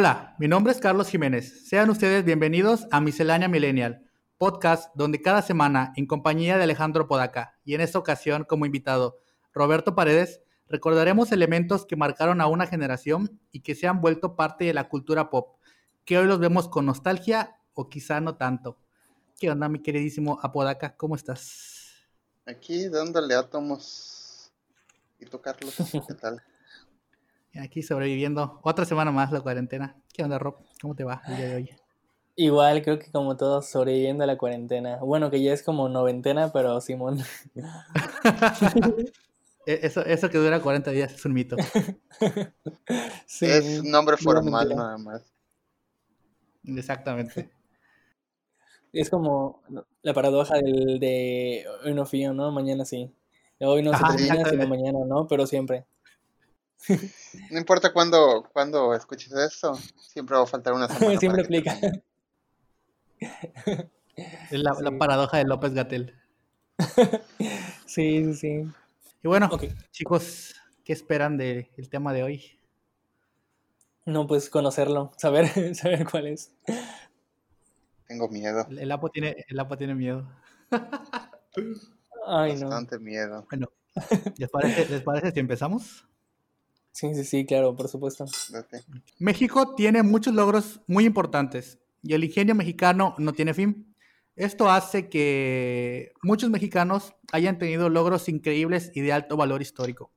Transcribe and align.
Hola, 0.00 0.36
mi 0.38 0.46
nombre 0.46 0.72
es 0.72 0.78
Carlos 0.78 1.08
Jiménez. 1.08 1.66
Sean 1.68 1.90
ustedes 1.90 2.24
bienvenidos 2.24 2.86
a 2.92 3.00
Miscelánea 3.00 3.48
Millennial, 3.48 4.08
podcast 4.36 4.94
donde 4.94 5.20
cada 5.20 5.42
semana, 5.42 5.92
en 5.96 6.06
compañía 6.06 6.56
de 6.56 6.62
Alejandro 6.62 7.08
Podaca 7.08 7.58
y 7.64 7.74
en 7.74 7.80
esta 7.80 7.98
ocasión 7.98 8.44
como 8.44 8.64
invitado 8.64 9.18
Roberto 9.52 9.96
Paredes, 9.96 10.40
recordaremos 10.68 11.32
elementos 11.32 11.84
que 11.84 11.96
marcaron 11.96 12.40
a 12.40 12.46
una 12.46 12.68
generación 12.68 13.40
y 13.50 13.62
que 13.62 13.74
se 13.74 13.88
han 13.88 14.00
vuelto 14.00 14.36
parte 14.36 14.66
de 14.66 14.72
la 14.72 14.88
cultura 14.88 15.30
pop, 15.30 15.58
que 16.04 16.16
hoy 16.16 16.28
los 16.28 16.38
vemos 16.38 16.68
con 16.68 16.86
nostalgia 16.86 17.58
o 17.74 17.88
quizá 17.88 18.20
no 18.20 18.36
tanto. 18.36 18.78
¿Qué 19.36 19.50
onda, 19.50 19.68
mi 19.68 19.82
queridísimo 19.82 20.38
Apodaca? 20.40 20.94
¿Cómo 20.96 21.16
estás? 21.16 22.06
Aquí 22.46 22.88
dándole 22.88 23.34
átomos. 23.34 24.52
¿Y 25.18 25.26
tú, 25.26 25.40
Carlos? 25.40 25.74
¿Qué 26.06 26.14
tal? 26.14 26.40
Aquí 27.60 27.82
sobreviviendo 27.82 28.60
otra 28.62 28.84
semana 28.84 29.10
más 29.10 29.32
la 29.32 29.40
cuarentena. 29.40 29.96
¿Qué 30.12 30.22
onda, 30.22 30.38
Rob? 30.38 30.56
¿Cómo 30.80 30.94
te 30.94 31.04
va 31.04 31.22
el 31.26 31.36
día 31.36 31.48
de 31.48 31.56
hoy? 31.56 31.70
Igual, 32.36 32.82
creo 32.82 33.00
que 33.00 33.10
como 33.10 33.36
todos 33.36 33.68
sobreviviendo 33.68 34.22
a 34.22 34.26
la 34.28 34.38
cuarentena. 34.38 34.98
Bueno, 34.98 35.28
que 35.28 35.42
ya 35.42 35.52
es 35.52 35.64
como 35.64 35.88
noventena, 35.88 36.52
pero 36.52 36.80
Simón. 36.80 37.18
E, 39.66 39.80
eso, 39.82 40.02
eso 40.02 40.30
que 40.30 40.38
dura 40.38 40.62
40 40.62 40.90
días 40.92 41.12
es 41.12 41.22
un 41.26 41.34
mito. 41.34 41.54
sí, 43.26 43.44
es 43.44 43.84
nombre 43.84 44.16
formal 44.16 44.66
nada 44.70 44.96
más. 44.96 45.30
Exactamente. 46.64 47.50
Es 48.94 49.10
como 49.10 49.62
la 50.00 50.14
paradoja 50.14 50.54
del 50.54 50.98
de 50.98 51.66
hoy 51.84 51.92
no 51.92 52.06
fío, 52.06 52.32
¿no? 52.32 52.50
Mañana 52.50 52.86
sí. 52.86 53.12
Hoy 53.60 53.82
no 53.82 53.92
se 53.92 54.02
termina, 54.04 54.48
sino 54.48 54.66
mañana, 54.68 55.00
¿no? 55.06 55.26
Pero 55.26 55.46
siempre. 55.46 55.84
No 57.50 57.58
importa 57.58 57.92
cuándo, 57.92 58.48
cuando 58.52 58.94
escuches 58.94 59.32
esto, 59.32 59.74
siempre 59.96 60.36
va 60.36 60.42
a 60.42 60.46
faltar 60.46 60.72
una 60.72 60.88
semana. 60.88 61.18
siempre 61.20 61.42
aplica. 61.42 61.76
Es 64.50 64.60
la, 64.60 64.74
paradoja 64.98 65.38
de 65.38 65.44
López 65.44 65.74
Gatel. 65.74 66.14
sí, 67.86 68.24
sí, 68.24 68.34
sí. 68.34 68.64
Y 69.22 69.28
bueno, 69.28 69.50
chicos, 69.90 70.54
¿qué 70.84 70.92
esperan 70.92 71.36
del 71.36 71.88
tema 71.90 72.12
de 72.12 72.22
hoy? 72.22 72.58
No, 74.06 74.26
pues 74.26 74.48
conocerlo, 74.48 75.12
saber, 75.18 75.74
saber 75.74 76.08
cuál 76.08 76.28
es. 76.28 76.52
Tengo 78.06 78.28
miedo. 78.28 78.66
El, 78.70 78.90
Apo 78.90 79.10
tiene, 79.10 79.44
el 79.48 79.60
Apo 79.60 79.76
tiene 79.76 79.94
miedo. 79.94 80.26
Ay, 82.26 82.52
Bastante 82.52 82.98
miedo. 82.98 83.46
Bueno, 83.50 83.70
¿les 84.36 84.48
parece, 84.48 84.88
¿les 84.88 85.02
parece 85.02 85.32
si 85.32 85.40
empezamos? 85.40 86.07
Sí, 86.98 87.14
sí, 87.14 87.22
sí, 87.22 87.46
claro, 87.46 87.76
por 87.76 87.86
supuesto. 87.86 88.24
México 89.20 89.76
tiene 89.76 90.02
muchos 90.02 90.34
logros 90.34 90.80
muy 90.88 91.04
importantes 91.04 91.78
y 92.02 92.14
el 92.14 92.24
ingenio 92.24 92.56
mexicano 92.56 93.14
no 93.18 93.32
tiene 93.32 93.54
fin. 93.54 93.94
Esto 94.34 94.68
hace 94.68 95.08
que 95.08 96.10
muchos 96.24 96.50
mexicanos 96.50 97.14
hayan 97.30 97.56
tenido 97.56 97.88
logros 97.88 98.28
increíbles 98.28 98.90
y 98.96 99.02
de 99.02 99.12
alto 99.12 99.36
valor 99.36 99.62
histórico. 99.62 100.10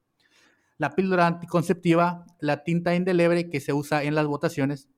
La 0.80 0.96
píldora 0.96 1.28
anticonceptiva, 1.28 2.26
la 2.40 2.64
tinta 2.64 2.96
indeleble 2.96 3.52
que 3.52 3.60
se 3.60 3.74
usa 3.74 4.02
en 4.02 4.16
las 4.16 4.26
votaciones, 4.26 4.90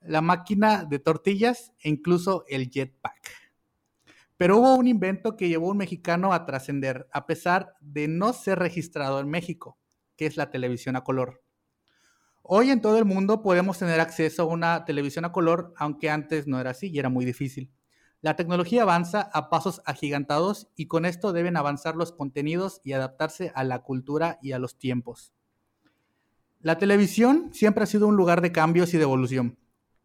la 0.00 0.22
máquina 0.22 0.86
de 0.86 1.00
tortillas 1.00 1.74
e 1.80 1.90
incluso 1.90 2.46
el 2.48 2.70
jetpack. 2.70 3.52
Pero 4.38 4.56
hubo 4.56 4.74
un 4.74 4.88
invento 4.88 5.36
que 5.36 5.50
llevó 5.50 5.68
a 5.68 5.72
un 5.72 5.76
mexicano 5.76 6.32
a 6.32 6.46
trascender, 6.46 7.06
a 7.12 7.26
pesar 7.26 7.74
de 7.82 8.08
no 8.08 8.32
ser 8.32 8.58
registrado 8.58 9.20
en 9.20 9.28
México 9.28 9.76
que 10.16 10.26
es 10.26 10.36
la 10.36 10.50
televisión 10.50 10.96
a 10.96 11.04
color. 11.04 11.42
Hoy 12.42 12.70
en 12.70 12.80
todo 12.80 12.98
el 12.98 13.04
mundo 13.04 13.42
podemos 13.42 13.78
tener 13.78 14.00
acceso 14.00 14.42
a 14.42 14.46
una 14.46 14.84
televisión 14.84 15.24
a 15.24 15.32
color, 15.32 15.74
aunque 15.76 16.10
antes 16.10 16.46
no 16.46 16.60
era 16.60 16.70
así 16.70 16.88
y 16.88 16.98
era 16.98 17.08
muy 17.08 17.24
difícil. 17.24 17.72
La 18.20 18.36
tecnología 18.36 18.82
avanza 18.82 19.20
a 19.20 19.50
pasos 19.50 19.82
agigantados 19.84 20.68
y 20.74 20.86
con 20.86 21.04
esto 21.04 21.32
deben 21.32 21.56
avanzar 21.56 21.96
los 21.96 22.12
contenidos 22.12 22.80
y 22.82 22.92
adaptarse 22.92 23.52
a 23.54 23.64
la 23.64 23.82
cultura 23.82 24.38
y 24.42 24.52
a 24.52 24.58
los 24.58 24.78
tiempos. 24.78 25.32
La 26.60 26.78
televisión 26.78 27.50
siempre 27.52 27.84
ha 27.84 27.86
sido 27.86 28.06
un 28.06 28.16
lugar 28.16 28.40
de 28.40 28.52
cambios 28.52 28.94
y 28.94 28.96
de 28.96 29.04
evolución, 29.04 29.58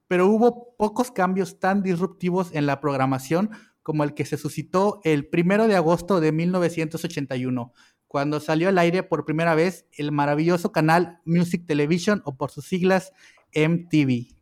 pero 0.08 0.28
hubo 0.28 0.76
pocos 0.78 1.10
cambios 1.10 1.60
tan 1.60 1.82
disruptivos 1.82 2.54
en 2.54 2.66
la 2.66 2.82
programación 2.82 3.52
como 3.82 4.04
el 4.04 4.14
que 4.14 4.26
se 4.26 4.38
suscitó 4.38 5.00
el 5.04 5.30
1 5.32 5.68
de 5.68 5.76
agosto 5.76 6.20
de 6.20 6.32
1981, 6.32 7.74
cuando 8.12 8.42
salió 8.42 8.68
al 8.68 8.78
aire 8.78 9.04
por 9.04 9.24
primera 9.24 9.56
vez 9.56 9.86
el 9.94 10.12
maravilloso 10.12 10.74
canal 10.74 11.22
Music 11.24 11.66
Television 11.66 12.22
o 12.26 12.36
por 12.36 12.52
sus 12.52 12.68
siglas 12.68 13.14
MTV. 13.56 14.36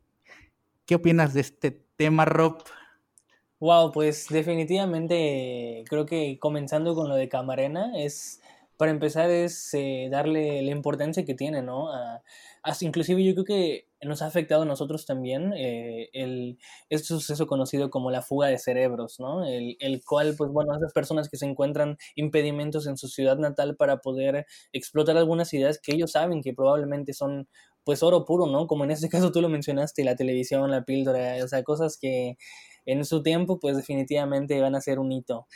¿Qué 0.88 0.96
opinas 0.96 1.36
de 1.36 1.42
este 1.42 1.80
tema, 1.96 2.26
Rob? 2.26 2.64
Wow, 3.60 3.92
pues 3.92 4.26
definitivamente 4.30 5.84
creo 5.88 6.08
que 6.08 6.40
comenzando 6.40 6.96
con 6.96 7.10
lo 7.10 7.14
de 7.14 7.30
Camarena 7.30 7.92
es, 7.96 8.42
para 8.76 8.90
empezar, 8.90 9.30
es 9.30 9.72
eh, 9.76 10.08
darle 10.10 10.64
la 10.64 10.72
importancia 10.72 11.24
que 11.24 11.36
tiene, 11.36 11.62
¿no? 11.62 11.90
inclusive 12.82 13.24
yo 13.24 13.34
creo 13.36 13.46
que 13.46 13.89
nos 14.02 14.22
ha 14.22 14.28
afectado 14.28 14.62
a 14.64 14.66
nosotros 14.66 15.06
también 15.06 15.54
eh, 15.54 16.10
el, 16.14 16.58
este 16.90 17.08
suceso 17.08 17.48
conocido 17.48 17.90
como 17.90 18.12
la 18.12 18.22
fuga 18.22 18.48
de 18.48 18.58
cerebros, 18.58 19.20
¿no? 19.20 19.46
El, 19.46 19.78
el, 19.80 20.02
cual, 20.04 20.36
pues 20.38 20.52
bueno, 20.52 20.76
esas 20.76 20.94
personas 20.94 21.30
que 21.30 21.38
se 21.38 21.46
encuentran 21.46 21.98
impedimentos 22.16 22.88
en 22.88 22.98
su 22.98 23.08
ciudad 23.08 23.38
natal 23.38 23.76
para 23.76 23.98
poder 23.98 24.46
explotar 24.72 25.18
algunas 25.18 25.54
ideas 25.54 25.80
que 25.82 25.94
ellos 25.94 26.12
saben 26.12 26.42
que 26.42 26.54
probablemente 26.54 27.14
son 27.14 27.48
pues 27.84 28.04
oro 28.04 28.26
puro, 28.26 28.46
¿no? 28.48 28.68
Como 28.68 28.84
en 28.84 28.92
este 28.92 29.10
caso 29.10 29.32
tú 29.32 29.42
lo 29.42 29.50
mencionaste, 29.50 30.04
la 30.04 30.16
televisión, 30.16 30.72
la 30.72 30.84
píldora, 30.86 31.44
o 31.44 31.48
sea, 31.48 31.64
cosas 31.64 31.98
que 32.00 32.38
en 32.86 33.06
su 33.06 33.24
tiempo 33.24 33.60
pues 33.60 33.78
definitivamente 33.78 34.60
van 34.62 34.76
a 34.76 34.82
ser 34.82 35.00
un 35.00 35.12
hito. 35.12 35.48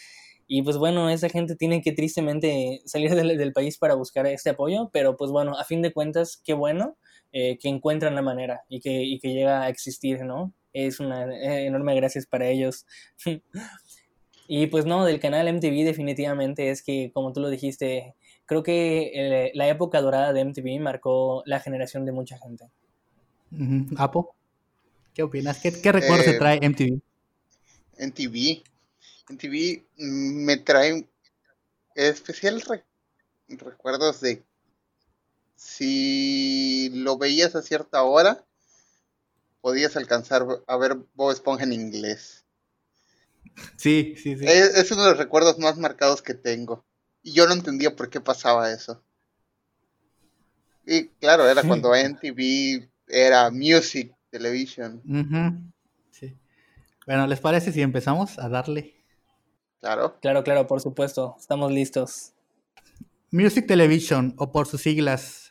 Y 0.47 0.61
pues 0.61 0.77
bueno, 0.77 1.09
esa 1.09 1.29
gente 1.29 1.55
tiene 1.55 1.81
que 1.81 1.93
tristemente 1.93 2.81
salir 2.85 3.15
del, 3.15 3.53
país 3.53 3.77
para 3.77 3.95
buscar 3.95 4.27
este 4.27 4.51
apoyo, 4.51 4.89
pero 4.91 5.15
pues 5.15 5.31
bueno, 5.31 5.57
a 5.57 5.63
fin 5.63 5.81
de 5.81 5.93
cuentas, 5.93 6.41
qué 6.43 6.53
bueno 6.53 6.97
eh, 7.33 7.57
que 7.57 7.67
encuentran 7.67 8.15
la 8.15 8.21
manera 8.21 8.63
y 8.69 8.79
que, 8.79 9.03
y 9.03 9.19
que 9.19 9.33
llega 9.33 9.63
a 9.63 9.69
existir, 9.69 10.23
¿no? 10.23 10.53
Es 10.71 10.99
una 10.99 11.25
eh, 11.25 11.65
enorme 11.65 11.95
gracias 11.95 12.25
para 12.25 12.47
ellos. 12.47 12.85
y 14.47 14.67
pues 14.67 14.85
no, 14.85 15.03
del 15.03 15.19
canal 15.19 15.53
MTV 15.53 15.83
definitivamente 15.83 16.69
es 16.69 16.81
que, 16.81 17.11
como 17.13 17.33
tú 17.33 17.41
lo 17.41 17.49
dijiste, 17.49 18.15
creo 18.45 18.63
que 18.63 19.51
la 19.53 19.67
época 19.67 20.01
dorada 20.01 20.31
de 20.31 20.45
MTV 20.45 20.79
marcó 20.79 21.43
la 21.45 21.59
generación 21.59 22.05
de 22.05 22.11
mucha 22.13 22.37
gente. 22.37 22.69
Apo, 23.97 24.33
¿qué 25.13 25.23
opinas? 25.23 25.59
¿Qué, 25.59 25.71
qué 25.81 25.91
recuerdos 25.91 26.25
te 26.25 26.31
eh, 26.31 26.39
trae 26.39 26.59
MTV? 26.61 27.01
MTV 27.99 28.63
en 29.29 29.37
TV 29.37 29.85
mm, 29.97 30.45
me 30.45 30.57
trae 30.57 31.07
especiales 31.95 32.65
recuerdos 33.47 34.21
de 34.21 34.43
si 35.55 36.89
lo 36.93 37.17
veías 37.17 37.55
a 37.55 37.61
cierta 37.61 38.03
hora, 38.03 38.45
podías 39.61 39.95
alcanzar 39.95 40.45
a 40.67 40.77
ver 40.77 40.97
Bob 41.13 41.31
Esponja 41.31 41.63
en 41.63 41.73
inglés. 41.73 42.45
Sí, 43.77 44.15
sí, 44.17 44.37
sí. 44.37 44.45
Es, 44.45 44.91
uno 44.91 45.03
de 45.03 45.11
los 45.11 45.17
recuerdos 45.17 45.59
más 45.59 45.77
marcados 45.77 46.21
que 46.21 46.33
tengo. 46.33 46.83
Y 47.21 47.33
yo 47.33 47.47
no 47.47 47.53
entendía 47.53 47.95
por 47.95 48.09
qué 48.09 48.19
pasaba 48.19 48.71
eso. 48.71 49.01
Y 50.85 51.07
claro, 51.07 51.47
era 51.47 51.63
cuando 51.63 51.93
MTV 51.95 52.89
era 53.07 53.49
Music 53.51 54.13
Television. 54.29 55.01
Sí. 56.11 56.35
Bueno, 57.05 57.25
¿les 57.27 57.39
parece 57.39 57.71
si 57.71 57.81
empezamos 57.81 58.37
a 58.39 58.49
darle? 58.49 58.93
Claro. 59.79 60.17
Claro, 60.21 60.43
claro, 60.43 60.67
por 60.67 60.81
supuesto. 60.81 61.35
Estamos 61.39 61.71
listos. 61.71 62.33
Music 63.31 63.65
Television, 63.65 64.35
o 64.37 64.51
por 64.51 64.67
sus 64.67 64.81
siglas 64.81 65.42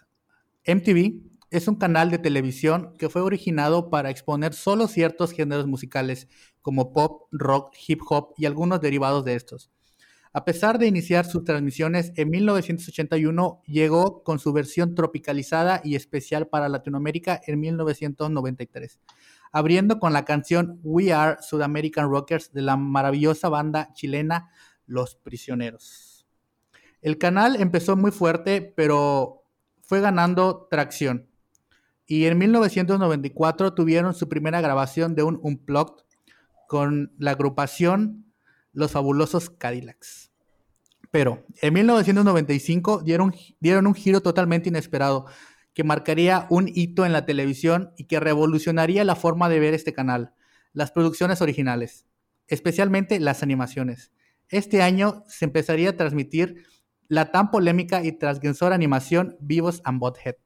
MTV, 0.67 1.21
es 1.51 1.69
un 1.69 1.77
canal 1.77 2.11
de 2.11 2.19
televisión 2.19 2.95
que 2.99 3.09
fue 3.09 3.23
originado 3.23 3.91
para 3.91 4.11
exponer 4.11 4.55
solo 4.55 4.89
ciertos 4.89 5.33
géneros 5.33 5.67
musicales, 5.67 6.29
como 6.63 6.93
pop, 6.93 7.29
rock, 7.31 7.75
hip 7.87 8.01
hop 8.09 8.35
y 8.37 8.47
algunos 8.47 8.81
derivados 8.81 9.25
de 9.25 9.35
estos. 9.35 9.71
A 10.33 10.45
pesar 10.47 10.79
de 10.79 10.87
iniciar 10.87 11.27
sus 11.27 11.45
transmisiones 11.45 12.13
en 12.17 12.31
1981, 12.31 13.63
llegó 13.67 14.23
con 14.23 14.39
su 14.39 14.53
versión 14.53 14.95
tropicalizada 14.95 15.83
y 15.85 15.95
especial 15.95 16.49
para 16.49 16.71
Latinoamérica 16.71 17.41
en 17.47 17.61
1993 17.61 18.99
abriendo 19.53 20.01
con 20.01 20.13
la 20.13 20.25
canción 20.25 20.81
We 20.83 21.13
Are 21.13 21.37
Sudamerican 21.41 22.11
Rockers 22.11 22.53
de 22.53 22.63
la 22.63 22.77
maravillosa 22.77 23.51
banda 23.51 23.93
chilena 23.93 24.51
Los 24.87 25.15
Prisioneros. 25.15 26.27
El 27.03 27.19
canal 27.19 27.57
empezó 27.57 27.97
muy 27.97 28.11
fuerte, 28.11 28.63
pero 28.63 29.42
fue 29.93 30.01
ganando 30.01 30.69
tracción. 30.71 31.29
Y 32.07 32.25
en 32.25 32.39
1994 32.39 33.75
tuvieron 33.75 34.15
su 34.15 34.27
primera 34.27 34.63
grabación 34.63 35.15
de 35.15 35.23
un 35.23 35.39
Unplugged 35.43 36.03
con 36.67 37.13
la 37.19 37.33
agrupación 37.33 38.25
Los 38.73 38.93
Fabulosos 38.93 39.51
Cadillacs. 39.51 40.33
Pero 41.11 41.45
en 41.61 41.75
1995 41.75 43.03
dieron, 43.03 43.35
dieron 43.61 43.87
un 43.87 43.93
giro 43.93 44.23
totalmente 44.23 44.71
inesperado 44.71 45.27
que 45.75 45.85
marcaría 45.85 46.47
un 46.49 46.71
hito 46.75 47.05
en 47.05 47.13
la 47.13 47.27
televisión 47.27 47.93
y 47.99 48.05
que 48.05 48.19
revolucionaría 48.19 49.05
la 49.05 49.15
forma 49.15 49.51
de 49.51 49.61
ver 49.61 49.75
este 49.75 49.93
canal, 49.93 50.33
las 50.73 50.91
producciones 50.91 51.43
originales, 51.43 52.07
especialmente 52.47 53.21
las 53.21 53.43
animaciones. 53.43 54.11
Este 54.49 54.81
año 54.81 55.23
se 55.29 55.45
empezaría 55.45 55.91
a 55.91 55.97
transmitir 55.99 56.65
la 57.13 57.31
tan 57.31 57.51
polémica 57.51 58.03
y 58.03 58.13
transgresora 58.13 58.75
animación 58.75 59.37
Vivos 59.39 59.83
and 59.85 60.01
Bothead. 60.01 60.37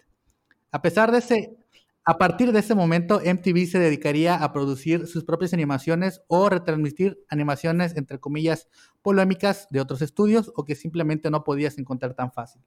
A 0.72 0.82
pesar 0.82 1.12
de 1.12 1.18
ese, 1.18 1.56
a 2.04 2.18
partir 2.18 2.50
de 2.50 2.58
ese 2.58 2.74
momento, 2.74 3.20
MTV 3.20 3.66
se 3.66 3.78
dedicaría 3.78 4.34
a 4.34 4.52
producir 4.52 5.06
sus 5.06 5.22
propias 5.22 5.54
animaciones 5.54 6.22
o 6.26 6.48
retransmitir 6.48 7.24
animaciones, 7.28 7.96
entre 7.96 8.18
comillas, 8.18 8.66
polémicas 9.00 9.68
de 9.70 9.80
otros 9.80 10.02
estudios 10.02 10.50
o 10.56 10.64
que 10.64 10.74
simplemente 10.74 11.30
no 11.30 11.44
podías 11.44 11.78
encontrar 11.78 12.14
tan 12.14 12.32
fácil. 12.32 12.60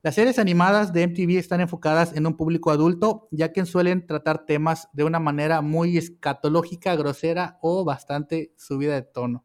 Las 0.00 0.14
series 0.14 0.38
animadas 0.38 0.94
de 0.94 1.02
MTV 1.02 1.36
están 1.36 1.60
enfocadas 1.60 2.16
en 2.16 2.26
un 2.26 2.38
público 2.38 2.70
adulto, 2.70 3.28
ya 3.30 3.52
que 3.52 3.66
suelen 3.66 4.06
tratar 4.06 4.46
temas 4.46 4.88
de 4.94 5.04
una 5.04 5.20
manera 5.20 5.60
muy 5.60 5.98
escatológica, 5.98 6.96
grosera 6.96 7.58
o 7.60 7.84
bastante 7.84 8.54
subida 8.56 8.94
de 8.94 9.02
tono. 9.02 9.44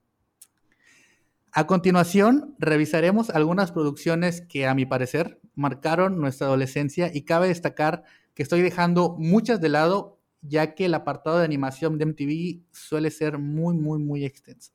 A 1.56 1.68
continuación, 1.68 2.56
revisaremos 2.58 3.30
algunas 3.30 3.72
producciones 3.72 4.42
que, 4.42 4.66
a 4.66 4.74
mi 4.74 4.88
parecer, 4.88 5.40
marcaron 5.54 6.20
nuestra 6.20 6.48
adolescencia 6.48 7.12
y 7.14 7.26
cabe 7.26 7.48
destacar 7.48 8.06
que 8.34 8.42
estoy 8.42 8.64
dejando 8.64 9.16
muchas 9.20 9.62
de 9.62 9.70
lado, 9.70 10.18
ya 10.42 10.74
que 10.74 10.86
el 10.86 10.96
apartado 10.96 11.38
de 11.38 11.46
animación 11.46 12.00
de 12.00 12.06
MTV 12.08 12.64
suele 12.72 13.12
ser 13.12 13.38
muy, 13.38 13.76
muy, 13.76 14.00
muy 14.00 14.26
extenso. 14.26 14.72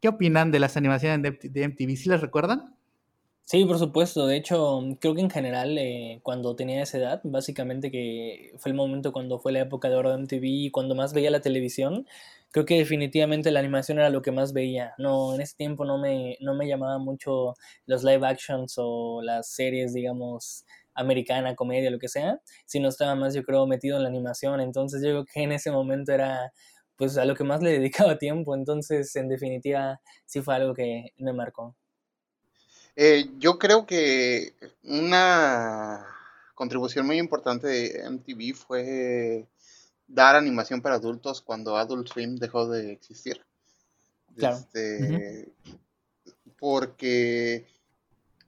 ¿Qué 0.00 0.08
opinan 0.08 0.50
de 0.50 0.58
las 0.58 0.76
animaciones 0.76 1.38
de 1.40 1.62
MTV? 1.62 1.96
¿Sí 1.96 2.08
les 2.08 2.20
recuerdan? 2.20 2.74
Sí, 3.44 3.64
por 3.64 3.78
supuesto. 3.78 4.26
De 4.26 4.36
hecho, 4.36 4.80
creo 4.98 5.14
que 5.14 5.20
en 5.20 5.30
general, 5.30 5.76
eh, 5.78 6.20
cuando 6.24 6.56
tenía 6.56 6.82
esa 6.82 6.98
edad, 6.98 7.20
básicamente 7.22 7.92
que 7.92 8.52
fue 8.58 8.70
el 8.70 8.76
momento 8.76 9.12
cuando 9.12 9.38
fue 9.38 9.52
la 9.52 9.60
época 9.60 9.88
de 9.88 9.94
oro 9.94 10.10
de 10.10 10.16
MTV 10.16 10.42
y 10.42 10.70
cuando 10.70 10.94
más 10.94 11.12
veía 11.12 11.30
la 11.30 11.40
televisión, 11.40 12.06
creo 12.52 12.66
que 12.66 12.78
definitivamente 12.78 13.50
la 13.50 13.60
animación 13.60 13.98
era 13.98 14.10
lo 14.10 14.22
que 14.22 14.30
más 14.30 14.52
veía. 14.52 14.94
No, 14.98 15.34
en 15.34 15.40
ese 15.40 15.56
tiempo 15.56 15.84
no 15.84 15.98
me, 15.98 16.36
no 16.40 16.54
me 16.54 16.68
llamaba 16.68 16.98
mucho 16.98 17.54
los 17.86 18.04
live 18.04 18.26
actions 18.26 18.74
o 18.76 19.20
las 19.22 19.50
series, 19.52 19.94
digamos, 19.94 20.64
americana, 20.94 21.54
comedia, 21.56 21.90
lo 21.90 21.98
que 21.98 22.08
sea, 22.08 22.40
sino 22.66 22.88
estaba 22.88 23.14
más, 23.14 23.34
yo 23.34 23.42
creo, 23.42 23.66
metido 23.66 23.96
en 23.96 24.04
la 24.04 24.08
animación. 24.10 24.60
Entonces 24.60 25.02
yo 25.02 25.08
creo 25.10 25.24
que 25.24 25.42
en 25.42 25.52
ese 25.52 25.70
momento 25.70 26.12
era 26.12 26.52
pues 26.96 27.16
a 27.18 27.24
lo 27.24 27.34
que 27.34 27.44
más 27.44 27.62
le 27.62 27.70
dedicaba 27.78 28.18
tiempo. 28.18 28.54
Entonces, 28.54 29.16
en 29.16 29.28
definitiva, 29.28 30.00
sí 30.26 30.42
fue 30.42 30.54
algo 30.54 30.74
que 30.74 31.06
me 31.16 31.32
marcó. 31.32 31.76
Eh, 32.94 33.30
yo 33.38 33.58
creo 33.58 33.86
que 33.86 34.54
una 34.82 36.06
contribución 36.54 37.06
muy 37.06 37.18
importante 37.18 37.66
de 37.66 38.04
MTV 38.04 38.54
fue 38.54 39.48
dar 40.12 40.36
animación 40.36 40.82
para 40.82 40.96
adultos 40.96 41.40
cuando 41.40 41.76
Adult 41.76 42.08
Swim 42.08 42.36
dejó 42.36 42.68
de 42.68 42.92
existir. 42.92 43.40
Claro. 44.36 44.56
Este, 44.56 45.52
porque 46.58 47.66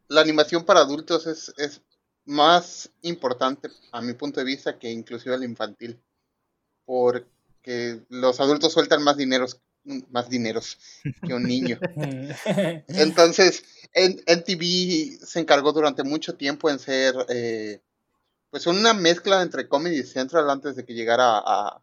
la 0.08 0.20
animación 0.20 0.64
para 0.64 0.81
adultos 0.81 1.26
es, 1.26 1.52
es, 1.56 1.81
más 2.26 2.90
importante 3.02 3.69
a 3.93 4.00
mi 4.00 4.14
punto 4.14 4.40
de 4.40 4.46
vista 4.46 4.78
que 4.78 4.90
inclusive 4.90 5.37
la 5.37 5.44
infantil. 5.44 6.00
Porque 6.87 8.00
los 8.08 8.40
adultos 8.40 8.72
sueltan 8.72 9.02
más 9.02 9.19
dinero 9.19 9.46
más 10.10 10.28
dineros 10.28 10.78
que 11.22 11.34
un 11.34 11.43
niño. 11.43 11.78
Entonces, 12.88 13.64
en, 13.93 14.17
TV 14.44 15.19
se 15.22 15.40
encargó 15.40 15.72
durante 15.72 16.02
mucho 16.02 16.34
tiempo 16.34 16.70
en 16.70 16.78
ser 16.78 17.14
eh, 17.28 17.81
pues 18.55 18.69
una 18.69 18.95
mezcla 18.95 19.43
entre 19.43 19.67
Comedy 19.67 20.05
Central 20.05 20.49
antes 20.49 20.77
de 20.77 20.85
que 20.85 20.95
llegara 20.95 21.39
a, 21.45 21.83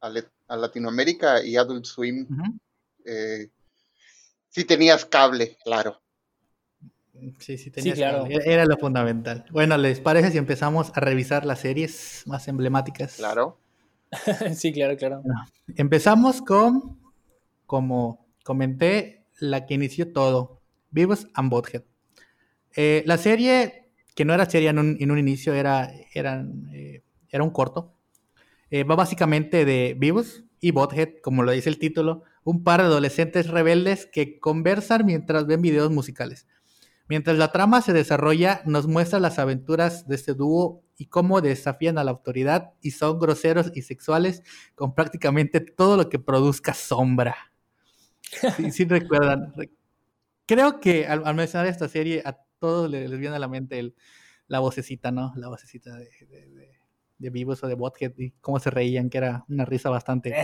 a, 0.00 0.56
Latinoamérica 0.56 1.42
y 1.42 1.56
Adult 1.56 1.84
Swim. 1.84 2.28
Eh, 3.04 3.48
si 4.48 4.64
tenías 4.64 5.04
cable, 5.04 5.58
claro. 5.64 6.00
Sí, 7.40 7.58
sí, 7.58 7.72
tenías 7.72 7.98
cable. 7.98 8.38
Era 8.44 8.66
lo 8.66 8.76
fundamental. 8.76 9.46
Bueno, 9.50 9.76
¿les 9.78 9.98
parece 9.98 10.30
si 10.30 10.38
empezamos 10.38 10.92
a 10.94 11.00
revisar 11.00 11.44
las 11.44 11.58
series 11.58 12.22
más 12.26 12.46
emblemáticas? 12.46 13.16
Claro. 13.16 13.58
sí, 14.54 14.72
claro, 14.72 14.96
claro. 14.96 15.24
empezamos 15.74 16.40
con 16.40 17.00
como 17.66 18.28
comenté, 18.44 19.26
la 19.40 19.66
que 19.66 19.74
inició 19.74 20.12
todo, 20.12 20.60
Vivos 20.90 21.26
and 21.34 21.50
Bothead. 21.50 21.82
Eh, 22.76 23.02
la 23.06 23.18
serie, 23.18 23.85
que 24.16 24.24
no 24.24 24.34
era 24.34 24.50
serie 24.50 24.70
en 24.70 24.78
un, 24.78 25.18
inicio, 25.18 25.54
era, 25.54 25.88
eh, 25.94 27.02
era 27.28 27.44
un 27.44 27.50
corto, 27.50 27.96
eh, 28.70 28.82
va 28.82 28.96
básicamente 28.96 29.64
de 29.64 29.94
Vivos 29.96 30.44
y 30.60 30.72
Bothead, 30.72 31.20
como 31.22 31.44
lo 31.44 31.52
dice 31.52 31.68
el 31.68 31.78
título, 31.78 32.24
un 32.42 32.64
par 32.64 32.80
de 32.80 32.86
adolescentes 32.86 33.48
rebeldes 33.48 34.06
que 34.06 34.40
conversan 34.40 35.06
mientras 35.06 35.46
ven 35.46 35.62
videos 35.62 35.90
musicales. 35.90 36.48
Mientras 37.08 37.38
la 37.38 37.52
trama 37.52 37.82
se 37.82 37.92
desarrolla, 37.92 38.62
nos 38.64 38.88
muestra 38.88 39.20
las 39.20 39.38
aventuras 39.38 40.08
de 40.08 40.16
este 40.16 40.34
dúo 40.34 40.82
y 40.96 41.06
cómo 41.06 41.40
desafían 41.40 41.98
a 41.98 42.04
la 42.04 42.10
autoridad 42.10 42.72
y 42.80 42.92
son 42.92 43.20
groseros 43.20 43.70
y 43.74 43.82
sexuales 43.82 44.42
con 44.74 44.94
prácticamente 44.94 45.60
todo 45.60 45.96
lo 45.96 46.08
que 46.08 46.18
produzca 46.18 46.74
sombra. 46.74 47.36
Sí, 48.56 48.72
sí 48.72 48.84
recuerdan. 48.86 49.52
Creo 50.46 50.80
que 50.80 51.06
al, 51.06 51.22
mencionar 51.34 51.68
esta 51.68 51.88
serie 51.88 52.22
a 52.24 52.45
todos 52.58 52.90
les, 52.90 53.10
viene 53.10 53.36
a 53.36 53.38
la 53.38 53.48
mente 53.48 53.94
la 54.48 54.60
vocecita, 54.60 55.10
¿no? 55.10 55.32
La 55.36 55.48
vocecita 55.48 55.96
de, 55.96 56.08
de, 57.18 57.30
Vivos 57.30 57.64
o 57.64 57.66
de 57.66 57.74
Bothead 57.74 58.12
y 58.18 58.32
cómo 58.40 58.60
se 58.60 58.70
reían, 58.70 59.08
que 59.08 59.18
era 59.18 59.44
una 59.48 59.64
risa 59.64 59.90
bastante... 59.90 60.34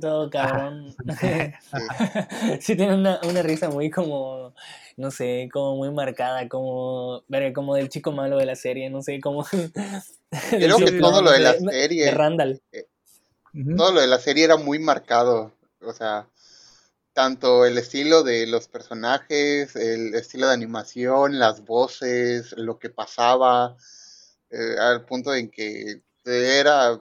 todo 0.00 0.30
cabrón. 0.30 0.94
sí, 2.60 2.76
tiene 2.76 2.94
una, 2.94 3.20
risa 3.42 3.68
muy 3.68 3.90
como, 3.90 4.54
no 4.96 5.10
sé, 5.10 5.48
como 5.52 5.76
muy 5.76 5.90
marcada, 5.90 6.48
como, 6.48 7.24
como 7.54 7.74
del 7.74 7.88
chico 7.88 8.12
malo 8.12 8.38
de 8.38 8.46
la 8.46 8.56
serie, 8.56 8.88
no 8.90 9.02
sé, 9.02 9.20
como... 9.20 9.44
Creo 10.50 10.78
que 10.78 10.92
todo 10.92 11.20
lo 11.20 11.32
de 11.32 11.40
la 11.40 11.54
serie... 11.54 12.06
De 12.06 12.10
Randall. 12.12 12.62
Eh, 12.72 12.86
todo 13.76 13.92
lo 13.92 14.00
de 14.00 14.06
la 14.06 14.18
serie 14.18 14.44
era 14.44 14.56
muy 14.56 14.78
marcado, 14.78 15.52
o 15.80 15.92
sea 15.92 16.28
tanto 17.14 17.64
el 17.64 17.78
estilo 17.78 18.24
de 18.24 18.46
los 18.46 18.68
personajes, 18.68 19.74
el 19.76 20.14
estilo 20.14 20.48
de 20.48 20.54
animación, 20.54 21.38
las 21.38 21.64
voces, 21.64 22.52
lo 22.58 22.78
que 22.78 22.90
pasaba, 22.90 23.76
eh, 24.50 24.76
al 24.78 25.04
punto 25.06 25.32
en 25.32 25.48
que 25.48 26.02
era 26.24 27.00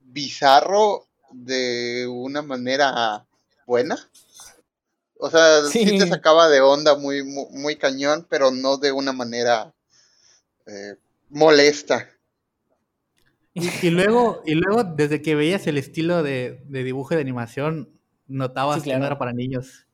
bizarro 0.00 1.08
de 1.32 2.06
una 2.08 2.40
manera 2.42 3.26
buena. 3.66 3.98
O 5.16 5.28
sea, 5.28 5.64
sí, 5.64 5.98
te 5.98 6.06
sacaba 6.06 6.48
de 6.48 6.60
onda 6.60 6.96
muy, 6.96 7.24
muy, 7.24 7.76
cañón, 7.76 8.26
pero 8.30 8.52
no 8.52 8.76
de 8.76 8.92
una 8.92 9.12
manera 9.12 9.74
eh, 10.66 10.94
molesta. 11.30 12.08
Y, 13.54 13.90
luego, 13.90 14.42
y 14.44 14.54
luego, 14.54 14.84
desde 14.84 15.22
que 15.22 15.34
veías 15.34 15.66
el 15.66 15.78
estilo 15.78 16.22
de, 16.22 16.62
de 16.66 16.82
dibujo 16.82 17.14
de 17.14 17.20
animación, 17.20 17.94
notabas 18.26 18.82
que 18.82 18.96
no 18.96 19.06
era 19.06 19.18
para 19.18 19.32
niños. 19.32 19.86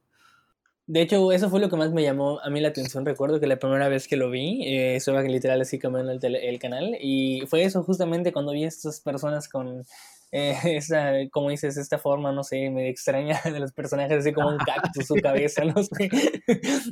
De 0.87 1.02
hecho, 1.02 1.30
eso 1.30 1.49
fue 1.50 1.60
lo 1.60 1.68
que 1.70 1.76
más 1.76 1.92
me 1.92 2.02
llamó 2.02 2.40
a 2.40 2.50
mí 2.50 2.60
la 2.60 2.68
atención. 2.68 3.06
Recuerdo 3.06 3.38
que 3.38 3.46
la 3.46 3.60
primera 3.60 3.88
vez 3.88 4.08
que 4.08 4.16
lo 4.16 4.28
vi, 4.28 4.60
eh, 4.64 4.99
que 5.04 5.28
literal 5.28 5.60
así 5.60 5.78
cambiando 5.78 6.10
el, 6.10 6.34
el, 6.34 6.58
canal, 6.58 6.96
y 7.00 7.42
fue 7.46 7.62
eso 7.62 7.84
justamente 7.84 8.32
cuando 8.32 8.50
vi 8.50 8.64
a 8.64 8.68
estas 8.68 9.00
personas 9.00 9.49
con 9.49 9.84
eh, 10.32 10.56
esa, 10.64 11.12
como 11.30 11.50
dices, 11.50 11.76
esta 11.76 11.99
forma, 11.99 12.32
no 12.32 12.42
sé, 12.42 12.70
me 12.70 12.88
extraña 12.88 13.40
de 13.44 13.60
los 13.60 13.72
personajes, 13.72 14.18
así 14.18 14.32
como 14.32 14.49
un 14.49 14.58
cactus, 14.58 15.06
su 15.06 15.14
cabeza, 15.14 15.64
no 15.64 15.82
sé. 15.82 16.10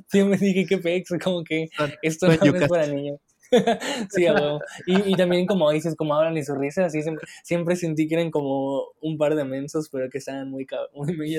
sí, 0.08 0.22
me 0.22 0.36
dije, 0.36 0.64
qué 0.66 0.78
pex, 0.78 1.10
como 1.22 1.42
que 1.42 1.68
esto 2.02 2.28
no 2.28 2.34
es 2.34 2.68
para 2.68 2.86
niños. 2.86 3.18
sí, 4.10 4.26
y, 4.86 5.12
y, 5.12 5.14
también 5.16 5.46
como 5.46 5.70
dices, 5.70 5.94
como 5.96 6.14
hablan 6.14 6.36
y 6.36 6.44
su 6.44 6.54
risa, 6.54 6.86
así 6.86 7.02
siempre, 7.02 7.26
siempre 7.42 7.76
sentí 7.76 8.08
que 8.08 8.14
eran 8.14 8.30
como 8.30 8.92
un 9.00 9.18
par 9.18 9.34
de 9.34 9.44
mensos, 9.44 9.88
pero 9.90 10.08
que 10.10 10.18
estaban 10.18 10.50
muy, 10.50 10.66
muy, 10.94 11.16
muy, 11.16 11.36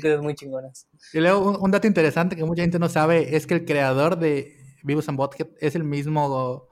cosas 0.00 0.22
muy 0.22 0.34
chingonas. 0.34 0.86
Y 1.12 1.20
luego 1.20 1.58
un, 1.58 1.70
dato 1.70 1.86
interesante 1.86 2.36
que 2.36 2.44
mucha 2.44 2.62
gente 2.62 2.78
no 2.78 2.88
sabe 2.88 3.36
es 3.36 3.46
que 3.46 3.54
el 3.54 3.64
creador 3.64 4.18
de 4.18 4.56
Vivos 4.82 5.08
and 5.08 5.18
Bothead 5.18 5.48
es 5.60 5.74
el 5.74 5.84
mismo 5.84 6.68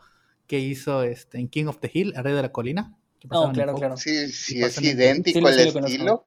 que 0.47 0.59
hizo 0.59 1.03
este, 1.03 1.39
en 1.39 1.49
King 1.49 1.67
of 1.67 1.79
the 1.79 1.91
Hill, 1.93 2.13
el 2.17 2.25
rey 2.25 2.35
de 2.35 2.43
la 2.43 2.53
colina. 2.53 2.97
Oh, 3.31 3.53
claro, 3.53 3.75
claro. 3.75 3.97
Sí, 3.97 4.33
sí, 4.33 4.63
es 4.63 4.81
idéntico 4.81 5.47
el 5.49 5.59
estilo. 5.59 6.27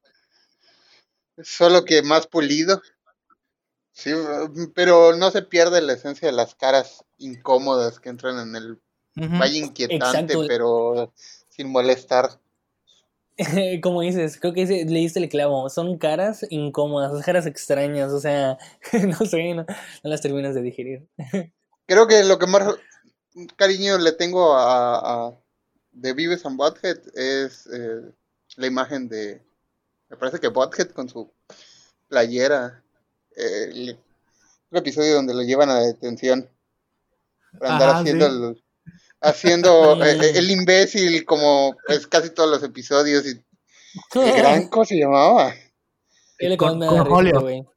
Solo 1.42 1.84
que 1.84 2.04
más 2.04 2.28
pulido. 2.28 2.82
Sí, 3.94 4.12
pero 4.74 5.16
no 5.16 5.32
se 5.32 5.44
pierde 5.44 5.82
la 5.82 5.94
esencia 5.94 6.28
de 6.28 6.34
las 6.34 6.56
caras 6.56 7.06
incómodas 7.20 8.00
que 8.00 8.10
entran 8.10 8.40
en 8.40 8.56
el 8.56 8.80
valle 9.16 9.60
inquietante, 9.60 10.36
pero 10.48 11.14
sin 11.50 11.72
molestar. 11.72 12.40
Como 13.82 14.02
dices, 14.02 14.40
creo 14.40 14.54
que 14.54 14.66
leíste 14.66 15.20
el 15.20 15.30
clavo. 15.30 15.70
Son 15.70 15.98
caras 15.98 16.46
incómodas, 16.50 17.24
caras 17.24 17.46
extrañas, 17.46 18.12
o 18.12 18.20
sea, 18.20 18.58
no 19.08 19.26
sé, 19.26 19.54
no, 19.54 19.66
las 20.04 20.22
terminas 20.22 20.56
de 20.56 20.62
digerir. 20.62 21.08
Creo 21.86 22.08
que 22.08 22.24
lo 22.24 22.40
que 22.40 22.48
más 22.48 22.76
cariño 23.58 23.98
le 23.98 24.14
tengo 24.14 24.54
a, 24.54 25.28
a 25.28 25.40
de 25.92 26.14
Vives 26.14 26.46
and 26.46 26.58
Butthead 26.58 26.98
es 27.14 27.68
eh, 27.68 28.02
la 28.56 28.68
imagen 28.68 29.10
de, 29.10 29.42
me 30.10 30.16
parece 30.16 30.40
que 30.40 30.48
Butthead 30.48 30.92
con 30.92 31.10
su 31.10 31.32
playera, 32.08 32.83
eh, 33.36 33.70
el, 33.72 34.00
episodio 34.72 35.16
donde 35.16 35.36
lo 35.36 35.44
llevan 35.44 35.70
a 35.70 35.80
detención 35.80 36.50
para 37.60 37.74
andar 37.74 37.90
haciendo 37.98 38.26
el, 38.26 38.64
haciendo 39.22 40.04
eh, 40.06 40.32
el, 40.36 40.50
imbécil 40.50 41.24
como 41.26 41.76
es 41.88 42.08
casi 42.08 42.32
todos 42.32 42.50
los 42.50 42.64
episodios 42.64 43.26
y 43.26 43.30
el 43.30 43.44
gran 44.38 44.70
se 44.86 44.96
llamaba. 44.96 45.54
El 46.40 46.58
Cornelio 46.58 47.68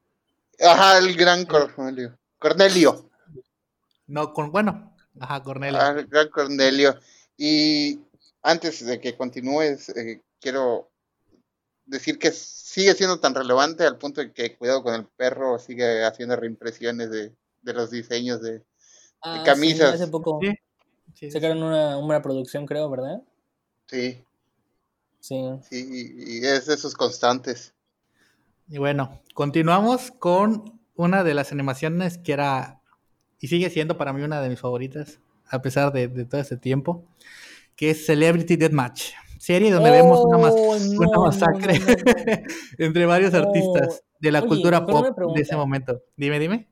ajá 0.58 0.98
el 0.98 1.14
gran 1.16 1.44
Cornelio. 1.44 2.18
Cornelio. 2.38 3.10
No 4.06 4.32
con 4.32 4.50
bueno 4.50 4.96
ajá 5.20 5.42
Cornelio. 5.42 5.80
Ah, 5.80 5.94
el 5.98 6.06
gran 6.06 6.28
Cornelio. 6.28 6.98
Y 7.36 8.00
antes 8.42 8.84
de 8.84 9.00
que 9.00 9.16
continúes 9.16 9.90
eh, 9.90 10.22
quiero 10.40 10.90
decir 11.86 12.18
que 12.18 12.32
sigue 12.32 12.94
siendo 12.94 13.20
tan 13.20 13.34
relevante 13.34 13.84
al 13.84 13.96
punto 13.96 14.20
de 14.20 14.32
que 14.32 14.56
Cuidado 14.56 14.82
con 14.82 14.94
el 14.94 15.06
Perro 15.06 15.58
sigue 15.58 16.04
haciendo 16.04 16.36
reimpresiones 16.36 17.10
de, 17.10 17.32
los 17.62 17.90
diseños 17.90 18.42
de, 18.42 18.62
ah, 19.22 19.42
camisas. 19.44 19.94
hace 19.94 20.08
poco 20.08 20.40
sacaron 21.32 21.62
una, 21.62 21.96
una 21.96 22.20
producción, 22.20 22.66
creo, 22.66 22.90
¿verdad? 22.90 23.22
Sí. 23.86 24.22
Sí. 25.20 25.42
Sí, 25.68 26.14
y 26.16 26.44
es 26.44 26.66
de 26.66 26.76
sus 26.76 26.94
constantes. 26.94 27.72
Y 28.68 28.78
bueno, 28.78 29.22
continuamos 29.34 30.12
con 30.12 30.80
una 30.94 31.24
de 31.24 31.34
las 31.34 31.52
animaciones 31.52 32.18
que 32.18 32.32
era 32.32 32.80
y 33.40 33.48
sigue 33.48 33.70
siendo 33.70 33.96
para 33.96 34.12
mí 34.12 34.22
una 34.22 34.40
de 34.40 34.48
mis 34.48 34.60
favoritas, 34.60 35.18
a 35.48 35.62
pesar 35.62 35.92
de, 35.92 36.08
de 36.08 36.24
todo 36.24 36.40
este 36.40 36.56
tiempo, 36.56 37.04
que 37.74 37.90
es 37.90 38.06
Celebrity 38.06 38.56
Deathmatch 38.56 39.12
serie 39.38 39.70
donde 39.70 39.90
vemos 39.90 40.24
una, 40.24 40.38
oh, 40.38 41.24
masacre 41.24 41.80
entre 42.78 43.06
varios 43.06 43.34
artistas 43.34 44.02
de 44.20 44.32
la 44.32 44.42
cultura 44.42 44.86
pop 44.86 45.06
de 45.34 45.42
ese 45.42 45.56
momento. 45.56 46.02
Dime, 46.16 46.38
dime. 46.38 46.68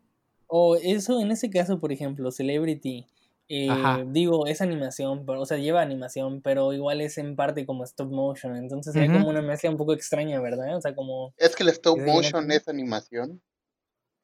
O 0.47 0.76
eso, 0.76 1.21
en 1.21 1.30
ese 1.30 1.50
caso, 1.50 1.80
por 1.80 1.92
ejemplo, 1.92 2.30
Celebrity, 2.30 3.06
eh, 3.49 3.68
digo, 4.09 4.47
es 4.47 4.61
animación, 4.61 5.26
pero, 5.26 5.40
o 5.40 5.47
sea, 5.47 5.59
lleva 5.59 5.83
animación, 5.83 6.40
pero 6.42 6.73
igual 6.73 7.00
es 7.00 7.18
en 7.18 7.37
parte 7.37 7.66
como 7.66 7.85
stop 7.85 8.11
motion, 8.11 8.56
entonces 8.56 8.94
es 8.97 9.11
como 9.11 9.28
una 9.28 9.42
mezcla 9.42 9.71
un 9.71 9.76
poco 9.76 9.92
extraña, 9.92 10.40
¿verdad? 10.40 10.76
O 10.76 10.80
sea, 10.80 10.94
como... 10.94 11.35
Es 11.37 11.54
que 11.54 11.62
el 11.62 11.71
stop 11.71 11.99
motion 11.99 12.50
es 12.50 12.68
animación. 12.68 13.42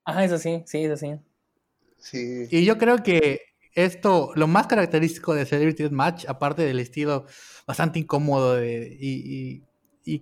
Ajá, 0.04 0.24
eso 0.24 0.38
sí, 0.38 0.62
sí, 0.66 0.84
eso 0.84 0.96
sí. 0.96 1.16
Sí. 1.98 2.46
Y 2.50 2.64
yo 2.64 2.78
creo 2.78 3.02
que 3.02 3.40
esto, 3.74 4.32
lo 4.34 4.46
más 4.46 4.66
característico 4.66 5.34
de 5.34 5.46
Celebrity 5.46 5.88
Match, 5.90 6.24
aparte 6.28 6.62
del 6.62 6.80
estilo 6.80 7.26
bastante 7.66 7.98
incómodo 7.98 8.62
y, 8.64 9.64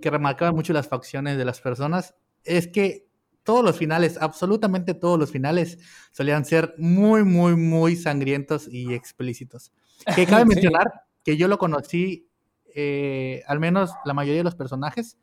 que 0.03 0.11
remarcaba 0.11 0.53
mucho 0.53 0.75
las 0.75 0.87
facciones 0.87 1.39
de 1.39 1.45
las 1.47 1.61
personas, 1.61 2.15
es 2.45 2.69
que 2.69 3.09
todos 3.43 3.65
los 3.65 3.77
finales, 3.77 4.19
absolutamente 4.21 4.93
todos 4.93 5.19
los 5.19 5.31
finales, 5.31 5.79
solían 6.13 6.45
ser 6.45 6.75
muy, 6.77 7.25
muy, 7.25 7.57
muy 7.57 7.97
sangrientos 7.97 8.69
y 8.71 8.93
explícitos. 8.93 9.73
Que 10.15 10.27
cabe 10.27 10.45
mencionar 10.45 10.93
que 11.25 11.39
yo 11.39 11.49
lo 11.49 11.57
conocí, 11.57 12.29
eh, 12.75 13.43
al 13.47 13.61
menos 13.61 13.93
la 14.05 14.13
mayoría 14.13 14.41
de 14.41 14.45
los 14.45 14.55
personajes, 14.55 15.17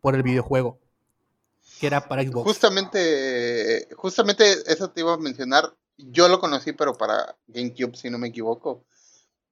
por 0.00 0.16
el 0.16 0.24
videojuego, 0.24 0.80
que 1.78 1.86
era 1.86 2.08
para 2.08 2.22
Xbox. 2.22 2.44
Justamente, 2.44 3.86
justamente 3.94 4.44
eso 4.66 4.90
te 4.90 5.02
iba 5.02 5.14
a 5.14 5.18
mencionar 5.18 5.72
yo 6.10 6.28
lo 6.28 6.40
conocí, 6.40 6.72
pero 6.72 6.94
para 6.94 7.36
GameCube, 7.46 7.96
si 7.96 8.10
no 8.10 8.18
me 8.18 8.28
equivoco. 8.28 8.86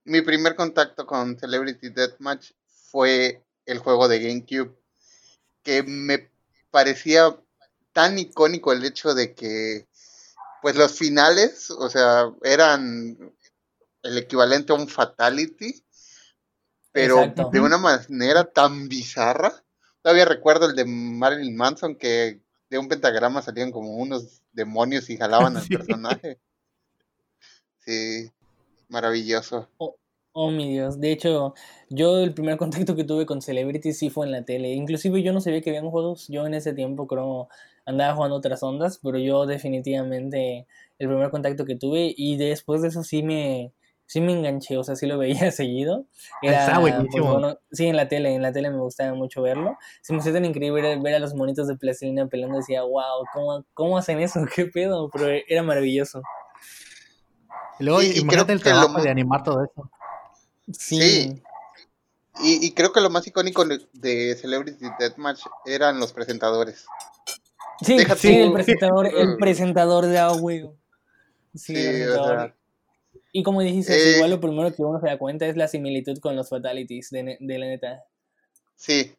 Mi 0.05 0.23
primer 0.23 0.57
contacto 0.57 1.07
con 1.07 1.39
Celebrity 1.39 1.91
Deathmatch 1.91 2.53
fue 2.91 3.45
el 3.67 3.79
juego 3.79 4.09
de 4.09 4.21
GameCube, 4.21 4.75
que 5.63 5.83
me 5.83 6.31
parecía 6.71 7.37
tan 7.93 8.19
icónico 8.19 8.73
el 8.73 8.85
hecho 8.85 9.15
de 9.15 9.35
que, 9.35 9.89
pues 10.63 10.77
los 10.77 10.97
finales, 10.97 11.71
o 11.71 11.91
sea, 11.91 12.33
eran 12.43 13.19
el 14.03 14.19
equivalente 14.19 14.73
a 14.73 14.77
un 14.77 14.89
fatality, 14.89 15.85
pero 16.93 17.33
de 17.53 17.61
una 17.61 17.79
manera 17.79 18.45
tan 18.45 18.89
bizarra. 18.89 19.53
Todavía 20.03 20.25
recuerdo 20.25 20.67
el 20.67 20.75
de 20.75 20.85
Marilyn 20.85 21.57
Manson, 21.57 21.97
que 21.97 22.41
de 22.71 22.79
un 22.79 22.89
pentagrama 22.89 23.43
salían 23.43 23.73
como 23.73 23.97
unos 23.97 24.43
demonios 24.53 25.11
y 25.11 25.17
jalaban 25.17 25.57
al 25.57 25.69
personaje. 25.69 26.41
Sí, 27.79 28.31
maravilloso. 28.89 29.69
Oh, 29.79 29.97
oh, 30.33 30.51
mi 30.51 30.71
Dios. 30.71 31.01
De 31.01 31.13
hecho, 31.13 31.55
yo 31.89 32.19
el 32.19 32.35
primer 32.35 32.57
contacto 32.59 32.97
que 32.97 33.05
tuve 33.05 33.27
con 33.27 33.43
Celebrity 33.43 33.93
sí 33.93 34.11
fue 34.11 34.27
en 34.27 34.33
la 34.33 34.45
tele. 34.45 34.73
Inclusive 34.73 35.23
yo 35.23 35.33
no 35.33 35.41
sabía 35.41 35.61
que 35.61 35.71
habían 35.71 35.91
juegos. 35.91 36.29
Yo 36.29 36.47
en 36.47 36.55
ese 36.55 36.73
tiempo 36.75 37.07
creo 37.07 37.49
andaba 37.89 38.15
jugando 38.15 38.37
otras 38.37 38.63
ondas, 38.63 39.01
pero 39.03 39.19
yo 39.19 39.47
definitivamente 39.47 40.67
el 40.99 41.09
primer 41.09 41.31
contacto 41.31 41.65
que 41.65 41.75
tuve 41.75 42.13
y 42.15 42.37
después 42.37 42.83
de 42.83 42.89
eso 42.89 43.03
sí 43.03 43.23
me 43.23 43.73
sí 44.09 44.23
me 44.23 44.33
enganché, 44.33 44.79
o 44.79 44.83
sea, 44.83 44.97
sí 44.97 45.07
lo 45.07 45.19
veía 45.19 45.53
seguido. 45.53 46.07
Era, 46.43 46.79
buenísimo. 46.79 47.59
sí, 47.71 47.87
en 47.87 47.97
la 47.97 48.09
tele, 48.09 48.35
en 48.35 48.43
la 48.43 48.53
tele 48.53 48.71
me 48.71 48.79
gustaba 48.79 49.15
mucho 49.15 49.43
verlo. 49.43 49.77
Se 50.01 50.13
me 50.13 50.19
hacía 50.19 50.33
tan 50.33 50.47
increíble 50.47 50.99
ver, 50.99 51.15
a 51.15 51.19
los 51.19 51.35
monitos 51.35 51.69
de 51.69 51.77
plastilina 51.77 52.27
peleando, 52.27 52.57
decía, 52.57 52.83
wow, 52.83 53.25
¿cómo, 53.33 53.65
¿cómo 53.75 53.99
hacen 53.99 54.19
eso? 54.21 54.41
¿Qué 54.55 54.67
pedo? 54.67 55.11
Pero 55.11 55.29
era 55.47 55.63
maravilloso. 55.63 56.23
Y 57.79 57.85
luego, 57.85 58.03
y, 58.03 58.27
creo 58.27 58.45
el 58.49 58.63
trabajo 58.63 59.01
de 59.01 59.11
animar 59.11 59.45
todo 59.45 59.63
eso. 59.63 59.91
Sí. 60.73 61.41
Y, 62.41 62.73
creo 62.73 62.93
que 62.93 63.01
lo 63.01 63.11
más 63.11 63.27
icónico 63.27 63.65
de 63.93 64.37
Celebrity 64.37 64.87
Deathmatch 64.99 65.43
eran 65.67 66.01
los 66.01 66.13
presentadores. 66.13 66.87
Sí, 67.83 67.99
sí, 68.17 68.37
el 68.37 68.53
presentador, 68.53 69.07
el 69.07 69.37
presentador 69.37 70.07
de 70.07 70.19
agua. 70.19 70.53
Sí, 71.55 71.75
sí 71.75 72.03
o 72.03 72.25
sea, 72.25 72.55
y 73.33 73.43
como 73.43 73.61
dijiste, 73.61 73.95
eh, 73.95 74.17
igual 74.17 74.31
lo 74.31 74.41
primero 74.41 74.75
que 74.75 74.83
uno 74.83 75.01
se 75.01 75.07
da 75.07 75.19
cuenta 75.19 75.47
es 75.47 75.57
la 75.57 75.69
similitud 75.69 76.19
con 76.19 76.37
los 76.37 76.49
fatalities 76.49 77.11
de, 77.11 77.37
de 77.39 77.59
la 77.59 77.67
neta. 77.67 78.05
Sí. 78.75 79.15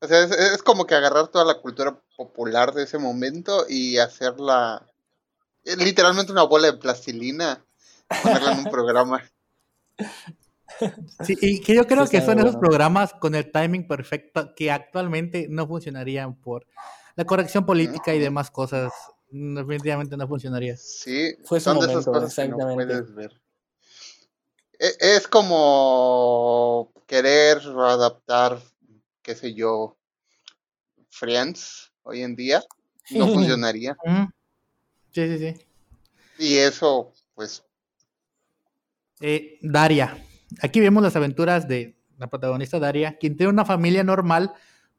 O 0.00 0.06
sea, 0.06 0.22
es, 0.22 0.62
como 0.62 0.86
que 0.86 0.94
agarrar 0.94 1.28
toda 1.28 1.44
la 1.44 1.54
cultura 1.54 2.00
popular 2.16 2.72
de 2.72 2.84
ese 2.84 2.98
momento 2.98 3.66
y 3.68 3.98
hacerla 3.98 4.86
literalmente 5.64 6.30
una 6.30 6.44
bola 6.44 6.70
de 6.70 6.78
plastilina, 6.78 7.64
ponerla 8.22 8.52
en 8.52 8.58
un 8.58 8.70
programa. 8.70 9.22
Sí, 11.24 11.36
y 11.40 11.60
que 11.60 11.74
yo 11.74 11.88
creo 11.88 12.06
que 12.06 12.20
son 12.20 12.38
esos 12.38 12.54
programas 12.54 13.12
con 13.14 13.34
el 13.34 13.50
timing 13.50 13.88
perfecto 13.88 14.54
que 14.54 14.70
actualmente 14.70 15.48
no 15.50 15.66
funcionarían 15.66 16.36
por 16.36 16.66
la 17.16 17.24
corrección 17.24 17.66
política 17.66 18.14
y 18.14 18.20
demás 18.20 18.50
cosas. 18.50 18.92
Definitivamente 19.30 20.16
no 20.16 20.26
funcionaría. 20.26 20.76
Sí, 20.76 21.36
Fue 21.44 21.60
son 21.60 21.78
de 21.80 21.86
esas 21.86 22.06
cosas 22.06 22.34
que 22.34 22.48
no 22.48 22.74
puedes 22.74 23.14
ver. 23.14 23.40
E, 24.78 24.92
es 25.00 25.28
como 25.28 26.92
querer 27.06 27.58
adaptar, 27.58 28.60
qué 29.22 29.34
sé 29.34 29.54
yo, 29.54 29.96
Friends 31.10 31.92
hoy 32.02 32.22
en 32.22 32.36
día. 32.36 32.62
No 33.10 33.26
funcionaría. 33.28 33.96
Sí, 35.12 35.26
sí, 35.26 35.38
sí. 35.38 35.66
Y 36.38 36.56
eso, 36.56 37.12
pues. 37.34 37.64
Eh, 39.20 39.58
Daria. 39.62 40.24
Aquí 40.62 40.80
vemos 40.80 41.02
las 41.02 41.16
aventuras 41.16 41.68
de 41.68 41.98
la 42.16 42.28
protagonista 42.28 42.78
Daria, 42.78 43.16
quien 43.18 43.36
tiene 43.36 43.52
una 43.52 43.64
familia 43.64 44.04
normal, 44.04 44.52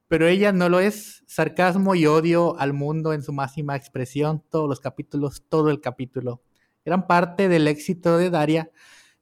pero 0.09 0.27
ella 0.27 0.51
no 0.51 0.67
lo 0.67 0.79
es. 0.79 1.23
Sarcasmo 1.27 1.93
y 1.95 2.07
odio 2.07 2.59
al 2.59 2.73
mundo 2.73 3.13
en 3.13 3.21
su 3.21 3.31
máxima 3.31 3.75
expresión. 3.75 4.43
Todos 4.49 4.67
los 4.67 4.81
capítulos, 4.81 5.43
todo 5.47 5.69
el 5.69 5.79
capítulo. 5.79 6.41
Gran 6.83 7.05
parte 7.05 7.47
del 7.47 7.67
éxito 7.67 8.17
de 8.17 8.31
Daria 8.31 8.71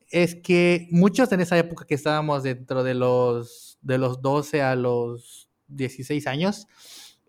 es 0.10 0.36
que 0.36 0.88
muchos 0.90 1.30
en 1.34 1.42
esa 1.42 1.58
época 1.58 1.86
que 1.86 1.96
estábamos 1.96 2.44
dentro 2.44 2.84
de 2.84 2.94
los, 2.94 3.78
de 3.82 3.98
los 3.98 4.22
12 4.22 4.62
a 4.62 4.78
los 4.78 5.50
16 5.68 6.26
años, 6.26 6.68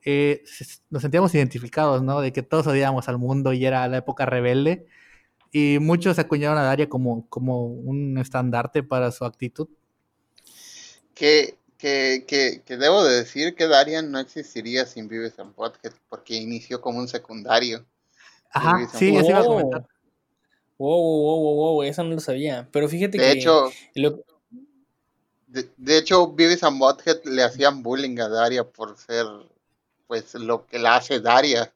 eh, 0.05 0.45
nos 0.89 1.03
sentíamos 1.03 1.35
identificados, 1.35 2.01
¿no? 2.01 2.21
De 2.21 2.33
que 2.33 2.45
todos 2.45 2.69
odiábamos 2.69 3.09
al 3.09 3.19
mundo 3.19 3.53
y 3.53 3.67
era 3.67 3.89
la 3.89 3.97
época 3.97 4.25
rebelde. 4.25 4.87
Y 5.51 5.79
muchos 5.81 6.21
acuñaron 6.21 6.59
a 6.59 6.63
Daria 6.63 6.89
como, 6.89 7.29
como 7.29 7.67
un 7.67 8.19
estandarte 8.19 8.85
para 8.85 9.11
su 9.11 9.25
actitud. 9.25 9.69
Que, 11.13 11.58
que, 11.79 12.25
que, 12.67 12.77
debo 12.77 13.05
de 13.05 13.15
decir 13.15 13.55
que 13.55 13.69
Daria 13.69 14.03
no 14.03 14.19
existiría 14.19 14.85
sin 14.85 15.09
Vives 15.09 15.39
and 15.39 15.55
Podcast 15.55 15.97
porque 16.09 16.35
inició 16.35 16.81
como 16.81 16.99
un 16.99 17.09
secundario. 17.09 17.87
Ajá, 18.51 18.89
sí, 18.93 19.17
eso 19.17 19.31
iba 19.31 19.41
a 19.41 19.45
comentar. 19.45 19.87
Wow, 20.77 21.01
wow, 21.01 21.41
wow, 21.41 21.55
wow, 21.55 21.83
eso 21.85 22.03
no 22.03 22.15
lo 22.15 22.21
sabía. 22.21 22.69
Pero 22.73 22.89
fíjate 22.89 23.19
de 23.19 23.25
que. 23.25 23.31
Hecho, 23.33 23.71
de, 25.47 25.99
hecho, 25.99 26.33
Beavis 26.33 26.63
and 26.63 26.79
Butthead 26.79 27.25
le 27.25 27.43
hacían 27.43 27.83
bullying 27.83 28.19
a 28.19 28.29
Daria 28.29 28.65
por 28.65 28.97
ser, 28.97 29.25
pues, 30.07 30.35
lo 30.35 30.67
que 30.67 30.79
la 30.79 30.97
hace 30.97 31.21
Daria. 31.21 31.73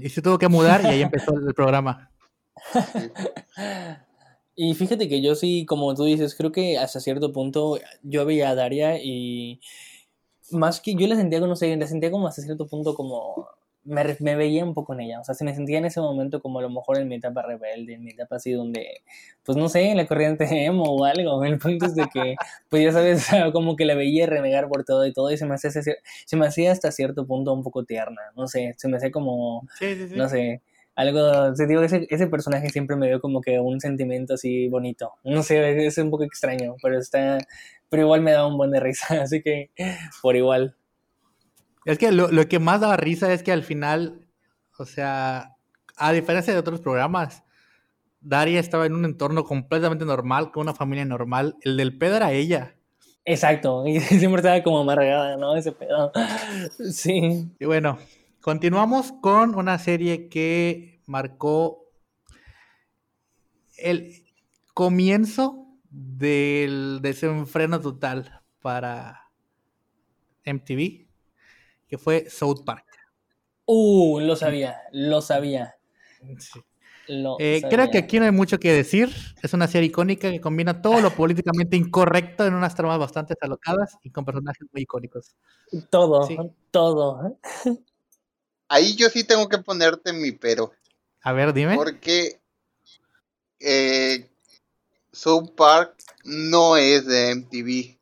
Y 0.00 0.08
se 0.08 0.20
tuvo 0.20 0.38
que 0.38 0.48
mudar 0.48 0.82
y 0.82 0.86
ahí 0.86 1.02
empezó 1.02 1.32
el 1.32 1.54
programa. 1.54 2.10
Y 4.56 4.74
fíjate 4.74 5.08
que 5.08 5.20
yo 5.20 5.34
sí, 5.34 5.66
como 5.66 5.94
tú 5.94 6.04
dices, 6.04 6.34
creo 6.34 6.50
que 6.50 6.78
hasta 6.78 6.98
cierto 6.98 7.32
punto 7.32 7.78
yo 8.02 8.24
veía 8.24 8.50
a 8.50 8.54
Daria 8.54 8.98
y 9.02 9.60
más 10.50 10.80
que 10.80 10.94
yo 10.94 11.06
la 11.06 11.16
sentía, 11.16 11.40
no 11.40 11.56
sé, 11.56 11.76
la 11.76 11.86
sentía 11.86 12.10
como 12.10 12.26
hasta 12.26 12.42
cierto 12.42 12.66
punto 12.66 12.94
como 12.94 13.48
me, 13.84 14.16
me, 14.20 14.34
veía 14.34 14.64
un 14.64 14.74
poco 14.74 14.94
en 14.94 15.00
ella, 15.00 15.20
o 15.20 15.24
sea, 15.24 15.34
se 15.34 15.44
me 15.44 15.54
sentía 15.54 15.78
en 15.78 15.84
ese 15.84 16.00
momento 16.00 16.40
como 16.40 16.58
a 16.58 16.62
lo 16.62 16.70
mejor 16.70 16.98
en 16.98 17.08
mi 17.08 17.16
etapa 17.16 17.42
rebelde, 17.42 17.94
en 17.94 18.04
mi 18.04 18.10
etapa 18.10 18.36
así 18.36 18.52
donde, 18.52 19.02
pues 19.44 19.56
no 19.56 19.68
sé, 19.68 19.90
en 19.90 19.96
la 19.96 20.06
corriente 20.06 20.46
emo 20.64 20.84
o 20.84 21.04
algo, 21.04 21.44
el 21.44 21.58
punto 21.58 21.86
es 21.86 21.94
de 21.94 22.06
que, 22.12 22.34
pues 22.68 22.82
ya 22.82 22.92
sabes, 22.92 23.26
como 23.52 23.76
que 23.76 23.84
la 23.84 23.94
veía 23.94 24.26
renegar 24.26 24.68
por 24.68 24.84
todo 24.84 25.06
y 25.06 25.12
todo 25.12 25.30
y 25.30 25.36
se 25.36 25.46
me 25.46 25.54
hacía, 25.54 25.70
se 25.70 26.36
me 26.36 26.46
hacía 26.46 26.72
hasta 26.72 26.90
cierto 26.92 27.26
punto 27.26 27.52
un 27.52 27.62
poco 27.62 27.84
tierna, 27.84 28.22
no 28.36 28.48
sé, 28.48 28.74
se 28.78 28.88
me 28.88 28.96
hacía 28.96 29.10
como, 29.10 29.66
no 30.16 30.28
sé, 30.28 30.62
algo, 30.96 31.52
te 31.54 31.66
digo, 31.66 31.82
ese, 31.82 32.06
ese 32.10 32.26
personaje 32.26 32.70
siempre 32.70 32.96
me 32.96 33.06
dio 33.06 33.20
como 33.20 33.40
que 33.40 33.60
un 33.60 33.80
sentimiento 33.80 34.34
así 34.34 34.68
bonito, 34.68 35.12
no 35.24 35.42
sé, 35.42 35.86
es 35.86 35.98
un 35.98 36.10
poco 36.10 36.24
extraño, 36.24 36.74
pero 36.82 36.98
está, 36.98 37.38
pero 37.88 38.02
igual 38.02 38.22
me 38.22 38.32
da 38.32 38.46
un 38.46 38.56
buen 38.56 38.70
de 38.70 38.80
risa, 38.80 39.06
así 39.22 39.42
que 39.42 39.70
por 40.22 40.36
igual. 40.36 40.74
Es 41.84 41.98
que 41.98 42.10
lo, 42.10 42.32
lo, 42.32 42.48
que 42.48 42.58
más 42.58 42.80
daba 42.80 42.96
risa 42.96 43.32
es 43.32 43.44
que 43.44 43.52
al 43.52 43.62
final, 43.62 44.26
o 44.78 44.84
sea, 44.84 45.56
a 45.96 46.12
diferencia 46.12 46.52
de 46.52 46.58
otros 46.58 46.80
programas, 46.80 47.44
Daria 48.20 48.58
estaba 48.58 48.86
en 48.86 48.94
un 48.94 49.04
entorno 49.04 49.44
completamente 49.44 50.04
normal, 50.04 50.50
con 50.50 50.62
una 50.62 50.74
familia 50.74 51.04
normal. 51.04 51.56
El 51.62 51.76
del 51.76 51.96
pedo 51.96 52.16
era 52.16 52.32
ella. 52.32 52.74
Exacto, 53.24 53.84
y 53.86 54.00
siempre 54.00 54.40
estaba 54.40 54.62
como 54.62 54.80
amargada, 54.80 55.36
¿no? 55.36 55.56
Ese 55.56 55.72
pedo. 55.72 56.12
Sí. 56.90 57.48
Y 57.58 57.64
bueno, 57.64 57.98
continuamos 58.46 59.10
con 59.10 59.56
una 59.56 59.76
serie 59.76 60.28
que 60.28 61.00
marcó 61.06 61.90
el 63.76 64.24
comienzo 64.72 65.66
del 65.90 67.00
desenfreno 67.02 67.80
total 67.80 68.44
para 68.62 69.32
MTV 70.44 71.08
que 71.88 71.98
fue 71.98 72.30
South 72.30 72.62
Park. 72.64 72.86
Uh, 73.64 74.20
lo 74.20 74.36
sabía, 74.36 74.76
lo 74.92 75.20
sabía. 75.22 75.74
Eh, 77.40 77.62
creo 77.68 77.90
que 77.90 77.98
aquí 77.98 78.20
no 78.20 78.26
hay 78.26 78.30
mucho 78.30 78.60
que 78.60 78.72
decir. 78.72 79.10
Es 79.42 79.54
una 79.54 79.66
serie 79.66 79.88
icónica 79.88 80.30
que 80.30 80.40
combina 80.40 80.80
todo 80.80 81.00
lo 81.00 81.10
políticamente 81.10 81.76
incorrecto 81.76 82.46
en 82.46 82.54
unas 82.54 82.76
tramas 82.76 83.00
bastante 83.00 83.34
alocadas 83.40 83.98
y 84.04 84.10
con 84.10 84.24
personajes 84.24 84.68
muy 84.72 84.82
icónicos. 84.82 85.34
Todo, 85.90 86.54
todo. 86.70 87.38
Ahí 88.68 88.96
yo 88.96 89.08
sí 89.08 89.24
tengo 89.24 89.48
que 89.48 89.58
ponerte 89.58 90.12
mi 90.12 90.32
pero. 90.32 90.72
A 91.22 91.32
ver, 91.32 91.52
dime. 91.52 91.74
Porque 91.76 92.40
eh, 93.60 94.28
South 95.12 95.50
Park 95.56 95.94
no 96.24 96.76
es 96.76 97.06
de 97.06 97.34
MTV. 97.34 97.98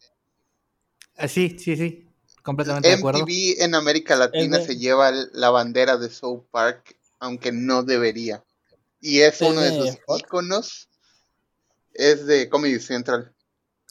Ah, 1.16 1.28
sí, 1.28 1.56
sí, 1.59 1.76
sí. 1.76 2.09
Completamente 2.42 2.88
de 2.88 2.94
acuerdo. 2.94 3.21
MTV 3.21 3.62
en 3.62 3.75
América 3.75 4.16
Latina 4.16 4.61
se 4.61 4.76
lleva 4.76 5.11
la 5.33 5.50
bandera 5.50 5.97
de 5.97 6.11
South 6.11 6.44
Park, 6.50 6.97
aunque 7.18 7.52
no 7.52 7.83
debería. 7.83 8.44
Y 9.00 9.21
es 9.21 9.40
uno 9.40 9.61
de 9.61 9.71
sus 9.71 9.99
iconos. 10.18 10.88
Es 11.92 12.26
de 12.26 12.49
Comedy 12.49 12.80
Central. 12.80 13.33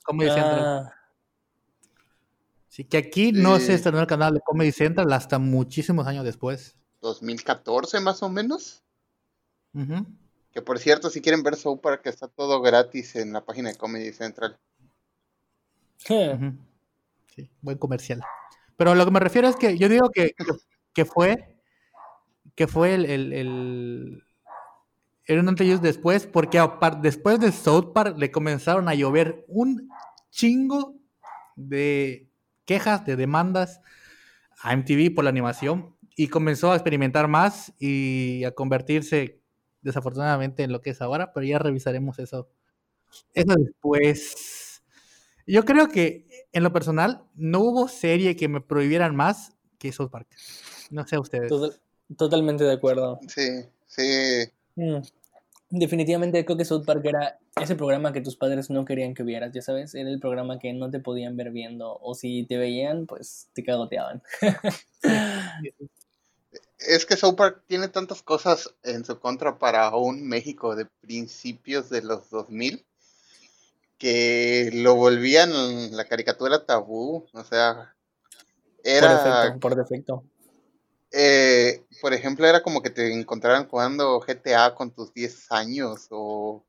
Comedy 0.04 0.32
Central. 0.32 0.94
Sí, 2.74 2.86
que 2.86 2.98
aquí 2.98 3.32
no 3.32 3.60
se 3.60 3.76
estrenó 3.76 4.00
el 4.00 4.08
canal 4.08 4.34
de 4.34 4.42
Comedy 4.42 4.72
Central 4.72 5.14
hasta 5.14 5.38
muchísimos 5.38 6.08
años 6.08 6.26
después. 6.26 6.76
2014 7.02 8.00
más 8.00 8.24
o 8.24 8.30
menos. 8.30 8.82
Que 10.52 10.64
por 10.64 10.80
cierto, 10.80 11.12
si 11.12 11.22
quieren 11.22 11.44
ver 11.44 11.56
South 11.56 11.82
Park, 11.84 12.02
está 12.06 12.28
todo 12.28 12.64
gratis 12.64 13.16
en 13.16 13.32
la 13.32 13.46
página 13.46 13.70
de 13.70 13.76
Comedy 13.76 14.12
Central. 14.12 14.58
Sí, 16.00 16.18
buen 17.62 17.78
comercial. 17.78 18.24
Pero 18.76 18.96
lo 18.96 19.06
que 19.06 19.12
me 19.12 19.20
refiero 19.20 19.48
es 19.48 19.56
que 19.56 19.78
yo 19.78 19.88
digo 19.88 20.10
que, 20.10 20.34
que 20.96 21.06
fue 21.06 21.56
que 22.56 22.66
fue 22.66 22.96
el, 22.96 23.06
el, 23.06 23.34
el, 23.34 24.24
el 25.26 25.48
un 25.48 25.56
después, 25.56 26.26
porque 26.26 26.60
después 27.04 27.40
de 27.40 27.52
South 27.52 27.94
Park 27.94 28.18
le 28.18 28.32
comenzaron 28.32 28.90
a 28.90 28.96
llover 28.96 29.46
un 29.48 29.92
chingo 30.32 30.96
de 31.56 32.33
quejas, 32.66 33.06
de 33.06 33.16
demandas 33.16 33.82
a 34.62 34.74
MTV 34.74 35.14
por 35.14 35.24
la 35.24 35.30
animación 35.30 35.96
y 36.16 36.28
comenzó 36.28 36.72
a 36.72 36.76
experimentar 36.76 37.28
más 37.28 37.74
y 37.80 38.44
a 38.44 38.52
convertirse 38.52 39.42
desafortunadamente 39.82 40.64
en 40.64 40.72
lo 40.72 40.82
que 40.82 40.92
es 40.92 41.02
ahora, 41.02 41.34
pero 41.34 41.46
ya 41.46 41.60
revisaremos 41.60 42.20
eso, 42.20 42.50
eso 43.34 43.56
después. 43.56 44.82
Yo 45.46 45.66
creo 45.66 45.90
que 45.90 46.48
en 46.54 46.64
lo 46.64 46.72
personal, 46.72 47.24
no 47.36 47.60
hubo 47.60 47.88
serie 47.88 48.36
que 48.36 48.48
me 48.48 48.62
prohibieran 48.62 49.16
más 49.16 49.54
que 49.78 49.92
South 49.92 50.10
Park. 50.10 50.28
No 50.90 51.06
sé 51.06 51.18
ustedes. 51.18 51.52
totalmente 52.16 52.64
de 52.64 52.74
acuerdo. 52.74 53.20
Sí, 53.28 53.66
sí. 53.88 54.46
Mm. 54.76 55.02
Definitivamente 55.76 56.46
creo 56.46 56.56
que 56.56 56.66
South 56.66 56.86
Park 56.86 57.04
era 57.04 57.40
ese 57.60 57.76
programa 57.76 58.14
que 58.14 58.22
tus 58.22 58.36
padres 58.36 58.70
no 58.70 58.86
querían 58.86 59.16
que 59.16 59.24
vieras, 59.24 59.52
ya 59.54 59.64
sabes, 59.64 59.96
era 59.96 60.08
el 60.08 60.20
programa 60.20 60.60
que 60.60 60.72
no 60.72 60.92
te 60.92 61.00
podían 61.00 61.36
ver 61.36 61.50
viendo, 61.50 61.98
o 62.00 62.14
si 62.14 62.46
te 62.46 62.58
veían, 62.58 63.08
pues 63.08 63.48
te 63.54 63.64
cagoteaban. 63.64 64.22
es 66.78 67.08
que 67.08 67.18
South 67.18 67.34
Park 67.36 67.64
tiene 67.66 67.88
tantas 67.88 68.22
cosas 68.22 68.76
en 68.84 69.04
su 69.04 69.20
contra 69.20 69.58
para 69.58 69.96
un 69.96 70.28
México 70.28 70.76
de 70.76 70.86
principios 71.02 71.90
de 71.90 72.04
los 72.04 72.30
2000 72.30 72.86
que 73.98 74.70
lo 74.76 74.94
volvían 74.94 75.98
la 75.98 76.06
caricatura 76.06 76.68
tabú, 76.68 77.26
o 77.34 77.44
sea, 77.46 77.96
era... 78.84 79.58
Por 79.60 79.76
defecto, 79.76 80.24
eh, 81.14 81.84
por 82.02 82.14
ejemplo, 82.14 82.46
era 82.48 82.62
como 82.62 82.82
que 82.82 82.90
te 82.90 83.14
encontraran 83.14 83.68
jugando 83.68 84.20
GTA 84.20 84.74
con 84.76 84.92
tus 84.92 85.14
10 85.14 85.52
años 85.52 86.08
o... 86.10 86.66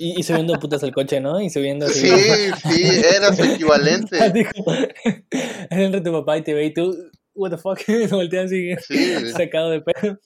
Y, 0.00 0.22
subiendo 0.22 0.56
putas 0.60 0.84
al 0.84 0.94
coche, 0.94 1.20
¿no? 1.20 1.40
Y 1.40 1.50
subiendo 1.50 1.86
así. 1.86 2.08
Sí, 2.08 2.50
sí, 2.62 2.84
era 3.16 3.34
su 3.34 3.42
equivalente. 3.42 4.16
Entra 5.70 6.00
tu 6.00 6.12
papá 6.12 6.38
y 6.38 6.42
te 6.42 6.54
ve 6.54 6.66
y 6.66 6.72
tú, 6.72 6.96
what 7.34 7.50
the 7.50 7.58
fuck, 7.58 7.80
volteas 8.10 8.46
así, 8.46 8.76
sí. 8.86 9.32
sacado 9.32 9.70
de 9.70 9.80
pedo. 9.80 10.20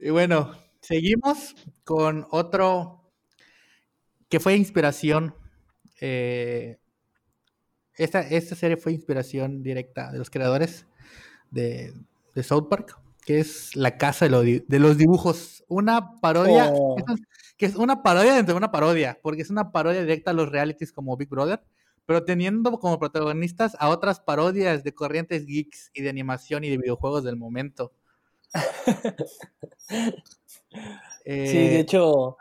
Y 0.00 0.10
bueno, 0.10 0.60
seguimos 0.80 1.54
con 1.84 2.26
otro 2.32 3.12
que 4.28 4.40
fue 4.40 4.56
inspiración 4.56 5.34
eh, 6.00 6.78
esta, 7.94 8.20
esta, 8.20 8.56
serie 8.56 8.76
fue 8.78 8.92
inspiración 8.92 9.62
directa 9.62 10.10
de 10.10 10.18
los 10.18 10.30
creadores 10.30 10.86
de, 11.50 11.92
South 12.42 12.68
Park, 12.68 12.98
que 13.24 13.40
es 13.40 13.76
La 13.76 13.96
Casa 13.96 14.28
de, 14.28 14.64
los 14.78 14.96
Dibujos. 14.96 15.64
Una 15.68 16.20
parodia, 16.20 16.72
oh. 16.74 16.96
que 17.56 17.66
es 17.66 17.76
una 17.76 18.02
parodia 18.02 18.34
dentro 18.34 18.54
de 18.54 18.58
una 18.58 18.70
parodia, 18.70 19.18
porque 19.22 19.42
es 19.42 19.50
una 19.50 19.72
parodia 19.72 20.00
directa 20.00 20.32
a 20.32 20.34
los 20.34 20.50
realities 20.50 20.92
como 20.92 21.16
Big 21.16 21.28
Brother, 21.28 21.62
pero 22.06 22.24
teniendo 22.24 22.78
como 22.80 22.98
protagonistas 22.98 23.76
a 23.78 23.88
otras 23.88 24.20
parodias 24.20 24.82
de 24.82 24.94
corrientes 24.94 25.46
geeks 25.46 25.90
y 25.94 26.02
de 26.02 26.10
animación 26.10 26.64
y 26.64 26.70
de 26.70 26.78
videojuegos 26.78 27.22
del 27.24 27.36
momento. 27.36 27.92
sí, 29.88 29.96
de 31.24 31.76
eh, 31.76 31.80
hecho, 31.80 32.36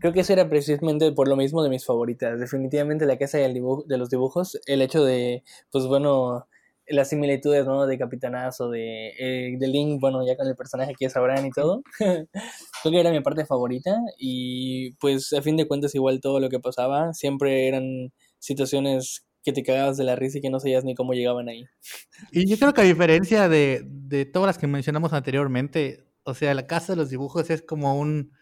Creo 0.00 0.12
que 0.12 0.20
eso 0.20 0.32
era 0.32 0.48
precisamente 0.48 1.12
por 1.12 1.28
lo 1.28 1.36
mismo 1.36 1.62
de 1.62 1.70
mis 1.70 1.84
favoritas. 1.84 2.40
Definitivamente 2.40 3.06
la 3.06 3.16
casa 3.16 3.38
de 3.38 3.52
los 3.96 4.10
dibujos, 4.10 4.60
el 4.66 4.82
hecho 4.82 5.04
de, 5.04 5.44
pues 5.70 5.86
bueno, 5.86 6.48
las 6.90 7.08
similitudes, 7.08 7.66
¿no? 7.66 7.86
De 7.86 7.98
Capitanazo, 7.98 8.70
de, 8.70 9.08
eh, 9.18 9.56
de 9.58 9.68
Link, 9.68 10.00
bueno, 10.00 10.26
ya 10.26 10.36
con 10.36 10.46
el 10.46 10.56
personaje 10.56 10.94
que 10.98 11.06
ya 11.06 11.10
sabrán 11.10 11.46
y 11.46 11.50
todo. 11.50 11.82
Creo 11.98 12.92
que 12.92 13.00
era 13.00 13.10
mi 13.10 13.20
parte 13.20 13.46
favorita 13.46 13.96
y 14.18 14.92
pues 14.94 15.32
a 15.32 15.42
fin 15.42 15.56
de 15.56 15.66
cuentas 15.66 15.94
igual 15.94 16.20
todo 16.20 16.40
lo 16.40 16.48
que 16.48 16.60
pasaba 16.60 17.12
siempre 17.12 17.68
eran 17.68 18.12
situaciones 18.38 19.26
que 19.42 19.52
te 19.52 19.62
cagabas 19.62 19.96
de 19.96 20.04
la 20.04 20.16
risa 20.16 20.38
y 20.38 20.40
que 20.40 20.50
no 20.50 20.60
sabías 20.60 20.84
ni 20.84 20.94
cómo 20.94 21.12
llegaban 21.12 21.48
ahí. 21.48 21.64
Y 22.32 22.48
yo 22.48 22.58
creo 22.58 22.74
que 22.74 22.82
a 22.82 22.84
diferencia 22.84 23.48
de, 23.48 23.82
de 23.84 24.26
todas 24.26 24.46
las 24.46 24.58
que 24.58 24.66
mencionamos 24.66 25.12
anteriormente, 25.12 26.04
o 26.24 26.34
sea, 26.34 26.54
la 26.54 26.66
casa 26.66 26.92
de 26.92 26.96
los 26.96 27.10
dibujos 27.10 27.48
es 27.50 27.62
como 27.62 27.98
un 27.98 28.32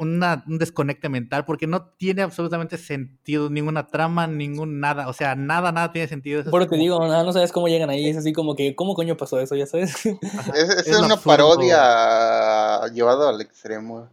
un 0.00 0.58
desconecte 0.58 1.10
mental 1.10 1.44
porque 1.44 1.66
no 1.66 1.90
tiene 1.98 2.22
absolutamente 2.22 2.78
sentido 2.78 3.50
ninguna 3.50 3.86
trama, 3.86 4.26
ningún 4.26 4.80
nada, 4.80 5.08
o 5.08 5.12
sea, 5.12 5.34
nada, 5.34 5.72
nada 5.72 5.92
tiene 5.92 6.08
sentido. 6.08 6.42
Por 6.50 6.66
te 6.66 6.76
digo, 6.76 6.98
nada, 7.06 7.22
no 7.22 7.32
sabes 7.34 7.52
cómo 7.52 7.68
llegan 7.68 7.90
ahí, 7.90 8.08
es 8.08 8.16
así 8.16 8.32
como 8.32 8.56
que, 8.56 8.74
¿cómo 8.74 8.94
coño 8.94 9.18
pasó 9.18 9.38
eso? 9.40 9.56
Ya 9.56 9.66
sabes. 9.66 9.94
Es, 10.86 10.98
una 10.98 11.16
parodia 11.16 12.86
llevada 12.92 13.28
al 13.28 13.40
extremo. 13.40 14.10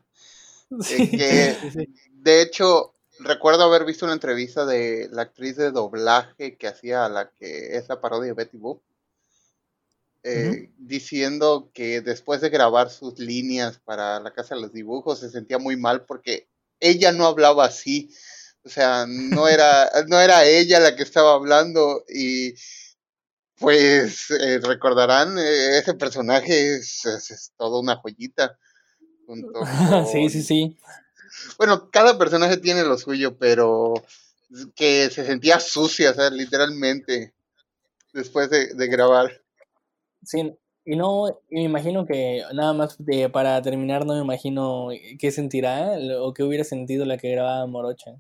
De 0.70 2.42
hecho, 2.42 2.94
recuerdo 3.20 3.64
haber 3.64 3.86
visto 3.86 4.06
una 4.06 4.14
entrevista 4.14 4.66
de 4.66 5.08
la 5.12 5.22
actriz 5.24 5.56
de 5.56 5.72
doblaje 5.72 6.58
que 6.58 6.68
hacía 6.68 7.08
la 7.08 7.30
que 7.32 7.78
es 7.78 7.88
la 7.88 8.02
parodia 8.02 8.28
de 8.28 8.34
Betty 8.34 8.58
Boop 8.58 8.82
eh, 10.30 10.70
diciendo 10.78 11.72
que 11.74 12.02
después 12.02 12.42
de 12.42 12.50
grabar 12.50 12.90
sus 12.90 13.18
líneas 13.18 13.80
para 13.80 14.20
la 14.20 14.34
Casa 14.34 14.56
de 14.56 14.62
los 14.62 14.74
Dibujos 14.74 15.20
se 15.20 15.30
sentía 15.30 15.58
muy 15.58 15.78
mal 15.78 16.06
porque 16.06 16.50
ella 16.82 17.14
no 17.14 17.26
hablaba 17.26 17.66
así. 17.66 18.10
O 18.64 18.70
sea, 18.70 19.06
no 19.08 19.48
era, 19.48 19.90
no 20.08 20.20
era 20.20 20.46
ella 20.46 20.82
la 20.82 20.98
que 20.98 21.04
estaba 21.04 21.34
hablando 21.34 22.04
y 22.10 22.56
pues 23.58 24.30
eh, 24.32 24.60
recordarán, 24.62 25.40
eh, 25.40 25.78
ese 25.80 25.94
personaje 25.94 26.76
es, 26.76 27.06
es, 27.06 27.54
toda 27.58 27.80
una 27.80 27.96
joyita. 27.96 28.58
sí, 30.12 30.30
sí, 30.30 30.44
sí. 30.44 30.78
Bueno, 31.58 31.90
cada 31.90 32.18
personaje 32.18 32.58
tiene 32.58 32.84
lo 32.84 32.98
suyo, 32.98 33.38
pero 33.38 33.94
que 34.76 35.10
se 35.10 35.26
sentía 35.26 35.60
sucia, 35.60 36.12
o 36.12 36.14
sea, 36.14 36.30
literalmente, 36.30 37.34
después 38.12 38.50
de, 38.50 38.74
de 38.74 38.88
grabar. 38.88 39.47
Sí, 40.28 40.54
y 40.84 40.96
no, 40.98 41.42
me 41.50 41.64
imagino 41.64 42.06
que 42.06 42.44
nada 42.54 42.74
más 42.74 42.98
de, 43.00 43.30
para 43.30 43.62
terminar, 43.62 44.06
no 44.06 44.14
me 44.14 44.22
imagino 44.22 44.90
qué 45.18 45.32
sentirá 45.32 45.98
o 46.20 46.34
qué 46.34 46.44
hubiera 46.44 46.66
sentido 46.66 47.06
la 47.06 47.18
que 47.18 47.32
grababa 47.32 47.66
Morocha. 47.66 48.12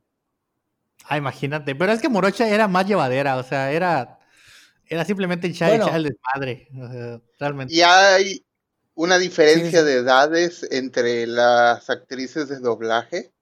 Ah, 1.04 1.18
imagínate, 1.18 1.76
pero 1.76 1.92
es 1.92 2.02
que 2.02 2.08
Morocha 2.08 2.48
era 2.48 2.70
más 2.70 2.88
llevadera, 2.88 3.36
o 3.36 3.44
sea, 3.44 3.74
era, 3.74 4.20
era 4.86 5.04
simplemente 5.04 5.48
echar, 5.48 5.74
el 5.74 6.04
desmadre, 6.04 6.70
realmente. 7.38 7.74
Y 7.74 7.82
hay 7.82 8.46
una 8.96 9.18
diferencia 9.18 9.84
de 9.84 9.96
edades 9.96 10.66
entre 10.72 11.28
las 11.28 11.90
actrices 11.90 12.48
de 12.48 12.60
doblaje, 12.60 13.34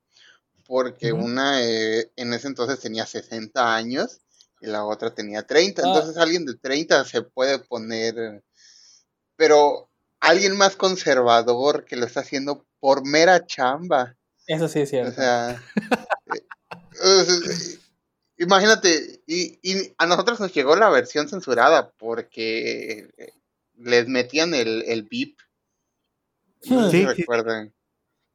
porque 0.66 1.14
una 1.14 1.64
eh, 1.64 2.12
en 2.16 2.34
ese 2.34 2.48
entonces 2.48 2.80
tenía 2.80 3.06
60 3.06 3.76
años 3.76 4.22
y 4.60 4.66
la 4.66 4.86
otra 4.86 5.14
tenía 5.14 5.44
30, 5.44 5.82
ah. 5.82 5.88
entonces 5.88 6.18
alguien 6.18 6.46
de 6.46 6.56
30 6.56 7.06
se 7.06 7.22
puede 7.22 7.60
poner 7.60 8.44
pero 9.36 9.90
alguien 10.20 10.58
más 10.58 10.76
conservador 10.76 11.86
que 11.86 11.96
lo 11.96 12.06
está 12.06 12.22
haciendo 12.22 12.66
por 12.80 13.06
mera 13.06 13.46
chamba. 13.46 14.16
Eso 14.48 14.68
sí 14.68 14.80
es 14.82 14.90
cierto. 14.90 15.12
O 15.12 15.14
sea, 15.14 15.62
eh, 17.04 17.80
imagínate, 18.38 19.22
y, 19.28 19.60
a 19.98 20.06
nosotros 20.06 20.40
nos 20.40 20.54
llegó 20.54 20.76
la 20.76 20.90
versión 20.90 21.28
censurada 21.28 21.92
porque 21.98 23.08
les 23.78 24.08
metían 24.08 24.54
el, 24.54 24.84
el 24.88 25.04
beep. 25.04 25.38
No 26.70 26.90
sí, 26.90 27.06
recuerdan. 27.06 27.74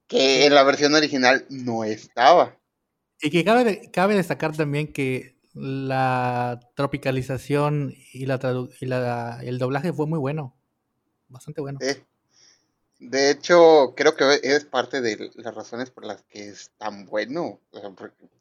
Que 0.07 0.47
en 0.47 0.55
la 0.55 0.65
versión 0.65 0.95
original 0.95 1.47
no 1.49 1.85
estaba. 1.85 2.57
Y 3.21 3.31
que 3.31 3.45
cabe, 3.45 3.91
cabe 3.93 4.15
destacar 4.15 4.57
también 4.57 4.93
que 4.93 5.39
la 5.53 6.61
tropicalización 6.75 7.95
y, 8.13 8.27
la, 8.27 8.39
y 8.81 8.87
la, 8.87 9.41
el 9.43 9.59
doblaje 9.59 9.93
fue 9.93 10.07
muy 10.07 10.19
bueno 10.19 10.60
bastante 11.31 11.61
bueno. 11.61 11.79
de 12.99 13.31
hecho, 13.31 13.95
creo 13.97 14.15
que 14.15 14.41
es 14.43 14.65
parte 14.65 15.01
de 15.01 15.31
las 15.37 15.55
razones 15.55 15.91
por 15.91 16.05
las 16.05 16.23
que 16.25 16.49
es 16.49 16.71
tan 16.79 17.07
bueno. 17.07 17.61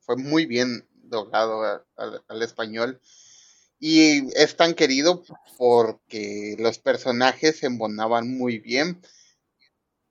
fue 0.01 0.17
muy 0.17 0.45
bien 0.45 0.87
doblado 1.03 1.85
al 1.95 2.41
español. 2.41 2.99
Y 3.79 4.27
es 4.37 4.57
tan 4.57 4.73
querido 4.73 5.23
porque 5.57 6.57
los 6.59 6.79
personajes 6.79 7.59
se 7.59 7.67
embonaban 7.67 8.37
muy 8.37 8.59
bien. 8.59 9.01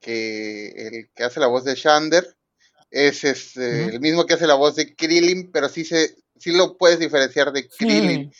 Que 0.00 0.68
el 0.68 1.10
que 1.10 1.24
hace 1.24 1.40
la 1.40 1.48
voz 1.48 1.64
de 1.64 1.74
Shander 1.74 2.36
es 2.90 3.24
este, 3.24 3.86
el 3.86 4.00
mismo 4.00 4.24
que 4.24 4.34
hace 4.34 4.46
la 4.46 4.54
voz 4.54 4.76
de 4.76 4.94
Krillin, 4.94 5.50
pero 5.50 5.68
sí, 5.68 5.84
se, 5.84 6.16
sí 6.38 6.52
lo 6.52 6.78
puedes 6.78 6.98
diferenciar 6.98 7.52
de 7.52 7.68
Krillin. 7.68 8.32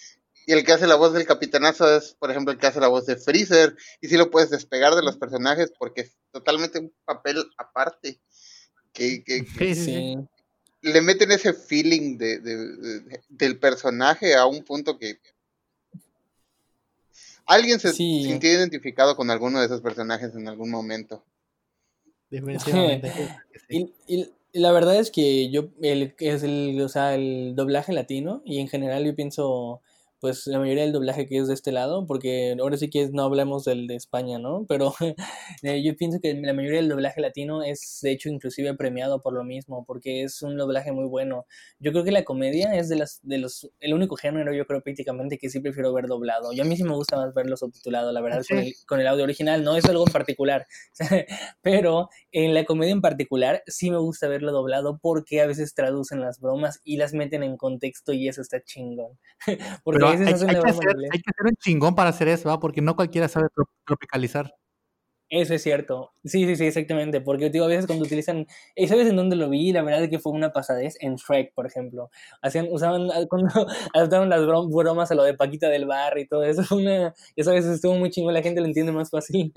Y 0.48 0.52
el 0.52 0.64
que 0.64 0.72
hace 0.72 0.87
la 0.87 0.94
voz 0.94 1.12
del 1.12 1.26
capitanazo 1.26 1.94
es, 1.94 2.14
por 2.18 2.30
ejemplo, 2.30 2.50
el 2.50 2.58
que 2.58 2.66
hace 2.66 2.80
la 2.80 2.88
voz 2.88 3.04
de 3.04 3.16
Freezer. 3.16 3.76
Y 4.00 4.08
sí 4.08 4.16
lo 4.16 4.30
puedes 4.30 4.48
despegar 4.48 4.94
de 4.94 5.02
los 5.02 5.18
personajes 5.18 5.70
porque 5.78 6.00
es 6.00 6.16
totalmente 6.30 6.78
un 6.78 6.90
papel 7.04 7.44
aparte. 7.58 8.18
Que, 8.94 9.44
le 10.80 11.00
meten 11.02 11.32
ese 11.32 11.52
feeling 11.52 12.16
de, 12.16 12.40
del 13.28 13.58
personaje 13.58 14.34
a 14.37 14.46
un 14.46 14.64
punto 14.64 14.98
que 14.98 15.18
alguien 17.44 17.78
se 17.78 17.92
sintió 17.92 18.50
identificado 18.50 19.16
con 19.16 19.30
alguno 19.30 19.61
de 19.61 19.66
esos 19.66 19.82
personajes 19.82 20.34
en 20.34 20.48
algún 20.48 20.70
momento. 20.70 21.22
y, 22.30 23.92
y, 24.06 24.32
la 24.54 24.72
verdad 24.72 24.98
es 24.98 25.11
que 25.11 25.50
yo, 25.50 25.68
el, 25.82 26.14
es 26.18 26.42
el, 26.42 26.80
o 26.80 26.88
sea, 26.88 27.14
el 27.14 27.54
doblaje 27.54 27.92
latino 27.92 28.40
y 28.46 28.61
en 28.61 28.68
general 28.68 29.04
yo 29.04 29.14
pienso 29.14 29.82
pues 30.20 30.46
la 30.46 30.59
mayoría 30.59 30.83
del 30.83 30.92
doblaje 30.92 31.26
que 31.26 31.38
es 31.38 31.48
de 31.48 31.54
este 31.54 31.72
lado, 31.72 32.07
porque 32.07 32.57
ahora 32.61 32.76
sí 32.76 32.90
que 32.90 33.09
no 33.12 33.22
hablamos 33.22 33.64
del 33.64 33.87
de 33.87 33.94
España, 33.96 34.38
¿no? 34.38 34.66
Pero 34.68 34.94
eh, 35.62 35.83
yo 35.83 35.96
pienso 35.96 36.18
que 36.20 36.35
la 36.35 36.52
mayoría 36.52 36.78
del 36.78 36.88
doblaje 36.88 37.20
latino 37.20 37.62
es 37.62 37.98
de 38.02 38.11
hecho 38.11 38.28
inclusive 38.28 38.74
premiado 38.74 39.22
por 39.22 39.33
lo 39.33 39.44
mismo, 39.44 39.85
porque 39.87 40.22
es 40.22 40.42
un 40.42 40.57
doblaje 40.57 40.92
muy 40.92 41.07
bueno. 41.07 41.46
Yo 41.78 41.92
creo 41.92 42.04
que 42.04 42.12
la 42.12 42.24
comedia 42.24 42.74
es 42.74 42.88
de 42.88 42.96
las 42.96 43.20
de 43.22 43.38
los 43.38 43.70
el 43.81 43.94
único 43.94 44.16
género 44.16 44.52
yo 44.52 44.66
creo 44.66 44.83
prácticamente 44.83 45.38
que 45.38 45.50
sí 45.50 45.61
prefiero 45.61 45.92
ver 45.92 46.07
doblado. 46.07 46.52
Yo 46.52 46.62
a 46.62 46.66
mí 46.66 46.76
sí 46.76 46.85
me 46.85 46.94
gusta 46.94 47.16
más 47.16 47.35
verlo 47.35 47.57
subtitulado, 47.57 48.12
la 48.12 48.20
verdad, 48.20 48.42
con, 48.48 48.59
el, 48.59 48.74
con 48.87 49.00
el 49.00 49.07
audio 49.07 49.24
original, 49.24 49.64
no 49.64 49.76
es 49.76 49.85
algo 49.85 50.04
en 50.07 50.12
particular, 50.12 50.66
pero 51.62 52.09
en 52.33 52.54
la 52.54 52.64
comedia 52.64 52.92
en 52.92 53.00
particular 53.00 53.62
sí 53.66 53.90
me 53.90 53.98
gusta 53.98 54.28
verlo 54.28 54.52
doblado 54.52 54.98
porque 55.00 55.40
a 55.40 55.46
veces 55.46 55.74
traducen 55.74 56.20
las 56.20 56.40
bromas 56.40 56.81
y 56.85 56.96
las 56.96 57.12
meten 57.12 57.42
en 57.42 57.57
contexto 57.57 58.12
y 58.12 58.28
eso 58.28 58.42
está 58.42 58.62
chingón. 58.62 59.18
porque 59.85 60.08
hay, 60.11 60.18
que 60.18 60.37
ser, 60.37 61.47
un 61.47 61.57
chingón 61.57 61.94
para 61.94 62.11
hacer 62.11 62.29
eso, 62.29 62.49
¿va? 62.49 62.61
porque 62.61 62.81
no 62.81 62.97
cualquiera 62.97 63.29
sabe 63.29 63.49
tropicalizar. 63.85 64.53
Eso 65.31 65.53
es 65.55 65.62
cierto. 65.62 66.12
Sí, 66.25 66.47
sí, 66.47 66.57
sí, 66.57 66.64
exactamente. 66.64 67.21
Porque 67.21 67.51
digo, 67.51 67.66
a 67.66 67.68
veces 67.68 67.87
cuando 67.87 68.07
utilizan. 68.07 68.47
¿Sabes 68.88 69.09
en 69.09 69.16
dónde 69.16 69.37
lo 69.37 69.51
vi? 69.51 69.73
La 69.73 69.83
verdad 69.83 70.05
es 70.05 70.09
que 70.09 70.18
fue 70.18 70.33
una 70.33 70.53
pasadez 70.53 70.97
en 71.01 71.16
Shrek, 71.16 71.53
por 71.53 71.66
ejemplo. 71.66 72.11
Hacían, 72.40 72.68
usaban, 72.71 73.11
cuando 73.29 73.49
adaptaron 73.94 74.31
las 74.31 74.47
bromas 74.47 75.11
a 75.11 75.14
lo 75.14 75.25
de 75.25 75.35
Paquita 75.35 75.68
del 75.68 75.85
Bar 75.85 76.18
y 76.18 76.27
todo 76.27 76.44
eso. 76.44 76.62
Una, 76.75 77.14
esa 77.37 77.53
vez 77.53 77.66
estuvo 77.66 77.94
muy 77.94 78.11
chingón, 78.11 78.33
la 78.33 78.42
gente 78.42 78.61
lo 78.61 78.66
entiende 78.66 78.92
más 78.92 79.11
fácil. 79.11 79.53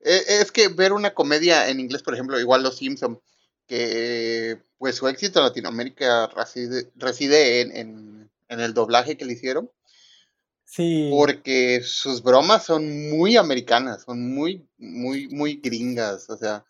E, 0.00 0.22
es 0.40 0.50
que 0.50 0.68
ver 0.68 0.92
una 0.92 1.12
comedia 1.12 1.68
en 1.68 1.78
inglés, 1.78 2.02
por 2.02 2.14
ejemplo, 2.14 2.40
igual 2.40 2.62
Los 2.62 2.78
Simpson, 2.78 3.20
que 3.66 4.58
pues 4.78 4.96
su 4.96 5.06
éxito 5.08 5.40
en 5.40 5.44
Latinoamérica 5.46 6.28
reside, 6.28 6.90
reside 6.96 7.60
en 7.60 7.76
en 7.76 8.19
el 8.58 8.74
doblaje 8.74 9.16
que 9.16 9.24
le 9.24 9.34
hicieron. 9.34 9.70
Sí. 10.64 11.08
Porque 11.12 11.82
sus 11.84 12.22
bromas 12.22 12.64
son 12.64 13.10
muy 13.10 13.36
americanas, 13.36 14.02
son 14.02 14.34
muy, 14.34 14.68
muy, 14.78 15.28
muy 15.28 15.60
gringas, 15.62 16.28
o 16.28 16.36
sea. 16.36 16.64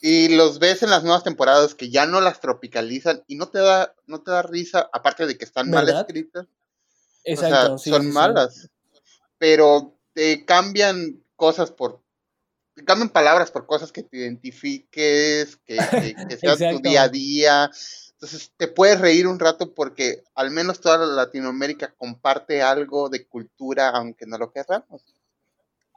Y 0.00 0.28
los 0.28 0.60
ves 0.60 0.82
en 0.84 0.90
las 0.90 1.02
nuevas 1.02 1.24
temporadas 1.24 1.74
que 1.74 1.90
ya 1.90 2.06
no 2.06 2.20
las 2.20 2.40
tropicalizan 2.40 3.24
y 3.26 3.36
no 3.36 3.48
te 3.48 3.58
da, 3.58 3.94
no 4.06 4.22
te 4.22 4.30
da 4.30 4.42
risa, 4.42 4.88
aparte 4.92 5.26
de 5.26 5.36
que 5.36 5.44
están 5.44 5.70
mal 5.70 5.88
escritas. 5.88 6.46
Exacto, 7.24 7.78
son 7.78 8.12
malas. 8.12 8.70
Pero 9.38 9.98
te 10.12 10.44
cambian 10.44 11.22
cosas 11.34 11.70
por. 11.70 12.02
Te 12.74 12.84
cambian 12.84 13.10
palabras 13.10 13.50
por 13.50 13.66
cosas 13.66 13.90
que 13.90 14.02
te 14.02 14.18
identifiques, 14.18 15.56
que, 15.56 15.76
que, 16.28 16.36
sea 16.36 16.56
tu 16.56 16.78
día 16.80 17.02
a 17.04 17.08
día. 17.08 17.70
Entonces 18.16 18.50
te 18.56 18.66
puedes 18.66 18.98
reír 18.98 19.26
un 19.26 19.38
rato 19.38 19.74
porque 19.74 20.24
al 20.34 20.50
menos 20.50 20.80
toda 20.80 21.04
Latinoamérica 21.04 21.94
comparte 21.98 22.62
algo 22.62 23.10
de 23.10 23.26
cultura, 23.26 23.90
aunque 23.90 24.24
no 24.26 24.38
lo 24.38 24.50
querramos. 24.50 25.02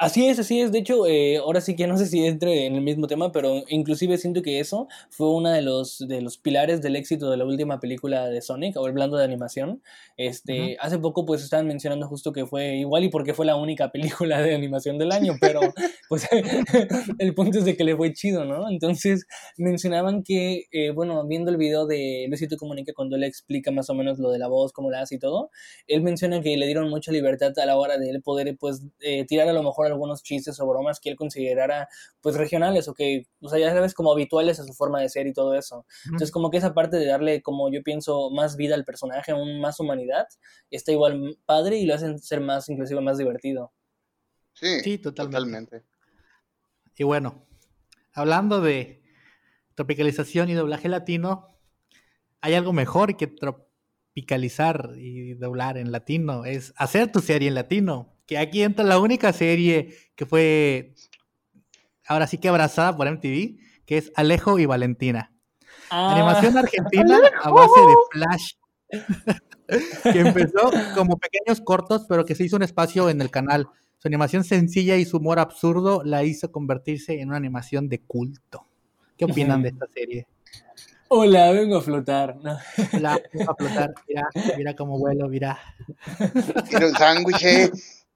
Así 0.01 0.25
es, 0.29 0.39
así 0.39 0.61
es. 0.61 0.71
De 0.71 0.79
hecho, 0.79 1.05
eh, 1.07 1.39
ahora 1.39 1.59
sí 1.59 1.75
que 1.75 1.85
no 1.85 1.97
sé 1.97 2.05
si 2.05 2.25
entre 2.25 2.65
en 2.65 2.75
el 2.75 2.81
mismo 2.81 3.05
tema, 3.07 3.33
pero 3.33 3.63
inclusive 3.67 4.17
siento 4.17 4.41
que 4.41 4.61
eso 4.61 4.87
fue 5.09 5.29
uno 5.29 5.51
de 5.51 5.61
los, 5.61 5.99
de 6.07 6.21
los 6.21 6.37
pilares 6.37 6.81
del 6.81 6.95
éxito 6.95 7.29
de 7.29 7.35
la 7.35 7.43
última 7.43 7.81
película 7.81 8.29
de 8.29 8.41
Sonic, 8.41 8.77
o 8.77 8.87
hablando 8.87 9.17
de 9.17 9.25
animación. 9.25 9.83
Este, 10.15 10.77
Hace 10.79 10.99
poco 10.99 11.25
pues 11.25 11.43
estaban 11.43 11.67
mencionando 11.67 12.07
justo 12.07 12.31
que 12.31 12.45
fue 12.45 12.77
igual 12.77 13.03
y 13.03 13.09
porque 13.09 13.33
fue 13.33 13.45
la 13.45 13.57
única 13.57 13.91
película 13.91 14.41
de 14.41 14.55
animación 14.55 14.97
del 14.97 15.11
año, 15.11 15.33
pero 15.41 15.59
pues 16.09 16.29
el 17.19 17.33
punto 17.35 17.59
es 17.59 17.65
de 17.65 17.75
que 17.75 17.83
le 17.83 17.97
fue 17.97 18.13
chido, 18.13 18.45
¿no? 18.45 18.69
Entonces 18.69 19.25
mencionaban 19.57 20.23
que, 20.23 20.63
eh, 20.71 20.91
bueno, 20.91 21.27
viendo 21.27 21.51
el 21.51 21.57
video 21.57 21.85
de 21.87 22.25
Luisito 22.29 22.55
Comunica 22.55 22.93
cuando 22.93 23.17
él 23.17 23.25
explica 23.25 23.69
más 23.71 23.89
o 23.89 23.93
menos 23.95 24.17
lo 24.17 24.31
de 24.31 24.39
la 24.39 24.47
voz, 24.47 24.71
cómo 24.71 24.91
la 24.91 25.01
hace 25.01 25.15
y 25.15 25.19
todo, 25.19 25.51
él 25.87 26.03
menciona 26.03 26.41
que 26.41 26.55
le 26.55 26.67
dieron 26.67 26.89
mucha 26.89 27.11
libertad 27.11 27.51
a 27.59 27.65
la 27.65 27.75
hora 27.75 27.97
de 27.97 28.11
él 28.11 28.21
poder 28.21 28.55
pues 28.57 28.85
eh, 29.01 29.25
tirar 29.25 29.49
a 29.49 29.53
lo 29.53 29.61
mejor 29.61 29.88
algunos 29.89 30.23
chistes 30.23 30.59
o 30.59 30.67
bromas 30.67 30.99
que 30.99 31.09
él 31.09 31.15
considerara 31.15 31.87
pues 32.21 32.35
regionales 32.35 32.87
o 32.87 32.93
que, 32.93 33.27
o 33.41 33.49
sea, 33.49 33.59
ya 33.59 33.71
sabes, 33.73 33.93
como 33.93 34.11
habituales 34.11 34.59
a 34.59 34.63
su 34.63 34.73
forma 34.73 35.01
de 35.01 35.09
ser 35.09 35.27
y 35.27 35.33
todo 35.33 35.55
eso. 35.55 35.85
Entonces, 36.05 36.31
como 36.31 36.49
que 36.49 36.57
esa 36.57 36.73
parte 36.73 36.97
de 36.97 37.05
darle, 37.05 37.41
como 37.41 37.71
yo 37.71 37.83
pienso, 37.83 38.29
más 38.31 38.55
vida 38.55 38.75
al 38.75 38.85
personaje, 38.85 39.33
un, 39.33 39.59
más 39.59 39.79
humanidad, 39.79 40.27
está 40.71 40.91
igual 40.91 41.37
padre 41.45 41.77
y 41.77 41.85
lo 41.85 41.95
hacen 41.95 42.19
ser 42.19 42.41
más, 42.41 42.69
inclusive 42.69 43.01
más 43.01 43.17
divertido. 43.17 43.73
Sí, 44.53 44.97
totalmente. 44.97 45.83
Y 46.97 47.03
bueno, 47.03 47.45
hablando 48.13 48.59
de 48.59 49.01
tropicalización 49.75 50.49
y 50.49 50.53
doblaje 50.53 50.89
latino, 50.89 51.57
hay 52.41 52.55
algo 52.55 52.73
mejor 52.73 53.15
que 53.15 53.27
tropicalizar 53.27 54.91
y 54.97 55.33
doblar 55.35 55.77
en 55.77 55.91
latino, 55.91 56.43
es 56.43 56.73
hacer 56.75 57.11
tu 57.11 57.19
serie 57.19 57.47
en 57.47 57.55
latino 57.55 58.18
que 58.29 58.37
aquí 58.37 58.61
entra 58.61 58.85
la 58.85 58.99
única 58.99 59.33
serie 59.33 59.89
que 60.15 60.27
fue 60.27 60.93
ahora 62.05 62.27
sí 62.27 62.37
que 62.37 62.47
abrazada 62.47 62.95
por 62.95 63.07
MTV, 63.07 63.57
que 63.87 63.97
es 63.97 64.11
Alejo 64.15 64.59
y 64.59 64.67
Valentina. 64.67 65.33
Ah, 65.89 66.13
Animación 66.13 66.55
argentina 66.55 67.19
a 67.41 67.49
base 67.49 67.79
de 67.79 67.95
Flash. 68.11 68.51
que 70.13 70.19
empezó 70.19 70.69
como 70.93 71.17
pequeños 71.17 71.59
cortos, 71.59 72.05
pero 72.07 72.23
que 72.23 72.35
se 72.35 72.43
hizo 72.43 72.55
un 72.55 72.61
espacio 72.61 73.09
en 73.09 73.19
el 73.19 73.31
canal. 73.31 73.67
Su 73.97 74.07
animación 74.07 74.43
sencilla 74.43 74.95
y 74.97 75.05
su 75.05 75.17
humor 75.17 75.39
absurdo 75.39 76.03
la 76.05 76.23
hizo 76.23 76.51
convertirse 76.51 77.19
en 77.19 77.29
una 77.29 77.37
animación 77.37 77.89
de 77.89 77.99
culto. 78.01 78.67
¿Qué 79.17 79.25
opinan 79.25 79.63
de 79.63 79.69
esta 79.69 79.87
serie? 79.91 80.27
Hola, 81.07 81.51
vengo 81.51 81.77
a 81.77 81.81
flotar. 81.81 82.35
No. 82.43 82.59
La 82.99 83.19
vengo 83.33 83.51
a 83.51 83.55
flotar, 83.55 83.95
mira, 84.07 84.29
mira 84.55 84.75
cómo 84.75 84.99
vuelo, 84.99 85.27
mira. 85.27 85.57
Quiero 86.69 86.89
un 86.89 86.93
sándwich 86.93 87.43
eh, 87.43 87.71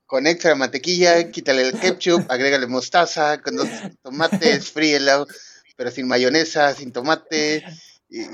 con 0.06 0.28
extra 0.28 0.56
mantequilla, 0.56 1.32
quítale 1.32 1.62
el 1.70 1.80
ketchup, 1.80 2.26
agrégale 2.30 2.68
mostaza, 2.68 3.42
con 3.42 3.56
dos 3.56 3.68
tomates, 4.02 4.72
fríelo, 4.72 5.28
pero 5.76 5.92
sin 5.92 6.08
mayonesa, 6.08 6.74
sin 6.74 6.92
tomate. 6.92 7.64
Y, 8.10 8.22
eh, 8.22 8.28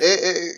eh, 0.00 0.52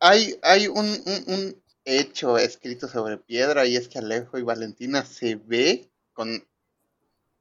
hay 0.00 0.38
hay 0.42 0.68
un, 0.68 0.86
un- 0.86 1.24
un 1.26 1.62
hecho 1.84 2.36
escrito 2.38 2.88
sobre 2.88 3.16
piedra 3.18 3.64
y 3.66 3.76
es 3.76 3.88
que 3.88 3.98
Alejo 3.98 4.38
y 4.38 4.42
Valentina 4.42 5.04
se 5.04 5.36
ve 5.36 5.88
con 6.12 6.44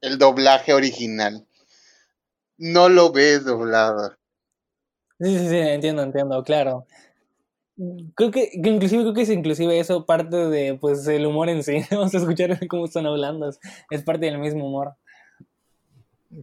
el 0.02 0.18
doblaje 0.20 0.74
original. 0.74 1.48
No 2.58 2.90
lo 2.90 3.12
ves 3.12 3.44
doblado. 3.44 4.16
Sí, 5.20 5.38
sí, 5.38 5.50
sí, 5.50 5.58
entiendo, 5.58 6.04
entiendo, 6.04 6.44
claro. 6.44 6.86
Creo 8.16 8.32
que, 8.32 8.52
que 8.64 8.70
inclusive 8.70 9.02
creo 9.04 9.14
que 9.14 9.24
es 9.24 9.30
inclusive 9.30 9.78
eso 9.80 10.06
parte 10.06 10.38
de 10.38 10.76
pues 10.76 11.06
el 11.08 11.26
humor 11.26 11.50
en 11.50 11.64
sí. 11.64 11.82
Vamos 11.92 12.14
a 12.16 12.20
escuchar 12.20 12.58
cómo 12.70 12.86
están 12.86 13.06
hablando. 13.06 13.50
Es, 13.50 13.60
es 13.90 14.04
parte 14.04 14.26
del 14.26 14.40
mismo 14.40 14.68
humor. 14.68 14.94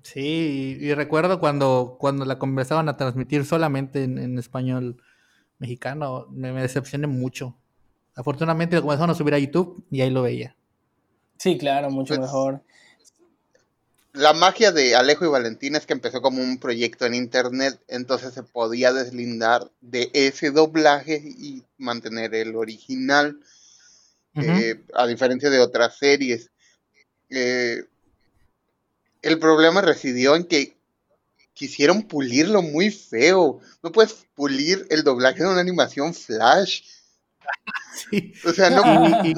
Sí, 0.03 0.79
y, 0.81 0.87
y 0.87 0.95
recuerdo 0.95 1.39
cuando, 1.41 1.97
cuando 1.99 2.25
la 2.25 2.39
conversaban 2.39 2.89
a 2.89 2.97
transmitir 2.97 3.45
solamente 3.45 4.05
en, 4.05 4.19
en 4.19 4.39
español 4.39 5.03
mexicano, 5.59 6.27
me, 6.31 6.53
me 6.53 6.63
decepcioné 6.63 7.07
mucho. 7.07 7.57
Afortunadamente 8.15 8.77
lo 8.77 8.83
comenzaron 8.83 9.11
a 9.11 9.15
subir 9.15 9.35
a 9.35 9.39
YouTube 9.39 9.85
y 9.91 10.01
ahí 10.01 10.11
lo 10.11 10.23
veía. 10.23 10.57
Sí, 11.39 11.59
claro, 11.59 11.91
mucho 11.91 12.15
Pues, 12.15 12.21
mejor. 12.21 12.63
La 14.13 14.35
magia 14.35 14.73
de 14.73 14.95
Alejo 14.95 15.25
y 15.25 15.29
Valentina 15.29 15.79
es 15.79 15.87
que 15.87 15.95
empezó 15.95 16.21
como 16.21 16.43
un 16.43 16.59
proyecto 16.59 17.07
en 17.07 17.15
internet, 17.15 17.81
entonces 17.89 18.35
se 18.35 18.43
podía 18.43 18.93
deslindar 18.93 19.71
de 19.81 20.11
ese 20.13 20.51
doblaje 20.51 21.23
y 21.25 21.65
mantener 21.79 22.35
el 22.35 22.55
original, 22.55 23.41
eh, 24.35 24.85
a 24.95 25.07
diferencia 25.07 25.49
de 25.49 25.61
otras 25.61 25.97
series. 25.97 26.51
Eh, 27.31 27.85
el 29.23 29.39
problema 29.39 29.81
residió 29.81 30.37
en 30.37 30.45
que 30.45 30.77
quisieron 31.55 32.03
pulirlo 32.03 32.61
muy 32.61 32.91
feo. 32.91 33.61
No 33.83 33.93
puedes 33.93 34.27
pulir 34.35 34.87
el 34.91 35.05
doblaje 35.05 35.43
de 35.43 35.49
una 35.49 35.61
animación 35.61 36.15
flash. 36.15 36.83
Sí. 38.11 38.33
O 38.47 38.53
sea, 38.55 38.71
no, 38.71 39.23
Y, 39.23 39.33
y 39.33 39.35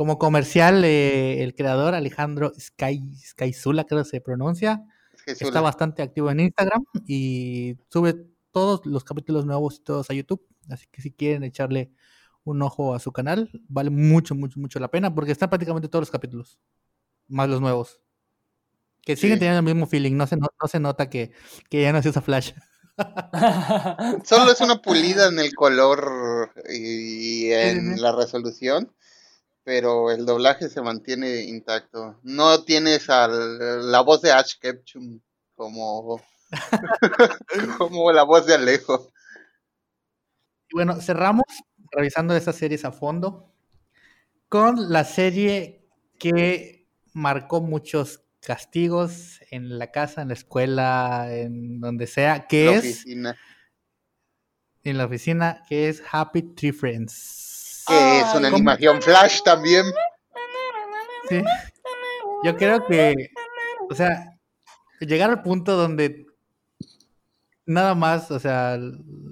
como, 0.00 0.18
comercial, 0.18 0.82
eh, 0.82 1.42
el 1.42 1.54
creador 1.54 1.94
Alejandro 1.94 2.54
Sky, 2.58 3.02
Skyzula, 3.22 3.84
creo 3.84 4.02
que 4.02 4.08
se 4.08 4.22
pronuncia, 4.22 4.82
está 5.26 5.60
bastante 5.60 6.00
activo 6.00 6.30
en 6.30 6.40
Instagram 6.40 6.86
y 7.06 7.76
sube 7.90 8.14
todos 8.50 8.86
los 8.86 9.04
capítulos 9.04 9.44
nuevos 9.44 9.76
y 9.76 9.84
todos 9.84 10.08
a 10.08 10.14
YouTube. 10.14 10.40
Así 10.70 10.86
que 10.90 11.02
si 11.02 11.12
quieren 11.12 11.42
echarle 11.44 11.92
un 12.44 12.62
ojo 12.62 12.94
a 12.94 12.98
su 12.98 13.12
canal, 13.12 13.50
vale 13.68 13.90
mucho, 13.90 14.34
mucho, 14.34 14.58
mucho 14.58 14.80
la 14.80 14.90
pena 14.90 15.14
porque 15.14 15.32
están 15.32 15.50
prácticamente 15.50 15.90
todos 15.90 16.00
los 16.04 16.10
capítulos, 16.10 16.58
más 17.28 17.50
los 17.50 17.60
nuevos. 17.60 18.00
Que 19.02 19.16
siguen 19.16 19.36
Sí. 19.36 19.40
teniendo 19.40 19.58
el 19.58 19.66
mismo 19.74 19.86
feeling, 19.86 20.16
no 20.16 20.26
se, 20.26 20.38
no, 20.38 20.46
no 20.62 20.66
se 20.66 20.80
nota 20.80 21.10
que, 21.10 21.32
que 21.68 21.82
ya 21.82 21.92
no 21.92 22.00
se 22.00 22.08
usa 22.08 22.22
Flash. 22.22 22.52
Solo 24.24 24.52
es 24.52 24.60
una 24.62 24.80
pulida 24.82 25.28
en 25.28 25.38
el 25.40 25.54
color 25.54 26.52
y 26.72 27.50
en 27.52 27.96
sí. 27.96 28.00
la 28.00 28.12
resolución, 28.12 28.94
pero 29.70 30.10
el 30.10 30.26
doblaje 30.26 30.68
se 30.68 30.82
mantiene 30.82 31.42
intacto. 31.44 32.18
No 32.24 32.64
tienes 32.64 33.08
al- 33.08 33.92
la 33.92 34.00
voz 34.00 34.20
de 34.20 34.32
Ash 34.32 34.54
Ketchum 34.60 35.20
como, 35.54 36.20
como 37.78 38.10
la 38.10 38.24
voz 38.24 38.46
de 38.46 38.54
Alejo. 38.54 39.12
Y 40.70 40.74
bueno, 40.74 41.00
cerramos 41.00 41.44
revisando 41.92 42.34
estas 42.34 42.56
series 42.56 42.84
a 42.84 42.90
fondo 42.90 43.54
con 44.48 44.90
la 44.90 45.04
serie 45.04 45.86
que 46.18 46.88
marcó 47.12 47.60
muchos 47.60 48.24
castigos 48.40 49.38
en 49.52 49.78
la 49.78 49.92
casa, 49.92 50.22
en 50.22 50.28
la 50.28 50.34
escuela, 50.34 51.28
en 51.30 51.78
donde 51.78 52.08
sea, 52.08 52.48
que 52.48 52.64
La 52.64 52.72
es 52.72 52.78
oficina, 52.80 53.38
en 54.82 54.98
la 54.98 55.04
oficina, 55.04 55.62
que 55.68 55.88
es 55.88 56.02
Happy 56.10 56.42
Tree 56.42 56.72
Friends. 56.72 57.49
Que 57.90 58.20
es 58.20 58.34
una 58.34 58.48
animación 58.48 59.02
flash 59.02 59.42
también. 59.42 59.84
Sí. 61.28 61.42
Yo 62.44 62.56
creo 62.56 62.86
que, 62.86 63.30
o 63.90 63.94
sea, 63.94 64.38
llegar 65.00 65.30
al 65.30 65.42
punto 65.42 65.76
donde 65.76 66.26
nada 67.66 67.94
más, 67.94 68.30
o 68.30 68.40
sea, 68.40 68.78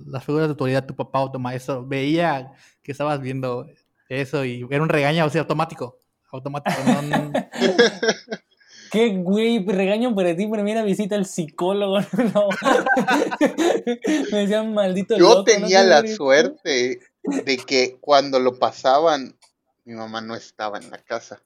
las 0.07 0.25
figuras 0.25 0.49
de 0.49 0.53
autoridad, 0.53 0.87
tu 0.87 0.95
papá 0.95 1.21
o 1.21 1.33
tu 1.33 1.39
maestro, 1.39 1.87
veía 1.87 2.53
que 2.83 2.93
estabas 2.93 3.21
viendo 3.21 3.67
eso 4.09 4.45
y 4.45 4.67
era 4.71 4.83
un 4.83 4.89
regaño, 4.89 5.25
o 5.25 5.31
sea, 5.31 5.43
automático. 5.43 5.99
Automático, 6.31 6.77
no, 6.85 7.03
no- 7.03 7.33
¿Qué 8.91 9.11
güey? 9.11 9.65
Regaño 9.67 10.15
para 10.15 10.35
ti, 10.35 10.47
primera 10.47 10.83
visita 10.83 11.15
al 11.15 11.27
psicólogo. 11.27 11.99
No. 12.35 12.49
Me 14.33 14.39
decían 14.39 14.73
maldito 14.73 15.17
Yo 15.17 15.29
loco, 15.29 15.45
tenía 15.45 15.83
no 15.83 15.89
la 15.89 16.07
suerte 16.07 17.01
de 17.29 17.57
que 17.59 17.99
cuando 18.01 18.39
lo 18.41 18.59
pasaban, 18.59 19.39
mi 19.85 19.95
mamá 19.95 20.21
no 20.21 20.35
estaba 20.35 20.79
en 20.79 20.91
la 20.91 20.99
casa. 20.99 21.43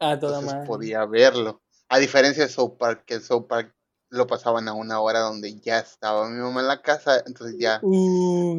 A 0.00 0.18
toda 0.18 0.38
entonces 0.38 0.54
madre. 0.54 0.66
podía 0.66 1.04
verlo. 1.06 1.62
A 1.88 1.98
diferencia 1.98 2.44
de 2.44 2.50
South 2.52 2.76
Park, 2.78 3.04
que 3.06 3.14
el 3.14 3.22
South 3.22 3.46
Park 3.48 3.74
lo 4.10 4.26
pasaban 4.26 4.68
a 4.68 4.72
una 4.72 5.00
hora 5.00 5.20
donde 5.20 5.58
ya 5.60 5.78
estaba 5.78 6.28
mi 6.28 6.40
mamá 6.40 6.60
en 6.60 6.68
la 6.68 6.82
casa, 6.82 7.22
entonces 7.26 7.56
ya. 7.58 7.80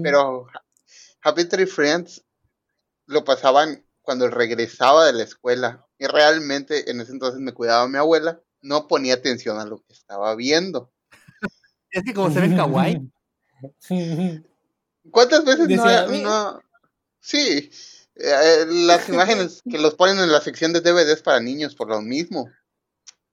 Pero 0.03 0.47
Ha- 0.53 0.63
Happy 1.21 1.45
Tree 1.45 1.65
Friends 1.65 2.23
lo 3.05 3.23
pasaban 3.23 3.85
cuando 4.01 4.27
regresaba 4.29 5.05
de 5.05 5.13
la 5.13 5.23
escuela. 5.23 5.85
Y 5.97 6.07
realmente 6.07 6.89
en 6.91 7.01
ese 7.01 7.11
entonces 7.11 7.39
me 7.39 7.51
cuidaba 7.53 7.87
mi 7.87 7.97
abuela, 7.97 8.41
no 8.61 8.87
ponía 8.87 9.15
atención 9.15 9.59
a 9.59 9.65
lo 9.65 9.77
que 9.83 9.93
estaba 9.93 10.35
viendo. 10.35 10.91
es 11.91 12.03
que 12.03 12.13
como 12.13 12.29
se 12.31 12.39
ven 12.41 12.55
kawaii, 12.55 13.11
¿Cuántas 15.11 15.43
veces 15.45 15.61
no, 15.61 15.67
Decía, 15.67 16.01
hay- 16.03 16.09
"Mi- 16.09 16.21
no- 16.23 16.61
Sí, 17.21 17.69
eh, 18.15 18.65
las 18.67 19.07
imágenes 19.09 19.61
que 19.69 19.77
los 19.77 19.95
ponen 19.95 20.19
en 20.19 20.31
la 20.31 20.41
sección 20.41 20.71
de 20.73 20.81
DVDs 20.81 21.21
para 21.21 21.39
niños 21.39 21.75
por 21.75 21.89
lo 21.89 22.01
mismo. 22.01 22.49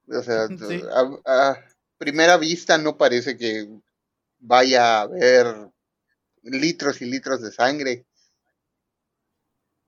O 0.08 0.22
sea, 0.22 0.46
Sí. 0.68 0.82
a, 0.92 1.50
a 1.50 1.56
primera 1.98 2.36
vista 2.36 2.78
no 2.78 2.96
parece 2.96 3.36
que 3.36 3.68
vaya 4.38 4.98
a 4.98 5.02
haber 5.02 5.46
litros 6.42 7.00
y 7.02 7.06
litros 7.06 7.40
de 7.42 7.52
sangre. 7.52 8.06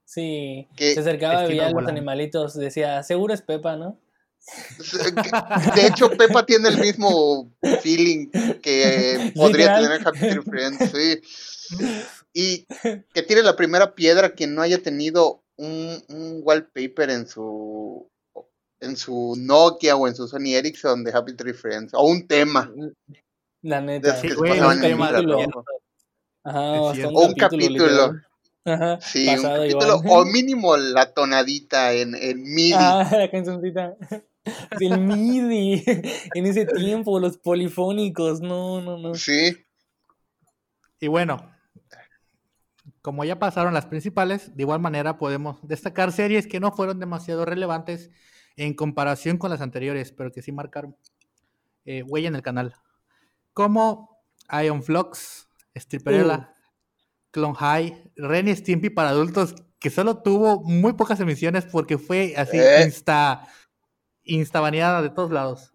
Sí, 0.05 0.66
Que- 0.77 0.94
se 0.94 1.01
acercaba, 1.01 1.42
Estilo 1.42 1.62
veía 1.62 1.66
a 1.66 1.70
los 1.81 1.87
animalitos, 1.88 2.55
decía, 2.55 3.03
seguro 3.03 3.35
es 3.35 3.42
Pepa, 3.42 3.77
¿no? 3.77 4.01
De 5.74 5.87
hecho, 5.87 6.09
Pepa 6.11 6.46
tiene 6.46 6.68
el 6.70 6.79
mismo 6.79 7.53
feeling 7.83 8.31
que 8.62 9.33
podría 9.37 9.79
Literal. 9.79 9.83
tener 9.85 10.09
Happy 10.09 10.18
Tree 10.20 10.42
Friends, 10.42 10.90
sí. 10.92 11.20
Y 12.33 12.66
que 13.14 13.22
tiene 13.22 13.42
la 13.42 13.57
primera 13.57 13.94
piedra 13.94 14.31
quien 14.31 14.54
no 14.54 14.62
haya 14.62 14.83
tenido 14.83 15.42
un, 15.57 16.02
un 16.09 16.40
wallpaper 16.42 17.11
en 17.11 17.26
su 17.26 18.09
en 18.81 18.96
su 18.96 19.35
Nokia 19.37 19.96
o 19.96 20.07
en 20.07 20.14
su 20.14 20.28
Sony 20.28 20.54
Ericsson 20.54 21.02
de 21.02 21.12
Happy 21.12 21.35
Tree 21.35 21.52
Friends 21.52 21.92
o 21.94 22.07
un 22.07 22.28
tema 22.28 22.72
La 23.62 23.81
de 23.81 23.87
neta. 23.87 24.16
Sí, 24.16 24.31
güey, 24.31 24.52
pasaban 24.52 24.78
un 24.78 24.85
en 24.85 24.90
tema. 24.90 25.11
Ajá. 26.44 26.72
O 26.81 27.26
un 27.26 27.35
capítulo. 27.35 28.14
Ajá, 28.64 29.00
Sí, 29.00 29.26
un 29.28 29.42
capítulo 29.42 29.96
igual. 29.96 30.00
o 30.11 30.24
mínimo 30.33 30.76
la 30.76 31.12
tonadita 31.12 31.92
en, 31.92 32.14
en 32.14 32.42
MIDI. 32.42 32.74
Ah, 32.76 33.09
la 33.18 33.31
cancioncita. 33.31 33.96
Del 34.78 35.00
MIDI. 35.00 35.85
En 36.35 36.46
ese 36.46 36.66
tiempo, 36.66 37.18
los 37.18 37.37
polifónicos. 37.38 38.40
No, 38.40 38.81
no, 38.81 38.96
no. 38.96 39.14
Sí, 39.14 39.57
Y 41.00 41.09
bueno, 41.09 41.50
como 43.03 43.25
ya 43.25 43.39
pasaron 43.39 43.75
las 43.75 43.87
principales, 43.87 44.55
de 44.57 44.63
igual 44.63 44.81
manera 44.81 45.19
podemos 45.19 45.59
destacar 45.67 46.13
series 46.13 46.47
que 46.47 46.61
no 46.61 46.73
fueron 46.73 46.99
demasiado 46.99 47.45
relevantes 47.45 48.11
en 48.57 48.75
comparación 48.75 49.39
con 49.39 49.51
las 49.51 49.61
anteriores, 49.61 50.13
pero 50.13 50.33
que 50.33 50.43
sí 50.43 50.53
marcaron 50.53 50.97
eh, 51.85 52.03
huella 52.03 52.29
en 52.29 52.35
el 52.35 52.43
canal. 52.43 52.75
Como 53.53 54.21
Ion 54.51 54.83
Flux, 54.83 55.49
Stripperella, 55.75 56.55
Clone 57.31 57.55
High, 57.55 58.13
Ren 58.17 58.49
y 58.49 58.57
Stimpy 58.57 58.91
para 58.91 59.11
adultos, 59.11 59.55
que 59.79 59.91
solo 59.91 60.23
tuvo 60.23 60.63
muy 60.63 60.95
pocas 60.95 61.21
emisiones 61.21 61.65
porque 61.67 61.99
fue 61.99 62.35
así 62.37 62.59
Eh. 62.59 62.83
insta, 62.85 63.47
insta 64.25 64.61
baneada 64.61 65.03
de 65.03 65.11
todos 65.11 65.31
lados. 65.31 65.73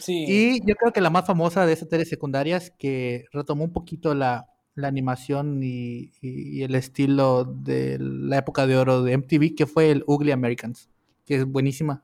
Sí. 0.00 0.24
Y 0.26 0.66
yo 0.66 0.74
creo 0.76 0.92
que 0.92 1.00
la 1.00 1.10
más 1.10 1.26
famosa 1.26 1.66
de 1.66 1.74
estas 1.74 1.88
series 1.88 2.08
secundarias 2.08 2.72
que 2.78 3.26
retomó 3.32 3.64
un 3.64 3.72
poquito 3.72 4.14
la, 4.14 4.46
la 4.78 4.88
animación 4.88 5.62
y, 5.62 6.12
y- 6.20 6.58
y 6.58 6.62
el 6.62 6.74
estilo 6.74 7.44
de 7.44 7.98
la 8.00 8.38
época 8.38 8.66
de 8.66 8.76
oro 8.76 9.02
de 9.02 9.12
MTV, 9.12 9.54
que 9.54 9.66
fue 9.66 9.90
el 9.90 10.04
Ugly 10.06 10.30
Americans, 10.32 10.88
que 11.26 11.36
es 11.36 11.44
buenísima. 11.44 12.02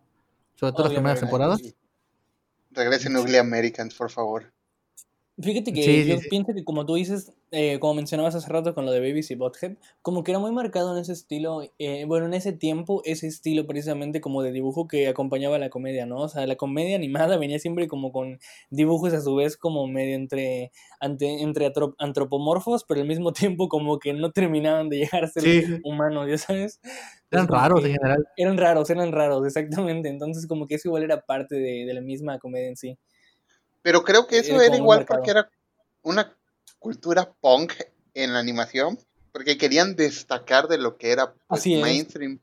Sobre 0.54 0.72
todo 0.72 0.82
Ugly 0.84 0.94
las 0.94 1.00
primeras 1.00 1.20
temporadas. 1.20 1.60
Regresen 2.72 3.16
Ugly 3.16 3.36
Americans, 3.36 3.94
por 3.94 4.10
favor. 4.10 4.52
Fíjate 5.42 5.72
que 5.72 5.82
Sí, 5.82 6.04
yo 6.04 6.20
sí. 6.20 6.28
pienso 6.28 6.54
que 6.54 6.62
como 6.62 6.86
tú 6.86 6.94
dices, 6.94 7.32
eh, 7.50 7.80
como 7.80 7.94
mencionabas 7.94 8.36
hace 8.36 8.48
rato 8.48 8.72
con 8.72 8.86
lo 8.86 8.92
de 8.92 9.00
Babies 9.00 9.32
y 9.32 9.34
Butthead, 9.34 9.72
como 10.00 10.22
que 10.22 10.30
era 10.30 10.38
muy 10.38 10.52
marcado 10.52 10.94
en 10.94 11.02
ese 11.02 11.12
estilo, 11.12 11.62
eh, 11.80 12.04
bueno, 12.06 12.26
en 12.26 12.34
ese 12.34 12.52
tiempo, 12.52 13.02
ese 13.04 13.26
estilo 13.26 13.66
precisamente 13.66 14.20
como 14.20 14.42
de 14.42 14.52
dibujo 14.52 14.86
que 14.86 15.08
acompañaba 15.08 15.56
a 15.56 15.58
la 15.58 15.70
comedia, 15.70 16.06
¿no? 16.06 16.18
O 16.18 16.28
sea, 16.28 16.46
la 16.46 16.54
comedia 16.54 16.94
animada 16.94 17.36
venía 17.38 17.58
siempre 17.58 17.88
como 17.88 18.12
con 18.12 18.38
dibujos 18.70 19.12
a 19.12 19.20
su 19.20 19.34
vez 19.34 19.56
como 19.56 19.88
medio 19.88 20.14
entre, 20.14 20.70
ante, 21.00 21.42
entre 21.42 21.72
antropomorfos, 21.98 22.84
pero 22.84 23.00
al 23.00 23.08
mismo 23.08 23.32
tiempo 23.56 23.68
como 23.68 23.98
que 23.98 24.12
no 24.12 24.30
terminaban 24.30 24.88
de 24.88 24.98
llegar 24.98 25.24
a 25.24 25.28
ser 25.28 25.50
humanos, 25.82 26.28
¿ya 26.28 26.38
sabes? 26.38 26.80
Eran 27.30 27.48
raros 27.48 27.84
en 27.84 27.92
general. 27.92 28.24
Eran 28.36 28.56
raros, 28.58 28.90
eran 28.90 29.12
raros, 29.12 29.44
exactamente. 29.46 30.08
Entonces 30.08 30.46
como 30.46 30.66
que 30.66 30.76
eso 30.76 30.88
igual 30.88 31.02
era 31.04 31.22
parte 31.22 31.56
de, 31.56 31.84
de 31.86 31.94
la 31.94 32.00
misma 32.00 32.38
comedia 32.38 32.68
en 32.68 32.76
sí. 32.76 32.98
Pero 33.84 34.02
creo 34.02 34.26
que 34.26 34.38
eso 34.38 34.62
era 34.62 34.74
igual 34.74 35.04
porque 35.04 35.30
era 35.30 35.50
una 36.00 36.34
cultura 36.78 37.30
punk 37.38 37.74
en 38.14 38.32
la 38.32 38.38
animación, 38.38 38.98
porque 39.30 39.58
querían 39.58 39.94
destacar 39.94 40.68
de 40.68 40.78
lo 40.78 40.96
que 40.96 41.10
era 41.10 41.34
pues, 41.34 41.60
Así 41.60 41.76
mainstream. 41.76 42.40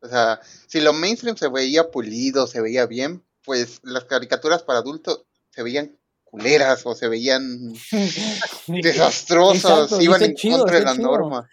O 0.00 0.08
sea, 0.08 0.40
si 0.66 0.80
lo 0.80 0.92
mainstream 0.92 1.36
se 1.36 1.46
veía 1.46 1.92
pulido, 1.92 2.48
se 2.48 2.60
veía 2.60 2.86
bien, 2.86 3.24
pues 3.44 3.78
las 3.84 4.04
caricaturas 4.06 4.64
para 4.64 4.80
adultos 4.80 5.24
se 5.50 5.62
veían 5.62 5.96
culeras 6.24 6.84
o 6.86 6.96
se 6.96 7.06
veían 7.06 7.72
desastrosas, 8.66 9.84
Exacto, 9.84 10.00
iban 10.00 10.22
en 10.24 10.34
chido, 10.34 10.58
contra 10.58 10.80
de 10.80 10.84
la 10.86 10.96
chido. 10.96 11.04
norma. 11.04 11.48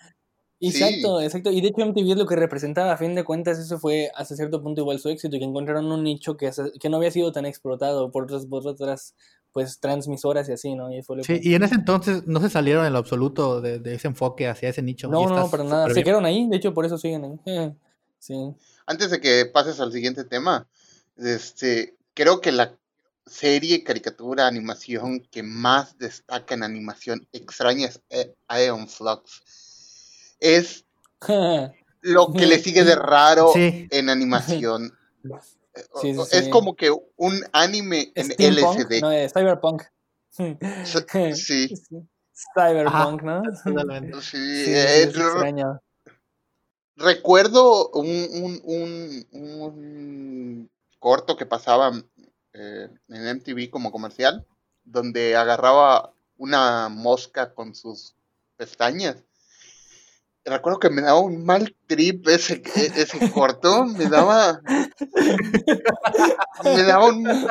Exacto, 0.61 1.21
exacto. 1.21 1.51
Y 1.51 1.59
de 1.61 1.69
hecho 1.69 1.81
MTV 1.85 2.11
es 2.11 2.17
lo 2.17 2.25
que 2.25 2.35
representaba, 2.35 2.93
a 2.93 2.97
fin 2.97 3.15
de 3.15 3.23
cuentas, 3.23 3.59
eso 3.59 3.79
fue 3.79 4.11
hasta 4.15 4.35
cierto 4.35 4.61
punto 4.61 4.81
igual 4.81 4.99
su 4.99 5.09
éxito, 5.09 5.37
que 5.37 5.43
encontraron 5.43 5.91
un 5.91 6.03
nicho 6.03 6.37
que, 6.37 6.51
no 6.89 6.97
había 6.97 7.11
sido 7.11 7.31
tan 7.31 7.45
explotado 7.45 8.11
por 8.11 8.23
otras, 8.23 8.45
por 8.45 8.65
otras 8.67 9.15
pues 9.51 9.79
transmisoras 9.79 10.47
y 10.47 10.53
así, 10.53 10.75
¿no? 10.75 10.93
Y 10.95 11.01
fue 11.01 11.17
lo 11.17 11.23
Sí, 11.23 11.41
que- 11.41 11.49
y 11.49 11.55
en 11.55 11.63
ese 11.63 11.75
entonces 11.75 12.25
no 12.25 12.39
se 12.39 12.49
salieron 12.49 12.85
en 12.85 12.93
lo 12.93 12.99
absoluto 12.99 13.59
de, 13.59 13.79
de 13.79 13.95
ese 13.95 14.07
enfoque 14.07 14.47
hacia 14.47 14.69
ese 14.69 14.81
nicho. 14.81 15.09
No, 15.09 15.27
no, 15.27 15.49
para 15.49 15.63
nada. 15.65 15.87
Se 15.87 15.93
bien. 15.95 16.05
quedaron 16.05 16.25
ahí, 16.25 16.47
de 16.47 16.55
hecho 16.55 16.73
por 16.73 16.85
eso 16.85 16.97
siguen 16.97 17.25
ahí. 17.25 17.39
Eh, 17.45 17.73
Sí. 18.19 18.35
Antes 18.85 19.09
de 19.09 19.19
que 19.19 19.47
pases 19.47 19.79
al 19.79 19.91
siguiente 19.91 20.23
tema, 20.23 20.67
este, 21.17 21.95
creo 22.13 22.39
que 22.39 22.51
la 22.51 22.77
serie, 23.25 23.83
caricatura, 23.83 24.45
animación 24.47 25.21
que 25.31 25.41
más 25.43 25.97
destaca 25.97 26.53
en 26.53 26.63
animación 26.63 27.27
extraña 27.31 27.87
es 27.87 28.01
eh, 28.09 28.33
Aeon 28.47 28.87
Flux. 28.87 29.41
Es 30.41 30.85
lo 32.01 32.33
que 32.33 32.45
le 32.47 32.59
sigue 32.59 32.83
de 32.83 32.95
raro 32.95 33.51
Sí. 33.53 33.87
en 33.91 34.09
animación. 34.09 34.91
Sí, 36.01 36.13
sí, 36.13 36.19
Es 36.19 36.45
sí. 36.45 36.49
como 36.49 36.75
que 36.75 36.91
un 37.15 37.45
anime 37.53 38.11
en 38.15 38.27
LSD. 38.37 38.99
no, 39.01 39.09
eh, 39.09 39.29
Cyberpunk. 39.33 39.83
Sí, 41.33 41.69
Cyberpunk, 42.53 43.21
¿no? 43.21 43.41
Totalmente. 43.63 44.21
sí, 44.21 44.37
es- 44.37 44.67
es 44.67 45.15
extraño. 45.15 45.79
recuerdo 46.97 47.87
un, 47.91 48.05
un, 48.33 48.61
un, 48.65 49.27
un 49.31 50.71
corto 50.99 51.37
que 51.37 51.45
pasaba 51.45 51.93
eh, 52.51 52.89
en 53.07 53.27
MTV 53.37 53.69
como 53.69 53.91
comercial, 53.93 54.45
donde 54.83 55.37
agarraba 55.37 56.13
una 56.35 56.89
mosca 56.89 57.53
con 57.53 57.75
sus 57.75 58.13
pestañas. 58.57 59.23
Recuerdo 60.43 60.79
que 60.79 60.89
me 60.89 61.01
daba 61.01 61.19
un 61.19 61.45
mal 61.45 61.75
trip 61.87 62.27
ese, 62.27 62.63
e- 62.75 62.91
ese 62.95 63.31
corto, 63.31 63.85
me 63.85 64.07
daba... 64.07 64.59
Me 66.63 66.83
daba 66.83 67.07
un... 67.07 67.47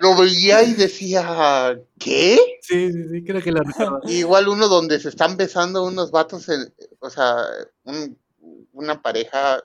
Lo 0.00 0.16
veía 0.16 0.62
y 0.62 0.74
decía, 0.74 1.78
¿qué? 1.98 2.38
Sí, 2.62 2.92
sí, 2.92 3.08
sí, 3.10 3.24
creo 3.24 3.42
que 3.42 3.50
lo 3.52 3.62
recuerdo. 3.62 4.00
Igual 4.06 4.48
uno 4.48 4.68
donde 4.68 5.00
se 5.00 5.08
están 5.08 5.36
besando 5.36 5.84
unos 5.84 6.10
vatos, 6.10 6.48
en- 6.48 6.72
o 7.00 7.10
sea, 7.10 7.36
un- 7.84 8.16
una 8.72 9.00
pareja 9.02 9.62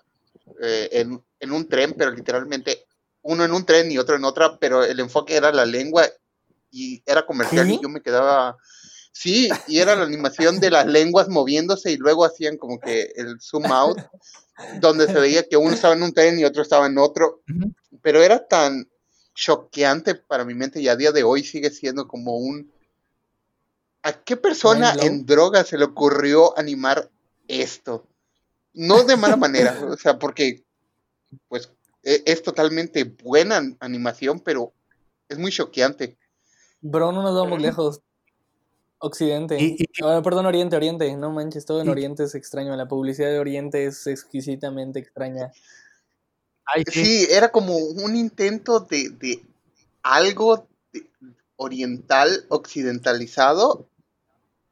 eh, 0.62 0.90
en, 0.92 1.24
en 1.40 1.52
un 1.52 1.68
tren, 1.68 1.94
pero 1.98 2.12
literalmente 2.12 2.86
uno 3.22 3.46
en 3.46 3.52
un 3.54 3.66
tren 3.66 3.92
y 3.92 3.98
otro 3.98 4.16
en 4.16 4.26
otra, 4.26 4.58
pero 4.60 4.84
el 4.84 5.00
enfoque 5.00 5.36
era 5.36 5.52
la 5.52 5.66
lengua 5.66 6.06
y 6.72 7.02
era 7.06 7.26
comercial 7.26 7.68
y 7.76 7.82
yo 7.82 7.90
me 7.90 8.02
quedaba... 8.02 8.58
Sí, 9.16 9.50
y 9.68 9.78
era 9.80 9.96
la 9.96 10.04
animación 10.06 10.60
de 10.60 10.72
las 10.72 10.88
lenguas 10.88 11.30
moviéndose 11.30 11.92
y 11.92 11.98
luego 11.98 12.26
hacían 12.26 12.58
como 12.58 12.80
que 12.80 13.14
el 13.16 13.40
zoom 13.40 13.66
out, 13.72 14.00
donde 14.82 15.06
se 15.06 15.14
veía 15.14 15.48
que 15.48 15.56
uno 15.56 15.72
estaba 15.76 15.94
en 15.94 16.02
un 16.04 16.14
tren 16.14 16.40
y 16.40 16.44
otro 16.46 16.64
estaba 16.64 16.88
en 16.88 16.98
otro, 16.98 17.42
pero 18.02 18.24
era 18.24 18.48
tan 18.48 18.90
choqueante 19.36 20.16
para 20.16 20.44
mi 20.46 20.56
mente 20.56 20.82
y 20.82 20.88
a 20.88 20.96
día 20.96 21.12
de 21.12 21.24
hoy 21.24 21.44
sigue 21.44 21.70
siendo 21.70 22.08
como 22.08 22.38
un... 22.38 22.72
¿A 24.02 24.14
qué 24.14 24.36
persona 24.36 24.94
en 25.06 25.26
droga 25.26 25.64
se 25.64 25.78
le 25.78 25.86
ocurrió 25.86 26.58
animar 26.58 27.10
esto? 27.48 28.06
No 28.74 29.04
de 29.04 29.16
mala 29.16 29.38
manera, 29.38 29.80
o 29.90 29.96
sea, 29.96 30.18
porque 30.20 30.66
pues 31.48 31.72
e- 32.04 32.24
es 32.26 32.44
totalmente 32.44 33.04
buena 33.06 33.58
an- 33.58 33.78
animación, 33.80 34.40
pero 34.40 34.74
es 35.30 35.38
muy 35.38 35.52
choqueante. 35.52 36.18
Bro, 36.82 37.12
no 37.14 37.22
nos 37.22 37.34
vamos 37.36 37.62
lejos. 37.62 38.02
Occidente. 39.06 39.58
Y- 39.62 39.76
y- 39.80 40.04
Ah, 40.04 40.22
perdón, 40.24 40.46
Oriente, 40.46 40.76
Oriente. 40.78 41.16
No 41.18 41.30
manches, 41.32 41.66
todo 41.66 41.82
en 41.82 41.88
Y- 41.88 41.92
Oriente 41.92 42.24
es 42.24 42.36
extraño. 42.36 42.76
La 42.76 42.88
publicidad 42.88 43.30
de 43.30 43.40
Oriente 43.40 43.86
es 43.86 44.08
exquisitamente 44.08 45.00
extraña. 45.00 45.52
Ay, 46.66 46.84
sí. 46.90 47.04
Sí, 47.06 47.28
era 47.30 47.52
como 47.52 47.76
un 47.76 48.16
intento 48.16 48.80
de, 48.80 49.10
de 49.10 49.44
algo 50.04 50.66
de- 50.94 51.06
oriental, 51.58 52.46
occidentalizado, 52.50 53.86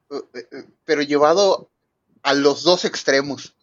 eh, 0.10 0.16
eh, 0.34 0.48
eh, 0.52 0.64
pero 0.86 1.02
llevado 1.02 1.70
a 2.24 2.34
los 2.34 2.64
dos 2.64 2.86
extremos. 2.86 3.54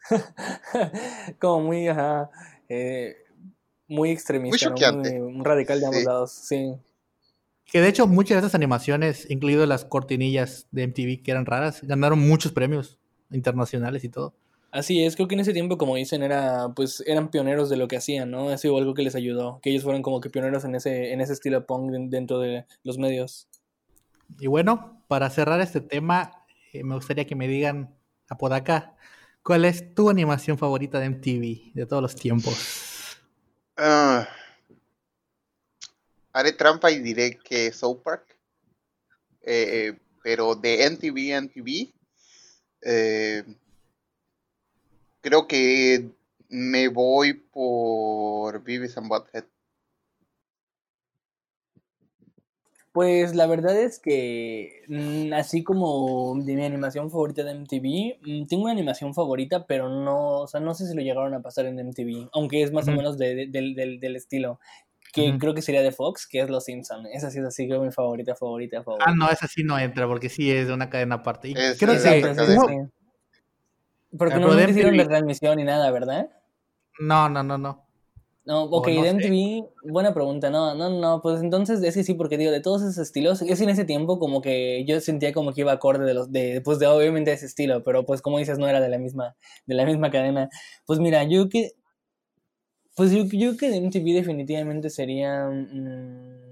Como 1.40 1.60
muy, 1.62 1.88
ajá, 1.88 2.30
eh, 2.68 3.16
muy 3.88 4.10
extremista. 4.10 4.70
Muy, 4.70 5.12
muy 5.20 5.44
radical 5.44 5.80
de 5.80 5.86
ambos 5.86 6.00
Sí. 6.00 6.06
lados. 6.06 6.30
Sí. 6.32 6.74
Que 7.70 7.80
de 7.80 7.88
hecho 7.88 8.06
muchas 8.06 8.36
de 8.36 8.38
esas 8.40 8.54
animaciones, 8.54 9.30
incluido 9.30 9.64
las 9.66 9.84
cortinillas 9.84 10.66
de 10.70 10.84
MTV 10.84 11.22
que 11.22 11.30
eran 11.30 11.46
raras, 11.46 11.82
ganaron 11.82 12.18
muchos 12.18 12.52
premios 12.52 12.98
internacionales 13.30 14.04
y 14.04 14.08
todo. 14.08 14.34
Así 14.70 15.02
es, 15.04 15.16
creo 15.16 15.28
que 15.28 15.34
en 15.34 15.40
ese 15.40 15.52
tiempo, 15.54 15.78
como 15.78 15.96
dicen, 15.96 16.22
era, 16.22 16.68
pues, 16.76 17.02
eran 17.06 17.30
pioneros 17.30 17.70
de 17.70 17.76
lo 17.78 17.88
que 17.88 17.96
hacían, 17.96 18.30
¿no? 18.30 18.50
Ha 18.50 18.58
sido 18.58 18.76
algo 18.76 18.92
que 18.94 19.02
les 19.02 19.14
ayudó, 19.14 19.60
que 19.62 19.70
ellos 19.70 19.82
fueron 19.82 20.02
como 20.02 20.20
que 20.20 20.28
pioneros 20.30 20.64
en 20.64 20.74
ese, 20.74 21.12
en 21.12 21.20
ese 21.22 21.32
estilo 21.32 21.66
punk 21.66 21.90
den- 21.90 22.10
dentro 22.10 22.38
de 22.38 22.66
los 22.82 22.98
medios. 22.98 23.48
Y 24.38 24.46
bueno, 24.46 25.02
para 25.08 25.30
cerrar 25.30 25.60
este 25.60 25.80
tema, 25.80 26.44
eh, 26.72 26.84
me 26.84 26.94
gustaría 26.94 27.26
que 27.26 27.34
me 27.36 27.48
digan, 27.48 27.94
Apodaca, 28.28 28.96
¿cuál 29.42 29.64
es 29.64 29.94
tu 29.94 30.10
animación 30.10 30.58
favorita 30.58 31.00
de 31.00 31.06
MTV 31.06 31.72
de 31.74 31.86
todos 31.86 32.02
los 32.02 32.14
tiempos? 32.14 32.56
Ah, 33.76 34.28
haré 36.38 36.52
trampa 36.52 36.90
y 36.92 37.00
diré 37.00 37.36
que 37.38 37.72
South 37.72 38.00
Park, 38.04 38.38
eh, 39.42 39.98
pero 40.22 40.54
de 40.54 40.84
NTV 40.84 41.34
a 41.34 41.38
NTV, 41.38 41.92
eh, 42.82 43.42
creo 45.20 45.48
que 45.48 46.10
me 46.48 46.88
voy 46.88 47.34
por 47.34 48.62
Beavis 48.62 48.96
and 48.96 49.08
Butthead. 49.08 49.44
Pues 52.92 53.34
la 53.36 53.46
verdad 53.46 53.78
es 53.80 53.98
que, 54.00 54.82
mm, 54.88 55.32
así 55.34 55.62
como 55.62 56.34
de 56.42 56.54
mi 56.56 56.64
animación 56.64 57.10
favorita 57.10 57.44
de 57.44 57.52
MTV, 57.52 58.18
mm, 58.22 58.46
tengo 58.46 58.64
una 58.64 58.72
animación 58.72 59.14
favorita, 59.14 59.66
pero 59.66 59.88
no, 59.88 60.40
o 60.40 60.46
sea, 60.48 60.58
no 60.60 60.74
sé 60.74 60.86
si 60.88 60.94
lo 60.96 61.02
llegaron 61.02 61.34
a 61.34 61.42
pasar 61.42 61.66
en 61.66 61.78
MTV, 61.78 62.28
aunque 62.32 62.62
es 62.62 62.72
más 62.72 62.88
o 62.88 62.92
menos 62.92 63.18
de- 63.18 63.34
de- 63.34 63.46
del, 63.46 63.74
del- 63.74 64.00
del 64.00 64.16
estilo, 64.16 64.58
que 65.12 65.36
creo 65.38 65.54
que 65.54 65.62
sería 65.62 65.82
de 65.82 65.92
Fox, 65.92 66.26
que 66.26 66.40
es 66.40 66.50
Los 66.50 66.64
Simpson. 66.64 67.06
Esa 67.06 67.30
sí 67.30 67.38
es 67.38 67.44
así, 67.44 67.66
creo 67.68 67.82
mi 67.82 67.90
favorita, 67.90 68.34
favorita, 68.34 68.82
favorita. 68.82 69.10
Ah, 69.10 69.14
no, 69.16 69.30
esa 69.30 69.46
sí 69.48 69.62
no 69.64 69.78
entra 69.78 70.06
porque 70.06 70.28
sí 70.28 70.50
es 70.50 70.68
de 70.68 70.74
una 70.74 70.90
cadena 70.90 71.16
aparte. 71.16 71.48
Y 71.48 71.52
Es- 71.56 71.78
creo 71.78 71.94
es 71.94 72.02
que 72.02 72.22
sí, 72.22 72.28
sí. 72.66 72.74
Porque 74.16 74.34
no 74.36 74.54
de 74.54 74.64
hicieron 74.70 74.94
MTV. 74.94 75.02
retransmisión 75.02 75.56
ni 75.56 75.64
nada, 75.64 75.90
¿verdad? 75.90 76.30
No, 77.00 77.28
no, 77.28 77.42
no, 77.42 77.58
no. 77.58 77.84
No, 78.44 78.62
ok, 78.62 78.88
no 78.88 79.02
de 79.02 79.08
sé. 79.08 79.14
MTV, 79.14 79.90
buena 79.92 80.14
pregunta, 80.14 80.48
no, 80.48 80.74
no, 80.74 80.88
no, 80.88 81.20
pues 81.20 81.42
entonces 81.42 81.82
es 81.82 81.94
que 81.94 82.02
sí, 82.02 82.14
porque 82.14 82.38
digo, 82.38 82.50
de 82.50 82.62
todos 82.62 82.80
esos 82.80 82.96
estilos, 82.96 83.42
es 83.42 83.60
en 83.60 83.68
ese 83.68 83.84
tiempo 83.84 84.18
como 84.18 84.40
que 84.40 84.86
yo 84.86 84.98
sentía 85.02 85.34
como 85.34 85.52
que 85.52 85.60
iba 85.60 85.72
acorde 85.72 86.06
de 86.06 86.14
los, 86.14 86.32
de, 86.32 86.62
pues 86.64 86.78
de 86.78 86.86
obviamente 86.86 87.30
ese 87.30 87.44
estilo, 87.44 87.84
pero 87.84 88.06
pues 88.06 88.22
como 88.22 88.38
dices, 88.38 88.58
no 88.58 88.66
era 88.66 88.80
de 88.80 88.88
la 88.88 88.96
misma, 88.96 89.36
de 89.66 89.74
la 89.74 89.84
misma 89.84 90.10
cadena. 90.10 90.48
Pues 90.86 90.98
mira, 90.98 91.24
yo 91.24 91.50
que, 91.50 91.72
Pues 92.98 93.12
yo, 93.12 93.22
yo 93.26 93.56
creo 93.56 93.56
que 93.56 93.76
MTV 93.76 94.12
definitivamente 94.12 94.90
sería... 94.90 95.48
mm, 95.48 96.48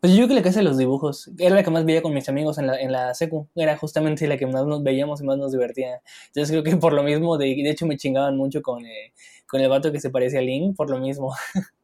pues 0.00 0.14
yo 0.14 0.28
que 0.28 0.34
la 0.34 0.42
casa 0.42 0.60
de 0.60 0.64
los 0.64 0.78
dibujos 0.78 1.30
era 1.36 1.56
la 1.56 1.64
que 1.64 1.70
más 1.70 1.84
veía 1.84 2.00
con 2.00 2.14
mis 2.14 2.28
amigos 2.28 2.58
en 2.58 2.68
la, 2.68 2.80
en 2.80 2.92
la 2.92 3.12
secu. 3.12 3.48
Era 3.56 3.76
justamente 3.76 4.28
la 4.28 4.36
que 4.38 4.46
más 4.46 4.64
nos 4.66 4.84
veíamos 4.84 5.20
y 5.20 5.24
más 5.24 5.38
nos 5.38 5.50
divertía. 5.50 6.00
Entonces 6.28 6.50
creo 6.52 6.62
que 6.62 6.76
por 6.76 6.92
lo 6.92 7.02
mismo, 7.02 7.38
de, 7.38 7.50
hecho 7.68 7.86
me 7.86 7.96
chingaban 7.96 8.36
mucho 8.36 8.62
con, 8.62 8.86
eh, 8.86 9.12
con 9.48 9.60
el 9.60 9.68
vato 9.68 9.90
que 9.90 9.98
se 9.98 10.10
parecía 10.10 10.38
a 10.38 10.42
Link, 10.42 10.76
por 10.76 10.88
lo 10.90 11.00
mismo. 11.00 11.34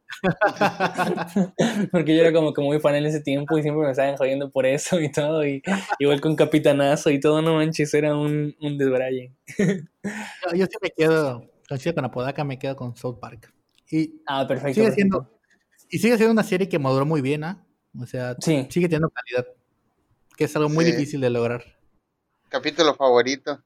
Porque 1.91 2.15
yo 2.15 2.21
era 2.21 2.31
como 2.31 2.53
que 2.53 2.61
muy 2.61 2.79
fan 2.79 2.95
en 2.95 3.07
ese 3.07 3.19
tiempo 3.19 3.57
y 3.57 3.61
siempre 3.61 3.83
me 3.83 3.91
estaban 3.91 4.15
jodiendo 4.15 4.49
por 4.51 4.65
eso 4.65 5.01
y 5.01 5.11
todo. 5.11 5.45
Y 5.45 5.61
igual 5.99 6.21
con 6.21 6.37
Capitanazo 6.37 7.09
y 7.09 7.19
todo, 7.19 7.41
no 7.41 7.55
manches, 7.55 7.93
era 7.93 8.15
un, 8.15 8.55
un 8.61 8.77
desbraye. 8.77 9.33
Yo 10.55 10.65
sí 10.65 10.77
me 10.81 10.91
quedo, 10.91 11.43
coincido 11.69 11.95
con 11.95 12.03
Apodaca, 12.05 12.43
me 12.43 12.59
quedo 12.59 12.75
con 12.75 12.95
South 12.95 13.19
Park. 13.19 13.53
Y 13.89 14.21
Ah, 14.27 14.45
perfecto. 14.47 14.73
sigue 14.73 14.87
perfecto. 14.87 14.95
siendo, 14.95 15.39
y 15.89 15.99
sigue 15.99 16.17
siendo 16.17 16.33
una 16.33 16.43
serie 16.43 16.67
que 16.67 16.79
maduró 16.79 17.05
muy 17.05 17.21
bien, 17.21 17.43
¿ah? 17.43 17.65
O 17.97 18.05
sea, 18.05 18.35
Sí. 18.39 18.67
sigue 18.69 18.87
teniendo 18.87 19.09
calidad, 19.09 19.47
que 20.35 20.43
es 20.45 20.55
algo 20.55 20.69
muy 20.69 20.85
Sí. 20.85 20.91
difícil 20.91 21.21
de 21.21 21.29
lograr. 21.29 21.63
Capítulo 22.49 22.95
favorito. 22.95 23.63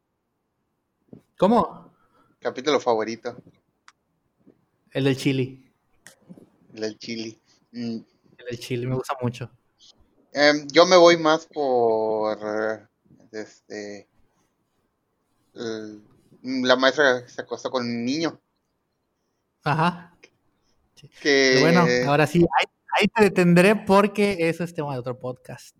¿Cómo? 1.38 1.94
Capítulo 2.40 2.80
favorito. 2.80 3.38
El 4.92 5.06
del 5.06 5.18
chili. 5.18 5.72
El 6.74 6.82
del 6.82 6.98
chili. 6.98 7.40
Mm, 7.72 8.00
El 8.38 8.46
del 8.50 8.60
chili 8.60 8.86
me 8.86 8.96
gusta 8.96 9.16
mucho. 9.22 9.50
Em, 10.34 10.68
yo 10.68 10.86
me 10.86 10.98
voy 10.98 11.16
más 11.18 11.46
por 11.48 12.38
este 13.32 14.08
el- 15.56 16.02
la 16.44 16.76
maestra 16.76 17.28
se 17.28 17.42
acostó 17.42 17.72
con 17.72 17.86
un 17.86 18.06
niño 18.06 18.40
Ajá. 19.64 20.14
que 21.22 21.58
bueno, 21.62 21.86
ahora 22.08 22.28
sí, 22.28 22.40
ahí, 22.40 22.66
ahí 23.00 23.08
te 23.08 23.24
detendré 23.24 23.76
porque 23.76 24.50
eso 24.50 24.64
es 24.64 24.74
tema 24.74 24.94
de 24.94 25.00
otro 25.00 25.18
podcast. 25.20 25.76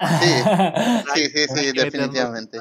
sí, 0.00 1.26
sí, 1.34 1.46
sí, 1.48 1.72
qué 1.74 1.84
definitivamente. 1.84 2.58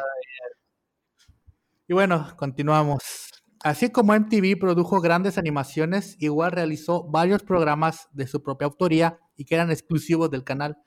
Y 1.88 1.94
bueno, 1.94 2.36
continuamos. 2.38 3.32
Así 3.62 3.90
como 3.90 4.14
MTV 4.14 4.60
produjo 4.60 5.02
grandes 5.02 5.38
animaciones, 5.38 6.16
igual 6.20 6.52
realizó 6.52 7.04
varios 7.04 7.44
programas 7.44 8.08
de 8.12 8.28
su 8.28 8.44
propia 8.44 8.68
autoría 8.68 9.20
y 9.36 9.46
que 9.46 9.56
eran 9.56 9.72
exclusivos 9.72 10.30
del 10.30 10.44
canal. 10.44 10.78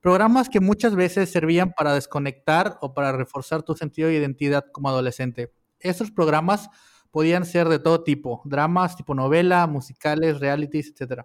Programas 0.00 0.48
que 0.48 0.60
muchas 0.60 0.94
veces 0.94 1.30
servían 1.30 1.72
para 1.72 1.94
desconectar 1.94 2.78
o 2.80 2.94
para 2.94 3.12
reforzar 3.12 3.62
tu 3.62 3.74
sentido 3.74 4.08
de 4.08 4.14
identidad 4.14 4.64
como 4.72 4.88
adolescente. 4.88 5.52
Estos 5.84 6.10
programas 6.10 6.70
podían 7.10 7.44
ser 7.44 7.68
de 7.68 7.78
todo 7.78 8.02
tipo, 8.02 8.42
dramas 8.44 8.96
tipo 8.96 9.14
novela, 9.14 9.66
musicales, 9.66 10.40
realities, 10.40 10.92
etc. 10.98 11.20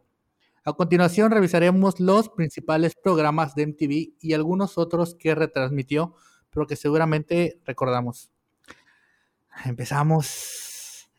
A 0.66 0.74
continuación 0.74 1.32
revisaremos 1.32 1.99
los 1.99 2.30
principales 2.30 2.93
programas 2.95 3.55
de 3.55 3.64
MTV 3.64 4.18
y 4.22 4.34
algunos 4.34 4.78
otros 4.78 5.16
que 5.16 5.34
retransmitió, 5.34 6.14
pero 6.49 6.68
que 6.68 6.76
seguramente 6.76 7.62
recordamos. 7.66 8.32
Empezamos. 9.66 11.10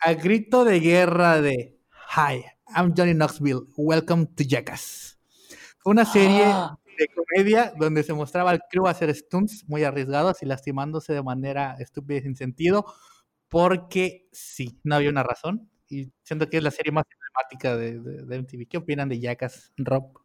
Al 0.00 0.16
grito 0.16 0.64
de 0.64 0.80
guerra 0.80 1.40
de 1.40 1.78
Hi, 2.16 2.44
I'm 2.76 2.94
Johnny 2.96 3.14
Knoxville. 3.14 3.62
Welcome 3.76 4.26
to 4.36 4.44
Jackass. 4.44 5.18
Una 5.84 6.04
serie 6.04 6.44
Ah. 6.44 6.77
De 6.98 7.08
comedia 7.08 7.72
donde 7.78 8.02
se 8.02 8.12
mostraba 8.14 8.50
al 8.50 8.60
crew 8.70 8.86
hacer 8.88 9.14
stunts 9.14 9.64
muy 9.68 9.84
arriesgados 9.84 10.42
y 10.42 10.46
lastimándose 10.46 11.12
de 11.14 11.22
manera 11.22 11.76
estúpida 11.78 12.18
y 12.18 12.22
sin 12.22 12.36
sentido, 12.36 12.84
porque 13.48 14.28
sí, 14.32 14.80
no 14.84 14.96
había 14.96 15.10
una 15.10 15.22
razón. 15.22 15.70
Y 15.88 16.12
siento 16.22 16.48
que 16.50 16.58
es 16.58 16.62
la 16.62 16.70
serie 16.70 16.92
más 16.92 17.04
emblemática 17.10 17.76
de, 17.76 18.00
de- 18.00 18.26
de 18.26 18.36
MTV. 18.36 18.66
¿Qué 18.68 18.76
opinan 18.78 19.08
de 19.08 19.20
Jackass, 19.20 19.72
Rob? 19.78 20.18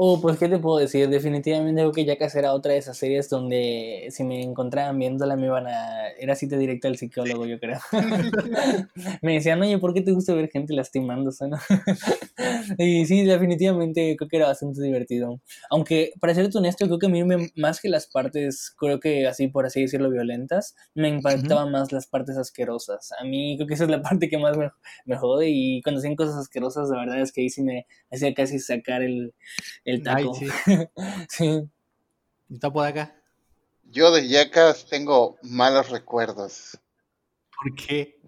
Oh, 0.00 0.20
pues, 0.20 0.38
¿qué 0.38 0.48
te 0.48 0.60
puedo 0.60 0.78
decir? 0.78 1.08
Definitivamente 1.08 1.80
creo 1.80 1.90
que 1.90 2.04
Jackass 2.04 2.36
era 2.36 2.52
otra 2.52 2.70
de 2.72 2.78
esas 2.78 2.96
series 2.96 3.28
donde 3.28 4.06
si 4.12 4.22
me 4.22 4.40
encontraban 4.42 4.96
viéndola 4.96 5.34
me 5.34 5.46
iban 5.46 5.66
a... 5.66 6.06
Era 6.20 6.36
cita 6.36 6.56
directa 6.56 6.86
al 6.86 6.96
psicólogo, 6.96 7.46
yo 7.46 7.58
creo. 7.58 7.80
me 9.22 9.34
decían, 9.34 9.60
oye, 9.60 9.76
¿por 9.78 9.94
qué 9.94 10.00
te 10.02 10.12
gusta 10.12 10.34
ver 10.34 10.50
gente 10.50 10.72
lastimándose, 10.72 11.48
no? 11.48 11.56
y 12.78 13.06
sí, 13.06 13.24
definitivamente 13.24 14.14
creo 14.16 14.28
que 14.28 14.36
era 14.36 14.46
bastante 14.46 14.80
divertido. 14.82 15.40
Aunque, 15.68 16.12
para 16.20 16.32
ser 16.32 16.48
honesto, 16.54 16.86
creo 16.86 17.00
que 17.00 17.06
a 17.06 17.08
mí 17.08 17.24
me- 17.24 17.50
más 17.56 17.80
que 17.80 17.88
las 17.88 18.06
partes, 18.06 18.72
creo 18.78 19.00
que 19.00 19.26
así, 19.26 19.48
por 19.48 19.66
así 19.66 19.80
decirlo, 19.82 20.10
violentas, 20.10 20.76
me 20.94 21.08
impactaban 21.08 21.72
más 21.72 21.90
las 21.90 22.06
partes 22.06 22.36
asquerosas. 22.36 23.10
A 23.20 23.24
mí 23.24 23.56
creo 23.56 23.66
que 23.66 23.74
esa 23.74 23.82
es 23.84 23.90
la 23.90 24.00
parte 24.02 24.28
que 24.28 24.38
más 24.38 24.56
me, 24.56 24.70
me 25.06 25.16
jode 25.16 25.48
y 25.48 25.82
cuando 25.82 25.98
hacían 25.98 26.14
cosas 26.14 26.36
asquerosas, 26.36 26.88
la 26.88 26.98
verdad 27.00 27.20
es 27.20 27.32
que 27.32 27.40
ahí 27.40 27.50
sí 27.50 27.62
me 27.62 27.84
hacía 28.12 28.32
casi 28.32 28.60
sacar 28.60 29.02
el, 29.02 29.34
el 29.90 30.02
Ay, 30.06 30.24
taco. 30.24 30.34
sí. 30.34 30.48
Sí. 31.28 31.70
¿Y 32.48 32.54
está 32.54 32.70
por 32.72 32.86
acá? 32.86 33.14
Yo 33.90 34.12
de 34.12 34.28
Jackass 34.28 34.86
tengo 34.86 35.36
malos 35.42 35.88
recuerdos 35.90 36.78
¿Por 37.56 37.74
qué? 37.74 38.20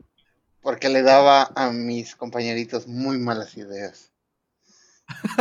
porque 0.63 0.89
le 0.89 1.03
daba 1.03 1.53
a 1.55 1.71
mis 1.71 2.15
compañeritos 2.17 2.87
muy 2.87 3.19
malas 3.19 3.57
ideas. 3.57 4.11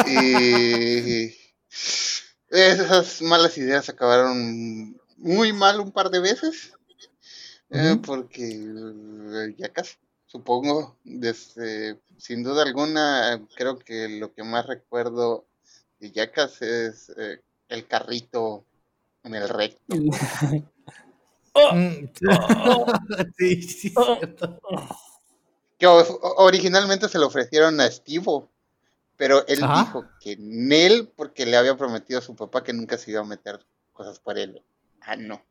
Y 0.08 1.34
esas 2.50 3.22
malas 3.22 3.58
ideas 3.58 3.90
acabaron 3.90 5.00
muy 5.18 5.54
mal 5.54 5.80
un 5.80 5.92
par 5.92 6.10
de 6.10 6.20
veces. 6.20 6.74
eh, 7.72 7.96
Ujú. 7.96 8.02
porque 8.02 8.44
eh, 8.44 9.56
Jackass, 9.58 9.98
supongo, 10.26 10.98
desde, 11.04 12.00
sin 12.18 12.44
duda 12.44 12.64
alguna, 12.64 13.42
creo 13.56 13.78
que 13.80 14.10
lo 14.20 14.34
que 14.34 14.44
más 14.44 14.66
recuerdo 14.68 15.46
de 16.00 16.12
Jackass 16.12 16.62
es 16.62 17.10
eh, 17.18 17.42
el 17.70 17.88
carrito 17.88 18.66
en 19.24 19.36
el 19.36 19.50
recto. 19.50 19.80
Oh, 21.54 21.74
Mm, 21.74 22.08
sí, 23.38 23.62
sí, 23.64 23.94
Oh. 23.96 24.16
cierto. 24.18 24.60
que 25.80 25.88
o- 25.88 26.36
originalmente 26.38 27.10
se 27.10 27.18
lo 27.18 27.26
ofrecieron 27.26 27.82
a 27.82 27.88
Estivo, 27.88 28.50
pero 29.18 29.46
él 29.48 29.64
Ajá. 29.64 29.82
dijo 29.84 30.06
que 30.22 30.34
en 30.34 30.72
él, 30.72 31.12
porque 31.16 31.48
le 31.48 31.58
había 31.58 31.76
prometido 31.76 32.20
a 32.20 32.22
su 32.22 32.36
papá 32.36 32.64
que 32.64 32.72
nunca 32.72 32.98
se 33.00 33.12
iba 33.12 33.22
a 33.22 33.26
meter 33.26 33.60
cosas 33.94 34.20
por 34.20 34.38
él. 34.38 34.62
Ah, 35.02 35.16
no. 35.16 35.42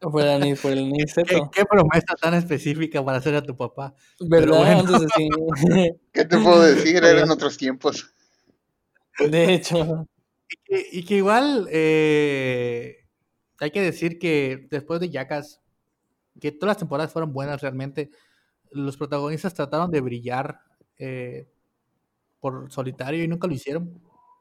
por 0.00 0.22
el, 0.22 0.28
ani- 0.28 0.54
por 0.54 0.70
el 0.70 0.90
¿Qué, 1.26 1.40
qué 1.52 1.64
promesa 1.64 2.14
tan 2.18 2.34
específica 2.34 3.04
para 3.04 3.18
hacer 3.18 3.34
a 3.34 3.42
tu 3.42 3.56
papá? 3.56 3.92
¿Verdad? 4.20 4.58
bueno. 4.58 4.80
Entonces 4.80 5.10
sí. 5.16 5.28
¿Qué 6.12 6.24
te 6.24 6.38
puedo 6.38 6.62
decir? 6.62 7.04
Eran 7.04 7.30
otros 7.30 7.56
tiempos. 7.58 8.14
De 9.18 9.54
hecho. 9.54 10.06
Y 10.48 10.56
que, 10.64 10.86
y 10.92 11.04
que 11.04 11.14
igual 11.16 11.68
eh, 11.70 13.06
hay 13.58 13.70
que 13.70 13.80
decir 13.82 14.18
que 14.18 14.66
después 14.70 14.98
de 15.00 15.10
Jackass, 15.10 15.60
que 16.40 16.52
todas 16.52 16.70
las 16.74 16.78
temporadas 16.78 17.12
fueron 17.12 17.32
buenas 17.32 17.60
realmente, 17.60 18.10
los 18.70 18.96
protagonistas 18.96 19.54
trataron 19.54 19.90
de 19.90 20.00
brillar 20.00 20.60
eh, 20.98 21.48
por 22.40 22.70
solitario 22.72 23.22
y 23.22 23.28
nunca 23.28 23.46
lo 23.46 23.54
hicieron. 23.54 24.00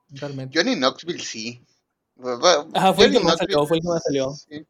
Realmente. 0.09 0.57
Johnny 0.57 0.75
Knoxville 0.75 1.19
sí. 1.23 1.63
Ajá, 2.73 2.93
fue 2.93 3.05
el 3.05 3.11
que 3.13 3.19
más 3.19 3.37
salió, 3.37 3.65
fue 3.65 3.77
el 3.77 3.83
que 3.83 3.87
más 3.89 4.03
salió. 4.03 4.31
sí. 4.31 4.65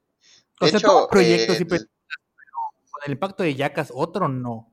O 0.61 0.65
De 0.65 0.71
sea, 0.71 0.79
hecho, 0.79 1.07
proyectos 1.09 1.55
y 1.55 1.61
el- 1.61 1.67
películas, 1.67 1.89
pero 2.35 2.91
con 2.91 3.01
el 3.05 3.11
impacto 3.13 3.43
de 3.43 3.55
Jackass, 3.55 3.91
otro 3.93 4.27
no. 4.27 4.71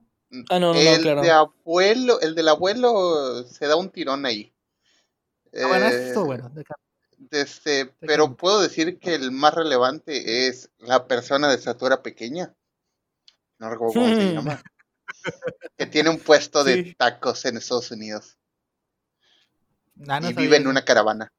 Ah, 0.49 0.59
no, 0.59 0.73
no, 0.73 0.73
no, 0.73 0.79
el 0.79 1.01
claro. 1.01 1.21
de 1.21 1.31
abuelo, 1.31 2.19
el 2.19 2.35
del 2.35 2.49
abuelo 2.49 3.45
se 3.45 3.65
da 3.67 3.77
un 3.77 3.89
tirón 3.89 4.25
ahí. 4.25 4.51
Ah, 5.63 5.67
bueno, 5.67 5.85
Eh, 5.87 6.13
bueno. 6.15 6.51
Este, 7.31 7.87
pero 7.99 8.35
puedo 8.35 8.61
decir 8.61 8.99
que 8.99 9.15
el 9.15 9.31
más 9.31 9.53
relevante 9.53 10.47
es 10.47 10.69
la 10.77 11.07
persona 11.07 11.49
de 11.49 11.55
estatura 11.55 12.03
pequeña. 12.03 12.53
No 13.59 13.69
recuerdo 13.69 13.93
cómo 13.95 14.07
se 14.07 14.15
Hmm. 14.15 14.33
llama. 14.35 14.61
Que 15.77 15.85
tiene 15.87 16.09
un 16.09 16.19
puesto 16.19 16.63
de 16.63 16.83
Sí. 16.83 16.95
tacos 16.95 17.43
en 17.45 17.57
Estados 17.57 17.89
Unidos. 17.91 18.37
Ah, 20.07 20.19
no 20.19 20.29
y 20.29 20.33
vive 20.33 20.57
en 20.57 20.67
una 20.67 20.85
caravana. 20.85 21.31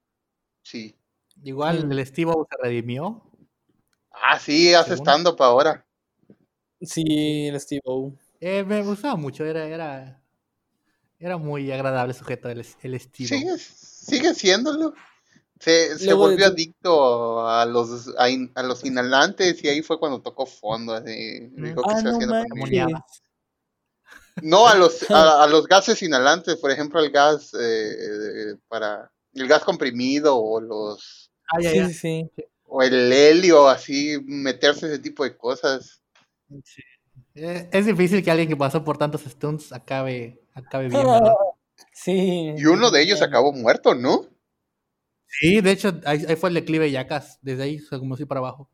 Sí. 0.63 0.97
Igual 1.45 1.91
el 1.93 2.05
Steve 2.07 2.33
se 2.51 2.57
redimió. 2.63 3.23
Ah, 4.11 4.39
sí, 4.41 4.75
hace 4.75 4.91
Según. 4.91 5.05
stand-up 5.07 5.41
ahora. 5.41 5.87
Sí, 6.81 7.47
el 7.47 7.61
Steve 7.61 7.83
O. 7.85 8.13
Eh, 8.41 8.65
me 8.65 8.83
gustaba 8.83 9.15
mucho, 9.17 9.45
era, 9.45 9.65
era, 9.67 10.21
era 11.21 11.37
muy 11.37 11.71
agradable 11.71 12.15
sujeto 12.15 12.49
el, 12.49 12.67
el 12.83 13.01
Steve. 13.01 13.29
Sigue, 13.29 13.57
sigue 14.09 14.35
siéndolo. 14.35 14.95
Se, 15.61 15.99
se 15.99 16.07
de 16.07 16.13
volvió 16.13 16.47
adicto 16.47 17.49
a 17.49 17.67
los, 17.67 18.15
a, 18.17 18.31
in- 18.31 18.53
a 18.55 18.63
los 18.63 18.85
inhalantes 18.85 19.63
y 19.65 19.69
ahí 19.69 19.83
fue 19.83 19.99
cuando 19.99 20.23
tocó 20.23 20.47
fondo. 20.47 20.95
Así, 20.95 21.51
Mm. 21.53 21.65
dijo 21.65 21.83
Ah, 21.85 22.01
no 24.43 24.69
a 24.69 24.75
los, 24.77 25.11
a, 25.11 25.43
a 25.43 25.47
los 25.49 25.67
gases 25.67 26.01
inhalantes, 26.03 26.57
por 26.57 26.71
ejemplo, 26.71 27.01
el 27.01 27.11
gas 27.11 27.53
eh, 27.61 28.57
para 28.69 29.11
el 29.35 29.49
gas 29.49 29.65
comprimido 29.65 30.37
o 30.37 30.61
los 30.61 31.31
Ah, 31.51 31.61
ya, 31.61 31.71
Sí, 31.71 31.77
ya. 31.79 31.89
sí, 31.89 31.95
sí. 31.95 32.31
o 32.67 32.83
el 32.83 33.11
helio, 33.13 33.69
así 33.69 34.19
meterse 34.27 34.87
ese 34.87 34.99
tipo 34.99 35.25
de 35.25 35.37
cosas. 35.37 36.03
Sí. 36.63 36.83
Eh, 37.35 37.69
Es 37.73 37.87
difícil 37.87 38.23
que 38.23 38.31
alguien 38.31 38.49
que 38.49 38.57
pasó 38.57 38.85
por 38.85 38.99
tantos 38.99 39.23
stunts 39.23 39.73
acabe 39.73 40.41
acabe 40.55 40.89
bien, 40.89 41.05
¿verdad? 41.05 41.33
Sí. 41.93 42.55
Y 42.57 42.67
uno 42.67 42.91
de 42.91 43.01
ellos 43.03 43.23
acabó 43.23 43.55
muerto, 43.55 43.95
¿no? 43.95 44.27
Sí, 45.27 45.61
de 45.61 45.71
hecho, 45.73 45.93
ahí, 46.07 46.25
ahí 46.29 46.37
fue 46.37 46.49
el 46.51 46.55
declive 46.55 46.87
de 46.87 46.91
Yacas, 46.93 47.39
desde 47.43 47.63
ahí, 47.63 47.79
o 47.79 47.87
sea, 47.87 47.99
como 47.99 48.15
así 48.15 48.25
para 48.25 48.41
abajo. 48.41 48.71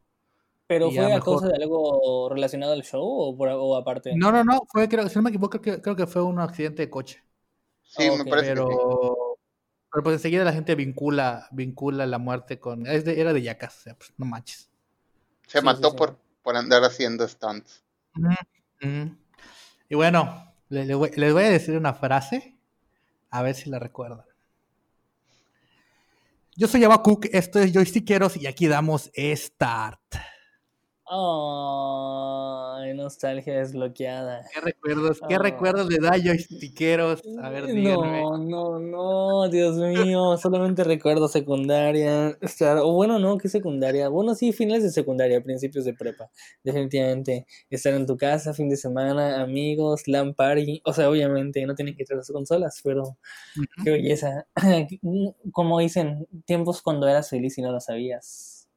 ¿Pero 0.66 0.90
fue 0.90 1.04
a 1.04 1.08
mejor. 1.08 1.24
causa 1.24 1.48
de 1.48 1.62
algo 1.62 2.28
relacionado 2.30 2.72
al 2.72 2.82
show 2.82 3.02
o, 3.02 3.36
por- 3.36 3.48
o 3.48 3.76
aparte? 3.76 4.14
No, 4.16 4.32
no, 4.32 4.44
no, 4.44 4.60
fue, 4.70 4.88
creo, 4.88 5.08
si 5.08 5.16
no 5.16 5.22
me 5.22 5.30
equivoco, 5.30 5.60
creo 5.60 5.76
que, 5.76 5.82
creo 5.82 5.96
que 5.96 6.06
fue 6.06 6.22
un 6.22 6.38
accidente 6.40 6.82
de 6.82 6.90
coche. 6.90 7.22
Sí, 7.84 8.10
me 8.10 8.24
parece 8.24 8.48
Pero, 8.50 8.66
que 8.66 8.74
sí. 8.74 8.80
pero 9.90 10.02
pues 10.02 10.14
enseguida 10.16 10.44
la 10.44 10.52
gente 10.52 10.74
vincula, 10.74 11.48
vincula 11.52 12.06
la 12.06 12.18
muerte 12.18 12.58
con. 12.60 12.86
es 12.86 13.04
de- 13.04 13.20
era 13.20 13.32
de 13.32 13.42
Yacas, 13.42 13.78
o 13.78 13.80
sea, 13.82 13.94
pues 13.96 14.12
no 14.18 14.26
manches. 14.26 14.70
Se 15.46 15.60
Sí, 15.60 15.64
mató 15.64 15.90
sí, 15.90 15.90
sí. 15.90 15.96
Por, 15.96 16.18
por 16.42 16.56
andar 16.56 16.84
haciendo 16.84 17.26
stunts. 17.28 17.82
Y 19.88 19.94
bueno, 19.94 20.52
les 20.68 20.96
voy 20.96 21.44
a 21.44 21.50
decir 21.50 21.76
una 21.76 21.94
frase, 21.94 22.53
a 23.34 23.42
ver 23.42 23.56
si 23.56 23.68
la 23.68 23.80
recuerdan. 23.80 24.22
Yo 26.54 26.68
soy 26.68 26.84
Cook, 27.02 27.26
esto 27.32 27.58
es 27.58 27.72
Joystickeros 27.72 28.36
y 28.36 28.46
aquí 28.46 28.68
damos 28.68 29.10
Start. 29.16 30.00
Ay, 31.06 32.94
nostalgia 32.94 33.58
desbloqueada. 33.58 34.42
¿Qué 34.54 34.60
recuerdos, 34.60 35.20
qué 35.28 35.34
Ah. 35.34 35.38
recuerdos 35.38 35.86
le 35.88 35.98
da 35.98 36.16
Joystickeros? 36.16 37.20
A 37.42 37.50
ver, 37.50 37.66
díganme. 37.66 38.22
No, 38.22 38.38
no, 38.38 38.78
no, 38.78 39.48
Dios 39.50 39.76
mío, 39.76 40.38
solamente 40.42 40.82
recuerdo 40.82 41.28
secundaria, 41.28 42.38
o 42.82 42.94
bueno, 42.94 43.18
no, 43.18 43.36
¿qué 43.36 43.50
secundaria? 43.50 44.08
Bueno, 44.08 44.34
sí, 44.34 44.52
finales 44.52 44.82
de 44.82 44.90
secundaria, 44.90 45.42
principios 45.42 45.84
de 45.84 45.92
prepa, 45.92 46.30
definitivamente, 46.62 47.46
estar 47.68 47.92
en 47.92 48.06
tu 48.06 48.16
casa, 48.16 48.54
fin 48.54 48.70
de 48.70 48.76
semana, 48.78 49.42
amigos, 49.42 50.08
LAN 50.08 50.32
party, 50.32 50.80
o 50.86 50.94
sea, 50.94 51.10
obviamente 51.10 51.66
no 51.66 51.74
tienen 51.74 51.96
que 51.96 52.04
traer 52.04 52.18
las 52.18 52.30
consolas, 52.30 52.80
pero 52.82 53.18
qué 53.84 53.90
belleza, 53.90 54.46
como 55.52 55.80
dicen, 55.80 56.26
tiempos 56.46 56.80
cuando 56.80 57.06
eras 57.08 57.28
feliz 57.28 57.58
y 57.58 57.62
no 57.62 57.72
lo 57.72 57.80
sabías. 57.80 58.68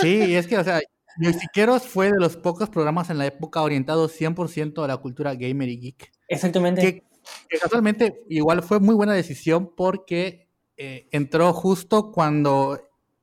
Sí, 0.00 0.34
es 0.34 0.46
que, 0.46 0.58
o 0.58 0.64
sea, 0.64 0.80
Joystickeros 1.18 1.86
fue 1.86 2.06
de 2.12 2.18
los 2.18 2.36
pocos 2.36 2.68
programas 2.70 3.10
en 3.10 3.18
la 3.18 3.26
época 3.26 3.62
orientados 3.62 4.12
100% 4.18 4.82
a 4.84 4.86
la 4.88 4.96
cultura 4.98 5.34
gamer 5.34 5.68
y 5.68 5.78
geek. 5.78 6.12
Exactamente. 6.28 6.80
Que, 6.80 7.04
que 7.48 7.58
casualmente 7.58 8.22
igual 8.28 8.62
fue 8.62 8.80
muy 8.80 8.94
buena 8.94 9.12
decisión 9.14 9.74
porque 9.76 10.48
eh, 10.76 11.08
entró 11.12 11.52
justo 11.52 12.10
cuando 12.12 12.80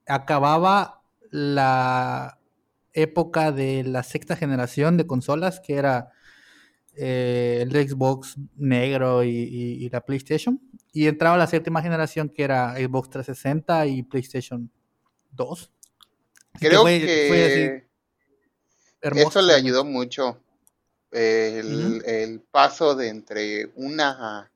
acababa 0.07 1.01
la 1.31 2.39
época 2.93 3.51
de 3.51 3.83
la 3.83 4.03
sexta 4.03 4.35
generación 4.35 4.97
de 4.97 5.05
consolas, 5.07 5.59
que 5.59 5.75
era 5.75 6.11
eh, 6.95 7.59
el 7.61 7.71
Xbox 7.89 8.35
negro 8.55 9.23
y, 9.23 9.29
y- 9.29 9.85
y 9.85 9.89
la 9.89 10.01
PlayStation. 10.01 10.59
Y 10.91 11.07
entraba 11.07 11.37
la 11.37 11.47
séptima 11.47 11.81
generación, 11.81 12.29
que 12.29 12.43
era 12.43 12.75
Xbox 12.75 13.09
360 13.11 13.85
y 13.87 14.03
PlayStation 14.03 14.71
2. 15.31 15.71
Creo 16.59 16.81
fue- 16.81 16.99
que, 16.99 17.25
fue 17.27 17.45
así, 17.45 19.19
eso 19.21 19.41
le 19.41 19.53
ayudó 19.53 19.83
mucho. 19.85 20.41
el, 21.11 22.03
el 22.05 22.39
paso 22.39 22.93
de 22.95 23.07
entre 23.07 23.71
una 23.75 24.51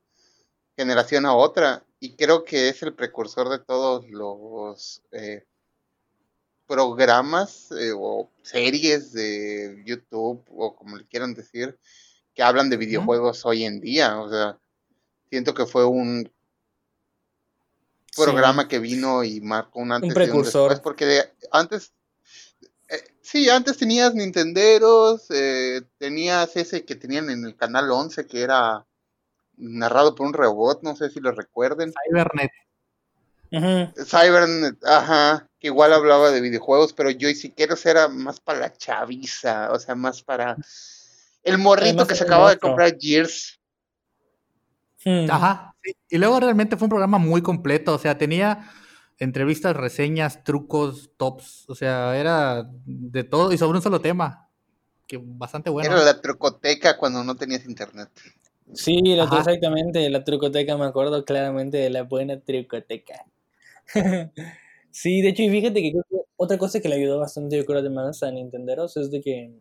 generación 0.78 1.26
a 1.26 1.34
otra. 1.36 1.84
Y 2.00 2.16
creo 2.16 2.44
que 2.44 2.70
es 2.70 2.84
el 2.84 2.94
precursor 2.94 3.50
de 3.50 3.60
todos 3.60 4.10
los 4.10 5.02
eh, 5.12 5.46
programas 6.68 7.72
eh, 7.72 7.92
o 7.96 8.30
series 8.42 9.14
de 9.14 9.82
YouTube 9.86 10.44
o 10.50 10.76
como 10.76 10.98
le 10.98 11.06
quieran 11.06 11.34
decir 11.34 11.78
que 12.34 12.44
hablan 12.44 12.70
de 12.70 12.78
videojuegos 12.78 13.46
hoy 13.46 13.64
en 13.64 13.80
día. 13.80 14.20
O 14.20 14.30
sea, 14.30 14.58
siento 15.30 15.54
que 15.54 15.66
fue 15.66 15.86
un 15.86 16.30
Sí. 18.16 18.22
programa 18.22 18.68
que 18.68 18.80
vino 18.80 19.24
y 19.24 19.42
marcó 19.42 19.80
un 19.80 19.92
antes 19.92 20.08
y 20.08 20.12
un 20.12 20.14
precursor. 20.16 20.70
después, 20.70 20.80
porque 20.82 21.06
de- 21.06 21.34
antes, 21.52 21.94
eh, 22.90 23.04
sí, 23.22 23.50
antes 23.50 23.78
tenías 23.78 24.14
Nintenderos, 24.14 25.26
eh, 25.30 25.82
tenías 25.98 26.56
ese 26.56 26.86
que 26.86 26.96
tenían 26.96 27.30
en 27.30 27.44
el 27.46 27.56
canal 27.56 27.90
11 27.92 28.28
que 28.28 28.42
era 28.42 28.86
narrado 29.58 30.14
por 30.14 30.28
un 30.28 30.34
robot, 30.34 30.84
no 30.84 30.96
sé 30.96 31.10
si 31.10 31.20
lo 31.20 31.32
recuerden. 31.32 31.94
Cybernet. 32.08 32.52
Cybernet, 34.06 34.84
ajá, 34.84 35.48
que 35.60 35.68
igual 35.68 35.94
hablaba 35.94 36.32
de 36.32 36.42
videojuegos, 36.42 36.94
pero 36.94 37.10
yo 37.12 37.30
y 37.30 37.36
Siqueros 37.36 37.86
era 37.86 38.08
más 38.08 38.40
para 38.40 38.60
la 38.60 38.74
chaviza, 38.74 39.72
o 39.72 39.80
sea, 39.80 39.94
más 39.96 40.24
para 40.24 40.58
el 41.44 41.58
morrito 41.60 41.90
Además 41.90 42.08
que 42.08 42.16
se 42.16 42.24
era 42.24 42.32
acababa 42.34 42.50
de 42.52 42.58
comprar 42.58 42.98
Gears. 43.00 43.60
Hmm. 45.06 45.30
Ajá. 45.30 45.76
sí. 45.84 45.96
Y 46.10 46.18
luego 46.18 46.40
realmente 46.40 46.78
fue 46.78 46.86
un 46.86 46.90
programa 46.90 47.18
muy 47.18 47.42
completo, 47.42 47.94
o 47.96 48.00
sea, 48.00 48.18
tenía 48.18 48.70
entrevistas, 49.20 49.76
reseñas, 49.76 50.44
trucos, 50.44 51.12
tops, 51.18 51.70
o 51.70 51.76
sea, 51.76 52.18
era 52.18 52.70
de 52.86 53.24
todo 53.24 53.52
y 53.54 53.58
sobre 53.58 53.78
un 53.78 53.84
solo 53.84 54.02
tema, 54.02 54.50
que 55.08 55.20
bastante 55.22 55.70
bueno. 55.70 55.92
Era 55.92 56.04
la 56.04 56.22
trucoteca 56.22 56.98
cuando 56.98 57.24
no 57.24 57.36
tenías 57.36 57.66
internet. 57.66 58.10
Sí, 58.74 59.02
la- 59.16 59.26
exactamente, 59.26 60.10
la 60.10 60.24
trucoteca, 60.24 60.78
me 60.78 60.86
acuerdo 60.86 61.24
claramente 61.26 61.78
de 61.78 61.90
la 61.90 62.04
buena 62.04 62.40
trucoteca. 62.40 63.26
Sí, 64.96 65.24
de 65.24 65.30
hecho, 65.30 65.42
y 65.42 65.50
fíjate 65.50 65.82
que 65.82 65.92
otra 66.36 66.60
cosa 66.60 66.80
que 66.80 66.88
le 66.88 66.94
ayudó 66.94 67.18
bastante, 67.18 67.58
yo 67.58 67.66
creo, 67.66 67.80
además 67.80 68.22
a 68.22 68.30
Nintenderos 68.32 68.96
es 68.96 69.10
de 69.10 69.22
que. 69.22 69.52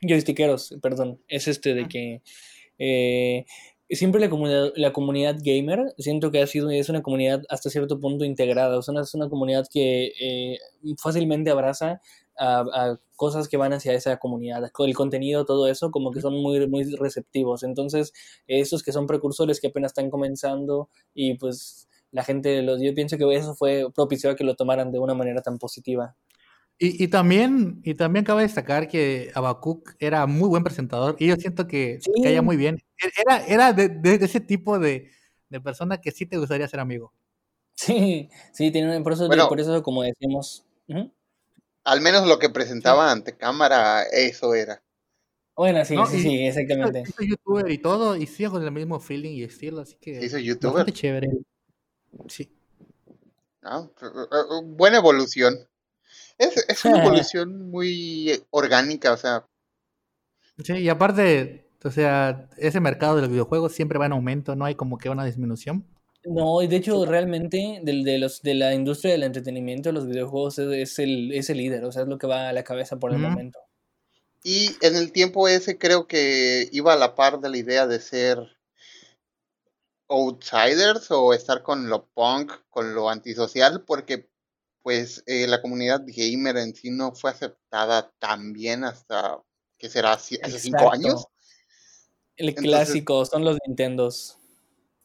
Joystickeros, 0.00 0.76
perdón, 0.80 1.20
es 1.28 1.46
este 1.46 1.74
de 1.74 1.86
que. 1.88 2.22
eh, 2.78 3.44
siempre 3.96 4.20
la 4.20 4.30
comunidad, 4.30 4.72
la 4.76 4.92
comunidad 4.92 5.36
gamer, 5.42 5.94
siento 5.98 6.30
que 6.30 6.42
ha 6.42 6.46
sido, 6.46 6.70
es 6.70 6.88
una 6.88 7.02
comunidad 7.02 7.42
hasta 7.48 7.70
cierto 7.70 8.00
punto 8.00 8.24
integrada, 8.24 8.78
o 8.78 8.82
sea, 8.82 9.00
es 9.00 9.14
una 9.14 9.28
comunidad 9.28 9.66
que 9.72 10.12
eh, 10.20 10.58
fácilmente 10.98 11.50
abraza 11.50 12.00
a, 12.38 12.60
a 12.60 13.00
cosas 13.16 13.48
que 13.48 13.58
van 13.58 13.72
hacia 13.74 13.92
esa 13.92 14.16
comunidad, 14.18 14.62
el 14.78 14.94
contenido, 14.94 15.44
todo 15.44 15.68
eso, 15.68 15.90
como 15.90 16.10
que 16.10 16.22
son 16.22 16.40
muy, 16.40 16.66
muy 16.68 16.84
receptivos. 16.96 17.62
Entonces, 17.62 18.14
esos 18.46 18.82
que 18.82 18.92
son 18.92 19.06
precursores 19.06 19.60
que 19.60 19.66
apenas 19.68 19.90
están 19.90 20.08
comenzando 20.08 20.88
y 21.14 21.34
pues 21.34 21.86
la 22.12 22.24
gente, 22.24 22.62
los, 22.62 22.80
yo 22.80 22.94
pienso 22.94 23.18
que 23.18 23.30
eso 23.34 23.54
fue 23.54 23.86
propicio 23.94 24.30
a 24.30 24.36
que 24.36 24.44
lo 24.44 24.56
tomaran 24.56 24.90
de 24.90 24.98
una 24.98 25.14
manera 25.14 25.42
tan 25.42 25.58
positiva. 25.58 26.16
Y, 26.82 27.04
y 27.04 27.08
también, 27.08 27.82
y 27.84 27.94
también 27.94 28.24
cabe 28.24 28.40
destacar 28.42 28.88
que 28.88 29.30
Abacuc 29.34 29.94
era 29.98 30.26
muy 30.26 30.48
buen 30.48 30.64
presentador 30.64 31.14
y 31.18 31.26
yo 31.26 31.36
siento 31.36 31.66
que 31.66 31.98
Sí. 32.00 32.10
caía 32.22 32.40
muy 32.40 32.56
bien. 32.56 32.82
Era, 33.18 33.44
era 33.46 33.72
de, 33.74 33.90
de- 33.90 34.16
de 34.16 34.24
ese 34.24 34.40
tipo 34.40 34.78
de, 34.78 35.10
de 35.50 35.60
persona 35.60 36.00
que 36.00 36.10
sí 36.10 36.24
te 36.24 36.38
gustaría 36.38 36.66
ser 36.68 36.80
amigo. 36.80 37.12
Sí, 37.74 38.30
sí, 38.52 38.70
tiene, 38.70 38.98
por 39.02 39.12
eso, 39.12 39.26
Bueno. 39.26 39.46
por 39.48 39.60
eso 39.60 39.82
como 39.82 40.02
decíamos. 40.02 40.64
ujú. 40.88 41.12
Al 41.84 42.00
menos 42.00 42.26
lo 42.26 42.38
que 42.38 42.48
presentaba 42.48 43.10
ante 43.12 43.36
cámara, 43.36 44.02
eso 44.04 44.54
era. 44.54 44.82
Bueno, 45.56 45.84
sí, 45.84 45.94
No, 45.96 46.06
sí, 46.06 46.16
y- 46.16 46.22
sí, 46.22 46.46
exactamente. 46.46 47.04
Soy 47.14 47.28
youtuber 47.28 47.70
y 47.70 47.76
todo, 47.76 48.16
y 48.16 48.26
sigo 48.26 48.52
con 48.52 48.62
el 48.64 48.72
mismo 48.72 49.00
feeling 49.00 49.32
y 49.32 49.42
estilo, 49.42 49.80
así 49.82 49.96
que 50.00 50.18
Se 50.18 50.24
hizo 50.26 50.38
youtuber. 50.38 50.76
bastante 50.76 50.92
chévere. 50.92 51.28
Sí. 52.28 52.50
¿no? 53.62 53.92
Buena 54.64 54.96
evolución. 54.96 55.58
Es, 56.40 56.64
es 56.68 56.84
una 56.84 57.02
evolución 57.02 57.70
muy 57.70 58.42
orgánica, 58.50 59.12
o 59.12 59.16
sea, 59.16 59.44
Sí, 60.64 60.74
y 60.74 60.88
aparte, 60.88 61.70
o 61.84 61.90
sea, 61.90 62.48
ese 62.58 62.80
mercado 62.80 63.16
de 63.16 63.22
los 63.22 63.30
videojuegos 63.30 63.72
siempre 63.72 63.98
va 63.98 64.06
en 64.06 64.12
aumento, 64.12 64.56
no 64.56 64.64
hay 64.64 64.74
como 64.74 64.98
que 64.98 65.08
una 65.08 65.24
disminución. 65.24 65.86
No, 66.24 66.60
y 66.60 66.66
de 66.66 66.76
hecho, 66.76 67.06
realmente, 67.06 67.80
del, 67.82 68.04
de, 68.04 68.18
los, 68.18 68.42
de 68.42 68.54
la 68.54 68.74
industria 68.74 69.12
del 69.12 69.22
entretenimiento, 69.22 69.90
los 69.90 70.06
videojuegos 70.06 70.58
es, 70.58 70.68
es 70.72 70.98
el, 70.98 71.32
es 71.32 71.48
el 71.48 71.58
líder, 71.58 71.84
o 71.84 71.92
sea, 71.92 72.02
es 72.02 72.08
lo 72.08 72.18
que 72.18 72.26
va 72.26 72.50
a 72.50 72.52
la 72.52 72.64
cabeza 72.64 72.98
por 72.98 73.12
el 73.12 73.18
momento. 73.18 73.58
y 74.42 74.70
en 74.82 74.96
el 74.96 75.12
tiempo 75.12 75.48
ese 75.48 75.78
creo 75.78 76.06
que 76.06 76.68
iba 76.72 76.92
a 76.92 76.96
la 76.96 77.14
par 77.14 77.40
de 77.40 77.48
la 77.48 77.56
idea 77.56 77.86
de 77.86 78.00
ser 78.00 78.38
outsiders 80.08 81.10
o 81.10 81.32
estar 81.32 81.62
con 81.62 81.88
lo 81.88 82.06
punk, 82.08 82.52
con 82.68 82.94
lo 82.94 83.08
antisocial, 83.08 83.84
porque 83.86 84.28
pues 84.82 85.22
eh, 85.26 85.46
la 85.46 85.60
comunidad 85.60 86.02
gamer 86.06 86.56
en 86.56 86.74
sí 86.74 86.90
no 86.90 87.12
fue 87.14 87.30
aceptada 87.30 88.10
tan 88.18 88.52
bien 88.52 88.84
hasta, 88.84 89.38
¿qué 89.78 89.88
será? 89.88 90.12
¿Hace 90.14 90.38
cinco 90.58 90.92
años? 90.92 91.26
El 92.36 92.48
Entonces- 92.50 92.70
clásico, 92.70 93.24
son 93.26 93.44
los 93.44 93.58
Nintendos. 93.66 94.36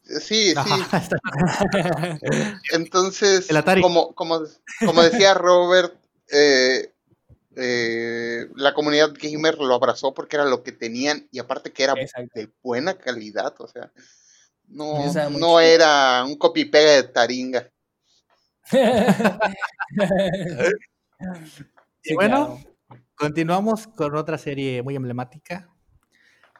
Sí, 0.02 0.18
sí. 0.20 0.48
Está- 0.50 0.64
Entonces, 2.72 3.50
El 3.50 3.56
Atari. 3.56 3.82
como, 3.82 4.14
como, 4.14 4.40
como 4.84 5.02
decía 5.02 5.34
Robert, 5.34 5.94
eh, 6.30 6.92
eh, 7.56 8.46
la 8.54 8.72
comunidad 8.74 9.12
gamer 9.20 9.58
lo 9.58 9.74
abrazó 9.74 10.14
porque 10.14 10.36
era 10.36 10.44
lo 10.44 10.62
que 10.62 10.72
tenían 10.72 11.26
y 11.32 11.38
aparte 11.38 11.72
que 11.72 11.84
era 11.84 11.94
Exacto. 11.96 12.30
de 12.34 12.50
buena 12.62 12.96
calidad, 12.96 13.54
o 13.58 13.66
sea, 13.66 13.90
no, 14.68 15.12
no 15.30 15.60
era 15.60 16.24
un 16.24 16.36
copy 16.36 16.64
pega 16.66 16.92
de 16.92 17.02
taringa. 17.04 17.70
Y 22.08 22.14
bueno, 22.14 22.60
continuamos 23.14 23.86
con 23.88 24.16
otra 24.16 24.38
serie 24.38 24.82
muy 24.82 24.96
emblemática, 24.96 25.68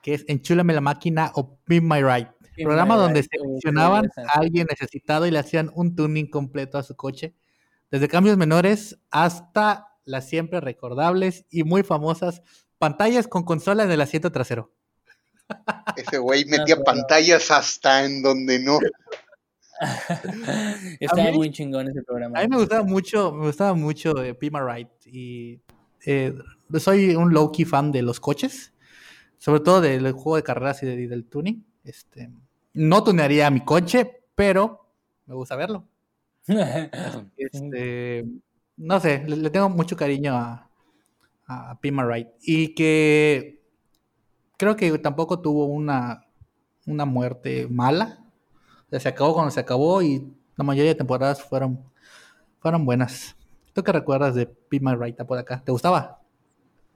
que 0.03 0.15
es 0.15 0.25
Enchúlame 0.29 0.75
la 0.75 0.81
máquina 0.81 1.31
o 1.35 1.59
Be 1.67 1.81
My 1.81 2.03
Ride. 2.03 2.33
Programa 2.63 2.97
donde 2.97 3.23
seleccionaban 3.23 4.11
a 4.17 4.39
alguien 4.39 4.67
necesitado 4.71 5.27
y 5.27 5.31
le 5.31 5.39
hacían 5.39 5.71
un 5.75 5.95
tuning 5.95 6.31
completo 6.31 6.79
a 6.79 6.83
su 6.83 6.97
coche. 6.97 7.35
Desde 7.91 8.09
cambios 8.09 8.39
menores 8.39 8.99
hasta 9.11 9.89
las 10.05 10.29
siempre 10.29 10.61
recordables 10.61 11.45
y 11.51 11.65
muy 11.65 11.83
famosas 11.83 12.43
pantallas 12.79 13.29
con 13.29 13.45
consola 13.45 13.85
en 13.85 13.91
el 13.91 14.01
asiento 14.01 14.33
trasero. 14.33 14.73
Ese 15.97 16.19
güey 16.19 16.45
metía 16.47 16.83
pantallas 16.83 17.51
hasta 17.51 18.05
en 18.05 18.23
donde 18.23 18.59
no. 18.59 18.79
Estaba 21.01 21.33
muy 21.33 21.51
chingón 21.51 21.89
ese 21.89 22.03
programa. 22.03 22.39
A 22.39 22.43
mí 22.43 22.49
me 22.49 22.57
gustaba 22.57 22.85
mucho, 22.85 23.33
me 23.33 23.47
gustaba 23.47 23.75
mucho 23.75 24.23
eh, 24.23 24.35
Pima 24.35 24.61
Ride 24.61 24.91
y 25.07 25.61
eh, 26.05 26.35
soy 26.79 27.15
un 27.15 27.33
low 27.33 27.51
key 27.53 27.65
fan 27.65 27.93
de 27.93 28.03
los 28.03 28.21
coches, 28.21 28.73
sobre 29.39 29.61
todo 29.61 29.81
del 29.81 30.13
juego 30.13 30.37
de 30.37 30.43
carreras 30.43 30.83
y, 30.83 30.87
del 31.07 31.27
tuning. 31.27 31.65
Este, 31.85 32.31
no 32.75 33.05
tunearía 33.05 33.51
mi 33.51 33.65
coche, 33.65 34.23
pero 34.35 34.89
me 35.27 35.35
gusta 35.35 35.57
verlo. 35.57 35.87
este, 37.37 38.25
no 38.77 39.01
sé, 39.01 39.25
le, 39.27 39.51
tengo 39.51 39.69
mucho 39.69 39.97
cariño 39.97 40.35
a, 40.35 40.71
a 41.47 41.81
Pima 41.81 42.05
Ride 42.05 42.33
y 42.41 42.75
que 42.75 43.63
creo 44.57 44.77
que 44.77 44.97
tampoco 44.99 45.41
tuvo 45.41 45.67
una, 45.67 46.25
una 46.87 47.05
muerte 47.05 47.67
mala 47.69 48.26
se 48.91 49.09
acabó 49.09 49.35
cuando 49.35 49.51
se 49.51 49.61
acabó 49.61 50.03
y 50.03 50.27
la 50.57 50.65
mayoría 50.65 50.93
de 50.93 50.97
temporadas 50.97 51.43
fueron, 51.43 51.79
fueron 52.61 52.85
buenas. 52.85 53.37
¿Tú 53.73 53.83
qué 53.83 53.93
recuerdas 53.93 54.35
de 54.35 54.47
Be 54.71 54.81
My 54.81 54.95
Right 54.95 55.17
por 55.25 55.39
acá? 55.39 55.63
¿Te 55.65 55.73
gustaba? 55.73 56.21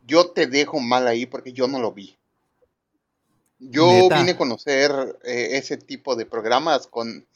Yo 0.07 0.30
te 0.30 0.47
dejo 0.47 0.80
mal 0.80 1.07
ahí 1.07 1.26
porque 1.26 1.53
yo 1.53 1.68
no 1.68 1.78
lo 1.78 1.93
vi. 1.93 2.16
Yo 3.59 4.09
vine 4.09 4.30
a 4.30 4.38
conocer 4.38 4.91
eh, 5.22 5.51
ese 5.53 5.76
tipo 5.76 6.16
de 6.16 6.24
programas 6.24 6.86
con. 6.86 7.26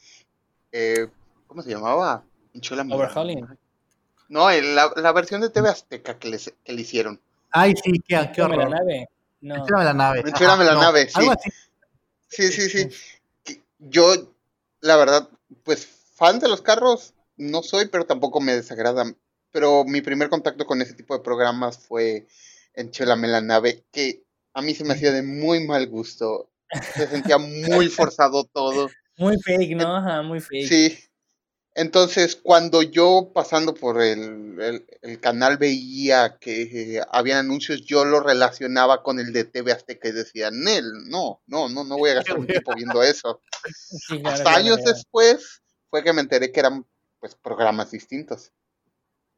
Eh, 0.72 1.08
¿Cómo 1.46 1.62
se 1.62 1.70
llamaba? 1.70 2.24
Overhauling. 2.90 3.46
No, 4.28 4.50
la, 4.50 4.90
la, 4.96 5.12
versión 5.12 5.42
de 5.42 5.50
TV 5.50 5.68
Azteca 5.68 6.18
que, 6.18 6.28
les, 6.28 6.54
que 6.64 6.72
le 6.72 6.80
hicieron. 6.80 7.20
Ay, 7.50 7.74
sí, 7.76 8.02
qué, 8.06 8.30
qué 8.34 8.42
horror. 8.42 8.70
la 8.70 8.78
nave. 8.78 9.08
No. 9.42 9.66
la 9.66 9.92
nave. 9.92 10.22
la 10.24 10.74
nave, 10.74 11.08
sí. 11.10 11.28
Sí, 12.28 12.50
sí, 12.50 12.68
sí. 12.70 13.60
Yo 13.78 14.33
la 14.84 14.96
verdad, 14.96 15.30
pues 15.62 15.86
fan 16.14 16.38
de 16.40 16.48
los 16.48 16.60
carros 16.60 17.14
no 17.36 17.62
soy, 17.62 17.86
pero 17.86 18.04
tampoco 18.04 18.40
me 18.40 18.54
desagradan. 18.54 19.16
Pero 19.50 19.84
mi 19.84 20.02
primer 20.02 20.28
contacto 20.28 20.66
con 20.66 20.82
ese 20.82 20.92
tipo 20.92 21.16
de 21.16 21.24
programas 21.24 21.78
fue 21.78 22.26
en 22.74 22.90
Chelame 22.90 23.28
la 23.28 23.40
nave, 23.40 23.84
que 23.90 24.24
a 24.52 24.60
mí 24.60 24.74
se 24.74 24.84
me 24.84 24.92
hacía 24.92 25.10
de 25.10 25.22
muy 25.22 25.66
mal 25.66 25.86
gusto. 25.88 26.50
Se 26.94 27.06
sentía 27.06 27.38
muy 27.38 27.88
forzado 27.88 28.44
todo. 28.44 28.90
Muy 29.16 29.40
fake, 29.40 29.74
¿no? 29.74 29.96
Ajá, 29.96 30.20
muy 30.22 30.40
fake. 30.40 30.68
Sí. 30.68 30.98
Entonces, 31.74 32.36
cuando 32.36 32.82
yo 32.82 33.32
pasando 33.34 33.74
por 33.74 34.00
el, 34.00 34.86
canal 35.20 35.58
veía 35.58 36.38
que 36.38 37.02
había 37.10 37.40
anuncios, 37.40 37.84
yo 37.84 38.04
lo 38.04 38.20
relacionaba 38.20 39.02
con 39.02 39.18
el 39.18 39.32
de 39.32 39.44
TV 39.44 39.72
Azteca 39.72 40.08
y 40.08 40.12
decía, 40.12 40.50
Nel, 40.52 40.84
no, 41.08 41.42
no, 41.46 41.68
no, 41.68 41.82
no 41.82 41.96
voy 41.96 42.10
a 42.10 42.14
gastar 42.24 42.38
mi 42.38 42.46
tiempo 42.46 42.74
viendo 42.76 43.02
eso. 43.02 43.40
Hasta 44.24 44.54
años 44.54 44.78
después 44.84 45.62
fue 45.90 46.04
que 46.04 46.12
me 46.12 46.20
enteré 46.20 46.52
que 46.52 46.60
eran 46.60 46.86
pues 47.18 47.34
programas 47.34 47.90
distintos. 47.90 48.52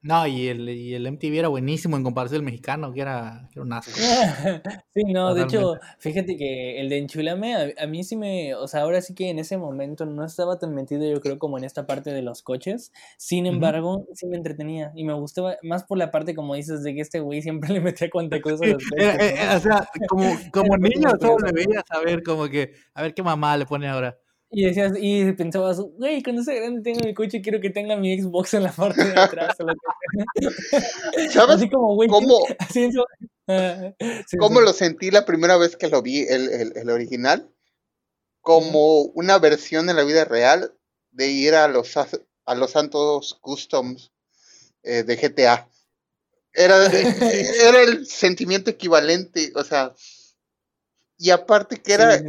No, 0.03 0.25
y 0.27 0.47
el, 0.49 0.69
y 0.69 0.95
el 0.95 1.05
MTV 1.07 1.39
era 1.39 1.49
buenísimo 1.49 1.97
en 1.97 2.05
comparación 2.05 2.41
al 2.41 2.45
mexicano, 2.45 2.93
que 2.93 3.01
era, 3.01 3.49
un 3.57 3.73
asco. 3.73 3.93
sí, 4.95 5.03
no, 5.05 5.35
de 5.35 5.43
hecho, 5.43 5.79
fíjate 5.99 6.37
que 6.37 6.81
el 6.81 6.89
de 6.89 6.99
Enchulame, 6.99 7.75
a, 7.77 7.87
mí 7.89 8.05
sí 8.05 8.17
me, 8.17 8.55
o 8.55 8.69
sea, 8.69 8.83
ahora 8.83 9.01
sí 9.01 9.15
que 9.15 9.31
en 9.31 9.41
ese 9.41 9.59
momento 9.59 10.07
no 10.07 10.25
estaba 10.25 10.59
tan 10.59 10.75
metido 10.75 11.11
yo 11.11 11.21
creo 11.21 11.39
como 11.39 11.59
en 11.59 11.65
esta 11.65 11.87
parte 11.87 12.11
de 12.11 12.23
los 12.23 12.43
coches, 12.43 12.93
sin 13.17 13.47
embargo, 13.47 14.07
sí 14.15 14.27
me 14.27 14.37
entretenía 14.37 14.93
y 14.95 15.05
me 15.05 15.15
gustaba 15.15 15.57
más 15.63 15.83
por 15.83 15.99
la 15.99 16.13
parte 16.13 16.37
como 16.37 16.55
dices 16.55 16.85
de 16.85 16.95
que 16.95 17.01
este 17.01 17.19
güey 17.19 17.43
siempre 17.43 17.71
le 17.73 17.81
metía 17.81 18.09
cuanta 18.09 18.41
cosa 18.41 18.65
a 18.65 18.69
los 18.69 18.83
eh, 18.99 19.17
eh, 19.19 19.57
O 19.57 19.61
sea, 19.61 19.89
como, 20.09 20.25
como 20.53 20.77
niño 20.77 21.11
solo 21.21 21.39
le 21.47 21.53
veías 21.53 21.85
a 21.91 21.99
ver 22.01 22.23
como 22.23 22.49
que, 22.49 22.75
a 22.95 23.03
ver 23.03 23.13
qué 23.13 23.23
mamá 23.23 23.57
le 23.57 23.67
pone 23.67 23.89
ahora. 23.89 24.17
Y 24.59 24.65
decías, 24.65 24.95
y 24.99 25.33
pensabas, 25.33 25.79
güey, 25.81 26.23
cuando 26.23 26.43
sea 26.43 26.55
grande 26.55 26.81
tenga 26.81 27.05
mi 27.05 27.13
coche, 27.13 27.43
quiero 27.43 27.61
que 27.61 27.69
tenga 27.69 27.95
mi 27.95 28.19
Xbox 28.19 28.55
en 28.55 28.63
la 28.63 28.73
parte 28.73 29.05
de 29.05 29.13
atrás. 29.21 29.55
¿Sabes 31.31 31.57
Así 31.57 31.69
como, 31.69 31.95
güey, 31.95 32.09
¿cómo, 32.09 32.39
ah, 33.49 33.93
¿cómo 34.39 34.63
lo 34.63 34.73
sentí 34.73 35.11
la 35.11 35.27
primera 35.27 35.59
vez 35.59 35.77
que 35.77 35.89
lo 35.89 36.01
vi, 36.01 36.23
el, 36.23 36.49
el, 36.49 36.73
el 36.75 36.89
original? 36.89 37.53
Como 38.41 39.03
una 39.03 39.39
versión 39.39 39.91
en 39.91 39.97
la 39.97 40.05
vida 40.05 40.25
real 40.25 40.73
de 41.11 41.29
ir 41.29 41.55
a 41.55 41.69
los, 41.69 41.95
a 41.99 42.55
los 42.55 42.71
Santos 42.71 43.39
Customs 43.43 44.11
eh, 44.85 45.03
de 45.03 45.17
GTA. 45.17 45.69
Era, 46.55 46.87
era 46.87 47.83
el 47.83 48.07
sentimiento 48.07 48.71
equivalente, 48.71 49.53
o 49.55 49.63
sea, 49.63 49.93
y 51.19 51.29
aparte 51.29 51.83
que 51.83 51.93
era 51.93 52.23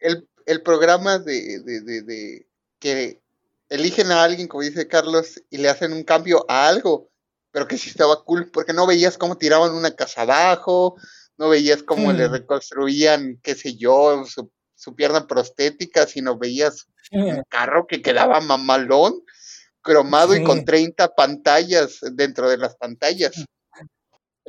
el 0.00 0.28
el 0.50 0.62
programa 0.62 1.20
de, 1.20 1.60
de, 1.60 2.02
de, 2.02 2.46
que 2.80 3.20
eligen 3.68 4.10
a 4.10 4.24
alguien, 4.24 4.48
como 4.48 4.64
dice 4.64 4.88
Carlos, 4.88 5.40
y 5.48 5.58
le 5.58 5.68
hacen 5.68 5.92
un 5.92 6.02
cambio 6.02 6.44
a 6.48 6.66
algo, 6.66 7.08
pero 7.52 7.68
que 7.68 7.78
sí 7.78 7.88
estaba 7.88 8.24
cool, 8.24 8.50
porque 8.50 8.72
no 8.72 8.84
veías 8.84 9.16
cómo 9.16 9.38
tiraban 9.38 9.72
una 9.72 9.94
casa 9.94 10.22
abajo, 10.22 10.96
no 11.38 11.48
veías 11.48 11.84
cómo 11.84 12.12
le 12.12 12.28
hmm. 12.28 12.32
reconstruían, 12.32 13.38
qué 13.44 13.54
sé 13.54 13.76
yo, 13.76 14.24
su, 14.26 14.50
su 14.74 14.96
pierna 14.96 15.28
prostética, 15.28 16.06
sino 16.06 16.36
veías 16.36 16.86
un 17.12 17.42
carro 17.48 17.86
que 17.86 18.02
quedaba 18.02 18.40
mamalón, 18.40 19.22
cromado 19.82 20.34
y 20.34 20.42
con 20.42 20.64
30 20.64 21.14
pantallas 21.14 22.00
dentro 22.12 22.50
de 22.50 22.58
las 22.58 22.74
pantallas. 22.76 23.44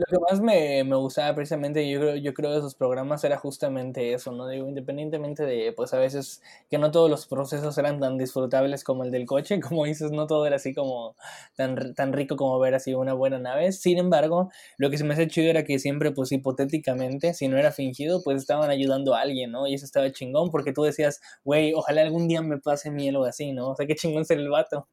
Lo 0.01 0.05
que 0.07 0.17
más 0.19 0.41
me, 0.41 0.83
me, 0.83 0.95
gustaba 0.95 1.35
precisamente, 1.35 1.87
yo 1.87 1.99
creo, 1.99 2.15
yo 2.15 2.33
creo 2.33 2.51
de 2.51 2.57
esos 2.57 2.73
programas 2.73 3.23
era 3.23 3.37
justamente 3.37 4.13
eso, 4.13 4.31
¿no? 4.31 4.47
Digo, 4.47 4.67
independientemente 4.67 5.45
de, 5.45 5.73
pues 5.73 5.93
a 5.93 5.99
veces 5.99 6.41
que 6.71 6.79
no 6.79 6.89
todos 6.89 7.07
los 7.07 7.27
procesos 7.27 7.77
eran 7.77 7.99
tan 7.99 8.17
disfrutables 8.17 8.83
como 8.83 9.03
el 9.03 9.11
del 9.11 9.27
coche, 9.27 9.59
como 9.61 9.85
dices, 9.85 10.11
no 10.11 10.25
todo 10.25 10.47
era 10.47 10.55
así 10.55 10.73
como 10.73 11.15
tan, 11.55 11.93
tan 11.93 12.13
rico 12.13 12.35
como 12.35 12.57
ver 12.57 12.73
así 12.73 12.95
una 12.95 13.13
buena 13.13 13.37
nave. 13.37 13.71
Sin 13.73 13.99
embargo, 13.99 14.49
lo 14.77 14.89
que 14.89 14.97
se 14.97 15.03
me 15.03 15.13
hacía 15.13 15.27
chido 15.27 15.51
era 15.51 15.63
que 15.63 15.77
siempre, 15.77 16.11
pues 16.11 16.31
hipotéticamente, 16.31 17.35
si 17.35 17.47
no 17.47 17.57
era 17.59 17.71
fingido, 17.71 18.23
pues 18.23 18.37
estaban 18.37 18.71
ayudando 18.71 19.13
a 19.13 19.21
alguien, 19.21 19.51
¿no? 19.51 19.67
Y 19.67 19.75
eso 19.75 19.85
estaba 19.85 20.11
chingón 20.11 20.49
porque 20.49 20.73
tú 20.73 20.81
decías, 20.81 21.21
güey, 21.43 21.73
ojalá 21.75 22.01
algún 22.01 22.27
día 22.27 22.41
me 22.41 22.57
pase 22.57 22.89
miel 22.89 23.17
o 23.17 23.25
así, 23.25 23.51
¿no? 23.51 23.69
O 23.69 23.75
sea, 23.75 23.85
qué 23.85 23.93
chingón 23.95 24.25
ser 24.25 24.39
el 24.39 24.49
vato 24.49 24.87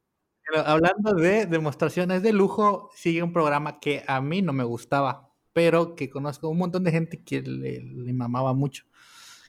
hablando 0.57 1.15
de 1.15 1.47
demostraciones 1.47 2.23
de 2.23 2.33
lujo, 2.33 2.91
sigue 2.95 3.23
un 3.23 3.33
programa 3.33 3.81
que 3.81 4.05
a 4.07 4.21
mí 4.21 4.43
no 4.43 4.53
me 4.53 4.65
gustaba, 4.65 5.31
pero 5.53 5.95
que 5.95 6.09
conozco 6.11 6.49
un 6.49 6.59
montón 6.59 6.85
de 6.85 6.93
gente 6.93 7.23
que 7.23 7.43
le, 7.43 8.13
mamaba 8.13 8.53
mucho, 8.55 8.85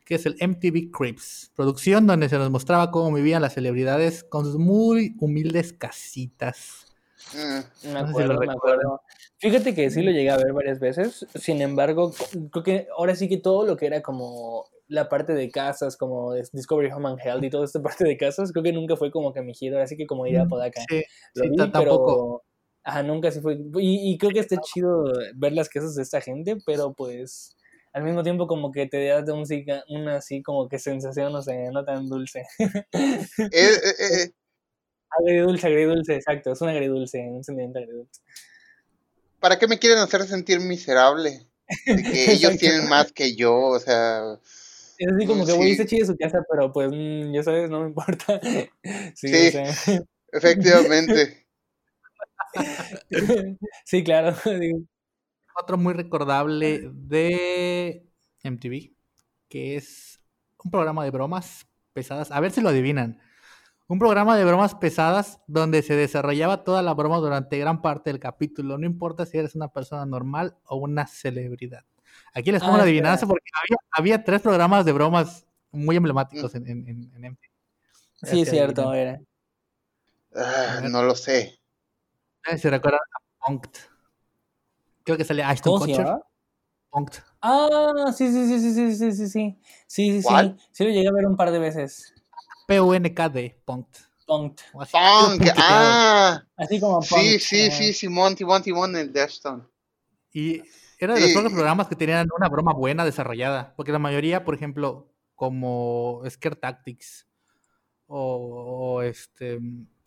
que 0.05 0.15
es 0.15 0.25
el 0.25 0.35
MTV 0.39 0.91
Cribs, 0.91 1.51
producción 1.55 2.07
donde 2.07 2.29
se 2.29 2.37
nos 2.37 2.49
mostraba 2.49 2.91
cómo 2.91 3.13
vivían 3.15 3.41
las 3.41 3.53
celebridades 3.53 4.23
con 4.23 4.45
sus 4.45 4.57
muy 4.57 5.15
humildes 5.19 5.73
casitas. 5.73 6.85
Mm, 7.33 7.93
me 7.93 7.99
acuerdo, 7.99 8.39
me 8.39 8.51
acuerdo. 8.51 9.01
Fíjate 9.39 9.73
que 9.73 9.89
sí 9.89 10.01
lo 10.01 10.11
llegué 10.11 10.29
a 10.29 10.37
ver 10.37 10.51
varias 10.51 10.79
veces, 10.79 11.25
sin 11.35 11.61
embargo, 11.61 12.13
creo 12.51 12.63
que 12.63 12.87
ahora 12.97 13.15
sí 13.15 13.29
que 13.29 13.37
todo 13.37 13.65
lo 13.65 13.77
que 13.77 13.85
era 13.85 14.01
como 14.01 14.65
la 14.87 15.07
parte 15.07 15.33
de 15.33 15.49
casas, 15.49 15.95
como 15.95 16.33
Discovery 16.33 16.91
Home 16.91 17.09
and 17.09 17.19
Health 17.23 17.43
y 17.43 17.49
toda 17.49 17.63
esta 17.63 17.81
parte 17.83 18.03
de 18.03 18.17
casas, 18.17 18.51
creo 18.51 18.63
que 18.63 18.73
nunca 18.73 18.97
fue 18.97 19.11
como 19.11 19.33
que 19.33 19.41
mi 19.41 19.53
giro, 19.53 19.81
así 19.81 19.95
que 19.95 20.07
como 20.07 20.27
ir 20.27 20.39
a 20.39 20.45
Podaca. 20.45 20.81
Sí, 20.89 21.03
sí 21.35 21.55
tampoco. 21.55 22.43
Ajá, 22.83 23.03
nunca 23.03 23.31
sí 23.31 23.39
fue. 23.39 23.55
Y, 23.75 24.11
y, 24.11 24.17
creo 24.17 24.31
que 24.31 24.39
está 24.39 24.57
chido 24.61 25.03
ver 25.35 25.53
las 25.53 25.69
casas 25.69 25.95
de 25.95 26.03
esta 26.03 26.21
gente, 26.21 26.57
pero 26.65 26.93
pues 26.93 27.55
al 27.93 28.03
mismo 28.03 28.23
tiempo 28.23 28.47
como 28.47 28.71
que 28.71 28.87
te 28.87 29.07
da 29.07 29.23
música, 29.35 29.83
una 29.89 30.17
así 30.17 30.41
como 30.41 30.67
que 30.67 30.79
sensación, 30.79 31.31
no 31.33 31.41
sé, 31.41 31.69
no 31.71 31.83
tan 31.85 32.07
dulce. 32.07 32.43
Eh, 32.57 33.49
eh, 33.51 34.23
eh. 34.23 34.31
Agridulce, 35.11 35.65
agridulce, 35.65 36.15
exacto, 36.15 36.51
es 36.51 36.61
un 36.61 36.69
agridulce, 36.69 37.19
un 37.19 37.43
sentimiento 37.43 37.79
agridulce. 37.79 38.21
¿Para 39.39 39.57
qué 39.57 39.67
me 39.67 39.79
quieren 39.79 39.99
hacer 39.99 40.23
sentir 40.23 40.59
miserable? 40.59 41.47
De 41.85 42.03
que 42.03 42.31
ellos 42.31 42.57
tienen 42.57 42.87
más 42.89 43.11
que 43.11 43.35
yo, 43.35 43.55
o 43.55 43.79
sea... 43.79 44.39
Es 44.97 45.07
así 45.13 45.25
como 45.25 45.45
que 45.45 45.53
voy 45.53 45.79
a 45.79 45.85
chile 45.85 46.05
su 46.05 46.17
casa, 46.17 46.43
pero 46.51 46.73
pues 46.73 46.91
mm, 46.91 47.31
ya 47.31 47.41
sabes, 47.41 47.69
no 47.69 47.81
me 47.81 47.87
importa. 47.87 48.39
Sí, 49.15 49.31
efectivamente. 50.31 51.47
sí, 53.85 54.03
claro. 54.03 54.35
Otro 55.61 55.77
muy 55.77 55.93
recordable 55.93 56.89
de 56.93 58.05
MTV, 58.43 58.93
que 59.47 59.77
es 59.77 60.19
un 60.63 60.71
programa 60.71 61.05
de 61.05 61.11
bromas 61.11 61.65
pesadas. 61.93 62.31
A 62.31 62.39
ver 62.41 62.51
si 62.51 62.59
lo 62.59 62.69
adivinan. 62.69 63.19
Un 63.91 63.97
programa 63.97 64.37
de 64.37 64.45
bromas 64.45 64.75
pesadas 64.75 65.39
donde 65.47 65.81
se 65.81 65.95
desarrollaba 65.95 66.63
toda 66.63 66.83
la 66.83 66.93
broma 66.93 67.17
durante 67.17 67.57
gran 67.57 67.81
parte 67.81 68.11
del 68.11 68.19
capítulo. 68.19 68.77
No 68.77 68.85
importa 68.85 69.25
si 69.25 69.39
eres 69.39 69.55
una 69.55 69.69
persona 69.69 70.05
normal 70.05 70.55
o 70.65 70.75
una 70.75 71.07
celebridad. 71.07 71.83
Aquí 72.35 72.51
les 72.51 72.61
pongo 72.61 72.75
Ah, 72.75 72.77
la 72.77 72.83
adivinanza 72.83 73.25
porque 73.25 73.49
había, 73.63 73.77
había 73.91 74.23
tres 74.23 74.41
programas 74.41 74.85
de 74.85 74.91
bromas 74.91 75.47
muy 75.71 75.95
emblemáticos 75.95 76.53
en, 76.53 76.67
en, 76.67 76.87
en- 76.87 77.11
en 77.15 77.25
MTV. 77.25 77.49
Sí, 78.13 78.25
es 78.25 78.29
Así 78.31 78.45
cierto, 78.45 78.91
adivinan. 78.91 79.25
era. 80.35 80.75
Ah, 80.81 80.81
no 80.87 81.01
lo 81.01 81.15
sé. 81.15 81.59
Si 82.57 82.69
recuerdan 82.69 82.99
a 83.01 83.45
Punked. 83.47 83.71
Creo 85.03 85.17
que 85.17 85.25
sale 85.25 85.41
Ashton 85.41 85.73
¿Cómo 85.73 85.85
se 85.85 85.91
Kutcher. 85.93 86.13
Punked. 86.91 87.19
Ah, 87.41 88.13
sí, 88.15 88.31
sí, 88.31 88.45
sí, 88.47 88.59
sí, 88.59 88.73
sí, 88.73 88.95
sí, 88.95 89.11
sí, 89.13 89.27
sí. 89.29 89.59
Sí, 89.87 90.21
sí, 90.21 90.21
sí. 90.21 90.55
Sí 90.71 90.83
lo 90.83 90.91
llegué 90.91 91.07
a 91.07 91.11
ver 91.11 91.25
un 91.25 91.35
par 91.35 91.49
de 91.51 91.57
veces. 91.57 92.13
P-U-N-K-D. 92.69 93.61
Punked. 93.65 94.01
Punked. 94.27 94.63
Así, 94.79 94.91
Punk, 94.93 95.49
ah, 95.57 96.43
Así 96.55 96.79
como 96.79 97.01
sí, 97.01 97.09
Punked, 97.15 97.39
sí, 97.39 97.65
ajá. 97.67 97.75
sí, 97.77 97.93
Simón, 97.93 98.35
Timón, 98.35 98.61
Timón, 98.61 98.95
el 98.95 99.11
de 99.11 99.21
Ashton. 99.21 99.67
Y 100.31 100.61
era 100.99 101.15
de 101.15 101.21
los 101.21 101.29
Sí. 101.31 101.35
pocos 101.35 101.51
programas 101.51 101.87
que 101.87 101.95
tenían 101.95 102.27
una 102.37 102.47
broma 102.47 102.73
buena 102.73 103.03
desarrollada. 103.03 103.73
Porque 103.75 103.91
la 103.91 103.97
mayoría, 103.99 104.45
por 104.45 104.53
ejemplo, 104.53 105.11
como 105.33 106.21
Scare 106.29 106.57
Tactics 106.57 107.27
o, 108.05 108.95
o 108.97 109.01
este. 109.01 109.59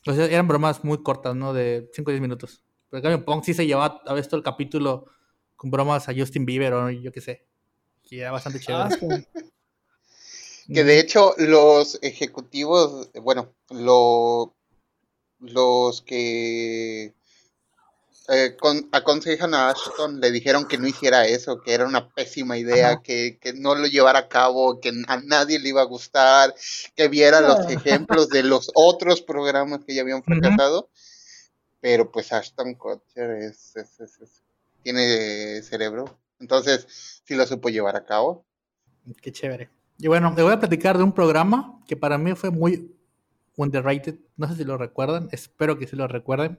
O 0.06 0.12
sea, 0.14 0.26
eran 0.26 0.46
bromas 0.46 0.84
muy 0.84 1.02
cortas, 1.02 1.34
¿no? 1.34 1.52
De 1.52 1.88
5 1.92 2.08
o 2.08 2.12
10 2.12 2.20
minutos. 2.22 2.62
Pero 2.90 2.98
en 2.98 3.02
cambio, 3.02 3.24
Punk 3.24 3.42
sí 3.44 3.54
se 3.54 3.66
llevaba 3.66 4.02
a 4.06 4.14
veces 4.14 4.28
todo 4.28 4.38
el 4.38 4.44
capítulo 4.44 5.06
con 5.56 5.70
bromas 5.70 6.08
a 6.08 6.14
Justin 6.14 6.44
Bieber 6.44 6.72
o 6.74 6.90
yo 6.90 7.10
qué 7.10 7.20
sé. 7.20 7.46
Y 8.10 8.18
era 8.20 8.30
bastante 8.30 8.60
chévere. 8.60 9.26
Que 10.72 10.84
de 10.84 10.98
hecho 11.00 11.34
los 11.38 11.98
ejecutivos, 12.02 13.10
bueno, 13.14 13.52
lo, 13.70 14.54
los 15.40 16.02
que 16.02 17.14
eh, 18.28 18.56
con- 18.58 18.88
aconsejan 18.92 19.52
a 19.54 19.70
Ashton 19.70 20.20
le 20.20 20.30
dijeron 20.30 20.66
que 20.68 20.78
no 20.78 20.86
hiciera 20.86 21.26
eso, 21.26 21.60
que 21.60 21.74
era 21.74 21.86
una 21.86 22.08
pésima 22.14 22.56
idea, 22.56 23.02
que, 23.02 23.38
que 23.40 23.52
no 23.52 23.74
lo 23.74 23.86
llevara 23.86 24.20
a 24.20 24.28
cabo, 24.28 24.80
que 24.80 24.92
a 25.08 25.16
nadie 25.20 25.58
le 25.58 25.70
iba 25.70 25.82
a 25.82 25.86
gustar, 25.86 26.54
que 26.94 27.08
viera 27.08 27.40
los 27.40 27.66
Ah. 27.66 27.72
ejemplos 27.72 28.28
de 28.28 28.44
los 28.44 28.70
otros 28.74 29.20
programas 29.22 29.84
que 29.84 29.94
ya 29.94 30.02
habían 30.02 30.22
fracasado. 30.22 30.88
Pero 31.80 32.12
pues 32.12 32.32
Ashton 32.32 32.74
Kutcher 32.76 33.30
es, 33.32 33.74
es- 33.76 34.00
es- 34.00 34.20
es- 34.20 34.42
tiene 34.84 35.60
cerebro, 35.62 36.18
entonces 36.40 36.86
sí 37.26 37.34
lo 37.34 37.44
supo 37.46 37.68
llevar 37.68 37.96
a 37.96 38.04
cabo. 38.04 38.44
Qué 39.20 39.32
chévere. 39.32 39.68
Y 39.98 40.08
bueno, 40.08 40.34
te 40.34 40.42
voy 40.42 40.52
a 40.52 40.58
platicar 40.58 40.98
de 40.98 41.04
un 41.04 41.12
programa 41.12 41.80
que 41.86 41.96
para 41.96 42.18
mí 42.18 42.34
fue 42.34 42.50
muy 42.50 42.96
underrated. 43.56 44.18
No 44.36 44.48
sé 44.48 44.56
si 44.56 44.64
lo 44.64 44.78
recuerdan, 44.78 45.28
espero 45.32 45.78
que 45.78 45.86
sí 45.86 45.96
lo 45.96 46.08
recuerden. 46.08 46.58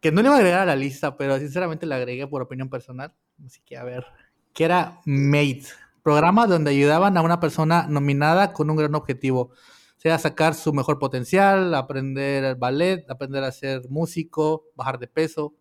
Que 0.00 0.12
no 0.12 0.20
le 0.20 0.28
iba 0.28 0.36
a 0.36 0.38
agregar 0.38 0.60
a 0.60 0.66
la 0.66 0.76
lista, 0.76 1.16
pero 1.16 1.38
sinceramente 1.38 1.86
le 1.86 1.94
agregué 1.94 2.26
por 2.26 2.42
opinión 2.42 2.68
personal. 2.68 3.14
Así 3.44 3.60
que 3.64 3.76
a 3.76 3.84
ver. 3.84 4.06
Que 4.52 4.64
era 4.64 5.00
Made. 5.04 5.64
Programa 6.02 6.46
donde 6.46 6.70
ayudaban 6.70 7.16
a 7.16 7.22
una 7.22 7.40
persona 7.40 7.86
nominada 7.88 8.52
con 8.52 8.70
un 8.70 8.76
gran 8.76 8.94
objetivo. 8.94 9.50
Sea, 9.96 10.18
sacar 10.18 10.54
su 10.54 10.72
mejor 10.72 10.98
potencial, 10.98 11.74
aprender 11.74 12.44
el 12.44 12.54
ballet, 12.54 13.10
aprender 13.10 13.42
a 13.42 13.50
ser 13.50 13.88
músico, 13.88 14.66
bajar 14.76 14.98
de 14.98 15.08
peso. 15.08 15.54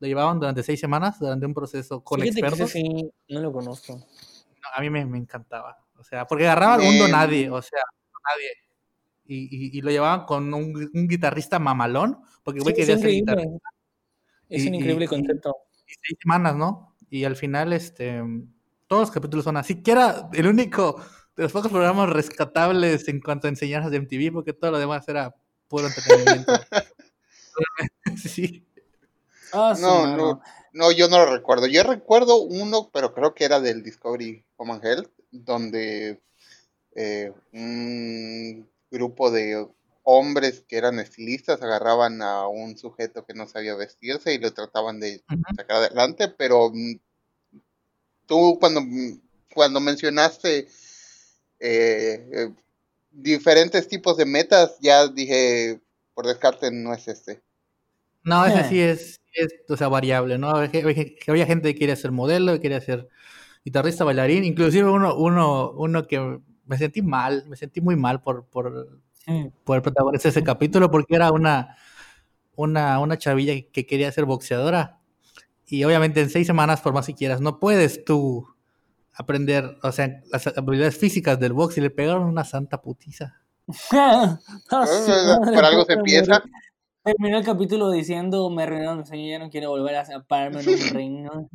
Lo 0.00 0.06
llevaban 0.06 0.38
durante 0.38 0.62
seis 0.62 0.78
semanas, 0.80 1.18
durante 1.18 1.46
un 1.46 1.54
proceso 1.54 2.02
con 2.02 2.20
Fíjate 2.20 2.42
que 2.42 2.46
ese 2.48 2.64
expertos. 2.64 2.72
sí, 2.72 3.10
no 3.30 3.40
lo 3.40 3.52
conozco. 3.52 4.04
A 4.74 4.80
mí 4.80 4.90
me, 4.90 5.04
me 5.06 5.18
encantaba. 5.18 5.78
O 5.98 6.04
sea, 6.04 6.26
porque 6.26 6.46
agarraban 6.46 6.80
un 6.80 6.86
Em. 6.94 6.98
donadie, 6.98 7.50
o 7.50 7.60
sea, 7.62 7.80
nadie. 8.34 8.50
Y, 9.24 9.44
y, 9.74 9.78
y 9.78 9.80
lo 9.82 9.90
llevaban 9.90 10.24
con 10.24 10.52
un, 10.54 10.90
un 10.92 11.08
guitarrista 11.08 11.58
mamalón, 11.58 12.18
porque 12.44 12.60
güey 12.60 12.74
Sí, 12.74 12.80
quería 12.82 12.98
ser 12.98 13.10
guitarrista. 13.10 13.68
Es 14.48 14.64
Y- 14.64 14.68
un 14.68 14.74
increíble 14.74 15.04
y- 15.06 15.08
concepto. 15.08 15.54
Y 15.86 15.94
seis 16.02 16.18
semanas, 16.22 16.54
¿no? 16.56 16.94
Y 17.10 17.24
al 17.24 17.36
final, 17.36 17.72
este, 17.72 18.22
todos 18.86 19.02
los 19.02 19.10
capítulos 19.10 19.44
son 19.44 19.56
así, 19.56 19.82
que 19.82 19.92
era 19.92 20.28
el 20.32 20.46
único 20.46 21.00
de 21.36 21.42
los 21.44 21.52
pocos 21.52 21.70
programas 21.70 22.08
rescatables 22.10 23.08
en 23.08 23.20
cuanto 23.20 23.46
a 23.46 23.50
enseñanzas 23.50 23.90
de 23.90 23.98
MTV, 23.98 24.32
porque 24.32 24.52
todo 24.52 24.72
lo 24.72 24.78
demás 24.78 25.06
era 25.08 25.34
puro 25.68 25.86
entretenimiento. 25.86 26.52
sí. 28.16 28.66
Ah, 29.52 29.74
sí, 29.76 29.82
No, 29.82 30.02
mano. 30.02 30.16
no, 30.16 30.40
no, 30.76 30.92
yo 30.92 31.08
no 31.08 31.18
lo 31.18 31.34
recuerdo. 31.34 31.66
Yo 31.66 31.82
recuerdo 31.82 32.42
uno, 32.42 32.90
pero 32.92 33.14
creo 33.14 33.34
que 33.34 33.46
era 33.46 33.60
del 33.60 33.82
Discovery 33.82 34.44
and 34.58 34.84
Health, 34.84 35.10
donde 35.30 36.20
eh, 36.94 37.32
un 37.52 38.68
grupo 38.90 39.30
de 39.30 39.66
hombres 40.02 40.64
que 40.68 40.76
eran 40.76 41.00
estilistas 41.00 41.62
agarraban 41.62 42.20
a 42.20 42.46
un 42.46 42.76
sujeto 42.76 43.24
que 43.24 43.32
no 43.32 43.48
sabía 43.48 43.74
vestirse 43.74 44.34
y 44.34 44.38
lo 44.38 44.52
trataban 44.52 45.00
de 45.00 45.24
sacar 45.56 45.78
adelante, 45.78 46.28
pero 46.28 46.70
mm, 46.70 47.00
tú 48.26 48.58
cuando, 48.60 48.82
mm, 48.82 49.20
cuando 49.54 49.80
mencionaste 49.80 50.68
eh, 51.58 52.28
eh, 52.32 52.54
diferentes 53.10 53.88
tipos 53.88 54.18
de 54.18 54.26
metas, 54.26 54.76
ya 54.80 55.08
dije, 55.08 55.80
por 56.12 56.26
descarte, 56.26 56.70
no 56.70 56.92
es 56.92 57.08
este. 57.08 57.45
No, 58.26 58.44
ese 58.44 58.64
sí 58.64 58.80
es, 58.82 59.20
es, 59.32 59.48
o 59.68 59.76
sea, 59.76 59.88
variable, 59.88 60.36
¿no? 60.36 60.50
Había, 60.50 61.46
gente 61.46 61.72
que 61.72 61.78
quería 61.78 61.96
ser 61.96 62.12
modelo, 62.12 62.52
que 62.52 62.60
quería 62.60 62.80
ser 62.80 63.08
guitarrista, 63.64 64.04
bailarín, 64.04 64.44
inclusive 64.44 64.90
uno, 64.90 65.14
uno, 65.16 65.70
uno 65.70 66.06
que 66.06 66.40
me 66.66 66.76
sentí 66.76 67.02
mal, 67.02 67.44
me 67.46 67.56
sentí 67.56 67.80
muy 67.80 67.96
mal 67.96 68.20
por, 68.20 68.44
por, 68.46 69.00
por 69.64 69.76
el 69.76 69.82
protagonista 69.82 70.28
de 70.28 70.30
ese 70.30 70.44
capítulo, 70.44 70.90
porque 70.90 71.14
era 71.14 71.30
una, 71.32 71.76
una, 72.56 72.98
una 72.98 73.16
chavilla 73.16 73.54
que 73.72 73.86
quería 73.86 74.10
ser 74.12 74.24
boxeadora. 74.24 74.98
Y 75.68 75.82
obviamente 75.84 76.20
en 76.20 76.30
seis 76.30 76.46
semanas, 76.46 76.80
por 76.80 76.92
más 76.92 77.06
que 77.06 77.14
quieras, 77.14 77.40
no 77.40 77.58
puedes 77.58 78.04
tú 78.04 78.46
aprender, 79.14 79.78
o 79.82 79.92
sea, 79.92 80.20
las 80.30 80.46
habilidades 80.48 80.98
físicas 80.98 81.38
del 81.40 81.52
box 81.52 81.78
y 81.78 81.80
le 81.80 81.90
pegaron 81.90 82.24
una 82.24 82.44
santa 82.44 82.82
putiza. 82.82 83.40
Ah, 83.92 84.38
Por 85.44 85.64
algo 85.64 85.84
se 85.84 85.94
empieza. 85.94 86.42
Terminó 87.06 87.38
el 87.38 87.44
capítulo 87.44 87.92
diciendo, 87.92 88.50
me 88.50 88.64
arruinaron 88.64 88.98
mi 88.98 89.06
sueño, 89.06 89.30
ya 89.30 89.38
no 89.38 89.48
quiero 89.48 89.70
volver 89.70 89.94
a 89.94 90.24
pararme 90.26 90.60
en 90.60 90.68
un 90.68 90.88
ring. 90.90 91.22
¿no? 91.22 91.48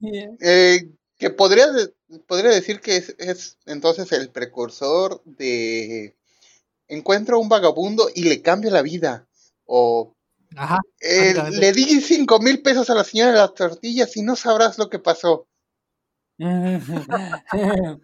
Yeah. 0.00 0.32
Eh, 0.40 0.90
que 1.16 1.30
podría, 1.30 1.66
podría 2.26 2.50
decir 2.50 2.80
que 2.80 2.96
es, 2.96 3.14
es 3.16 3.56
entonces 3.64 4.10
el 4.10 4.28
precursor 4.30 5.22
de 5.24 6.16
encuentro 6.88 7.36
a 7.36 7.40
un 7.40 7.48
vagabundo 7.48 8.08
y 8.12 8.24
le 8.24 8.42
cambia 8.42 8.72
la 8.72 8.82
vida. 8.82 9.28
O 9.66 10.16
Ajá. 10.56 10.80
eh, 11.00 11.34
le 11.52 11.72
di 11.72 12.00
cinco 12.00 12.40
mil 12.40 12.60
pesos 12.60 12.90
a 12.90 12.94
la 12.94 13.04
señora 13.04 13.30
de 13.30 13.38
las 13.38 13.54
tortillas 13.54 14.16
y 14.16 14.22
no 14.22 14.34
sabrás 14.34 14.78
lo 14.78 14.90
que 14.90 14.98
pasó. 14.98 15.46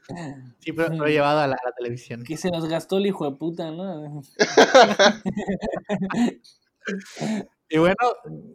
Sí, 0.61 0.73
pero 0.73 0.95
lo 0.95 1.07
he 1.07 1.13
llevado 1.13 1.41
a 1.41 1.47
la, 1.47 1.55
a 1.55 1.67
la 1.67 1.73
televisión. 1.77 2.23
que 2.25 2.37
se 2.37 2.51
los 2.51 2.69
gastó 2.69 2.99
el 2.99 3.07
hijo 3.07 3.29
de 3.29 3.37
puta, 3.37 3.71
¿no? 3.71 4.23
Y 7.69 7.79
bueno, 7.79 7.95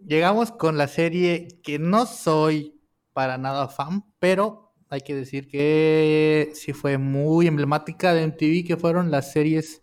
llegamos 0.05 0.51
con 0.51 0.77
la 0.77 0.87
serie 0.87 1.47
que 1.63 1.79
no 1.79 2.05
soy 2.05 2.81
para 3.13 3.37
nada 3.37 3.69
fan, 3.69 4.03
pero 4.19 4.73
hay 4.89 5.01
que 5.01 5.15
decir 5.15 5.47
que 5.47 6.51
sí 6.53 6.73
fue 6.73 6.97
muy 6.97 7.47
emblemática 7.47 8.13
de 8.13 8.23
MTV, 8.23 8.65
que 8.67 8.77
fueron 8.77 9.11
las 9.11 9.31
series 9.31 9.81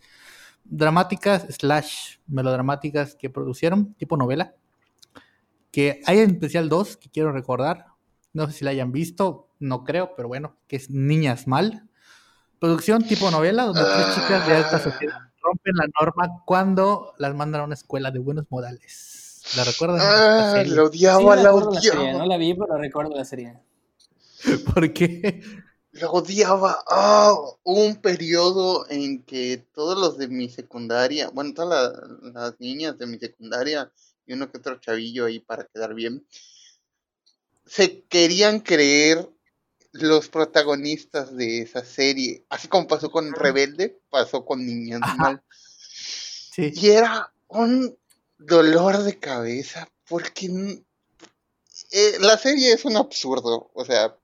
dramáticas 0.65 1.47
slash 1.49 2.17
melodramáticas 2.27 3.15
que 3.15 3.31
producieron, 3.31 3.95
tipo 3.95 4.17
novela. 4.19 4.55
Que 5.71 6.01
hay 6.07 6.19
en 6.19 6.31
especial 6.33 6.69
dos 6.69 6.97
que 6.97 7.09
quiero 7.11 7.33
recordar. 7.33 7.87
No 8.33 8.47
sé 8.47 8.53
si 8.55 8.65
la 8.65 8.71
hayan 8.73 8.93
visto, 8.93 9.49
no 9.59 9.85
creo, 9.85 10.15
pero 10.17 10.29
bueno, 10.29 10.57
que 10.69 10.77
es 10.77 10.91
Niñas 10.91 11.47
Mal. 11.47 11.89
Producción 12.61 13.07
tipo 13.07 13.31
novela, 13.31 13.65
donde 13.65 13.87
tres 13.87 14.09
chicas 14.09 14.45
de 14.47 14.55
alta 14.55 14.79
sociedad 14.79 15.15
rompen 15.43 15.75
la 15.77 15.87
norma 16.01 16.43
cuando 16.47 17.15
las 17.19 17.35
mandan 17.35 17.63
a 17.63 17.65
una 17.65 17.75
escuela 17.75 18.11
de 18.11 18.21
buenos 18.21 18.47
modales. 18.51 19.43
¿La 19.53 19.65
recuerdan? 19.65 20.01
Ah, 20.07 20.63
la 20.67 20.85
Sí, 20.85 20.85
odiaba, 20.85 21.35
la 21.37 21.43
recuerdo 21.45 21.71
la 21.73 21.81
serie, 21.83 22.13
no 22.15 22.27
la 22.27 22.37
vi, 22.37 22.53
pero 22.55 22.77
recuerdo 22.77 23.17
la 23.17 23.25
serie. 23.25 23.59
¿Por 24.75 24.93
qué? 24.93 25.43
La 25.93 26.11
odiaba. 26.11 26.83
Ah, 26.89 27.33
hubo 27.65 27.87
un 27.87 27.97
periodo 28.01 28.87
en 28.91 29.23
que 29.25 29.59
todos 29.75 29.99
los 29.99 30.19
de 30.19 30.29
mi 30.29 30.49
secundaria, 30.49 31.31
bueno, 31.31 31.53
todas 31.55 31.71
la- 31.71 32.31
las 32.33 32.61
niñas 32.61 32.99
de 32.99 33.07
mi 33.07 33.19
secundaria 33.19 33.91
y 34.27 34.33
uno 34.35 34.51
que 34.51 34.59
otro 34.59 34.79
chavillo 34.81 35.27
ahí 35.27 35.41
para 35.41 35.65
quedar 35.67 35.95
bien, 35.95 36.27
se 37.67 38.03
querían 38.05 38.61
creer 38.61 39.29
los 39.93 40.29
protagonistas 40.29 41.37
de 41.37 41.63
esa 41.63 41.85
serie. 41.85 42.45
Así 42.49 42.69
como 42.69 42.87
pasó 42.89 43.11
con 43.11 43.33
Rebelde, 43.35 44.01
pasó 44.11 44.45
con 44.45 44.65
Niñas 44.65 45.01
Ajá. 45.03 45.17
Mal. 45.17 45.43
Sí. 46.55 46.73
Y 46.75 46.91
era 46.91 47.33
un 47.49 47.97
dolor 48.39 49.03
de 49.03 49.19
cabeza 49.19 49.89
porque 50.09 50.47
eh, 51.91 52.17
la 52.21 52.37
serie 52.39 52.73
es 52.73 52.85
un 52.85 52.97
absurdo. 52.97 53.71
O 53.75 53.85
sea, 53.85 54.17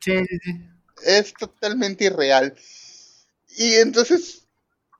Sí, 0.00 0.18
sí, 0.28 0.38
sí. 0.42 0.60
es 1.04 1.34
totalmente 1.34 2.04
irreal. 2.04 2.56
Y 3.58 3.74
entonces 3.74 4.46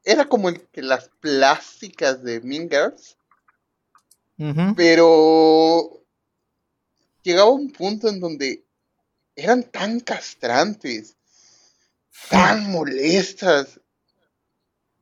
era 0.04 0.26
como 0.26 0.48
el 0.48 0.60
que 0.68 0.82
las 0.82 1.08
plásticas 1.20 2.22
de 2.22 2.40
Mean 2.40 2.68
Girls, 2.68 3.16
pero 4.76 5.99
llegaba 7.22 7.50
un 7.50 7.70
punto 7.70 8.08
en 8.08 8.20
donde 8.20 8.64
eran 9.36 9.62
tan 9.64 10.00
castrantes, 10.00 11.16
tan 12.28 12.70
molestas, 12.70 13.80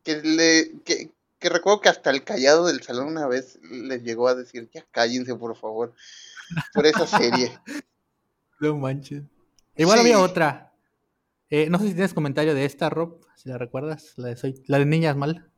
que, 0.02 0.16
le, 0.22 0.80
que, 0.84 1.10
que 1.38 1.48
recuerdo 1.48 1.80
que 1.80 1.88
hasta 1.88 2.10
el 2.10 2.24
callado 2.24 2.66
del 2.66 2.82
salón 2.82 3.08
una 3.08 3.26
vez 3.26 3.58
les 3.62 4.02
llegó 4.02 4.28
a 4.28 4.34
decir, 4.34 4.68
ya 4.72 4.84
cállense 4.90 5.34
por 5.34 5.56
favor, 5.56 5.94
por 6.72 6.86
esa 6.86 7.06
serie. 7.06 7.58
no 8.60 8.76
manches. 8.76 9.24
Igual 9.76 10.00
había 10.00 10.18
otra. 10.18 10.72
Eh, 11.50 11.70
no 11.70 11.78
sé 11.78 11.88
si 11.88 11.94
tienes 11.94 12.14
comentario 12.14 12.54
de 12.54 12.64
esta, 12.64 12.90
Rob, 12.90 13.20
si 13.36 13.48
la 13.48 13.56
recuerdas, 13.56 14.14
la 14.16 14.28
de, 14.28 14.36
soy, 14.36 14.62
la 14.66 14.78
de 14.78 14.86
Niñas 14.86 15.16
Mal. 15.16 15.50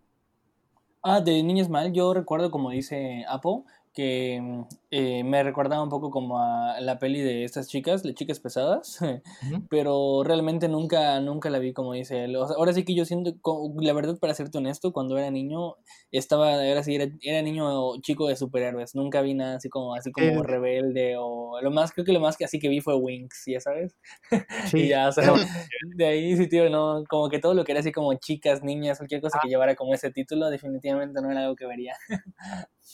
Ah, 1.02 1.20
de 1.20 1.42
Niñas 1.42 1.68
Mal, 1.68 1.92
yo 1.92 2.12
recuerdo 2.12 2.50
como 2.50 2.70
dice 2.70 3.24
Apo, 3.28 3.64
que 3.92 4.38
mm, 4.40 4.62
eh, 4.92 5.22
me 5.22 5.42
recordaba 5.44 5.82
un 5.82 5.88
poco 5.88 6.10
como 6.10 6.40
a 6.40 6.80
la 6.80 6.98
peli 6.98 7.20
de 7.20 7.44
estas 7.44 7.68
chicas, 7.68 8.04
las 8.04 8.14
chicas 8.14 8.40
pesadas, 8.40 8.98
pero 9.70 10.22
realmente 10.24 10.68
nunca, 10.68 11.20
nunca 11.20 11.48
la 11.48 11.60
vi 11.60 11.72
como 11.72 11.92
dice 11.92 12.24
él. 12.24 12.34
ahora 12.34 12.72
sí 12.72 12.84
que 12.84 12.94
yo 12.94 13.04
siento, 13.04 13.34
la 13.80 13.92
verdad 13.92 14.18
para 14.18 14.34
serte 14.34 14.58
honesto, 14.58 14.92
cuando 14.92 15.16
era 15.16 15.30
niño, 15.30 15.76
estaba, 16.10 16.54
ahora 16.54 16.82
sí, 16.82 16.96
era, 16.96 17.06
era 17.22 17.40
niño 17.40 18.00
chico 18.00 18.26
de 18.26 18.34
superhéroes, 18.34 18.96
nunca 18.96 19.22
vi 19.22 19.34
nada 19.34 19.56
así 19.56 19.68
como, 19.68 19.94
así 19.94 20.10
como 20.10 20.42
rebelde 20.42 21.14
o 21.18 21.60
lo 21.60 21.70
más, 21.70 21.92
creo 21.92 22.04
que 22.04 22.12
lo 22.12 22.20
más 22.20 22.36
que 22.36 22.44
así 22.44 22.58
que 22.58 22.68
vi 22.68 22.80
fue 22.80 22.96
Winx, 22.96 23.44
ya 23.46 23.60
sabes. 23.60 23.96
y 24.72 24.88
ya, 24.88 25.08
o 25.08 25.12
sea, 25.12 25.32
de 25.96 26.06
ahí 26.06 26.36
sí, 26.36 26.48
tío, 26.48 26.68
no, 26.68 27.04
como 27.08 27.28
que 27.28 27.38
todo 27.38 27.54
lo 27.54 27.64
que 27.64 27.72
era 27.72 27.80
así 27.80 27.92
como 27.92 28.14
chicas, 28.14 28.64
niñas, 28.64 28.98
cualquier 28.98 29.20
cosa 29.20 29.38
que 29.40 29.46
ah. 29.46 29.50
llevara 29.50 29.76
como 29.76 29.94
ese 29.94 30.10
título, 30.10 30.50
definitivamente 30.50 31.20
no 31.22 31.30
era 31.30 31.42
algo 31.42 31.54
que 31.54 31.66
vería. 31.66 31.94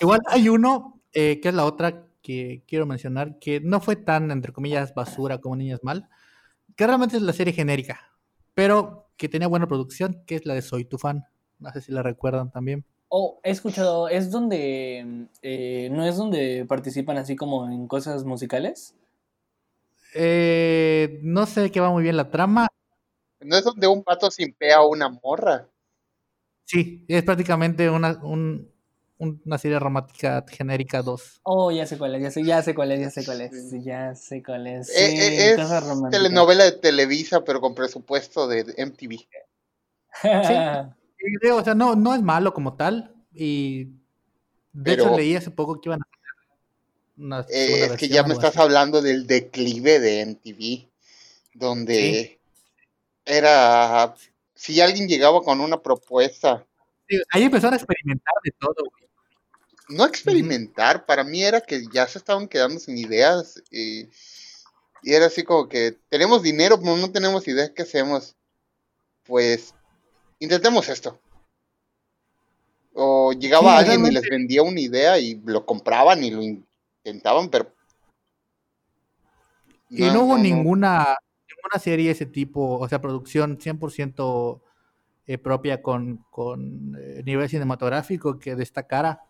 Igual 0.01 0.21
hay 0.27 0.51
uno, 0.51 1.01
eh, 1.19 1.41
que 1.41 1.49
es 1.49 1.55
la 1.55 1.65
otra 1.65 2.05
que 2.21 2.63
quiero 2.69 2.85
mencionar, 2.85 3.39
que 3.39 3.59
no 3.59 3.81
fue 3.81 3.97
tan, 3.97 4.31
entre 4.31 4.53
comillas, 4.53 4.95
basura 4.95 5.39
como 5.39 5.57
Niñas 5.57 5.83
Mal, 5.83 6.11
que 6.77 6.87
realmente 6.87 7.17
es 7.17 7.23
la 7.23 7.33
serie 7.33 7.55
genérica, 7.55 8.13
pero 8.53 9.09
que 9.17 9.31
tenía 9.31 9.49
buena 9.49 9.67
producción, 9.67 10.23
que 10.27 10.35
es 10.35 10.45
la 10.45 10.53
de 10.53 10.61
Soy 10.61 10.85
tu 10.85 10.99
fan. 10.99 11.25
No 11.59 11.73
sé 11.73 11.81
si 11.81 11.91
la 11.91 12.03
recuerdan 12.03 12.51
también. 12.51 12.85
Oh, 13.09 13.41
he 13.43 13.51
escuchado, 13.51 14.11
es 14.11 14.31
donde, 14.31 15.29
eh, 15.41 15.89
¿no 15.91 16.05
es 16.05 16.19
donde 16.19 16.67
participan 16.69 17.17
así 17.17 17.35
como 17.35 17.67
en 17.67 17.89
cosas 17.89 18.25
musicales? 18.25 18.95
Eh, 20.15 21.21
no 21.23 21.47
sé 21.47 21.71
qué 21.71 21.81
va 21.81 21.91
muy 21.91 22.03
bien 22.03 22.19
la 22.19 22.31
trama. 22.31 22.69
¿No 23.41 23.57
es 23.57 23.65
donde 23.65 23.87
un 23.87 24.05
pato 24.05 24.31
simpea 24.31 24.77
a 24.77 24.87
una 24.87 25.09
morra? 25.09 25.67
Sí, 26.65 27.07
es 27.09 27.23
prácticamente 27.23 27.89
una, 27.89 28.23
un, 28.23 28.76
una 29.19 29.59
serie 29.59 29.79
romántica 29.79 30.45
genérica 30.49 31.03
2. 31.03 31.41
Oh, 31.45 31.71
ya 31.71 31.87
sé 31.87 31.97
cuál 31.97 32.15
es, 32.17 32.23
ya 32.23 32.31
sé, 32.31 32.45
ya 32.45 32.63
sé 32.63 32.75
cuál 32.75 32.93
es, 32.93 33.01
ya 33.01 33.11
sé 33.11 33.25
cuál 33.25 33.41
es, 33.41 33.85
ya 33.85 34.15
sé 34.15 34.43
cuál 34.43 34.67
es. 34.67 34.91
Eh, 34.91 35.51
eh, 35.51 35.51
es 35.53 36.11
telenovela 36.11 36.65
de 36.65 36.73
Televisa, 36.73 37.43
pero 37.45 37.61
con 37.61 37.75
presupuesto 37.75 38.47
de 38.47 38.75
MTV. 38.77 39.17
sí, 39.21 39.27
o 41.53 41.65
sea, 41.65 41.75
no, 41.75 41.95
no 41.95 42.15
es 42.15 42.23
malo 42.23 42.53
como 42.53 42.75
tal. 42.75 43.15
Y 43.33 43.89
de 44.73 44.95
hecho 44.95 45.17
leí 45.17 45.37
hace 45.37 45.51
poco 45.51 45.81
que 45.81 45.89
iban 45.89 46.01
a 46.01 46.07
una 47.19 47.41
eh, 47.49 47.87
Es 47.87 47.93
que 47.93 48.09
ya 48.09 48.23
me 48.25 48.35
estás 48.35 48.57
hablando 48.59 49.01
del 49.01 49.27
declive 49.27 49.99
de 49.99 50.21
MTV, 50.27 50.89
donde 51.55 52.39
era. 53.25 54.15
Si 54.55 54.81
alguien 54.81 55.09
llegaba 55.09 55.43
con 55.43 55.61
una 55.61 55.83
propuesta. 55.83 56.67
ahí 57.31 57.45
empezaron 57.45 57.75
a 57.75 57.77
experimentar 57.77 58.35
de 58.43 58.53
todo, 58.59 58.75
güey 58.91 59.06
no 59.89 60.05
experimentar, 60.05 61.07
para 61.07 61.25
mí 61.25 61.43
era 61.43 61.61
que 61.61 61.87
ya 61.93 62.07
se 62.07 62.19
estaban 62.19 62.49
quedando 62.49 62.79
sin 62.79 62.99
ideas 62.99 63.63
y, 63.71 64.09
era 65.03 65.27
así 65.27 65.45
como 65.45 65.69
que 65.69 65.97
tenemos 66.09 66.43
dinero, 66.43 66.81
pero 66.81 66.97
no 66.97 67.13
tenemos 67.13 67.47
ideas, 67.47 67.71
¿qué 67.71 67.83
hacemos? 67.83 68.35
Pues 69.25 69.73
intentemos 70.41 70.89
esto. 70.89 71.21
O 72.93 73.33
llegaba 73.33 73.79
alguien 73.79 74.05
y 74.05 74.11
les 74.11 74.29
vendía 74.29 74.63
una 74.63 74.81
idea 74.81 75.19
y 75.19 75.41
lo 75.45 75.65
compraban 75.65 76.25
y 76.25 76.31
lo 76.31 76.43
intentaban, 76.43 77.51
pero... 77.51 77.73
y 79.91 80.03
no, 80.07 80.25
hubo 80.25 80.39
ninguna, 80.39 81.17
ninguna 81.49 81.79
serie 81.81 82.07
de 82.07 82.13
ese 82.13 82.27
tipo, 82.27 82.79
o 82.79 82.89
sea, 82.89 83.01
producción 83.01 83.59
100% 83.59 84.61
eh, 85.29 85.39
propia 85.39 85.83
con, 85.83 86.25
con 86.31 86.97
eh, 86.99 87.23
nivel 87.25 87.49
cinematográfico 87.49 88.41
que 88.41 88.57
destacara 88.57 89.21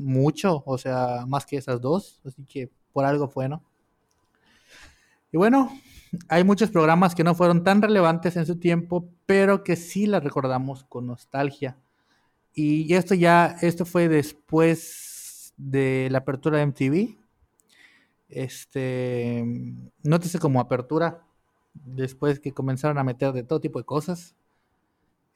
mucho, 0.00 0.62
o 0.66 0.78
sea, 0.78 1.24
más 1.28 1.46
que 1.46 1.56
esas 1.56 1.80
dos, 1.80 2.20
así 2.26 2.44
que 2.44 2.70
por 2.92 3.04
algo 3.04 3.28
fue, 3.28 3.48
¿no? 3.48 3.62
Y 5.32 5.36
bueno, 5.36 5.70
hay 6.28 6.42
muchos 6.42 6.70
programas 6.70 7.14
que 7.14 7.22
no 7.22 7.34
fueron 7.34 7.62
tan 7.62 7.82
relevantes 7.82 8.36
en 8.36 8.46
su 8.46 8.56
tiempo, 8.58 9.08
pero 9.26 9.62
que 9.62 9.76
sí 9.76 10.06
las 10.06 10.24
recordamos 10.24 10.84
con 10.84 11.06
nostalgia. 11.06 11.76
Y 12.52 12.92
esto 12.94 13.14
ya, 13.14 13.56
esto 13.60 13.84
fue 13.84 14.08
después 14.08 15.54
de 15.56 16.08
la 16.10 16.18
apertura 16.18 16.58
de 16.58 16.66
MTV. 16.66 17.16
Este, 18.28 19.44
nótese 20.02 20.38
como 20.38 20.60
apertura, 20.60 21.24
después 21.74 22.40
que 22.40 22.52
comenzaron 22.52 22.98
a 22.98 23.04
meter 23.04 23.32
de 23.32 23.44
todo 23.44 23.60
tipo 23.60 23.78
de 23.78 23.84
cosas 23.84 24.34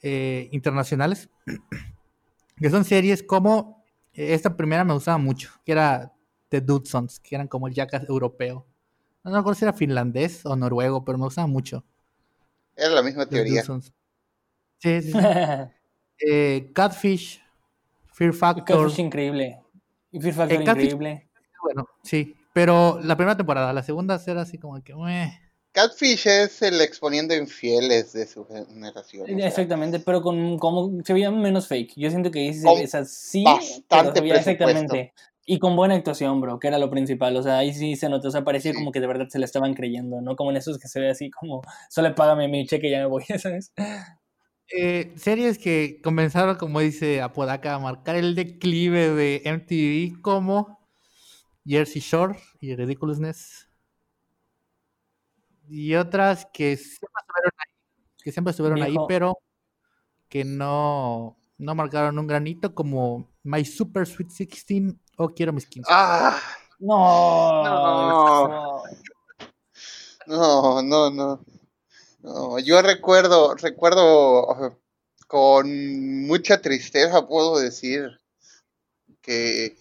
eh, 0.02 0.48
internacionales, 0.50 1.28
que 2.56 2.70
son 2.70 2.84
series 2.84 3.22
como 3.22 3.83
esta 4.14 4.56
primera 4.56 4.84
me 4.84 4.94
gustaba 4.94 5.18
mucho, 5.18 5.50
que 5.64 5.72
era 5.72 6.12
The 6.48 6.60
Dudsons, 6.60 7.20
que 7.20 7.34
eran 7.34 7.48
como 7.48 7.68
el 7.68 7.74
Jackass 7.74 8.08
europeo. 8.08 8.66
No 9.22 9.30
me 9.30 9.38
acuerdo 9.38 9.58
si 9.58 9.64
era 9.64 9.72
finlandés 9.72 10.44
o 10.46 10.54
noruego, 10.54 11.04
pero 11.04 11.18
me 11.18 11.24
gustaba 11.24 11.46
mucho. 11.46 11.84
Era 12.76 12.90
la 12.90 13.02
misma 13.02 13.26
teoría. 13.26 13.62
Sí, 13.62 15.02
sí. 15.02 15.12
eh, 16.18 16.70
Catfish, 16.74 17.42
Fear 18.12 18.32
Factor. 18.32 18.82
Catfish 18.82 19.00
increíble. 19.00 19.60
Fear 20.12 20.34
Factor 20.34 20.58
eh, 20.58 20.62
increíble. 20.62 21.28
Bueno, 21.62 21.88
sí. 22.02 22.36
Pero 22.52 23.00
la 23.02 23.16
primera 23.16 23.36
temporada, 23.36 23.72
la 23.72 23.82
segunda 23.82 24.20
era 24.26 24.42
así 24.42 24.58
como 24.58 24.80
que. 24.82 24.94
Catfish 25.74 26.28
es 26.28 26.62
el 26.62 26.80
exponiendo 26.80 27.34
infieles 27.34 28.12
de 28.12 28.28
su 28.28 28.46
generación. 28.46 29.40
Exactamente, 29.40 29.98
pero 29.98 30.22
con 30.22 30.56
como 30.56 31.02
se 31.02 31.12
veía 31.12 31.32
menos 31.32 31.66
fake. 31.66 31.94
Yo 31.96 32.10
siento 32.10 32.30
que 32.30 32.48
es 32.48 32.64
así, 32.94 33.42
bastante 33.42 34.22
pero 34.22 34.36
exactamente. 34.36 35.12
Y 35.44 35.58
con 35.58 35.74
buena 35.74 35.96
actuación, 35.96 36.40
bro, 36.40 36.60
que 36.60 36.68
era 36.68 36.78
lo 36.78 36.90
principal. 36.90 37.36
O 37.36 37.42
sea, 37.42 37.58
ahí 37.58 37.74
sí 37.74 37.96
se 37.96 38.08
notó, 38.08 38.28
o 38.28 38.30
sea, 38.30 38.44
parecía 38.44 38.72
como 38.72 38.92
que 38.92 39.00
de 39.00 39.08
verdad 39.08 39.26
se 39.28 39.40
le 39.40 39.44
estaban 39.44 39.74
creyendo, 39.74 40.20
¿no? 40.20 40.36
Como 40.36 40.52
en 40.52 40.58
esos 40.58 40.78
que 40.78 40.86
se 40.86 41.00
ve 41.00 41.10
así 41.10 41.28
como, 41.30 41.62
solo 41.90 42.14
págame 42.14 42.46
mi 42.46 42.64
cheque 42.66 42.86
y 42.86 42.90
ya 42.92 43.00
me 43.00 43.06
voy, 43.06 43.24
¿sabes? 43.42 43.72
Eh, 44.68 45.12
series 45.16 45.58
que 45.58 46.00
comenzaron, 46.04 46.54
como 46.54 46.78
dice 46.78 47.20
Apodaca, 47.20 47.74
a 47.74 47.80
marcar 47.80 48.14
el 48.14 48.36
declive 48.36 49.10
de 49.10 49.42
MTV 49.44 50.22
como 50.22 50.78
Jersey 51.66 52.00
Shore 52.00 52.38
y 52.60 52.76
Ridiculousness 52.76 53.63
y 55.68 55.94
otras 55.94 56.46
que 56.52 56.76
siempre 56.76 57.20
estuvieron 57.20 57.52
ahí, 57.58 57.72
que 58.22 58.32
siempre 58.32 58.50
estuvieron 58.50 58.82
ahí, 58.82 58.96
pero 59.08 59.38
que 60.28 60.44
no, 60.44 61.36
no 61.58 61.74
marcaron 61.74 62.18
un 62.18 62.26
granito 62.26 62.74
como 62.74 63.30
My 63.42 63.64
Super 63.64 64.06
Sweet 64.06 64.28
16 64.28 64.94
o 65.16 65.28
Quiero 65.28 65.52
mis 65.52 65.66
15. 65.66 65.88
¡Ah! 65.92 66.40
No. 66.78 67.62
No, 70.26 70.82
no, 70.82 71.10
no. 71.10 71.44
no. 72.22 72.58
Yo 72.58 72.82
recuerdo, 72.82 73.54
recuerdo 73.54 74.78
con 75.26 76.26
mucha 76.26 76.60
tristeza, 76.60 77.26
puedo 77.26 77.58
decir, 77.58 78.20
que 79.20 79.76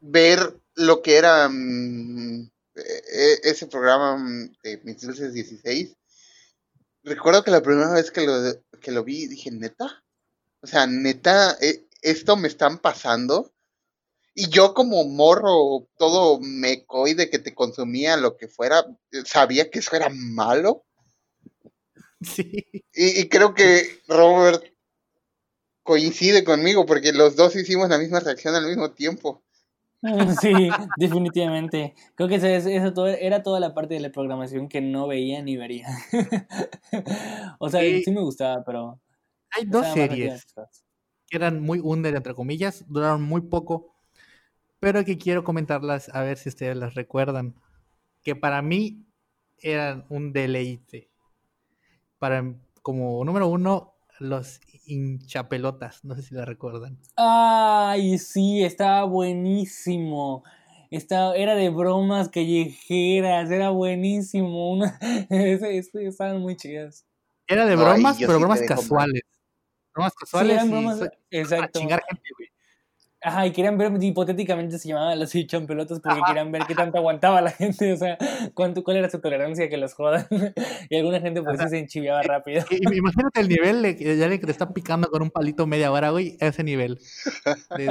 ver 0.00 0.58
lo 0.74 1.02
que 1.02 1.16
era 1.16 1.48
mm, 1.48 2.50
ese 3.42 3.66
programa 3.66 4.16
mm, 4.16 4.52
de 4.62 4.80
Mis 4.84 5.00
Dulces 5.00 5.32
16, 5.32 5.96
recuerdo 7.02 7.44
que 7.44 7.50
la 7.50 7.62
primera 7.62 7.92
vez 7.92 8.10
que 8.10 8.26
lo, 8.26 8.62
que 8.80 8.92
lo 8.92 9.04
vi 9.04 9.26
dije, 9.26 9.50
neta, 9.50 10.04
o 10.60 10.66
sea, 10.66 10.86
neta, 10.86 11.56
e, 11.60 11.86
esto 12.02 12.36
me 12.36 12.48
están 12.48 12.78
pasando. 12.78 13.52
Y 14.34 14.48
yo 14.48 14.74
como 14.74 15.04
morro, 15.04 15.88
todo 15.98 16.38
mecoy 16.40 17.14
de 17.14 17.28
que 17.28 17.38
te 17.38 17.54
consumía 17.54 18.16
lo 18.16 18.36
que 18.36 18.48
fuera, 18.48 18.86
sabía 19.24 19.70
que 19.70 19.80
eso 19.80 19.96
era 19.96 20.08
malo. 20.10 20.84
Sí. 22.22 22.66
Y, 22.92 23.18
y 23.18 23.28
creo 23.30 23.54
que 23.54 24.02
Robert 24.06 24.62
coincide 25.82 26.44
conmigo 26.44 26.84
porque 26.84 27.14
los 27.14 27.34
dos 27.34 27.56
hicimos 27.56 27.88
la 27.88 27.96
misma 27.96 28.20
reacción 28.20 28.54
al 28.54 28.66
mismo 28.66 28.92
tiempo. 28.92 29.42
Sí, 30.40 30.70
definitivamente. 30.96 31.94
Creo 32.14 32.28
que 32.28 32.36
eso, 32.36 32.92
todo, 32.92 33.08
era 33.08 33.42
toda 33.42 33.60
la 33.60 33.74
parte 33.74 33.94
de 33.94 34.00
la 34.00 34.10
programación 34.10 34.68
que 34.68 34.80
no 34.80 35.06
veía 35.06 35.42
ni 35.42 35.56
vería. 35.56 35.88
o 37.58 37.68
sea, 37.68 37.80
sí, 37.82 38.10
me 38.10 38.22
gustaba, 38.22 38.62
pero... 38.64 39.00
Hay 39.50 39.66
dos 39.66 39.86
series 39.92 40.46
que 41.30 41.36
eran 41.36 41.60
muy 41.60 41.80
under, 41.80 42.14
entre 42.14 42.34
comillas, 42.34 42.84
duraron 42.88 43.22
muy 43.22 43.42
poco, 43.42 43.94
pero 44.80 45.04
que 45.04 45.18
quiero 45.18 45.44
comentarlas 45.44 46.08
a 46.14 46.22
ver 46.22 46.38
si 46.38 46.48
ustedes 46.48 46.76
las 46.76 46.94
recuerdan. 46.94 47.54
Que 48.22 48.36
para 48.36 48.62
mí 48.62 49.06
eran 49.58 50.04
un 50.08 50.32
deleite. 50.32 51.10
Para, 52.18 52.54
como 52.82 53.24
número 53.24 53.46
uno, 53.46 53.94
los 54.20 54.60
hinchapelotas. 54.84 56.04
No 56.04 56.14
sé 56.14 56.22
si 56.22 56.34
la 56.34 56.44
recuerdan. 56.44 56.98
Ay, 57.16 58.18
sí, 58.18 58.62
estaba 58.62 59.04
buenísimo. 59.04 60.44
Estaba, 60.90 61.34
era 61.34 61.54
de 61.54 61.70
bromas 61.70 62.28
callejeras, 62.28 63.50
era 63.50 63.70
buenísimo. 63.70 64.72
Una, 64.72 64.98
estaban 65.30 66.40
muy 66.40 66.56
chidas. 66.56 67.06
Era 67.46 67.66
de 67.66 67.76
bromas, 67.76 68.18
pero 68.18 68.38
bromas 68.38 68.62
casuales. 68.62 69.22
Bromas 69.92 70.14
casuales. 70.14 70.50
Sí, 70.50 70.56
eran 70.56 70.70
bromas, 70.70 71.10
exacto. 71.30 71.80
chingar 71.80 72.02
gente, 72.08 72.28
güey. 72.36 72.49
Ajá, 73.22 73.46
y 73.46 73.52
querían 73.52 73.76
ver, 73.76 73.92
hipotéticamente 74.02 74.78
se 74.78 74.88
llamaban 74.88 75.18
los 75.18 75.30
pelotas 75.66 76.00
porque 76.00 76.20
querían 76.26 76.50
ver 76.50 76.62
qué 76.66 76.74
tanto 76.74 76.96
aguantaba 76.96 77.42
la 77.42 77.50
gente, 77.50 77.92
o 77.92 77.96
sea, 77.96 78.16
cuánto, 78.54 78.82
cuál 78.82 78.96
era 78.96 79.10
su 79.10 79.20
tolerancia 79.20 79.68
que 79.68 79.76
los 79.76 79.92
jodan. 79.92 80.26
y 80.88 80.96
alguna 80.96 81.20
gente 81.20 81.42
pues 81.42 81.60
se 81.68 81.78
enchiviaba 81.78 82.22
rápido. 82.22 82.64
imagínate 82.70 83.40
el 83.40 83.48
nivel 83.48 83.82
de 83.82 84.16
ya 84.16 84.26
le 84.26 84.40
que 84.40 84.46
te 84.46 84.52
está 84.52 84.72
picando 84.72 85.10
con 85.10 85.20
un 85.20 85.30
palito 85.30 85.66
media 85.66 85.92
hora, 85.92 86.08
güey, 86.10 86.38
a 86.40 86.46
ese 86.46 86.64
nivel. 86.64 86.98
sí, 86.98 87.86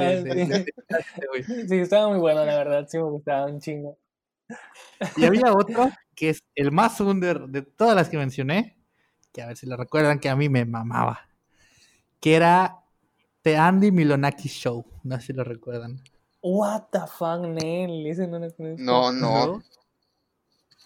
estaba 1.78 2.08
muy 2.08 2.18
bueno, 2.18 2.44
la 2.44 2.56
verdad, 2.56 2.88
sí 2.88 2.98
me 2.98 3.04
gustaba 3.04 3.46
un 3.46 3.60
chingo. 3.60 3.98
Y 5.16 5.24
había 5.24 5.52
otro 5.52 5.90
que 6.16 6.30
es 6.30 6.42
el 6.56 6.72
más 6.72 7.00
under 7.00 7.42
de 7.42 7.62
todas 7.62 7.94
las 7.94 8.08
que 8.08 8.18
mencioné, 8.18 8.76
que 9.32 9.42
a 9.42 9.46
ver 9.46 9.56
si 9.56 9.66
lo 9.66 9.76
recuerdan, 9.76 10.18
que 10.18 10.28
a 10.28 10.34
mí 10.34 10.48
me 10.48 10.64
mamaba, 10.64 11.28
que 12.18 12.34
era 12.34 12.79
The 13.42 13.56
Andy 13.56 13.90
Milonaki 13.90 14.48
Show. 14.48 14.84
No 15.02 15.16
sé 15.16 15.28
si 15.28 15.32
lo 15.32 15.44
recuerdan. 15.44 16.02
What 16.42 16.88
the 16.92 17.00
fuck, 17.00 17.40
Nel? 17.40 18.04
no, 18.78 19.12
no, 19.12 19.62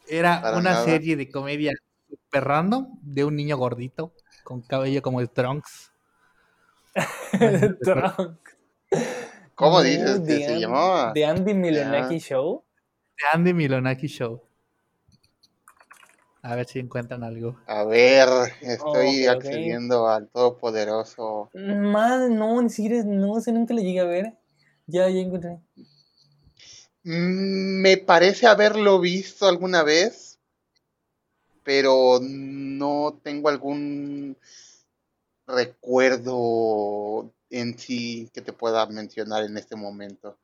Era 0.08 0.54
una 0.56 0.84
serie 0.84 1.16
de 1.16 1.30
comedia 1.30 1.72
super 2.08 2.44
random 2.44 2.98
de 3.02 3.24
un 3.24 3.36
niño 3.36 3.56
gordito 3.56 4.12
con 4.44 4.62
cabello 4.62 5.02
como 5.02 5.20
de 5.20 5.28
Trunks. 5.28 5.92
Trunks. 7.82 8.56
¿Cómo 9.54 9.82
dices 9.82 10.20
que 10.20 10.44
se 10.44 10.60
llamaba? 10.60 11.12
The 11.12 11.24
Andy 11.24 11.54
Milonaki 11.54 12.18
Show. 12.18 12.64
The 13.16 13.36
Andy 13.36 13.54
Milonaki 13.54 14.08
Show. 14.08 14.42
A 16.44 16.56
ver 16.56 16.66
si 16.66 16.78
encuentran 16.78 17.24
algo. 17.24 17.58
A 17.66 17.84
ver, 17.84 18.28
estoy 18.60 19.24
accediendo 19.24 20.06
al 20.06 20.28
Todopoderoso. 20.28 21.48
Más, 21.54 22.28
no, 22.28 22.60
ni 22.60 22.68
siquiera, 22.68 23.02
no 23.02 23.40
sé, 23.40 23.50
nunca 23.50 23.72
le 23.72 23.82
llegué 23.82 24.00
a 24.00 24.04
ver. 24.04 24.34
Ya, 24.86 25.08
ya 25.08 25.20
encontré. 25.20 25.58
Mm, 27.02 27.80
me 27.80 27.96
parece 27.96 28.46
haberlo 28.46 29.00
visto 29.00 29.48
alguna 29.48 29.82
vez, 29.84 30.38
pero 31.62 32.20
no 32.20 33.18
tengo 33.22 33.48
algún 33.48 34.36
recuerdo 35.46 37.32
en 37.48 37.78
sí 37.78 38.28
que 38.34 38.42
te 38.42 38.52
pueda 38.52 38.84
mencionar 38.84 39.44
en 39.44 39.56
este 39.56 39.76
momento. 39.76 40.36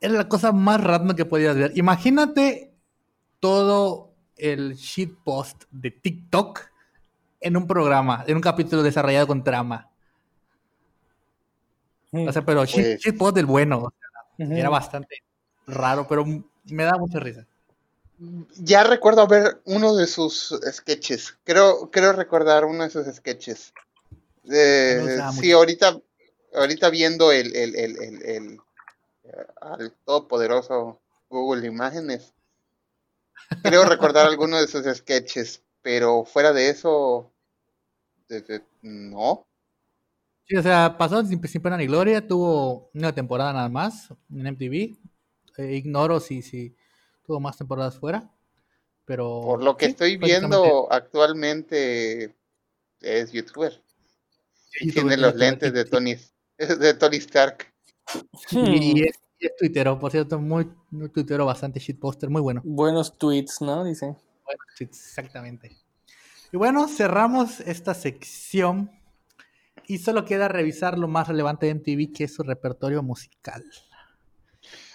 Es 0.00 0.10
la 0.10 0.28
cosa 0.28 0.52
más 0.52 0.82
random 0.82 1.14
que 1.14 1.26
podías 1.26 1.56
ver. 1.56 1.72
Imagínate 1.76 2.67
todo 3.40 4.10
el 4.36 4.74
shitpost 4.74 5.64
de 5.70 5.90
TikTok 5.90 6.60
en 7.40 7.56
un 7.56 7.66
programa, 7.66 8.24
en 8.26 8.36
un 8.36 8.42
capítulo 8.42 8.82
desarrollado 8.82 9.26
con 9.26 9.44
trama. 9.44 9.90
O 12.12 12.32
sea, 12.32 12.44
pero 12.44 12.60
pues 12.60 12.72
shitpost 12.72 13.34
del 13.34 13.46
bueno. 13.46 13.92
Era 14.38 14.68
bastante 14.68 15.22
raro, 15.66 16.06
pero 16.08 16.24
me 16.24 16.84
da 16.84 16.96
mucha 16.96 17.18
risa. 17.18 17.44
Ya 18.56 18.84
recuerdo 18.84 19.26
ver 19.26 19.60
uno 19.64 19.94
de 19.94 20.06
sus 20.06 20.58
sketches. 20.72 21.36
Creo, 21.44 21.90
creo 21.90 22.12
recordar 22.12 22.64
uno 22.64 22.84
de 22.84 22.90
sus 22.90 23.06
sketches. 23.06 23.72
Eh, 24.50 25.18
sí, 25.38 25.52
ahorita, 25.52 25.98
ahorita 26.54 26.88
viendo 26.90 27.32
el, 27.32 27.54
el, 27.54 27.76
el, 27.76 28.02
el, 28.02 28.22
el 28.22 28.60
al 29.60 29.92
todopoderoso 30.04 31.00
Google 31.28 31.66
Imágenes, 31.66 32.32
Creo 33.62 33.84
recordar 33.84 34.26
alguno 34.26 34.60
de 34.60 34.68
sus 34.68 34.84
sketches, 34.96 35.62
pero 35.82 36.24
fuera 36.24 36.52
de 36.52 36.70
eso, 36.70 37.32
no. 38.82 39.46
Sí, 40.46 40.56
o 40.56 40.62
sea, 40.62 40.96
pasó 40.96 41.24
sin, 41.24 41.40
pena 41.40 41.76
ni 41.76 41.86
gloria, 41.86 42.26
tuvo 42.26 42.90
una 42.94 43.14
temporada 43.14 43.52
nada 43.52 43.68
más 43.68 44.08
en 44.30 44.46
MTV. 44.46 44.96
Eh, 45.58 45.74
ignoro 45.74 46.20
si, 46.20 46.42
si 46.42 46.76
tuvo 47.24 47.40
más 47.40 47.56
temporadas 47.56 47.98
fuera, 47.98 48.30
pero... 49.04 49.40
Por 49.42 49.62
lo 49.62 49.76
que 49.76 49.86
estoy 49.86 50.16
viendo 50.16 50.90
actualmente 50.90 52.34
es 53.00 53.32
youtuber. 53.32 53.82
Y 54.80 54.92
tiene 54.92 55.16
los 55.16 55.34
lentes 55.34 55.72
de 55.72 55.84
Tony, 55.84 56.16
de 56.58 56.94
Tony 56.94 57.16
Stark. 57.16 57.72
Y, 58.50 59.02
es, 59.06 59.16
y 59.16 59.27
es 59.46 59.56
tuitero, 59.56 59.98
por 59.98 60.10
cierto, 60.10 60.38
muy, 60.38 60.70
muy 60.90 61.08
tuitero, 61.08 61.46
bastante 61.46 61.80
shitposter, 61.80 62.30
muy 62.30 62.40
bueno. 62.40 62.60
Buenos 62.64 63.16
tweets, 63.18 63.60
¿no? 63.60 63.84
Dice. 63.84 64.06
Buenos 64.06 64.66
tweets, 64.76 64.98
exactamente. 64.98 65.76
Y 66.52 66.56
bueno, 66.56 66.88
cerramos 66.88 67.60
esta 67.60 67.94
sección 67.94 68.90
y 69.86 69.98
solo 69.98 70.24
queda 70.24 70.48
revisar 70.48 70.98
lo 70.98 71.08
más 71.08 71.28
relevante 71.28 71.66
de 71.66 71.74
MTV, 71.74 72.12
que 72.12 72.24
es 72.24 72.34
su 72.34 72.42
repertorio 72.42 73.02
musical. 73.02 73.64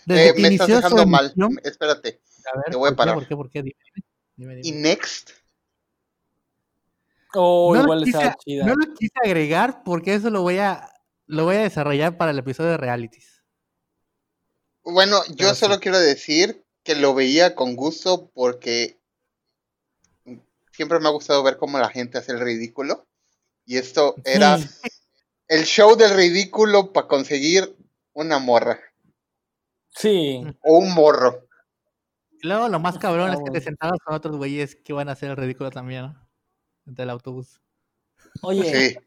eh, 0.07 0.33
me 0.37 0.47
estás 0.49 0.67
dejando 0.67 1.05
mal. 1.05 1.33
Espérate. 1.63 2.21
A 2.53 2.57
ver, 2.57 2.65
te 2.71 2.77
voy 2.77 2.91
a 2.91 2.95
parar. 2.95 3.15
¿Por 3.15 3.27
qué? 3.27 3.35
¿Por 3.35 3.49
qué? 3.49 3.63
Dime, 4.35 4.59
¿Y 4.63 4.71
Next? 4.71 5.31
Oh, 7.35 7.75
igual 7.75 8.01
lo 8.01 8.05
quise, 8.05 8.35
chida. 8.45 8.65
No 8.65 8.75
lo 8.75 8.93
quise 8.93 9.13
agregar 9.23 9.83
porque 9.83 10.13
eso 10.13 10.29
lo 10.29 10.41
voy 10.41 10.57
a 10.57 10.89
lo 11.25 11.45
voy 11.45 11.55
a 11.55 11.61
desarrollar 11.61 12.17
para 12.17 12.31
el 12.31 12.39
episodio 12.39 12.71
de 12.71 12.77
realities. 12.77 13.32
Bueno, 14.83 15.21
yo 15.35 15.55
solo 15.55 15.79
quiero 15.79 15.99
decir 15.99 16.65
que 16.83 16.95
lo 16.95 17.13
veía 17.13 17.55
con 17.55 17.75
gusto 17.75 18.29
porque 18.33 18.99
siempre 20.71 20.99
me 20.99 21.07
ha 21.07 21.11
gustado 21.11 21.41
ver 21.43 21.57
cómo 21.57 21.79
la 21.79 21.89
gente 21.89 22.17
hace 22.17 22.33
el 22.33 22.39
ridículo. 22.39 23.07
Y 23.65 23.77
esto 23.77 24.15
era 24.25 24.59
el 25.47 25.63
show 25.63 25.95
del 25.95 26.15
ridículo 26.15 26.91
para 26.91 27.07
conseguir 27.07 27.77
una 28.11 28.39
morra. 28.39 28.81
Sí. 29.89 30.43
O 30.61 30.79
un 30.79 30.93
morro. 30.93 31.47
Y 32.31 32.47
luego 32.47 32.67
lo 32.67 32.79
más 32.79 32.97
cabrón 32.97 33.31
es 33.31 33.39
que 33.41 33.51
te 33.51 33.61
sentabas 33.61 33.99
con 34.03 34.15
otros 34.15 34.35
güeyes 34.35 34.75
que 34.75 34.91
van 34.91 35.07
a 35.07 35.13
hacer 35.13 35.29
el 35.29 35.37
ridículo 35.37 35.69
también, 35.71 36.03
¿no? 36.03 36.29
Entre 36.85 37.03
el 37.03 37.09
autobús. 37.09 37.61
Oye. 38.41 38.99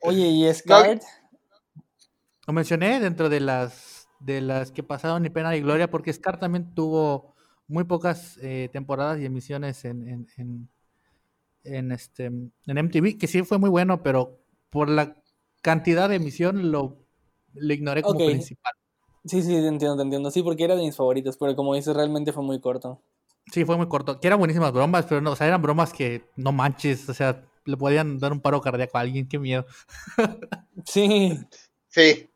Oye, 0.00 0.26
¿y 0.26 0.54
Scarred? 0.54 1.02
Lo 2.46 2.54
mencioné 2.54 3.00
dentro 3.00 3.28
de 3.28 3.40
las 3.40 3.97
de 4.20 4.40
las 4.40 4.72
que 4.72 4.82
pasaron 4.82 5.22
ni 5.22 5.30
pena 5.30 5.50
ni 5.50 5.60
gloria, 5.60 5.90
porque 5.90 6.12
Scar 6.12 6.38
también 6.38 6.74
tuvo 6.74 7.34
muy 7.66 7.84
pocas 7.84 8.38
eh, 8.42 8.68
temporadas 8.72 9.20
y 9.20 9.26
emisiones 9.26 9.84
en, 9.84 10.26
en, 10.36 10.68
en, 11.64 11.92
este, 11.92 12.26
en 12.26 12.52
MTV, 12.66 13.18
que 13.18 13.26
sí 13.26 13.42
fue 13.42 13.58
muy 13.58 13.70
bueno, 13.70 14.02
pero 14.02 14.38
por 14.70 14.88
la 14.88 15.16
cantidad 15.62 16.08
de 16.08 16.16
emisión 16.16 16.70
lo, 16.70 16.96
lo 17.54 17.74
ignoré 17.74 18.02
como 18.02 18.18
principal. 18.18 18.72
Sí, 19.24 19.42
sí, 19.42 19.48
te 19.48 19.66
entiendo, 19.66 19.96
te 19.96 20.02
entiendo. 20.02 20.30
Sí, 20.30 20.42
porque 20.42 20.64
era 20.64 20.76
de 20.76 20.82
mis 20.82 20.96
favoritos, 20.96 21.36
pero 21.36 21.54
como 21.54 21.74
dices, 21.74 21.94
realmente 21.94 22.32
fue 22.32 22.42
muy 22.42 22.60
corto. 22.60 23.02
Sí, 23.52 23.64
fue 23.64 23.76
muy 23.76 23.88
corto. 23.88 24.20
Que 24.20 24.26
eran 24.26 24.38
buenísimas 24.38 24.72
bromas, 24.72 25.06
pero 25.06 25.20
no, 25.20 25.32
o 25.32 25.36
sea, 25.36 25.46
eran 25.46 25.60
bromas 25.60 25.92
que 25.92 26.24
no 26.36 26.52
manches, 26.52 27.08
o 27.08 27.14
sea, 27.14 27.44
le 27.64 27.76
podían 27.76 28.18
dar 28.18 28.32
un 28.32 28.40
paro 28.40 28.60
cardíaco 28.60 28.96
a 28.96 29.02
alguien, 29.02 29.28
qué 29.28 29.38
miedo. 29.38 29.66
sí. 30.84 31.38
Sí, 31.88 32.28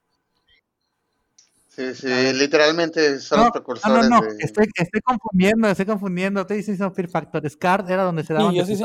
Sí, 1.75 1.95
sí, 1.95 2.07
literalmente 2.35 3.19
son 3.19 3.41
los 3.41 3.51
precursores. 3.51 3.97
No, 3.97 4.03
no, 4.03 4.21
no, 4.21 4.29
estoy, 4.41 4.67
estoy, 4.75 5.01
confundiendo, 5.01 5.69
estoy 5.69 5.87
confundiendo. 5.87 6.43
Estoy 6.43 6.59
diciendo 6.59 6.93
Fear 6.93 7.09
Factor. 7.09 7.49
Scar 7.49 7.87
era 7.89 8.03
donde 8.03 8.25
se 8.25 8.35
daban. 8.35 8.53
Sí, 8.53 8.59
yo 8.59 8.67
sí, 8.67 8.85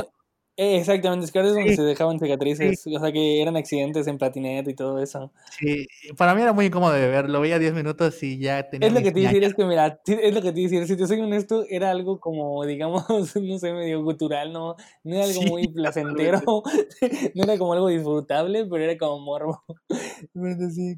eh, 0.59 0.77
exactamente, 0.77 1.27
Scar 1.27 1.45
es 1.45 1.53
donde 1.53 1.75
se 1.75 1.83
dejaban 1.83 2.17
cicatrices, 2.17 2.87
o 2.87 2.99
sea 2.99 3.11
que 3.11 3.43
eran 3.43 3.55
accidentes 3.55 4.07
en 4.07 4.17
patineta 4.17 4.71
y 4.71 4.73
todo 4.73 4.99
eso. 4.99 5.31
Sí, 5.59 5.85
para 6.17 6.33
mí 6.33 6.41
era 6.41 6.51
muy 6.51 6.65
incómodo 6.65 6.93
de 6.93 7.07
ver, 7.07 7.29
lo 7.29 7.39
veía 7.39 7.59
10 7.59 7.75
minutos 7.75 8.23
y 8.23 8.39
ya 8.39 8.67
tenía... 8.67 8.87
Es 8.87 8.93
lo 8.95 9.01
que 9.01 9.11
te 9.11 9.19
decir, 9.19 9.43
es 9.43 9.53
que 9.53 9.65
mira, 9.65 10.01
es 10.07 10.33
lo 10.33 10.41
que 10.41 10.51
te 10.51 10.61
decir, 10.61 10.87
si 10.87 10.97
te 10.97 11.05
soy 11.05 11.21
honesto, 11.21 11.63
era 11.69 11.91
algo 11.91 12.19
como, 12.19 12.65
digamos, 12.65 13.05
no 13.35 13.59
sé, 13.59 13.71
medio 13.71 14.01
gutural, 14.01 14.51
¿no? 14.51 14.75
No 15.03 15.15
era 15.15 15.25
algo 15.25 15.43
muy 15.43 15.67
placentero, 15.73 16.41
no 17.35 17.43
era 17.43 17.57
como 17.59 17.73
algo 17.73 17.89
disfrutable, 17.89 18.65
pero 18.65 18.83
era 18.83 18.97
como 18.97 19.19
morbo. 19.19 19.63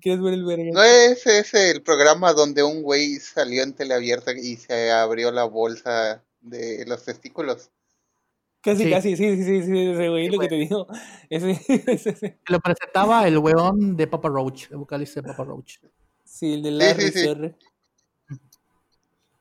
¿Quieres 0.01 0.21
ver 0.21 0.33
el 0.35 0.45
verga? 0.45 0.71
No, 0.71 0.83
ese 0.83 1.39
es 1.39 1.53
el 1.53 1.83
programa 1.83 2.31
donde 2.31 2.63
un 2.63 2.81
güey 2.81 3.15
salió 3.15 3.63
en 3.63 3.73
teleabierta 3.73 4.31
y 4.31 4.55
se 4.55 4.89
abrió 4.91 5.31
la 5.31 5.43
bolsa 5.43 6.23
de 6.39 6.85
los 6.87 7.03
testículos. 7.03 7.71
Casi, 8.61 8.89
casi, 8.89 9.15
sí, 9.15 9.37
sí, 9.37 9.43
sí, 9.43 9.63
sí, 9.63 9.79
ese 9.91 10.09
güey, 10.09 10.29
lo 10.29 10.37
que 10.37 10.49
te 10.49 10.55
digo. 10.55 10.87
Ese, 11.29 12.39
Lo 12.47 12.59
presentaba 12.59 13.25
el 13.27 13.37
weón 13.37 13.95
de 13.95 14.07
Papa 14.07 14.27
Roach, 14.27 14.69
el 14.71 14.77
vocalista 14.77 15.21
de 15.21 15.27
Papa 15.29 15.45
Roach. 15.45 15.77
Sí, 16.25 16.55
el 16.55 16.63
de 16.63 16.71
Larry 16.71 17.11
sí, 17.11 17.27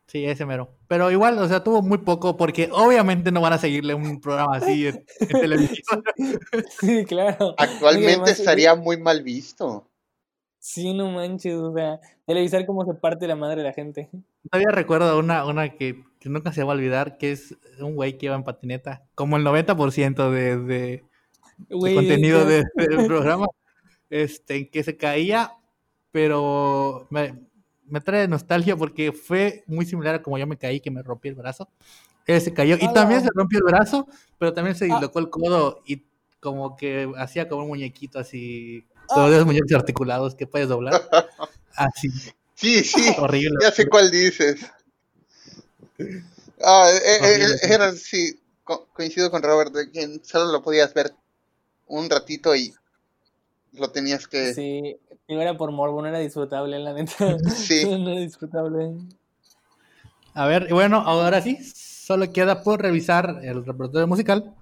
sí. 0.06 0.24
Ese 0.24 0.46
mero. 0.46 0.70
Pero 0.86 1.10
igual, 1.10 1.36
o 1.38 1.48
sea, 1.48 1.64
tuvo 1.64 1.82
muy 1.82 1.98
poco 1.98 2.36
porque 2.36 2.68
obviamente 2.72 3.32
no 3.32 3.40
van 3.40 3.54
a 3.54 3.58
seguirle 3.58 3.94
un 3.94 4.20
programa 4.20 4.56
así 4.56 4.86
en, 4.86 5.04
en 5.20 5.28
televisión. 5.40 6.04
Sí, 6.80 7.04
claro. 7.04 7.54
Actualmente 7.58 8.12
además, 8.12 8.38
estaría 8.38 8.74
muy 8.76 8.98
mal 8.98 9.22
visto. 9.22 9.88
Sí, 10.60 10.92
no 10.92 11.10
manches, 11.10 11.54
o 11.54 11.72
sea, 11.72 12.00
televisar 12.26 12.66
cómo 12.66 12.84
se 12.84 12.94
parte 12.94 13.26
la 13.26 13.36
madre 13.36 13.62
de 13.62 13.68
la 13.68 13.72
gente. 13.72 14.10
Todavía 14.50 14.70
recuerdo 14.70 15.18
una, 15.18 15.44
una 15.46 15.74
que, 15.74 16.04
que 16.20 16.28
nunca 16.28 16.52
se 16.52 16.62
va 16.64 16.72
a 16.72 16.76
olvidar, 16.76 17.16
que 17.18 17.32
es 17.32 17.54
un 17.80 17.94
güey 17.94 18.18
que 18.18 18.26
iba 18.26 18.34
en 18.34 18.44
patineta. 18.44 19.02
Como 19.14 19.36
el 19.36 19.44
90% 19.44 20.30
de, 20.30 20.56
de, 20.58 21.04
de 21.68 21.94
contenido 21.94 22.40
yo- 22.40 22.46
de- 22.46 22.64
del 22.76 23.06
programa, 23.06 23.46
este, 24.10 24.68
que 24.70 24.82
se 24.82 24.96
caía, 24.96 25.52
pero 26.10 27.06
me, 27.10 27.38
me 27.86 28.00
trae 28.00 28.26
nostalgia 28.28 28.76
porque 28.76 29.12
fue 29.12 29.62
muy 29.66 29.86
similar 29.86 30.16
a 30.16 30.22
como 30.22 30.38
yo 30.38 30.46
me 30.46 30.56
caí, 30.58 30.80
que 30.80 30.90
me 30.90 31.02
rompí 31.02 31.28
el 31.28 31.34
brazo. 31.34 31.68
Él 32.26 32.40
se 32.40 32.52
cayó 32.52 32.76
y 32.78 32.82
¡Hala! 32.84 32.92
también 32.92 33.22
se 33.22 33.28
rompió 33.34 33.58
el 33.58 33.64
brazo, 33.64 34.06
pero 34.38 34.52
también 34.52 34.76
se 34.76 34.84
Ah. 34.86 34.88
dislocó 34.88 35.18
el 35.18 35.30
codo 35.30 35.82
y 35.86 36.04
como 36.40 36.76
que 36.76 37.10
hacía 37.16 37.48
como 37.48 37.62
un 37.62 37.68
muñequito 37.68 38.18
así, 38.18 38.84
Ah. 39.10 39.14
todos 39.14 39.32
esos 39.32 39.46
muñecos 39.46 39.72
articulados 39.72 40.34
que 40.34 40.46
puedes 40.46 40.68
doblar. 40.68 40.92
Así, 41.76 42.08
Sí, 42.54 42.82
sí, 42.82 43.14
horrible. 43.18 43.56
ya 43.62 43.70
sé 43.70 43.88
cuál 43.88 44.10
dices. 44.10 44.68
Ah, 46.64 46.90
eh, 46.92 47.18
eh, 47.22 47.38
eh, 47.42 47.56
sí. 47.58 47.72
era, 47.72 47.92
sí, 47.92 48.40
co- 48.64 48.88
coincido 48.92 49.30
con 49.30 49.42
Robert, 49.42 49.72
de 49.72 49.90
que 49.90 50.20
solo 50.24 50.52
lo 50.52 50.62
podías 50.62 50.92
ver 50.94 51.12
un 51.86 52.10
ratito 52.10 52.54
y 52.54 52.74
lo 53.72 53.90
tenías 53.90 54.26
que... 54.26 54.52
Sí, 54.54 54.96
digo, 55.28 55.40
era 55.40 55.56
por 55.56 55.70
morbo, 55.72 56.00
no 56.02 56.08
era 56.08 56.18
disfrutable, 56.18 56.78
la 56.78 56.92
neta. 56.92 57.36
Sí. 57.48 57.84
No 57.98 58.10
era 58.10 58.20
disfrutable. 58.20 58.94
A 60.34 60.46
ver, 60.46 60.68
bueno, 60.72 60.98
ahora 60.98 61.42
sí, 61.42 61.58
solo 61.74 62.32
queda 62.32 62.62
por 62.62 62.80
revisar 62.80 63.40
el 63.42 63.64
repertorio 63.64 64.06
musical, 64.06 64.54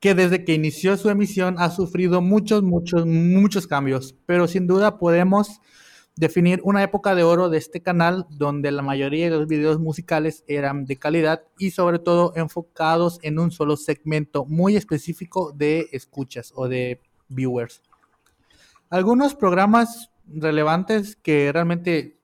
que 0.00 0.14
desde 0.14 0.44
que 0.44 0.54
inició 0.54 0.96
su 0.96 1.08
emisión 1.08 1.56
ha 1.58 1.70
sufrido 1.70 2.20
muchos, 2.20 2.62
muchos, 2.62 3.06
muchos 3.06 3.66
cambios, 3.66 4.14
pero 4.26 4.46
sin 4.46 4.66
duda 4.66 4.98
podemos 4.98 5.60
definir 6.16 6.60
una 6.64 6.82
época 6.82 7.14
de 7.14 7.22
oro 7.22 7.48
de 7.48 7.58
este 7.58 7.80
canal 7.80 8.26
donde 8.30 8.70
la 8.70 8.82
mayoría 8.82 9.30
de 9.30 9.36
los 9.38 9.46
videos 9.46 9.78
musicales 9.78 10.44
eran 10.46 10.84
de 10.84 10.96
calidad 10.96 11.42
y 11.58 11.70
sobre 11.70 11.98
todo 11.98 12.32
enfocados 12.36 13.18
en 13.22 13.38
un 13.38 13.50
solo 13.50 13.76
segmento 13.76 14.44
muy 14.44 14.76
específico 14.76 15.52
de 15.52 15.88
escuchas 15.92 16.52
o 16.54 16.68
de 16.68 17.00
viewers. 17.28 17.82
Algunos 18.90 19.34
programas 19.34 20.10
relevantes 20.26 21.16
que 21.16 21.50
realmente 21.50 22.18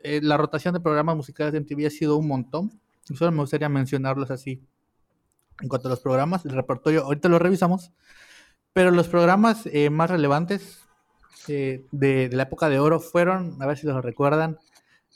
eh, 0.00 0.20
la 0.22 0.36
rotación 0.36 0.74
de 0.74 0.80
programas 0.80 1.16
musicales 1.16 1.52
de 1.52 1.60
MTV 1.60 1.86
ha 1.86 1.90
sido 1.90 2.16
un 2.16 2.28
montón. 2.28 2.80
Solo 3.14 3.32
me 3.32 3.38
gustaría 3.38 3.68
mencionarlos 3.68 4.30
así. 4.30 4.62
En 5.60 5.68
cuanto 5.68 5.88
a 5.88 5.90
los 5.90 6.00
programas, 6.00 6.44
el 6.44 6.52
repertorio, 6.52 7.04
ahorita 7.04 7.28
lo 7.28 7.38
revisamos. 7.38 7.92
Pero 8.72 8.90
los 8.90 9.08
programas 9.08 9.66
eh, 9.66 9.90
más 9.90 10.10
relevantes 10.10 10.81
eh, 11.48 11.84
de, 11.92 12.28
de 12.28 12.36
la 12.36 12.44
época 12.44 12.68
de 12.68 12.78
oro 12.78 13.00
fueron, 13.00 13.60
a 13.62 13.66
ver 13.66 13.76
si 13.78 13.86
los 13.86 14.02
recuerdan, 14.02 14.58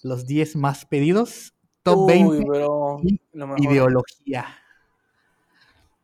los 0.02 0.26
10 0.26 0.56
más 0.56 0.84
pedidos, 0.86 1.54
top 1.82 2.06
Uy, 2.06 2.38
20 2.38 2.44
bro, 2.44 3.00
ideología. 3.58 4.46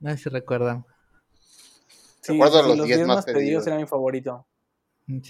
No 0.00 0.10
sé 0.10 0.16
si 0.18 0.28
recuerdan. 0.30 0.84
Sí, 2.20 2.32
Recuerdo 2.32 2.62
sí, 2.62 2.68
los 2.68 2.78
los 2.78 2.86
10 2.86 2.98
10 2.98 3.08
más 3.08 3.16
más 3.16 3.24
pedidos 3.26 3.42
pedidos. 3.42 3.66
era 3.66 3.76
mi 3.76 3.86
favorito. 3.86 4.46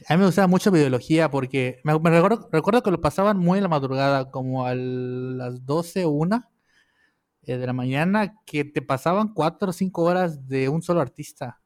A 0.09 0.15
mí 0.15 0.21
me 0.21 0.27
gustaba 0.27 0.47
mucho 0.47 0.71
videología 0.71 1.31
porque 1.31 1.81
me, 1.85 1.99
me 1.99 2.11
recuerdo, 2.11 2.49
recuerdo 2.53 2.83
que 2.83 2.91
lo 2.91 3.01
pasaban 3.01 3.39
muy 3.39 3.59
en 3.59 3.63
la 3.65 3.69
madrugada, 3.69 4.31
como 4.31 4.67
a 4.67 4.75
las 4.75 5.65
12 5.65 6.05
o 6.05 6.11
1 6.11 6.51
eh, 7.43 7.57
de 7.57 7.67
la 7.67 7.73
mañana, 7.73 8.39
que 8.47 8.65
te 8.65 8.83
pasaban 8.83 9.33
4 9.35 9.71
o 9.71 9.73
5 9.73 10.03
horas 10.03 10.47
de 10.47 10.69
un 10.69 10.83
solo 10.83 11.01
artista. 11.01 11.61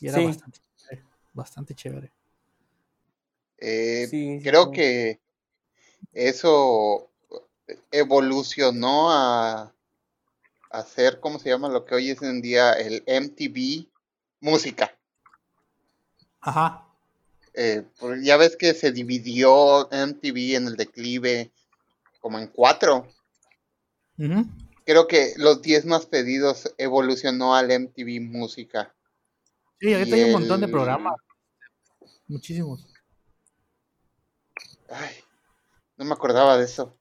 Y 0.00 0.08
era 0.08 0.18
Sí. 0.18 0.24
bastante, 0.24 0.60
chévere, 0.76 1.04
bastante 1.34 1.74
chévere. 1.74 2.12
Eh, 3.60 4.06
Sí, 4.10 4.40
creo 4.42 4.66
sí. 4.66 4.70
que 4.72 5.20
eso 6.12 7.10
evolucionó 7.90 9.10
a, 9.12 9.74
a 10.70 10.82
ser, 10.82 11.20
¿cómo 11.20 11.38
se 11.38 11.50
llama? 11.50 11.68
Lo 11.68 11.84
que 11.84 11.94
hoy 11.94 12.10
es 12.10 12.22
en 12.22 12.40
día 12.40 12.72
el 12.72 13.02
MTV 13.06 13.86
música. 14.40 14.96
Ajá. 16.40 16.86
Eh, 17.54 17.84
ya 18.22 18.36
ves 18.36 18.56
que 18.56 18.74
se 18.74 18.92
dividió 18.92 19.90
MTV 19.92 20.56
en 20.56 20.66
el 20.68 20.76
declive 20.76 21.50
como 22.20 22.38
en 22.38 22.46
cuatro. 22.48 23.06
Creo 24.84 25.06
que 25.06 25.34
los 25.36 25.62
10 25.62 25.86
más 25.86 26.06
pedidos 26.06 26.74
evolucionó 26.78 27.54
al 27.54 27.70
MTV 27.70 28.20
música. 28.20 28.94
Sí, 29.78 29.92
ahorita 29.94 30.16
hay 30.16 30.22
un 30.24 30.32
montón 30.32 30.60
de 30.60 30.68
programas. 30.68 31.14
Muchísimos. 32.26 32.86
Ay, 34.90 35.14
no 35.96 36.04
me 36.04 36.12
acordaba 36.12 36.56
de 36.56 36.64
eso. 36.64 36.98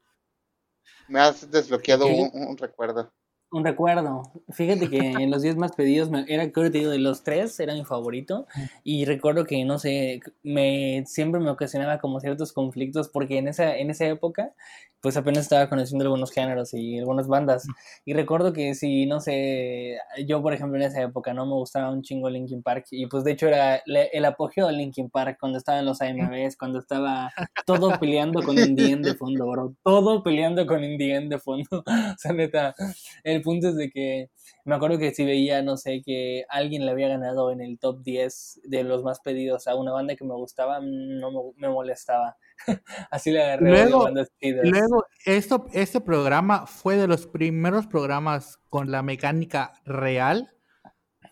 Me 1.07 1.19
has 1.19 1.49
desbloqueado 1.49 2.07
un, 2.07 2.29
un 2.33 2.57
recuerdo. 2.57 3.11
Un 3.51 3.63
recuerdo. 3.65 4.31
Fíjate 4.51 4.91
que 4.91 4.99
en 4.99 5.31
los 5.31 5.41
10 5.41 5.55
más 5.55 5.71
pedidos, 5.71 6.11
me- 6.11 6.23
era 6.27 6.51
creo 6.51 6.65
que 6.65 6.69
te 6.69 6.77
digo, 6.79 6.91
de 6.91 6.99
los 6.99 7.23
tres 7.23 7.59
era 7.59 7.73
mi 7.73 7.83
favorito. 7.83 8.45
Y 8.83 9.05
recuerdo 9.05 9.45
que, 9.45 9.65
no 9.65 9.79
sé, 9.79 10.19
me 10.43 11.03
siempre 11.07 11.41
me 11.41 11.49
ocasionaba 11.49 11.97
como 11.99 12.19
ciertos 12.19 12.53
conflictos 12.53 13.09
porque 13.09 13.39
en 13.39 13.47
esa, 13.47 13.75
en 13.75 13.89
esa 13.89 14.05
época, 14.05 14.53
pues 15.01 15.15
apenas 15.15 15.43
estaba 15.45 15.69
conociendo 15.69 16.03
algunos 16.03 16.29
géneros 16.31 16.73
y 16.73 16.99
algunas 16.99 17.27
bandas. 17.27 17.65
Y 18.05 18.13
recuerdo 18.13 18.51
que 18.53 18.75
si, 18.75 19.05
no 19.07 19.19
sé, 19.21 19.97
yo 20.27 20.41
por 20.43 20.53
ejemplo 20.53 20.75
en 20.77 20.83
esa 20.83 21.01
época 21.01 21.33
no 21.33 21.45
me 21.47 21.53
gustaba 21.53 21.89
un 21.89 22.03
chingo 22.03 22.29
Linkin 22.29 22.61
Park. 22.61 22.85
Y 22.91 23.07
pues 23.07 23.23
de 23.23 23.31
hecho 23.31 23.47
era 23.47 23.81
le- 23.87 24.09
el 24.13 24.25
apogeo 24.25 24.67
de 24.67 24.73
Linkin 24.73 25.09
Park 25.09 25.37
cuando 25.39 25.57
estaban 25.57 25.85
los 25.85 26.01
AMVs, 26.01 26.55
cuando 26.57 26.77
estaba 26.79 27.31
todo 27.65 27.97
peleando 27.99 28.43
con 28.43 28.57
Indien 28.59 29.01
de 29.01 29.15
fondo, 29.15 29.47
bro. 29.49 29.73
Todo 29.83 30.21
peleando 30.21 30.67
con 30.67 30.83
Indien 30.83 31.29
de 31.29 31.39
fondo. 31.39 31.83
O 32.19 32.21
sea, 32.21 32.33
neta, 32.33 32.75
el 33.23 33.38
punto 33.41 33.69
es 33.69 33.75
de 33.75 33.89
que 33.89 34.29
me 34.65 34.75
acuerdo 34.75 34.97
que 34.97 35.13
si 35.13 35.25
veía, 35.25 35.61
no 35.61 35.77
sé, 35.77 36.01
que 36.05 36.43
alguien 36.49 36.85
le 36.85 36.91
había 36.91 37.07
ganado 37.07 37.51
en 37.51 37.61
el 37.61 37.79
top 37.79 38.01
10 38.03 38.61
de 38.63 38.83
los 38.83 39.03
más 39.03 39.19
pedidos 39.21 39.67
a 39.67 39.75
una 39.75 39.91
banda 39.91 40.15
que 40.15 40.25
me 40.25 40.33
gustaba, 40.35 40.79
no 40.81 41.31
me, 41.31 41.67
me 41.67 41.69
molestaba. 41.73 42.37
Así 43.11 43.31
le 43.31 43.41
agarré 43.43 43.69
Luego- 43.69 44.03
bandas 44.03 44.29
luego, 44.41 45.05
esto, 45.25 45.65
este 45.73 46.01
programa 46.01 46.65
fue 46.67 46.97
de 46.97 47.07
los 47.07 47.25
primeros 47.27 47.87
programas 47.87 48.57
con 48.69 48.91
la 48.91 49.01
mecánica 49.01 49.73
real 49.85 50.51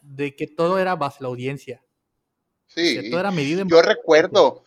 de 0.01 0.35
que 0.35 0.47
todo 0.47 0.79
era 0.79 0.95
bajo 0.95 1.17
la 1.21 1.27
audiencia. 1.27 1.83
Sí, 2.67 3.09
todo 3.09 3.19
era 3.19 3.31
medido 3.31 3.61
en 3.61 3.69
yo 3.69 3.81
recuerdo, 3.81 4.63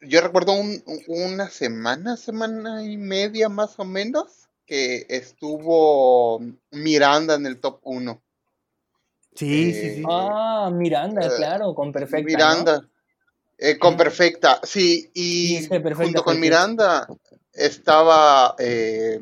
yo 0.00 0.20
recuerdo 0.20 0.52
un- 0.52 0.82
una 1.06 1.48
semana, 1.48 2.16
semana 2.16 2.82
y 2.84 2.96
media 2.96 3.48
más 3.48 3.78
o 3.78 3.84
menos, 3.84 4.45
que 4.66 5.06
estuvo 5.08 6.40
Miranda 6.72 7.34
en 7.34 7.46
el 7.46 7.60
top 7.60 7.80
1. 7.82 8.22
Sí, 9.34 9.72
sí, 9.72 9.94
sí. 9.96 10.00
Eh, 10.00 10.04
Ah, 10.08 10.70
Miranda, 10.72 11.26
Eh, 11.26 11.30
claro, 11.36 11.74
con 11.74 11.92
perfecta. 11.92 12.18
¿no? 12.20 12.24
Miranda, 12.26 12.88
eh, 13.58 13.78
con. 13.78 13.96
Perfecta, 13.96 14.60
sí, 14.62 15.10
Sí, 15.14 15.64
y 15.64 15.68
Perfecta 15.68 16.02
junto 16.04 16.24
con. 16.24 16.40
Miranda 16.40 17.06
estaba 17.52 18.54
eh, 18.58 19.20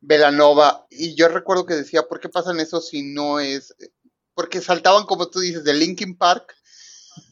Velanova, 0.00 0.86
y 0.90 1.14
yo 1.14 1.28
recuerdo 1.28 1.66
que 1.66 1.74
decía, 1.74 2.02
¿por 2.02 2.20
qué 2.20 2.28
pasan 2.28 2.60
eso 2.60 2.80
si 2.80 3.02
no 3.02 3.40
es...? 3.40 3.74
Porque 4.34 4.60
saltaban, 4.60 5.04
como 5.06 5.28
tú 5.28 5.40
dices, 5.40 5.64
de 5.64 5.74
Linkin 5.74 6.16
Park, 6.16 6.54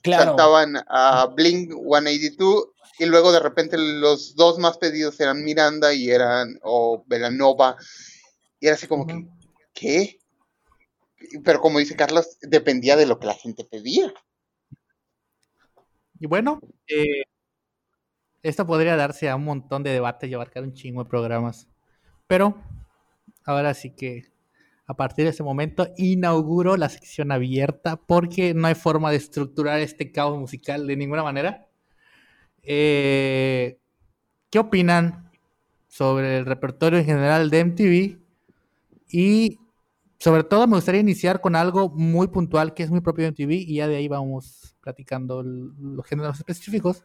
Claro. 0.02 0.24
saltaban 0.24 0.82
a 0.88 1.26
Blink 1.26 1.70
182, 1.70 2.68
y 2.98 3.06
luego 3.06 3.32
de 3.32 3.40
repente 3.40 3.76
los 3.78 4.36
dos 4.36 4.58
más 4.58 4.78
pedidos 4.78 5.18
eran 5.20 5.42
Miranda 5.44 5.92
y 5.92 6.10
eran, 6.10 6.58
o 6.62 7.04
Velanova, 7.06 7.76
y 8.60 8.66
era 8.66 8.76
así 8.76 8.86
como 8.86 9.06
que. 9.06 9.26
¿qué? 9.74 10.18
Pero 11.44 11.60
como 11.60 11.78
dice 11.78 11.96
Carlos, 11.96 12.38
dependía 12.40 12.96
de 12.96 13.06
lo 13.06 13.18
que 13.18 13.26
la 13.26 13.34
gente 13.34 13.64
pedía. 13.64 14.12
Y 16.20 16.26
bueno, 16.26 16.60
eh, 16.86 17.24
esto 18.42 18.66
podría 18.66 18.96
darse 18.96 19.28
a 19.28 19.36
un 19.36 19.44
montón 19.44 19.82
de 19.82 19.90
debates 19.90 20.30
y 20.30 20.34
abarcar 20.34 20.62
un 20.62 20.74
chingo 20.74 21.02
de 21.02 21.10
programas. 21.10 21.66
Pero 22.26 22.62
ahora 23.44 23.74
sí 23.74 23.94
que 23.94 24.32
a 24.86 24.94
partir 24.94 25.24
de 25.24 25.30
ese 25.30 25.42
momento 25.42 25.88
inauguro 25.96 26.76
la 26.76 26.88
sección 26.88 27.32
abierta 27.32 27.96
porque 27.96 28.54
no 28.54 28.66
hay 28.66 28.74
forma 28.74 29.10
de 29.10 29.16
estructurar 29.16 29.80
este 29.80 30.12
caos 30.12 30.38
musical 30.38 30.86
de 30.86 30.96
ninguna 30.96 31.22
manera. 31.22 31.63
Eh, 32.64 33.78
¿Qué 34.50 34.58
opinan 34.58 35.30
sobre 35.88 36.38
el 36.38 36.46
repertorio 36.46 36.98
en 36.98 37.04
general 37.04 37.50
de 37.50 37.60
MTV? 37.60 38.18
Y 39.08 39.58
sobre 40.18 40.44
todo 40.44 40.66
me 40.66 40.76
gustaría 40.76 41.00
iniciar 41.00 41.40
con 41.40 41.54
algo 41.54 41.90
muy 41.90 42.28
puntual 42.28 42.72
que 42.72 42.82
es 42.82 42.90
muy 42.90 43.00
propio 43.00 43.24
de 43.24 43.28
MTV 43.32 43.52
y 43.52 43.76
ya 43.76 43.88
de 43.88 43.96
ahí 43.96 44.08
vamos 44.08 44.74
platicando 44.80 45.42
los 45.42 46.06
géneros 46.06 46.38
específicos, 46.38 47.04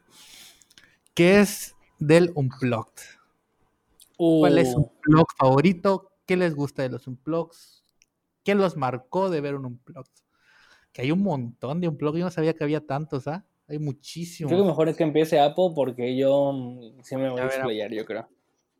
que 1.13 1.39
es 1.39 1.75
del 1.99 2.31
Unplugged. 2.35 3.03
¿Cuál 4.17 4.57
es 4.57 4.71
su 4.71 4.79
Uh, 4.79 4.83
Unplugged 4.83 5.35
favorito? 5.37 6.11
¿Qué 6.25 6.37
les 6.37 6.55
gusta 6.55 6.81
de 6.83 6.89
los 6.89 7.07
Unplugs? 7.07 7.83
¿Qué 8.43 8.55
los 8.55 8.77
marcó 8.77 9.29
de 9.29 9.41
ver 9.41 9.55
un 9.55 9.65
Unplugged? 9.65 10.11
Que 10.93 11.01
hay 11.01 11.11
un 11.11 11.21
montón 11.21 11.81
de 11.81 11.87
Unplugged, 11.87 12.19
yo 12.19 12.25
no 12.25 12.31
sabía 12.31 12.53
que 12.53 12.63
había 12.63 12.85
tantos, 12.85 13.27
¿ah? 13.27 13.45
Hay 13.69 13.77
muchísimos. 13.77 14.51
creo 14.51 14.63
que 14.63 14.67
mejor 14.69 14.89
es 14.89 14.97
que 14.97 15.03
empiece 15.03 15.39
Apple 15.39 15.71
porque 15.75 16.17
yo 16.17 16.51
mm, 16.51 17.03
sí 17.03 17.15
me 17.15 17.29
voy 17.29 17.41
A 17.41 17.45
explayar, 17.45 17.91
yo 17.91 18.03
creo. 18.03 18.27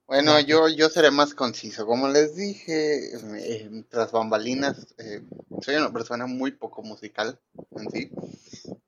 Bueno, 0.08 0.40
yo, 0.40 0.68
yo 0.68 0.90
seré 0.90 1.12
más 1.12 1.36
conciso. 1.36 1.86
Como 1.86 2.08
les 2.08 2.36
dije, 2.36 3.16
eh, 3.16 3.84
tras 3.90 4.12
bambalinas, 4.12 4.96
eh, 4.98 5.22
soy 5.62 5.76
una 5.76 5.94
persona 5.94 6.26
muy 6.26 6.50
poco 6.52 6.82
musical 6.82 7.40
en 7.76 7.92
sí. 7.92 8.10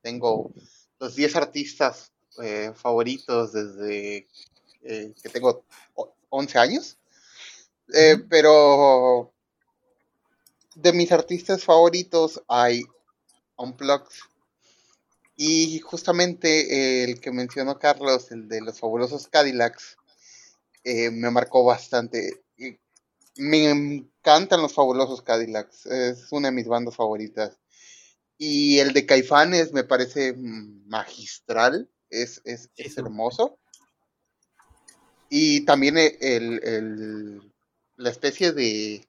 Tengo 0.01 0.51
los 0.99 1.15
10 1.15 1.35
artistas 1.35 2.11
eh, 2.41 2.71
favoritos 2.73 3.53
desde 3.53 4.27
eh, 4.81 5.13
que 5.21 5.29
tengo 5.29 5.63
o- 5.93 6.11
11 6.29 6.57
años. 6.57 6.97
Eh, 7.93 8.17
pero 8.27 9.31
de 10.73 10.93
mis 10.93 11.11
artistas 11.11 11.63
favoritos 11.63 12.41
hay 12.47 12.81
Unplugged. 13.57 14.07
Y 15.43 15.79
justamente 15.79 17.03
el 17.03 17.19
que 17.19 17.31
mencionó 17.31 17.79
Carlos, 17.79 18.31
el 18.31 18.47
de 18.47 18.61
los 18.61 18.79
fabulosos 18.79 19.27
Cadillacs, 19.27 19.97
eh, 20.83 21.09
me 21.09 21.31
marcó 21.31 21.63
bastante. 21.63 22.43
Me 23.37 23.71
encantan 23.71 24.61
los 24.61 24.71
fabulosos 24.75 25.23
Cadillacs, 25.23 25.87
es 25.87 26.31
una 26.31 26.49
de 26.49 26.55
mis 26.55 26.67
bandas 26.67 26.95
favoritas. 26.95 27.57
Y 28.37 28.77
el 28.77 28.93
de 28.93 29.07
Caifanes 29.07 29.73
me 29.73 29.83
parece 29.83 30.35
magistral, 30.37 31.89
es, 32.11 32.39
es, 32.45 32.69
es 32.75 32.99
hermoso. 32.99 33.57
Y 35.27 35.65
también 35.65 35.97
e- 35.97 36.19
el, 36.21 36.63
el- 36.63 37.51
la 37.95 38.11
especie 38.11 38.51
de 38.51 39.07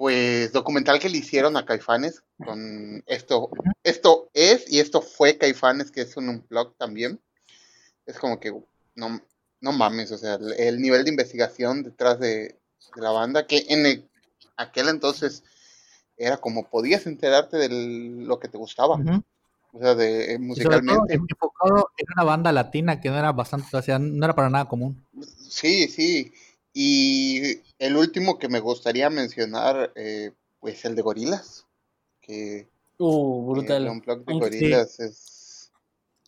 pues 0.00 0.50
documental 0.52 0.98
que 0.98 1.10
le 1.10 1.18
hicieron 1.18 1.58
a 1.58 1.66
Caifanes 1.66 2.22
con 2.42 3.04
esto, 3.04 3.50
esto 3.84 4.30
es 4.32 4.64
y 4.72 4.80
esto 4.80 5.02
fue 5.02 5.36
Caifanes, 5.36 5.90
que 5.90 6.00
es 6.00 6.16
un 6.16 6.30
unplug 6.30 6.74
también. 6.78 7.20
Es 8.06 8.18
como 8.18 8.40
que 8.40 8.50
no, 8.94 9.20
no 9.60 9.72
mames, 9.72 10.10
o 10.10 10.16
sea, 10.16 10.36
el, 10.36 10.54
el 10.54 10.80
nivel 10.80 11.04
de 11.04 11.10
investigación 11.10 11.82
detrás 11.82 12.18
de, 12.18 12.56
de 12.94 13.02
la 13.02 13.10
banda, 13.10 13.46
que 13.46 13.66
en 13.68 13.84
el- 13.84 14.08
aquel 14.56 14.88
entonces 14.88 15.44
era 16.16 16.38
como 16.38 16.70
podías 16.70 17.06
enterarte 17.06 17.58
de 17.58 17.68
lo 17.68 18.40
que 18.40 18.48
te 18.48 18.56
gustaba, 18.56 18.98
o 19.74 19.78
sea, 19.80 19.94
de 19.94 20.32
eh, 20.32 20.38
musicalmente. 20.38 21.12
enfocado 21.12 21.90
en 21.98 22.06
una 22.16 22.24
banda 22.24 22.52
latina 22.52 23.02
que 23.02 23.10
no 23.10 23.18
era 23.18 23.32
bastante, 23.32 23.76
o 23.76 23.82
sea, 23.82 23.98
no 23.98 24.24
era 24.24 24.34
para 24.34 24.48
nada 24.48 24.66
común. 24.66 25.04
Sí, 25.50 25.88
sí. 25.88 26.32
Y 26.72 27.60
el 27.78 27.96
último 27.96 28.38
que 28.38 28.48
me 28.48 28.60
gustaría 28.60 29.10
mencionar, 29.10 29.92
eh, 29.96 30.32
pues 30.60 30.84
el 30.84 30.94
de 30.94 31.02
Gorilas, 31.02 31.66
que 32.20 32.68
Uh, 32.98 33.40
el 33.50 33.54
brutal. 33.60 33.88
unplug 33.88 34.24
de 34.24 34.32
Aunque- 34.32 34.50
sí. 34.52 34.58
Gorilas 34.60 35.00
es 35.00 35.72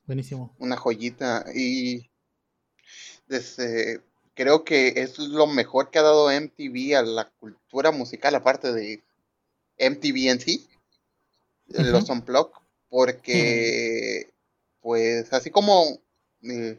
Buenísimo. 0.07 0.55
una 0.59 0.77
joyita 0.77 1.45
y 1.55 2.09
desde, 3.29 4.01
creo 4.35 4.65
que 4.65 4.95
es 4.97 5.19
lo 5.19 5.47
mejor 5.47 5.91
que 5.91 5.99
ha 5.99 6.03
dado 6.03 6.31
MTV 6.31 6.97
a 6.97 7.03
la 7.03 7.29
cultura 7.39 7.91
musical, 7.93 8.35
aparte 8.35 8.73
de 8.73 9.03
MTV 9.79 10.31
en 10.31 10.41
sí, 10.41 10.67
Ujú. 11.69 11.83
los 11.85 12.09
Unplug, 12.09 12.51
porque 12.89 14.31
pues 14.81 15.33
así 15.33 15.51
como 15.51 15.99
eh, 16.43 16.79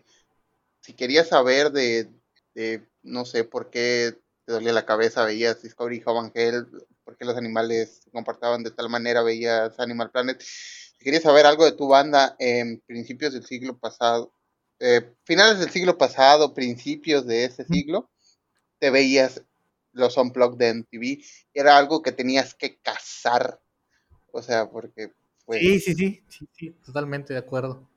si 0.82 0.94
querías 0.94 1.30
saber 1.30 1.72
de, 1.72 2.10
de, 2.54 2.84
no 3.04 3.26
sé 3.26 3.44
por 3.44 3.70
qué 3.70 4.18
te 4.46 4.54
dolía 4.54 4.74
la 4.74 4.86
cabeza, 4.86 5.26
veías 5.26 5.62
Discovery 5.62 6.04
Hell, 6.34 6.68
por 7.04 7.18
qué 7.18 7.26
los 7.26 7.38
animales 7.38 8.02
se 8.04 8.12
comportaban 8.12 8.64
de 8.64 8.72
tal 8.72 8.90
manera, 8.90 9.22
veías 9.22 9.80
Animal 9.80 10.12
Planet. 10.12 10.42
Si 10.42 11.04
querías 11.04 11.24
saber 11.24 11.46
algo 11.46 11.66
de 11.66 11.74
tu 11.74 11.88
banda 11.88 12.36
en 12.40 12.82
principios 12.86 13.34
del 13.34 13.46
siglo 13.46 13.78
pasado, 13.78 14.34
eh, 14.80 15.14
finales 15.24 15.60
del 15.60 15.70
siglo 15.70 15.98
pasado, 15.98 16.54
principios 16.54 17.26
de 17.26 17.46
ese 17.46 17.66
siglo, 17.66 18.10
te 18.80 18.90
veías 18.90 19.44
los 19.94 20.18
Unplugged 20.18 20.58
de 20.58 20.70
MTV. 20.70 21.24
Era 21.54 21.78
algo 21.78 22.02
que 22.02 22.12
tenías 22.12 22.54
que 22.54 22.78
cazar. 22.80 23.62
O 24.32 24.42
sea, 24.42 24.70
porque 24.70 25.12
pues, 25.46 25.62
Sí, 25.62 25.80
sí, 25.80 25.94
sí, 25.94 26.24
sí, 26.28 26.48
sí, 26.52 26.76
totalmente 26.86 27.34
de 27.34 27.40
acuerdo. 27.40 27.88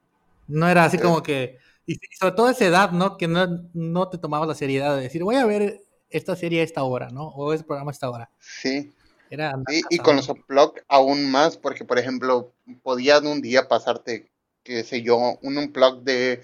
No 0.49 0.69
era 0.69 0.85
así 0.85 0.99
como 0.99 1.23
que, 1.23 1.59
y 1.87 1.99
sobre 2.19 2.35
todo 2.35 2.51
esa 2.51 2.67
edad, 2.67 2.91
¿no? 2.93 3.17
Que 3.17 3.29
no, 3.29 3.47
no 3.75 4.09
te 4.09 4.19
tomabas 4.19 4.49
la 4.49 4.55
seriedad 4.55 4.97
de 4.97 5.03
decir, 5.03 5.23
voy 5.23 5.37
a 5.37 5.47
ver 5.47 5.81
esta 6.11 6.37
serie 6.37 6.61
a 6.61 6.65
esta 6.65 6.83
hora, 6.85 7.11
¿no? 7.11 7.29
O 7.29 7.53
este 7.53 7.67
programa 7.67 7.91
a 7.91 7.93
esta 7.95 8.11
hora. 8.11 8.31
sí. 8.39 8.93
Era 9.31 9.55
Sí, 9.67 9.83
y 9.91 9.99
con 9.99 10.17
los 10.17 10.29
unplug 10.29 10.75
aún 10.89 11.31
más, 11.31 11.57
porque 11.59 11.85
por 11.85 11.99
ejemplo, 11.99 12.55
podías 12.83 13.23
un 13.23 13.43
día 13.43 13.69
pasarte, 13.69 14.31
qué 14.65 14.85
sé 14.85 15.03
yo, 15.03 15.39
un 15.43 15.59
unplug 15.59 16.03
de 16.05 16.43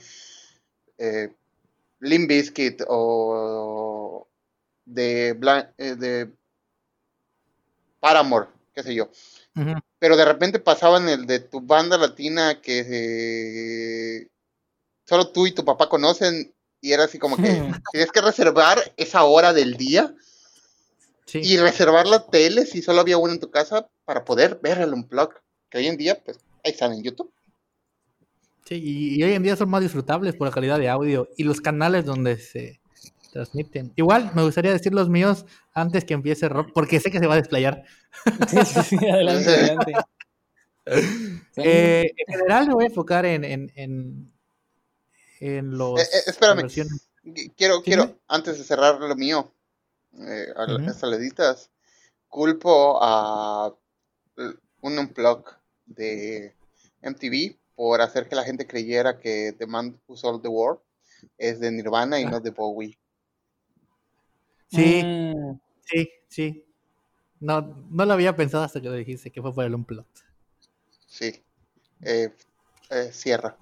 eh, 0.98 1.34
Limp 2.00 2.28
Bizkit 2.28 2.82
o 2.88 4.28
de, 4.86 5.34
Bla- 5.34 5.74
eh, 5.78 5.96
de 5.96 6.32
Paramore, 8.00 8.48
qué 8.74 8.82
sé 8.82 8.94
yo. 8.94 9.10
Pero 10.00 10.16
de 10.16 10.26
repente 10.26 10.60
pasaban 10.60 11.08
el 11.08 11.26
de 11.26 11.40
tu 11.40 11.60
banda 11.62 11.98
latina 11.98 12.60
que 12.62 12.80
eh, 14.22 14.28
solo 15.04 15.28
tú 15.32 15.46
y 15.46 15.52
tu 15.52 15.64
papá 15.64 15.88
conocen 15.88 16.54
y 16.80 16.92
era 16.92 17.04
así 17.04 17.18
como 17.18 17.36
que 17.36 17.42
tienes 17.92 18.10
que 18.12 18.20
reservar 18.20 18.78
esa 18.96 19.24
hora 19.24 19.52
del 19.52 19.76
día 19.76 20.14
Sí. 21.24 21.40
y 21.42 21.56
reservar 21.56 22.06
la 22.06 22.26
tele 22.26 22.66
si 22.66 22.82
solo 22.82 23.00
había 23.00 23.16
una 23.16 23.32
en 23.32 23.40
tu 23.40 23.50
casa 23.50 23.88
para 24.04 24.24
poder 24.24 24.58
ver 24.62 24.80
el 24.80 24.92
unplug. 24.92 25.30
Que 25.70 25.78
hoy 25.78 25.86
en 25.86 25.96
día, 25.96 26.20
pues, 26.22 26.38
ahí 26.62 26.72
están 26.72 26.92
en 26.92 27.02
YouTube. 27.02 27.32
Sí, 28.66 28.74
y, 28.74 29.14
y 29.18 29.22
hoy 29.22 29.32
en 29.32 29.42
día 29.42 29.56
son 29.56 29.70
más 29.70 29.80
disfrutables 29.80 30.34
por 30.36 30.48
la 30.48 30.52
calidad 30.52 30.78
de 30.78 30.90
audio 30.90 31.28
y 31.38 31.44
los 31.44 31.60
canales 31.62 32.04
donde 32.04 32.36
se 32.38 32.80
transmiten. 33.32 33.92
Igual, 33.96 34.30
me 34.34 34.42
gustaría 34.42 34.72
decir 34.72 34.92
los 34.92 35.08
míos 35.08 35.46
antes 35.72 36.04
que 36.04 36.12
empiece 36.12 36.48
Rob, 36.50 36.66
porque 36.74 37.00
sé 37.00 37.10
que 37.10 37.18
se 37.18 37.26
va 37.26 37.34
a 37.34 37.38
desplayar. 37.38 37.82
Sí, 38.48 38.58
sí, 38.66 38.82
sí, 38.98 39.08
adelante, 39.08 39.48
adelante. 39.48 39.92
Eh, 41.56 42.10
en 42.16 42.34
general 42.34 42.66
me 42.66 42.74
voy 42.74 42.84
a 42.84 42.88
enfocar 42.88 43.24
en, 43.24 43.44
en, 43.44 43.72
en, 43.76 44.31
en 45.42 45.76
los... 45.76 46.00
Eh, 46.00 46.04
eh, 46.04 46.22
espérame. 46.26 46.62
versiones. 46.62 47.08
Quiero, 47.56 47.76
Sí, 47.78 47.82
quiero, 47.84 48.18
antes 48.28 48.58
de 48.58 48.64
cerrar 48.64 49.00
lo 49.00 49.14
mío, 49.16 49.52
eh, 50.18 50.46
a 50.56 50.64
Ujú. 50.64 50.78
las 50.78 50.98
saleditas, 50.98 51.70
culpo 52.28 52.98
a 53.02 53.74
un 54.80 54.98
unplug 54.98 55.44
de 55.86 56.54
MTV 57.02 57.56
por 57.74 58.00
hacer 58.00 58.28
que 58.28 58.34
la 58.36 58.44
gente 58.44 58.66
creyera 58.66 59.18
que 59.18 59.52
The 59.58 59.66
Man 59.66 60.00
Who 60.06 60.16
Sold 60.16 60.42
the 60.42 60.48
World 60.48 60.80
es 61.38 61.60
de 61.60 61.70
Nirvana 61.72 62.20
y 62.20 62.24
Ah. 62.24 62.30
no 62.30 62.40
de 62.40 62.50
Bowie. 62.50 62.98
Sí, 64.68 65.02
Mm, 65.04 65.60
sí, 65.84 66.08
sí. 66.28 66.64
No, 67.40 67.60
no 67.90 68.04
lo 68.06 68.12
había 68.14 68.34
pensado 68.36 68.62
hasta 68.64 68.80
que 68.80 68.88
lo 68.88 68.94
dijiste, 68.94 69.30
que 69.30 69.42
fue 69.42 69.52
por 69.54 69.64
el 69.64 69.74
Unplugged. 69.74 70.06
Sí. 71.06 71.44
Eh, 72.00 72.32
eh, 72.90 73.10
cierra. 73.12 73.56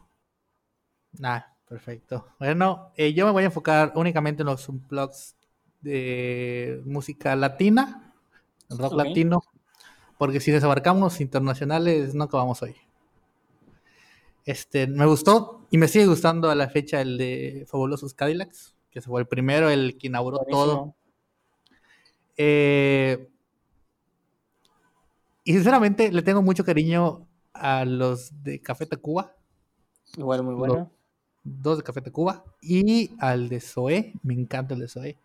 Ah, 1.22 1.49
perfecto. 1.70 2.26
Bueno, 2.40 2.90
eh, 2.96 3.14
yo 3.14 3.24
me 3.24 3.30
voy 3.30 3.44
a 3.44 3.46
enfocar 3.46 3.92
únicamente 3.94 4.42
en 4.42 4.46
los 4.46 4.68
Unplugs 4.68 5.36
de 5.80 6.82
música 6.84 7.36
latina, 7.36 8.12
rock 8.68 8.94
latino, 8.94 9.44
porque 10.18 10.40
si 10.40 10.50
desabarcamos 10.50 11.20
internacionales 11.20 12.12
no 12.12 12.24
acabamos 12.24 12.60
hoy. 12.62 12.74
Este, 14.44 14.88
me 14.88 15.06
gustó 15.06 15.68
y 15.70 15.78
me 15.78 15.86
sigue 15.86 16.06
gustando 16.06 16.50
a 16.50 16.56
la 16.56 16.68
fecha 16.68 17.00
el 17.00 17.16
de 17.16 17.64
Fabulosos 17.70 18.14
Cadillacs, 18.14 18.74
que 18.90 19.00
fue 19.00 19.20
el 19.20 19.28
primero, 19.28 19.70
el 19.70 19.96
que 19.96 20.08
inauguró 20.08 20.40
todo. 20.50 20.96
Eh, 22.36 23.30
y 25.44 25.52
sinceramente 25.52 26.10
le 26.10 26.22
tengo 26.22 26.42
mucho 26.42 26.64
cariño 26.64 27.28
a 27.52 27.84
los 27.84 28.42
de 28.42 28.60
Café 28.60 28.86
Tacuba, 28.86 29.36
Igual 30.16 30.42
muy 30.42 30.54
bueno. 30.54 30.90
Dos 31.44 31.78
de 31.78 31.84
Café 31.84 32.00
Tacuba, 32.00 32.44
y 32.60 33.12
al 33.18 33.48
de 33.48 33.60
Zoé, 33.60 34.14
me 34.22 34.34
encanta 34.34 34.74
el 34.74 34.80
de 34.80 34.88
Zoé, 34.88 35.18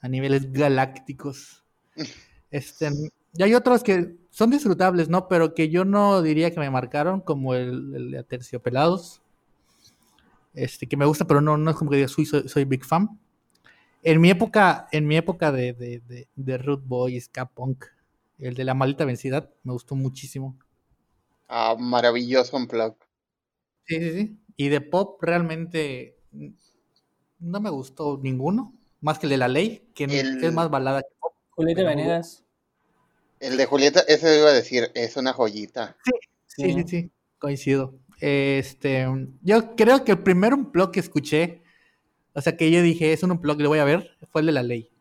a 0.00 0.08
niveles 0.08 0.52
galácticos. 0.52 1.64
Este, 2.52 2.90
y 3.34 3.42
hay 3.44 3.54
otros 3.54 3.84
que 3.84 4.16
son 4.30 4.50
disfrutables, 4.50 5.08
¿no? 5.08 5.28
Pero 5.28 5.54
que 5.54 5.68
yo 5.68 5.84
no 5.84 6.20
diría 6.20 6.50
que 6.50 6.58
me 6.58 6.68
marcaron, 6.68 7.20
como 7.20 7.54
el, 7.54 7.94
el 7.94 8.10
de 8.10 8.18
Aterciopelados, 8.18 9.22
este, 10.54 10.86
que 10.88 10.96
me 10.96 11.04
gusta, 11.04 11.26
pero 11.26 11.40
no, 11.40 11.56
no 11.56 11.70
es 11.70 11.76
como 11.76 11.90
que 11.90 11.96
diga, 11.98 12.08
soy, 12.08 12.26
soy, 12.26 12.48
soy 12.48 12.64
big 12.64 12.84
fan. 12.84 13.18
En 14.02 14.20
mi 14.20 14.30
época, 14.30 14.88
en 14.92 15.06
mi 15.06 15.16
época 15.16 15.52
de, 15.52 15.72
de, 15.74 16.00
de, 16.00 16.28
de 16.34 16.58
Root 16.58 16.84
Boy, 16.86 17.20
Ska 17.20 17.46
Punk, 17.46 17.84
el 18.38 18.54
de 18.54 18.64
La 18.64 18.74
Maldita 18.74 19.04
Vencida, 19.04 19.50
me 19.62 19.72
gustó 19.72 19.94
muchísimo. 19.94 20.56
Ah, 21.48 21.76
maravilloso 21.78 22.56
unplug. 22.56 22.96
Sí, 23.86 23.96
sí, 24.00 24.10
sí. 24.12 24.38
Y 24.60 24.68
de 24.68 24.82
pop 24.82 25.22
realmente 25.22 26.18
no 27.38 27.60
me 27.60 27.70
gustó 27.70 28.20
ninguno, 28.22 28.74
más 29.00 29.18
que 29.18 29.24
el 29.24 29.30
de 29.30 29.38
la 29.38 29.48
ley, 29.48 29.88
que 29.94 30.04
es 30.04 30.52
más 30.52 30.68
balada 30.68 31.00
que 31.00 31.08
pop. 31.18 31.32
Julieta 31.52 31.82
Venegas. 31.82 32.44
El 33.38 33.56
de 33.56 33.64
Julieta, 33.64 34.00
ese 34.00 34.38
iba 34.38 34.50
a 34.50 34.52
decir, 34.52 34.90
es 34.92 35.16
una 35.16 35.32
joyita. 35.32 35.96
Sí, 36.04 36.12
sí, 36.46 36.72
sí, 36.74 36.84
sí, 36.86 37.10
coincido. 37.38 37.94
Este, 38.20 39.06
yo 39.40 39.74
creo 39.76 40.04
que 40.04 40.12
el 40.12 40.18
primer 40.18 40.52
unplug 40.52 40.90
que 40.90 41.00
escuché, 41.00 41.62
o 42.34 42.42
sea, 42.42 42.54
que 42.54 42.70
yo 42.70 42.82
dije, 42.82 43.14
es 43.14 43.22
un 43.22 43.30
unplug 43.30 43.62
le 43.62 43.68
voy 43.68 43.78
a 43.78 43.84
ver, 43.84 44.10
fue 44.30 44.42
el 44.42 44.46
de 44.48 44.52
la 44.52 44.62
ley. 44.62 44.92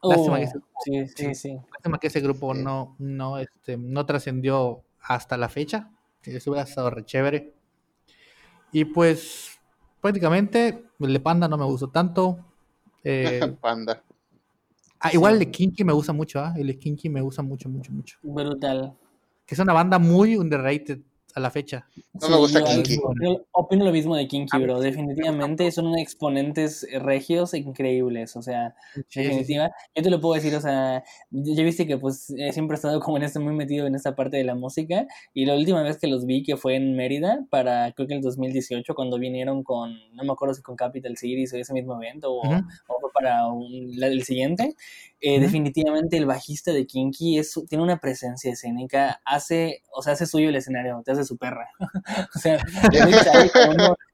Lástima, 0.00 0.36
que 0.36 0.44
ese, 0.44 0.58
oh, 0.58 0.80
sí, 0.84 1.08
sí, 1.08 1.34
sí. 1.34 1.58
Lástima 1.72 1.98
que 1.98 2.06
ese 2.06 2.20
grupo 2.20 2.54
no, 2.54 2.94
no, 3.00 3.38
este, 3.38 3.76
no 3.76 4.06
trascendió 4.06 4.84
hasta 5.00 5.36
la 5.36 5.48
fecha. 5.48 5.90
Eso 6.22 6.52
hubiera 6.52 6.68
estado 6.68 6.88
re 6.88 7.04
chévere. 7.04 7.60
Y 8.72 8.84
pues, 8.86 9.60
prácticamente, 10.00 10.84
el 10.98 11.12
de 11.12 11.20
Panda 11.20 11.46
no 11.46 11.56
me 11.58 11.64
gustó 11.64 11.88
tanto. 11.88 12.38
Eh, 13.04 13.40
Panda. 13.60 14.02
Ah, 14.98 15.10
igual 15.12 15.34
el 15.34 15.38
de 15.40 15.50
Kinky 15.50 15.84
me 15.84 15.92
gusta 15.92 16.12
mucho, 16.12 16.40
¿ah? 16.40 16.54
El 16.56 16.68
de 16.68 16.78
Kinky 16.78 17.08
me 17.08 17.20
gusta 17.20 17.42
mucho, 17.42 17.68
mucho, 17.68 17.92
mucho. 17.92 18.18
Brutal. 18.22 18.96
Que 19.44 19.54
es 19.54 19.58
una 19.58 19.72
banda 19.72 19.98
muy 19.98 20.36
underrated 20.36 21.00
a 21.34 21.40
la 21.40 21.50
fecha. 21.50 21.86
No 22.14 22.28
me 22.28 22.36
gusta 22.36 22.62
Kinky. 22.62 22.98
Opino, 23.52 23.84
lo 23.84 23.92
mismo 23.92 24.16
de 24.16 24.28
Kinky, 24.28 24.58
bro. 24.58 24.80
Definitivamente 24.80 25.70
son 25.72 25.98
exponentes 25.98 26.86
regios 27.00 27.54
increíbles. 27.54 28.36
O 28.36 28.42
sea, 28.42 28.74
definitiva. 29.14 29.70
Yo 29.94 30.02
te 30.02 30.10
lo 30.10 30.20
puedo 30.20 30.34
decir, 30.34 30.54
o 30.54 30.60
sea, 30.60 31.02
ya 31.30 31.62
viste 31.62 31.86
que 31.86 31.98
pues 31.98 32.26
siempre 32.52 32.74
he 32.74 32.76
estado 32.76 33.00
como 33.00 33.16
en 33.16 33.24
este, 33.24 33.38
muy 33.38 33.54
metido 33.54 33.86
en 33.86 33.94
esta 33.94 34.14
parte 34.14 34.36
de 34.36 34.44
la 34.44 34.54
música. 34.54 35.06
Y 35.34 35.46
la 35.46 35.54
última 35.54 35.82
vez 35.82 35.98
que 35.98 36.06
los 36.06 36.26
vi, 36.26 36.42
que 36.42 36.56
fue 36.56 36.76
en 36.76 36.96
Mérida, 36.96 37.44
para 37.50 37.92
creo 37.92 38.08
que 38.08 38.14
el 38.14 38.20
2018, 38.20 38.94
cuando 38.94 39.18
vinieron 39.18 39.62
con, 39.62 39.94
no 40.14 40.24
me 40.24 40.32
acuerdo 40.32 40.54
si 40.54 40.62
con 40.62 40.76
Capital 40.76 41.16
Cities 41.16 41.52
o 41.52 41.56
ese 41.56 41.72
mismo 41.72 42.00
evento, 42.02 42.32
o, 42.32 42.42
fue 42.42 43.10
para 43.14 43.42
el 44.02 44.22
siguiente. 44.24 44.74
Eh, 45.24 45.38
definitivamente 45.38 46.16
el 46.16 46.26
bajista 46.26 46.72
de 46.72 46.84
Kinky 46.84 47.38
es, 47.38 47.54
tiene 47.68 47.84
una 47.84 48.00
presencia 48.00 48.52
escénica, 48.52 49.20
hace, 49.24 49.84
o 49.94 50.02
sea, 50.02 50.14
hace 50.14 50.26
suyo 50.26 50.48
el 50.48 50.56
escenario, 50.56 51.00
te 51.04 51.12
hace 51.12 51.24
su 51.24 51.36
perra. 51.36 51.68
o 52.34 52.38
sea, 52.40 52.58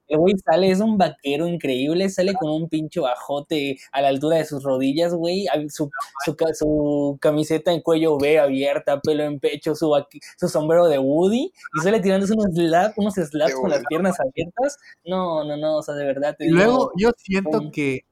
el 0.07 0.19
güey 0.19 0.35
sale, 0.45 0.71
es 0.71 0.81
un 0.81 0.99
vaquero 0.99 1.47
increíble, 1.47 2.11
sale 2.11 2.35
con 2.35 2.51
un 2.51 2.69
pincho 2.69 3.05
bajote 3.05 3.79
a 3.91 4.03
la 4.03 4.09
altura 4.09 4.37
de 4.37 4.45
sus 4.45 4.63
rodillas, 4.63 5.15
güey, 5.15 5.47
su, 5.71 5.91
su, 6.27 7.19
camiseta 7.23 7.73
en 7.73 7.81
cuello 7.81 8.19
B 8.19 8.39
abierta, 8.39 9.01
pelo 9.01 9.23
en 9.25 9.41
pecho, 9.41 9.75
su, 9.75 9.91
su 10.39 10.49
sombrero 10.51 10.89
de 10.89 10.99
Woody, 10.99 11.51
y 11.79 11.83
sale 11.83 12.01
tirándose 12.01 12.35
unos 12.35 12.55
slaps, 12.55 12.99
unos 12.99 13.15
slaps 13.15 13.55
con 13.55 13.71
las 13.71 13.83
piernas 13.89 14.21
abiertas. 14.21 14.77
No, 15.07 15.43
no, 15.43 15.57
no, 15.57 15.79
o 15.79 15.83
sea, 15.83 15.95
de 15.95 16.05
verdad. 16.05 16.37
y 16.39 16.51
luego 16.51 16.93
yo 16.99 17.13
siento 17.17 17.71
que 17.73 18.05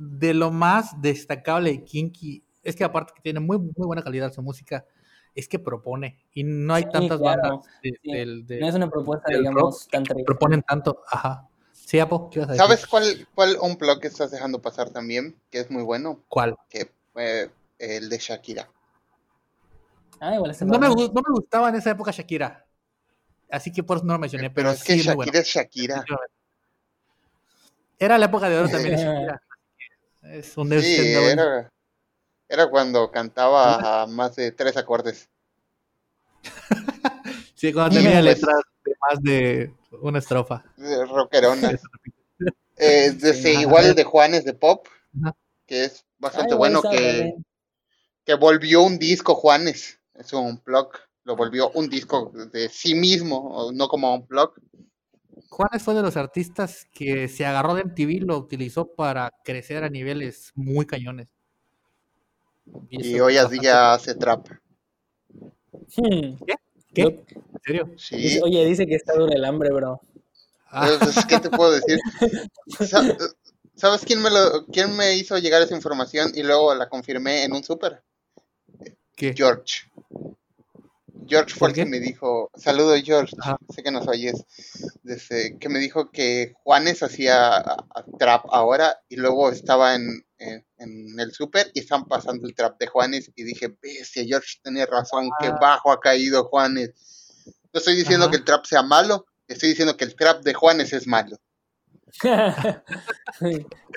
de 0.00 0.32
lo 0.32 0.50
más 0.50 1.00
destacable 1.02 1.70
de 1.70 1.84
Kinky 1.84 2.42
es 2.62 2.74
que 2.74 2.84
aparte 2.84 3.12
que 3.14 3.20
tiene 3.20 3.38
muy, 3.38 3.58
muy 3.58 3.86
buena 3.86 4.02
calidad 4.02 4.32
su 4.32 4.40
música, 4.40 4.86
es 5.34 5.46
que 5.46 5.58
propone 5.58 6.18
y 6.32 6.42
no 6.42 6.74
hay 6.74 6.88
tantas 6.90 7.20
bandas 7.20 7.52
no 7.82 8.68
es 8.68 8.74
una 8.74 8.90
propuesta 8.90 9.30
digamos 9.30 9.86
tan 9.88 10.04
proponen 10.26 10.62
tanto 10.62 11.02
ajá. 11.08 11.46
Sí 11.72 12.00
Apo 12.00 12.30
¿qué 12.30 12.40
vas 12.40 12.48
a 12.48 12.52
decir? 12.52 12.66
sabes 12.66 12.86
cuál 12.86 13.28
cuál 13.34 13.56
un 13.60 13.76
blog 13.76 14.00
que 14.00 14.08
estás 14.08 14.30
dejando 14.32 14.60
pasar 14.60 14.90
también 14.90 15.36
que 15.50 15.60
es 15.60 15.70
muy 15.70 15.82
bueno 15.82 16.24
cuál 16.28 16.56
que 16.68 16.90
eh, 17.16 17.48
el 17.78 18.08
de 18.08 18.18
Shakira. 18.18 18.68
Ah, 20.18 20.34
igual 20.34 20.56
no, 20.62 20.78
me, 20.78 20.88
no 20.88 20.94
me 20.94 21.32
gustaba 21.32 21.68
en 21.68 21.76
esa 21.76 21.90
época 21.90 22.10
Shakira 22.10 22.66
así 23.50 23.70
que 23.70 23.84
por 23.84 23.98
eso 23.98 24.06
no 24.06 24.14
lo 24.14 24.18
mencioné 24.18 24.50
pero, 24.50 24.70
es 24.70 24.82
que 24.82 24.96
Shakira 24.96 25.38
es 25.38 25.46
Shakira. 25.46 26.04
Era 27.98 28.18
la 28.18 28.26
época 28.26 28.48
de 28.48 28.58
oro 28.58 28.68
también 28.68 28.96
de 28.96 29.02
Shakira 29.04 29.42
es 30.32 30.56
un 30.56 30.70
sí, 30.80 31.12
era, 31.12 31.70
era 32.48 32.70
cuando 32.70 33.10
cantaba 33.10 34.02
a 34.02 34.06
más 34.06 34.36
de 34.36 34.52
tres 34.52 34.76
acordes. 34.76 35.28
sí, 37.54 37.72
cuando 37.72 37.96
tenía 37.96 38.22
letras 38.22 38.62
de 38.84 38.94
más 39.08 39.22
de 39.22 39.74
una 40.00 40.18
estrofa. 40.18 40.64
Rockerona. 40.76 41.78
eh, 42.76 43.16
igual 43.60 43.86
el 43.86 43.94
de 43.94 44.04
Juanes 44.04 44.44
de 44.44 44.54
Pop, 44.54 44.86
que 45.66 45.84
es 45.84 46.04
bastante 46.18 46.54
bueno, 46.54 46.80
que, 46.82 47.34
que 48.24 48.34
volvió 48.34 48.82
un 48.82 48.98
disco 48.98 49.34
Juanes. 49.34 49.98
Es 50.14 50.32
un 50.32 50.62
blog, 50.64 50.92
lo 51.24 51.36
volvió 51.36 51.70
un 51.70 51.88
disco 51.88 52.30
de 52.52 52.68
sí 52.68 52.94
mismo, 52.94 53.70
no 53.72 53.88
como 53.88 54.14
un 54.14 54.26
blog. 54.26 54.54
Juanes 55.48 55.82
fue 55.82 55.94
de 55.94 56.02
los 56.02 56.16
artistas 56.16 56.86
que 56.92 57.28
se 57.28 57.44
agarró 57.44 57.74
de 57.74 57.84
MTV 57.84 58.10
y 58.10 58.20
lo 58.20 58.38
utilizó 58.38 58.86
para 58.86 59.32
crecer 59.44 59.84
a 59.84 59.90
niveles 59.90 60.52
muy 60.54 60.86
cañones. 60.86 61.28
Y, 62.88 63.18
hoy 63.18 63.36
a 63.36 63.46
día 63.46 63.92
hace 63.92 64.14
trap. 64.14 64.46
Hmm. 65.96 66.36
¿Qué? 66.46 66.54
¿Qué? 66.94 67.02
¿En 67.02 67.60
serio? 67.64 67.94
Sí. 67.96 68.40
Oye, 68.42 68.64
dice 68.64 68.86
que 68.86 68.94
está 68.94 69.14
duro 69.14 69.32
el 69.32 69.44
hambre, 69.44 69.70
bro. 69.70 70.00
Ah. 70.68 70.88
Pues, 71.00 71.24
¿Qué 71.26 71.40
te 71.40 71.50
puedo 71.50 71.72
decir? 71.72 71.98
¿Sabes 73.74 74.04
quién 74.04 74.22
me, 74.22 74.30
lo, 74.30 74.66
quién 74.66 74.94
me 74.96 75.16
hizo 75.16 75.38
llegar 75.38 75.62
esa 75.62 75.74
información 75.74 76.32
y 76.34 76.42
luego 76.42 76.74
la 76.74 76.88
confirmé 76.88 77.44
en 77.44 77.52
un 77.52 77.64
súper? 77.64 78.02
George. 79.16 79.90
George 81.30 81.54
fue 81.54 81.68
el 81.68 81.74
que 81.74 81.86
me 81.86 82.00
dijo, 82.00 82.50
saludo 82.56 82.96
George, 83.02 83.36
sé 83.72 83.82
que 83.84 83.92
nos 83.92 84.08
oyes, 84.08 84.44
desde 85.04 85.56
que 85.58 85.68
me 85.68 85.78
dijo 85.78 86.10
que 86.10 86.52
Juanes 86.64 87.02
hacía 87.04 87.62
trap 88.18 88.44
ahora 88.50 88.98
y 89.08 89.16
luego 89.16 89.50
estaba 89.50 89.94
en, 89.94 90.24
en, 90.38 91.20
el 91.20 91.32
súper 91.32 91.70
y 91.72 91.80
están 91.80 92.06
pasando 92.06 92.48
el 92.48 92.54
trap 92.54 92.78
de 92.80 92.88
Juanes 92.88 93.30
y 93.36 93.44
dije, 93.44 93.68
bestia, 93.80 94.24
George 94.24 94.58
tenía 94.62 94.86
razón, 94.86 95.30
qué 95.40 95.50
bajo 95.50 95.92
ha 95.92 96.00
caído 96.00 96.44
Juanes. 96.44 96.92
No 97.72 97.78
estoy 97.78 97.94
diciendo 97.94 98.28
que 98.28 98.38
el 98.38 98.44
trap 98.44 98.64
sea 98.64 98.82
malo, 98.82 99.26
estoy 99.46 99.68
diciendo 99.68 99.96
que 99.96 100.04
el 100.04 100.16
trap 100.16 100.42
de 100.42 100.54
Juanes 100.54 100.92
es 100.92 101.06
malo. 101.06 101.38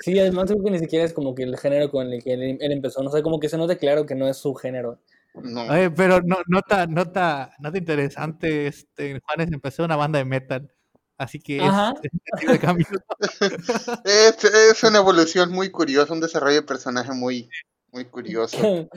sí, 0.04 0.18
además 0.18 0.46
creo 0.46 0.62
que 0.62 0.70
ni 0.70 0.78
siquiera 0.78 1.04
es 1.04 1.12
como 1.12 1.34
que 1.34 1.42
el 1.42 1.58
género 1.58 1.90
con 1.90 2.12
el 2.12 2.22
que 2.22 2.34
él, 2.34 2.58
empezó, 2.60 3.02
no 3.02 3.10
sé, 3.10 3.22
como 3.22 3.40
que 3.40 3.48
se 3.48 3.58
nota 3.58 3.76
claro 3.76 4.06
que 4.06 4.14
no 4.14 4.28
es 4.28 4.36
su 4.36 4.54
género. 4.54 5.00
No. 5.34 5.66
pero 5.96 6.20
no, 6.22 6.36
nota, 6.46 6.86
nota, 6.86 7.50
nota 7.58 7.78
interesante, 7.78 8.68
este, 8.68 9.20
Juanes 9.20 9.52
empezó 9.52 9.84
una 9.84 9.96
banda 9.96 10.20
de 10.20 10.24
metal, 10.24 10.70
así 11.18 11.40
que 11.40 11.58
es, 14.04 14.44
es, 14.44 14.82
una 14.84 14.98
evolución 14.98 15.50
muy 15.50 15.70
curiosa, 15.70 16.12
un 16.12 16.20
desarrollo 16.20 16.56
de 16.56 16.62
personaje 16.62 17.12
muy, 17.12 17.48
muy 17.90 18.04
curioso. 18.04 18.56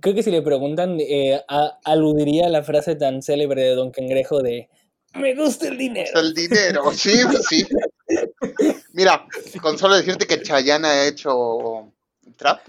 Creo 0.00 0.14
que 0.14 0.22
si 0.22 0.30
le 0.30 0.42
preguntan, 0.42 0.98
eh, 0.98 1.40
aludiría 1.84 2.46
a 2.46 2.50
la 2.50 2.64
frase 2.64 2.96
tan 2.96 3.22
célebre 3.22 3.62
de 3.62 3.76
Don 3.76 3.92
Cangrejo 3.92 4.42
de 4.42 4.68
me 5.16 5.34
gusta 5.34 5.68
el 5.68 5.78
dinero. 5.78 6.20
El 6.20 6.34
dinero, 6.34 6.90
sí, 6.92 7.22
sí. 7.48 7.66
Mira, 8.92 9.26
con 9.60 9.78
solo 9.78 9.96
decirte 9.96 10.26
que 10.26 10.42
Chayanne 10.42 10.86
ha 10.86 11.06
hecho 11.06 11.92
trap. 12.36 12.60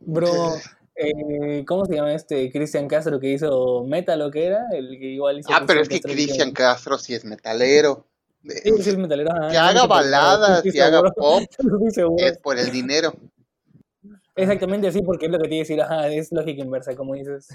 Bro, 0.00 0.54
eh, 1.02 1.64
¿Cómo 1.66 1.86
se 1.86 1.94
llama 1.94 2.12
este 2.12 2.50
Cristian 2.50 2.86
Castro 2.86 3.18
que 3.18 3.32
hizo 3.32 3.84
metal 3.84 4.20
o 4.22 4.30
que 4.30 4.46
era? 4.46 4.66
El 4.72 4.98
que 4.98 5.06
igual 5.06 5.38
hizo 5.38 5.48
ah, 5.52 5.64
pero 5.66 5.80
es 5.80 5.88
que 5.88 6.00
Cristian 6.00 6.52
Castro 6.52 6.98
sí 6.98 7.14
es 7.14 7.24
metalero. 7.24 8.06
Sí, 8.42 8.72
sí 8.82 8.90
es 8.90 8.96
metalero. 8.96 9.30
que 9.50 9.56
haga 9.56 9.86
baladas, 9.86 10.62
que 10.62 10.82
haga 10.82 11.02
pop, 11.12 11.42
es 12.18 12.38
por 12.38 12.58
el 12.58 12.70
dinero. 12.70 13.14
Exactamente 14.36 14.88
así, 14.88 15.02
porque 15.02 15.26
es 15.26 15.32
lo 15.32 15.38
que 15.38 15.48
tiene 15.48 15.64
que 15.64 15.72
decir, 15.74 15.82
ajá, 15.82 16.08
es 16.08 16.30
lógica 16.32 16.62
inversa, 16.62 16.94
como 16.94 17.14
dices. 17.14 17.48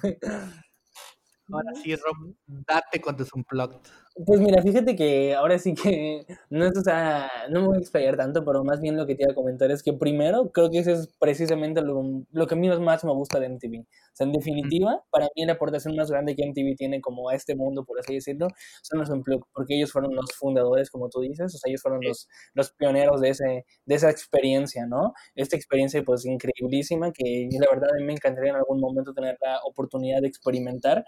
Ahora 1.52 1.72
sí, 1.84 1.96
Rob, 1.96 2.16
date 2.48 3.00
con 3.00 3.16
un 3.16 3.28
unplugged. 3.36 3.80
Pues 4.26 4.40
mira, 4.40 4.62
fíjate 4.62 4.96
que 4.96 5.36
ahora 5.36 5.60
sí 5.60 5.74
que 5.74 6.26
no 6.50 6.66
es, 6.66 6.78
o 6.78 6.82
sea, 6.82 7.30
no 7.50 7.62
me 7.62 7.68
voy 7.68 7.78
a 7.78 7.80
explayar 7.82 8.16
tanto, 8.16 8.46
pero 8.46 8.64
más 8.64 8.80
bien 8.80 8.96
lo 8.96 9.06
que 9.06 9.14
te 9.16 9.24
iba 9.24 9.34
a 9.34 9.36
comentar 9.36 9.70
es 9.72 9.84
que 9.84 9.92
primero 9.92 10.52
creo 10.54 10.70
que 10.72 10.80
ese 10.80 10.94
es 10.94 11.08
precisamente 11.20 11.82
lo, 11.82 12.02
lo 12.32 12.48
que 12.48 12.54
a 12.56 12.58
mí 12.58 12.70
más 12.80 13.04
me 13.04 13.12
gusta 13.12 13.42
de 13.42 13.48
MTV. 13.48 13.82
O 13.82 14.16
sea, 14.16 14.26
en 14.26 14.32
definitiva, 14.32 15.04
para 15.12 15.28
mí 15.36 15.46
la 15.46 15.54
aportación 15.54 15.98
más 15.98 16.10
grande 16.10 16.34
que 16.34 16.46
MTV 16.46 16.76
tiene 16.78 17.02
como 17.02 17.28
a 17.28 17.36
este 17.36 17.56
mundo, 17.56 17.84
por 17.84 18.00
así 18.00 18.14
decirlo, 18.14 18.48
son 18.84 19.00
los 19.00 19.10
Unplugged, 19.10 19.44
porque 19.54 19.76
ellos 19.76 19.92
fueron 19.92 20.16
los 20.16 20.32
fundadores, 20.34 20.90
como 20.90 21.10
tú 21.10 21.20
dices, 21.20 21.54
o 21.54 21.58
sea, 21.58 21.70
ellos 21.70 21.82
fueron 21.82 22.00
los, 22.02 22.30
los 22.54 22.72
pioneros 22.72 23.20
de, 23.20 23.30
ese, 23.32 23.66
de 23.86 23.96
esa 23.96 24.10
experiencia, 24.10 24.86
¿no? 24.88 25.14
Esta 25.36 25.58
experiencia 25.58 26.02
pues 26.04 26.24
increíblísima 26.26 27.12
que 27.12 27.50
la 27.60 27.68
verdad 27.70 27.90
a 27.94 27.98
mí 28.00 28.06
me 28.06 28.14
encantaría 28.14 28.52
en 28.52 28.56
algún 28.58 28.80
momento 28.80 29.14
tener 29.14 29.38
la 29.42 29.60
oportunidad 29.66 30.22
de 30.22 30.28
experimentar. 30.30 31.04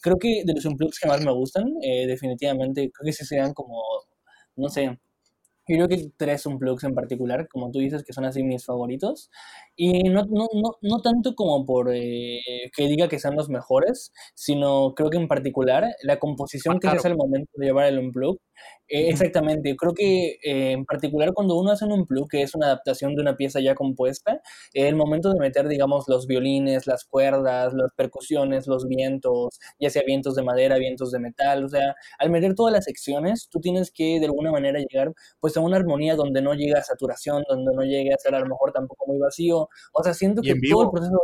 Creo 0.00 0.18
que 0.18 0.42
de 0.44 0.54
los 0.54 0.64
Unplugged 0.64 0.94
que 1.00 1.08
más 1.08 1.24
me 1.24 1.32
gustan, 1.32 1.64
eh, 1.82 2.06
definitivamente 2.06 2.51
creo 2.58 2.90
que 3.04 3.12
se 3.12 3.24
sean 3.24 3.54
como, 3.54 3.82
no 4.56 4.68
sé, 4.68 4.98
yo 5.68 5.76
creo 5.76 5.88
que 5.88 6.10
tres 6.16 6.44
unplugs 6.46 6.84
en 6.84 6.94
particular, 6.94 7.48
como 7.48 7.70
tú 7.70 7.78
dices, 7.78 8.02
que 8.04 8.12
son 8.12 8.24
así 8.24 8.42
mis 8.42 8.64
favoritos. 8.64 9.30
Y 9.76 10.04
no, 10.04 10.24
no, 10.24 10.48
no, 10.52 10.76
no 10.80 11.00
tanto 11.02 11.34
como 11.34 11.64
por 11.64 11.90
eh, 11.94 12.40
que 12.76 12.88
diga 12.88 13.08
que 13.08 13.20
sean 13.20 13.36
los 13.36 13.48
mejores, 13.48 14.12
sino 14.34 14.94
creo 14.94 15.10
que 15.10 15.18
en 15.18 15.28
particular 15.28 15.86
la 16.02 16.18
composición 16.18 16.80
que 16.80 16.88
es 16.88 17.04
el 17.04 17.16
momento 17.16 17.50
de 17.54 17.66
llevar 17.66 17.86
el 17.86 17.98
unplug 17.98 18.40
Eh, 18.88 19.08
exactamente, 19.08 19.74
creo 19.76 19.94
que 19.94 20.32
eh, 20.42 20.72
en 20.72 20.84
particular 20.84 21.32
cuando 21.32 21.56
uno 21.56 21.70
hace 21.70 21.86
un 21.86 22.06
plug, 22.06 22.28
que 22.28 22.42
es 22.42 22.54
una 22.54 22.66
adaptación 22.66 23.14
de 23.14 23.22
una 23.22 23.36
pieza 23.36 23.58
ya 23.60 23.74
compuesta, 23.74 24.42
el 24.74 24.96
momento 24.96 25.32
de 25.32 25.40
meter, 25.40 25.66
digamos, 25.66 26.04
los 26.08 26.26
violines, 26.26 26.86
las 26.86 27.04
cuerdas, 27.04 27.72
las 27.72 27.90
percusiones, 27.96 28.66
los 28.66 28.86
vientos, 28.86 29.58
ya 29.80 29.88
sea 29.88 30.02
vientos 30.06 30.34
de 30.34 30.42
madera, 30.42 30.76
vientos 30.76 31.10
de 31.10 31.20
metal, 31.20 31.64
o 31.64 31.68
sea, 31.70 31.94
al 32.18 32.30
meter 32.30 32.54
todas 32.54 32.72
las 32.74 32.84
secciones, 32.84 33.48
tú 33.50 33.60
tienes 33.60 33.90
que 33.90 34.20
de 34.20 34.26
alguna 34.26 34.50
manera 34.52 34.78
llegar 34.78 35.12
pues 35.40 35.56
a 35.56 35.60
una 35.60 35.78
armonía 35.78 36.14
donde 36.14 36.42
no 36.42 36.52
llega 36.52 36.78
a 36.80 36.82
saturación, 36.82 37.44
donde 37.48 37.72
no 37.74 37.82
llegue 37.84 38.12
a 38.12 38.18
ser 38.18 38.34
a 38.34 38.40
lo 38.40 38.46
mejor 38.46 38.72
tampoco 38.72 39.06
muy 39.06 39.18
vacío, 39.18 39.68
o 39.94 40.02
sea, 40.02 40.12
siento 40.12 40.42
que 40.42 40.54
todo 40.70 40.82
el 40.84 40.90
proceso 40.90 41.18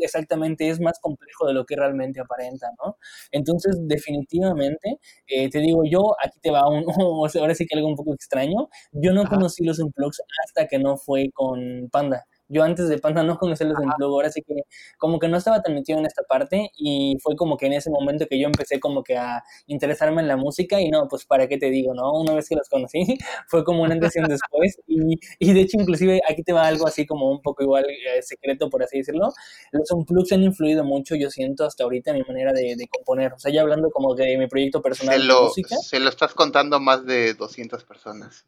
exactamente 0.00 0.68
es 0.68 0.80
más 0.80 0.98
complejo 1.00 1.46
de 1.46 1.54
lo 1.54 1.64
que 1.64 1.76
realmente 1.76 2.20
aparenta, 2.20 2.68
¿no? 2.84 2.96
Entonces, 3.30 3.76
definitivamente, 3.82 4.98
eh, 5.26 5.50
te 5.50 5.58
digo, 5.60 5.82
yo, 5.84 6.14
aquí 6.22 6.38
te 6.40 6.50
va 6.50 6.68
un, 6.68 6.84
ahora 7.40 7.54
sí 7.54 7.66
que 7.66 7.76
algo 7.76 7.88
un 7.88 7.96
poco 7.96 8.14
extraño, 8.14 8.68
yo 8.92 9.12
no 9.12 9.26
conocí 9.28 9.64
los 9.64 9.78
Unplugs 9.78 10.22
hasta 10.44 10.66
que 10.68 10.78
no 10.78 10.96
fue 10.96 11.30
con 11.32 11.88
Panda. 11.90 12.26
Yo 12.52 12.62
antes 12.62 12.88
de 12.88 12.98
Panda 12.98 13.22
no 13.22 13.38
conocía 13.38 13.66
los 13.66 13.78
Unplugged, 13.78 14.12
ahora 14.12 14.30
sí 14.30 14.42
que 14.42 14.54
como 14.98 15.18
que 15.18 15.28
no 15.28 15.38
estaba 15.38 15.62
tan 15.62 15.74
metido 15.74 15.98
en 15.98 16.06
esta 16.06 16.22
parte 16.22 16.70
y 16.76 17.16
fue 17.22 17.34
como 17.34 17.56
que 17.56 17.66
en 17.66 17.72
ese 17.72 17.90
momento 17.90 18.26
que 18.26 18.38
yo 18.38 18.46
empecé 18.46 18.78
como 18.78 19.02
que 19.02 19.16
a 19.16 19.42
interesarme 19.66 20.20
en 20.20 20.28
la 20.28 20.36
música 20.36 20.80
y 20.80 20.90
no, 20.90 21.08
pues 21.08 21.24
para 21.24 21.48
qué 21.48 21.56
te 21.56 21.70
digo, 21.70 21.94
¿no? 21.94 22.12
Una 22.12 22.34
vez 22.34 22.48
que 22.48 22.56
los 22.56 22.68
conocí 22.68 23.02
fue 23.48 23.64
como 23.64 23.82
una 23.82 23.94
antes 23.94 24.12
después 24.12 24.78
y, 24.86 25.18
y, 25.38 25.52
de 25.52 25.60
hecho 25.60 25.78
inclusive 25.80 26.20
aquí 26.28 26.42
te 26.42 26.52
va 26.52 26.66
algo 26.66 26.86
así 26.86 27.06
como 27.06 27.30
un 27.30 27.40
poco 27.40 27.62
igual 27.62 27.84
eh, 27.88 28.22
secreto 28.22 28.68
por 28.68 28.82
así 28.82 28.98
decirlo. 28.98 29.28
Los 29.70 29.90
Unplugged 29.90 30.34
han 30.34 30.42
influido 30.42 30.84
mucho, 30.84 31.14
yo 31.14 31.30
siento 31.30 31.64
hasta 31.64 31.84
ahorita 31.84 32.10
en 32.10 32.18
mi 32.18 32.22
manera 32.22 32.52
de, 32.52 32.76
de 32.76 32.86
componer, 32.88 33.32
o 33.32 33.38
sea, 33.38 33.52
ya 33.52 33.62
hablando 33.62 33.90
como 33.90 34.14
de 34.14 34.36
mi 34.36 34.46
proyecto 34.46 34.82
personal 34.82 35.20
se 35.20 35.26
lo, 35.26 35.34
de 35.34 35.42
música. 35.44 35.76
Se 35.76 36.00
lo 36.00 36.08
estás 36.08 36.34
contando 36.34 36.76
a 36.76 36.80
más 36.80 37.06
de 37.06 37.34
200 37.34 37.84
personas. 37.84 38.46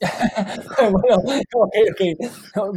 bueno, 0.90 1.22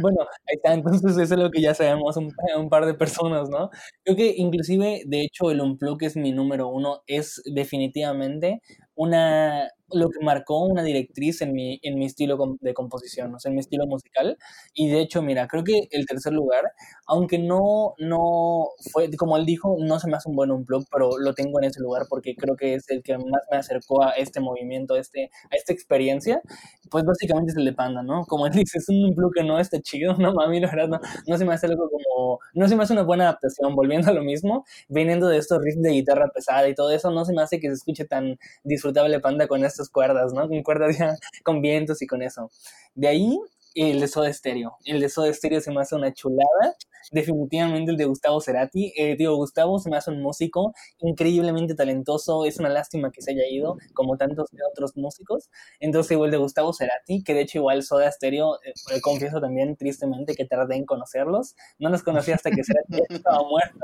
bueno, 0.00 0.18
ahí 0.46 0.56
está, 0.56 0.72
entonces 0.72 1.16
eso 1.18 1.34
es 1.34 1.40
lo 1.40 1.50
que 1.50 1.60
ya 1.60 1.74
sabemos 1.74 2.16
un, 2.16 2.32
un, 2.56 2.68
par 2.68 2.86
de 2.86 2.94
personas, 2.94 3.48
¿no? 3.50 3.70
Creo 4.04 4.16
que 4.16 4.34
inclusive, 4.36 5.02
de 5.06 5.22
hecho, 5.22 5.50
el 5.50 5.60
Unplug 5.60 6.02
es 6.04 6.16
mi 6.16 6.32
número 6.32 6.68
uno, 6.68 7.02
es 7.06 7.42
definitivamente 7.44 8.62
una, 8.94 9.68
lo 9.92 10.10
que 10.10 10.24
marcó 10.24 10.64
una 10.64 10.82
directriz 10.82 11.40
en 11.42 11.52
mi, 11.52 11.80
en 11.82 11.98
mi 11.98 12.06
estilo 12.06 12.38
de 12.60 12.74
composición, 12.74 13.34
o 13.34 13.38
sea, 13.38 13.50
en 13.50 13.54
mi 13.56 13.60
estilo 13.60 13.86
musical. 13.86 14.36
Y 14.74 14.88
de 14.88 15.00
hecho, 15.00 15.22
mira, 15.22 15.46
creo 15.48 15.64
que 15.64 15.88
el 15.90 16.06
tercer 16.06 16.32
lugar, 16.32 16.72
aunque 17.06 17.38
no, 17.38 17.94
no 17.98 18.68
fue, 18.92 19.10
como 19.16 19.36
él 19.36 19.46
dijo, 19.46 19.76
no 19.80 19.98
se 19.98 20.08
me 20.08 20.16
hace 20.16 20.28
un 20.28 20.36
buen 20.36 20.50
unplug, 20.50 20.84
pero 20.90 21.18
lo 21.18 21.34
tengo 21.34 21.58
en 21.60 21.64
ese 21.64 21.80
lugar 21.80 22.06
porque 22.08 22.34
creo 22.36 22.56
que 22.56 22.74
es 22.74 22.88
el 22.90 23.02
que 23.02 23.16
más 23.18 23.42
me 23.50 23.56
acercó 23.58 24.02
a 24.02 24.10
este 24.10 24.40
movimiento, 24.40 24.94
a, 24.94 25.00
este, 25.00 25.30
a 25.50 25.56
esta 25.56 25.72
experiencia. 25.72 26.42
Pues 26.90 27.04
básicamente 27.04 27.52
es 27.52 27.56
el 27.56 27.64
de 27.64 27.72
Panda, 27.72 28.02
¿no? 28.02 28.24
Como 28.26 28.46
él 28.46 28.52
dice, 28.52 28.78
es 28.78 28.88
un 28.88 29.04
unplug 29.04 29.32
que 29.34 29.44
no 29.44 29.58
está 29.58 29.80
chido, 29.80 30.16
no 30.18 30.32
mami, 30.34 30.60
la 30.60 30.70
verdad, 30.70 30.88
no, 30.88 31.00
no 31.26 31.38
se 31.38 31.44
me 31.44 31.54
hace 31.54 31.66
algo 31.66 31.88
como, 31.90 32.40
no 32.54 32.68
se 32.68 32.76
me 32.76 32.82
hace 32.82 32.92
una 32.92 33.02
buena 33.02 33.24
adaptación, 33.24 33.74
volviendo 33.74 34.10
a 34.10 34.14
lo 34.14 34.22
mismo, 34.22 34.64
viniendo 34.88 35.28
de 35.28 35.38
estos 35.38 35.58
riffs 35.62 35.82
de 35.82 35.90
guitarra 35.90 36.28
pesada 36.34 36.68
y 36.68 36.74
todo 36.74 36.90
eso, 36.90 37.10
no 37.10 37.24
se 37.24 37.32
me 37.32 37.42
hace 37.42 37.60
que 37.60 37.68
se 37.68 37.74
escuche 37.74 38.04
tan 38.04 38.38
disfrutable 38.64 39.20
Panda 39.20 39.46
con 39.48 39.64
esto 39.82 39.92
cuerdas, 39.92 40.32
¿no? 40.32 40.48
Con 40.48 40.62
cuerdas 40.62 40.98
ya 40.98 41.14
con 41.44 41.60
vientos 41.60 42.02
y 42.02 42.06
con 42.06 42.22
eso. 42.22 42.50
De 42.94 43.08
ahí 43.08 43.38
el 43.74 44.00
de 44.00 44.08
Soda 44.08 44.32
Stereo. 44.32 44.76
El 44.84 45.00
de 45.00 45.08
Soda 45.08 45.32
Stereo 45.32 45.60
se 45.60 45.70
me 45.70 45.80
hace 45.80 45.94
una 45.94 46.12
chulada. 46.12 46.76
Definitivamente 47.12 47.92
el 47.92 47.96
de 47.96 48.04
Gustavo 48.06 48.40
Cerati. 48.40 48.92
Eh, 48.96 49.16
digo, 49.16 49.36
Gustavo 49.36 49.78
se 49.78 49.88
me 49.88 49.96
hace 49.96 50.10
un 50.10 50.20
músico 50.20 50.74
increíblemente 50.98 51.74
talentoso. 51.74 52.44
Es 52.44 52.58
una 52.58 52.68
lástima 52.68 53.10
que 53.12 53.22
se 53.22 53.32
haya 53.32 53.46
ido, 53.48 53.76
como 53.94 54.16
tantos 54.16 54.50
de 54.50 54.58
otros 54.70 54.96
músicos. 54.96 55.48
Entonces, 55.80 56.12
igual 56.12 56.30
de 56.30 56.38
Gustavo 56.38 56.72
Cerati, 56.72 57.22
que 57.22 57.34
de 57.34 57.42
hecho, 57.42 57.58
igual 57.58 57.82
Soda 57.82 58.10
Stereo, 58.10 58.56
eh, 58.64 58.72
eh, 58.94 59.00
confieso 59.00 59.40
también 59.40 59.76
tristemente 59.76 60.34
que 60.34 60.44
tardé 60.44 60.76
en 60.76 60.84
conocerlos. 60.84 61.54
No 61.78 61.88
los 61.88 62.02
conocí 62.02 62.32
hasta 62.32 62.50
que 62.50 62.64
Cerati 62.64 63.14
estaba 63.14 63.42
muerto. 63.48 63.78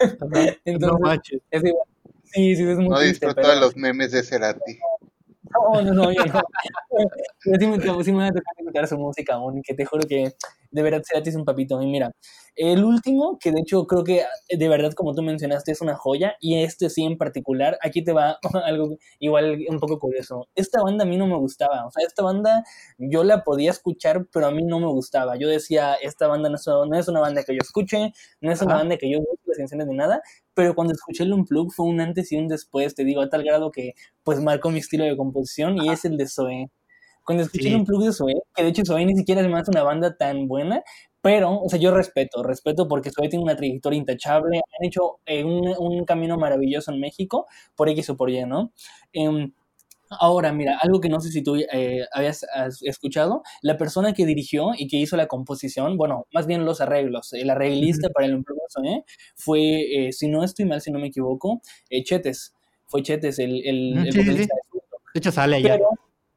Entonces, 0.64 1.40
es 1.50 1.64
igual. 1.64 1.88
Sí, 2.24 2.56
sí, 2.56 2.68
es 2.68 2.76
muy 2.76 2.88
No 2.88 3.00
disfruto 3.00 3.48
de 3.48 3.56
los 3.56 3.76
memes 3.76 4.10
de 4.12 4.22
Cerati. 4.22 4.78
No, 5.56 5.82
no, 5.82 5.92
no, 5.94 6.12
yo 6.12 6.24
no. 6.24 6.42
sí, 7.58 7.66
me, 7.66 8.04
sí 8.04 8.12
me 8.12 8.18
va 8.18 8.26
a 8.26 8.32
tocar 8.32 8.54
escuchar 8.58 8.88
su 8.88 8.98
música 8.98 9.34
aún, 9.34 9.62
que 9.62 9.74
te 9.74 9.84
juro 9.84 10.06
que 10.06 10.32
de 10.70 10.82
verdad 10.82 11.02
Cerati 11.04 11.30
es 11.30 11.36
un 11.36 11.44
papito. 11.44 11.80
Y 11.82 11.86
mira, 11.86 12.12
el 12.56 12.84
último, 12.84 13.38
que 13.38 13.52
de 13.52 13.60
hecho 13.60 13.86
creo 13.86 14.02
que 14.02 14.24
de 14.48 14.68
verdad, 14.68 14.92
como 14.92 15.14
tú 15.14 15.22
mencionaste, 15.22 15.72
es 15.72 15.80
una 15.80 15.94
joya, 15.94 16.36
y 16.40 16.62
este 16.62 16.88
sí 16.90 17.04
en 17.04 17.18
particular, 17.18 17.78
aquí 17.82 18.02
te 18.02 18.12
va 18.12 18.38
algo 18.64 18.96
igual 19.18 19.58
un 19.68 19.78
poco 19.78 19.98
curioso. 19.98 20.48
Esta 20.54 20.82
banda 20.82 21.04
a 21.04 21.06
mí 21.06 21.16
no 21.16 21.26
me 21.26 21.36
gustaba, 21.36 21.86
o 21.86 21.90
sea, 21.90 22.06
esta 22.06 22.22
banda 22.22 22.64
yo 22.98 23.24
la 23.24 23.44
podía 23.44 23.70
escuchar, 23.70 24.26
pero 24.32 24.46
a 24.46 24.50
mí 24.50 24.62
no 24.64 24.80
me 24.80 24.86
gustaba. 24.86 25.36
Yo 25.36 25.48
decía, 25.48 25.94
esta 25.94 26.26
banda 26.28 26.48
no 26.48 26.56
es, 26.56 26.66
no 26.66 26.94
es 26.98 27.08
una 27.08 27.20
banda 27.20 27.42
que 27.44 27.52
yo 27.52 27.60
escuche, 27.60 28.12
no 28.40 28.52
es 28.52 28.62
una 28.62 28.76
banda 28.76 28.96
que 28.96 29.10
yo 29.10 29.18
busque 29.18 29.42
las 29.46 29.58
canciones 29.58 29.86
ni 29.86 29.94
nada, 29.94 30.22
pero 30.54 30.74
cuando 30.74 30.94
escuché 30.94 31.24
el 31.24 31.32
Unplug 31.34 31.72
fue 31.72 31.86
un 31.86 32.00
antes 32.00 32.32
y 32.32 32.36
un 32.36 32.48
después, 32.48 32.94
te 32.94 33.04
digo, 33.04 33.20
a 33.20 33.28
tal 33.28 33.44
grado 33.44 33.70
que 33.70 33.94
pues 34.24 34.40
marcó 34.40 34.70
mi 34.70 34.78
estilo 34.78 35.04
de 35.04 35.16
composición 35.16 35.76
y 35.76 35.90
es 35.90 36.04
el 36.04 36.16
de 36.16 36.26
Zoe. 36.26 36.70
Cuando 37.26 37.44
escuché 37.44 37.68
el 37.68 37.76
Unplug 37.76 38.04
de 38.04 38.12
Zoe, 38.12 38.34
que 38.54 38.62
de 38.62 38.68
hecho 38.70 38.82
Zoe 38.86 39.04
ni 39.04 39.16
siquiera 39.16 39.42
es 39.42 39.48
más 39.48 39.68
una 39.68 39.82
banda 39.82 40.16
tan 40.16 40.48
buena, 40.48 40.82
pero, 41.20 41.60
o 41.60 41.68
sea, 41.68 41.78
yo 41.78 41.92
respeto, 41.92 42.42
respeto 42.42 42.88
porque 42.88 43.10
Zoe 43.10 43.28
tiene 43.28 43.44
una 43.44 43.56
trayectoria 43.56 43.98
intachable, 43.98 44.58
han 44.58 44.86
hecho 44.86 45.18
eh, 45.26 45.44
un, 45.44 45.74
un, 45.78 46.04
camino 46.04 46.38
maravilloso 46.38 46.92
en 46.92 47.00
México, 47.00 47.46
por 47.74 47.88
X 47.88 48.10
o 48.10 48.16
por 48.16 48.30
Y, 48.30 48.46
¿no? 48.46 48.72
Eh, 49.12 49.50
Ahora, 50.08 50.52
mira, 50.52 50.78
algo 50.80 51.00
que 51.00 51.08
no 51.08 51.20
sé 51.20 51.30
si 51.30 51.42
tú 51.42 51.56
eh, 51.56 52.06
habías 52.12 52.46
escuchado, 52.82 53.42
la 53.60 53.76
persona 53.76 54.12
que 54.12 54.24
dirigió 54.24 54.70
y 54.76 54.86
que 54.86 54.98
hizo 54.98 55.16
la 55.16 55.26
composición, 55.26 55.96
bueno, 55.96 56.26
más 56.32 56.46
bien 56.46 56.64
los 56.64 56.80
arreglos, 56.80 57.32
el 57.32 57.50
arreglista 57.50 58.08
para 58.10 58.26
el 58.26 58.34
empleo 58.34 58.56
¿eh? 58.84 59.02
fue, 59.34 60.06
eh, 60.06 60.12
si 60.12 60.28
no 60.28 60.44
estoy 60.44 60.64
mal, 60.64 60.80
si 60.80 60.92
no 60.92 61.00
me 61.00 61.08
equivoco, 61.08 61.60
eh, 61.90 62.04
Chetes, 62.04 62.54
fue 62.86 63.02
Chetes 63.02 63.38
el, 63.40 63.66
el, 63.66 64.06
el 64.06 64.36
De 64.36 64.48
hecho 65.14 65.32
sale 65.32 65.56
allá. 65.56 65.78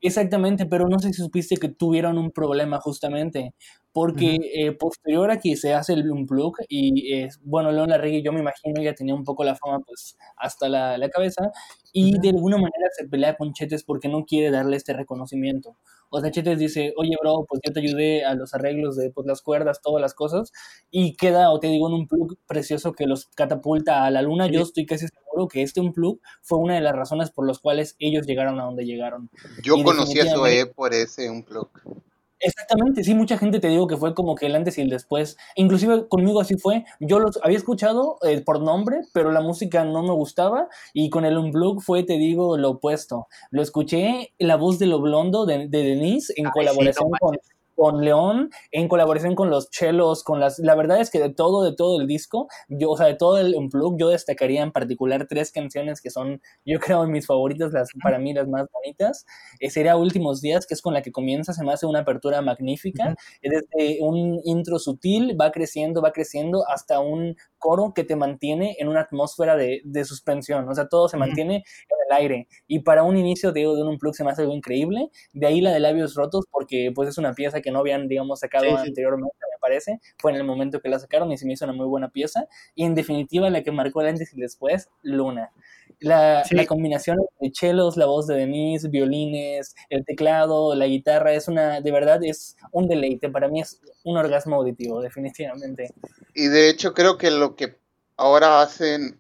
Exactamente, 0.03 0.65
pero 0.65 0.87
no 0.87 0.97
sé 0.99 1.09
si 1.11 1.21
supiste 1.21 1.57
que 1.57 1.67
tuvieron 1.69 2.17
un 2.17 2.31
problema 2.31 2.79
justamente, 2.79 3.53
porque 3.99 4.37
eh, 4.53 4.71
posterior 4.71 5.29
a 5.29 5.41
que 5.41 5.57
se 5.57 5.73
hace 5.73 5.91
el 5.91 6.09
Unplug 6.09 6.55
y 6.69 7.13
eh, 7.13 7.27
bueno, 7.41 7.69
León 7.69 7.89
Larregui 7.89 8.23
yo 8.23 8.31
me 8.31 8.39
imagino 8.39 8.81
ya 8.81 8.95
tenía 8.95 9.13
un 9.13 9.25
poco 9.25 9.43
la 9.43 9.57
fama 9.57 9.79
pues 9.85 10.15
hasta 10.37 10.69
la, 10.69 10.97
la 10.97 11.09
cabeza 11.09 11.51
y 11.91 12.17
de 12.17 12.29
alguna 12.29 12.55
manera 12.55 12.87
se 12.95 13.09
pelea 13.09 13.35
con 13.35 13.51
Chetes 13.51 13.83
porque 13.83 14.07
no 14.07 14.23
quiere 14.23 14.51
darle 14.51 14.77
este 14.77 14.93
reconocimiento. 14.93 15.75
O 16.11 16.21
sea, 16.21 16.31
Chetes 16.31 16.57
dice, 16.57 16.93
oye, 16.95 17.11
bro, 17.21 17.45
pues 17.49 17.59
yo 17.65 17.73
te 17.73 17.81
ayudé 17.81 18.23
a 18.23 18.35
los 18.35 18.53
arreglos 18.53 18.95
de 18.95 19.11
pues, 19.11 19.27
las 19.27 19.41
cuerdas, 19.41 19.81
todas 19.81 20.01
las 20.01 20.13
cosas, 20.13 20.53
y 20.89 21.17
queda, 21.17 21.51
o 21.51 21.59
te 21.59 21.67
digo, 21.67 21.89
en 21.89 21.95
un 21.95 22.07
plug 22.07 22.37
precioso 22.47 22.93
que 22.93 23.05
los 23.05 23.25
catapulta 23.35 24.05
a 24.05 24.11
la 24.11 24.21
luna. 24.21 24.47
Yo 24.47 24.61
estoy 24.61 24.85
casi 24.85 25.07
seguro 25.07 25.49
que 25.49 25.61
este 25.61 25.81
un 25.81 25.91
plug 25.91 26.21
fue 26.41 26.59
una 26.59 26.75
de 26.75 26.81
las 26.81 26.95
razones 26.95 27.31
por 27.31 27.45
las 27.45 27.59
cuales 27.59 27.97
ellos 27.99 28.25
llegaron 28.25 28.61
a 28.61 28.63
donde 28.63 28.85
llegaron. 28.85 29.29
Yo 29.61 29.75
conocí 29.83 30.21
a 30.21 30.31
Zoe 30.31 30.67
por 30.67 30.93
ese 30.93 31.29
un 31.29 31.43
plug. 31.43 31.69
Exactamente, 32.41 33.03
sí, 33.03 33.13
mucha 33.13 33.37
gente 33.37 33.59
te 33.59 33.67
digo 33.67 33.87
que 33.87 33.97
fue 33.97 34.13
como 34.15 34.35
que 34.35 34.45
el 34.45 34.55
antes 34.55 34.77
y 34.77 34.81
el 34.81 34.89
después. 34.89 35.37
Inclusive 35.55 36.07
conmigo 36.07 36.39
así 36.39 36.55
fue. 36.57 36.85
Yo 36.99 37.19
los 37.19 37.39
había 37.43 37.57
escuchado 37.57 38.17
eh, 38.23 38.41
por 38.41 38.61
nombre, 38.61 39.01
pero 39.13 39.31
la 39.31 39.41
música 39.41 39.83
no 39.83 40.03
me 40.03 40.13
gustaba 40.13 40.69
y 40.93 41.09
con 41.09 41.25
el 41.25 41.37
Unplug 41.37 41.81
fue, 41.81 42.03
te 42.03 42.13
digo, 42.13 42.57
lo 42.57 42.71
opuesto. 42.71 43.27
Lo 43.51 43.61
escuché 43.61 44.33
la 44.37 44.55
voz 44.55 44.79
de 44.79 44.85
lo 44.85 45.01
blondo 45.01 45.45
de, 45.45 45.67
de 45.67 45.83
Denise 45.83 46.33
en 46.37 46.49
colaboración 46.49 47.09
con 47.19 47.37
con 47.79 48.03
León 48.03 48.49
en 48.71 48.89
colaboración 48.89 49.35
con 49.35 49.49
los 49.49 49.69
chelos, 49.69 50.25
con 50.25 50.41
las... 50.41 50.59
La 50.59 50.75
verdad 50.75 50.99
es 50.99 51.09
que 51.09 51.19
de 51.19 51.33
todo, 51.33 51.63
de 51.63 51.73
todo 51.73 52.01
el 52.01 52.07
disco, 52.07 52.49
yo, 52.67 52.91
o 52.91 52.97
sea, 52.97 53.07
de 53.07 53.15
todo 53.15 53.37
el 53.37 53.55
Unplug, 53.55 53.97
yo 53.97 54.09
destacaría 54.09 54.61
en 54.63 54.73
particular 54.73 55.27
tres 55.29 55.53
canciones 55.53 56.01
que 56.01 56.09
son, 56.09 56.41
yo 56.65 56.77
creo, 56.81 57.07
mis 57.07 57.25
favoritas, 57.25 57.71
las 57.71 57.87
para 58.03 58.19
mí 58.19 58.33
las 58.33 58.49
más 58.49 58.65
bonitas. 58.73 59.25
Eh, 59.61 59.69
sería 59.69 59.95
Últimos 59.95 60.41
Días, 60.41 60.67
que 60.67 60.73
es 60.73 60.81
con 60.81 60.93
la 60.93 61.01
que 61.01 61.13
comienza, 61.13 61.53
se 61.53 61.63
me 61.63 61.71
hace 61.71 61.85
una 61.85 61.99
apertura 61.99 62.41
magnífica. 62.41 63.15
Desde 63.41 63.99
un 64.01 64.41
intro 64.43 64.77
sutil, 64.77 65.37
va 65.39 65.51
creciendo, 65.51 66.01
va 66.01 66.11
creciendo 66.11 66.67
hasta 66.67 66.99
un 66.99 67.37
coro 67.57 67.93
que 67.95 68.03
te 68.03 68.17
mantiene 68.17 68.75
en 68.79 68.89
una 68.89 69.01
atmósfera 69.01 69.55
de, 69.55 69.81
de 69.85 70.03
suspensión, 70.03 70.67
o 70.67 70.75
sea, 70.75 70.87
todo 70.89 71.07
se 71.07 71.17
mantiene 71.17 71.55
en 71.55 71.97
el 72.09 72.17
aire. 72.17 72.47
Y 72.67 72.79
para 72.79 73.03
un 73.03 73.15
inicio, 73.15 73.53
de 73.53 73.67
un 73.67 73.87
unplug 73.87 74.15
se 74.15 74.25
me 74.25 74.31
hace 74.31 74.41
algo 74.41 74.53
increíble. 74.53 75.09
De 75.31 75.47
ahí 75.47 75.61
la 75.61 75.71
de 75.71 75.79
labios 75.79 76.15
rotos, 76.15 76.45
porque 76.51 76.91
pues 76.93 77.07
es 77.07 77.17
una 77.17 77.33
pieza 77.33 77.61
que 77.61 77.68
no 77.71 77.79
habían, 77.79 78.07
digamos, 78.07 78.39
sacado 78.39 78.77
anteriormente, 78.77 79.35
me 79.51 79.59
parece. 79.59 79.99
Fue 80.17 80.31
en 80.31 80.37
el 80.37 80.43
momento 80.43 80.81
que 80.81 80.89
la 80.89 80.99
sacaron 80.99 81.31
y 81.31 81.37
se 81.37 81.45
me 81.45 81.53
hizo 81.53 81.65
una 81.65 81.73
muy 81.73 81.87
buena 81.87 82.09
pieza. 82.09 82.47
Y 82.75 82.85
en 82.85 82.95
definitiva, 82.95 83.49
la 83.49 83.63
que 83.63 83.71
marcó 83.71 84.01
el 84.01 84.07
antes 84.07 84.33
y 84.33 84.39
después, 84.39 84.89
Luna. 85.01 85.51
La, 86.01 86.43
la, 86.51 86.65
combinación 86.65 87.17
de 87.41 87.51
chelos, 87.51 87.97
la 87.97 88.05
voz 88.05 88.27
de 88.27 88.35
Denise, 88.35 88.87
violines, 88.87 89.75
el 89.89 90.05
teclado, 90.05 90.73
la 90.75 90.85
guitarra, 90.85 91.33
es 91.33 91.47
una, 91.47 91.81
de 91.81 91.91
verdad, 91.91 92.23
es 92.23 92.55
un 92.71 92.87
deleite. 92.87 93.29
Para 93.29 93.49
mí 93.49 93.59
es 93.59 93.81
un 94.03 94.15
orgasmo 94.15 94.55
auditivo, 94.55 95.01
definitivamente. 95.01 95.93
Y 96.33 96.47
de 96.47 96.69
hecho 96.69 96.93
creo 96.93 97.17
que 97.17 97.31
lo 97.31 97.55
que 97.55 97.75
ahora 98.15 98.61
hacen, 98.61 99.19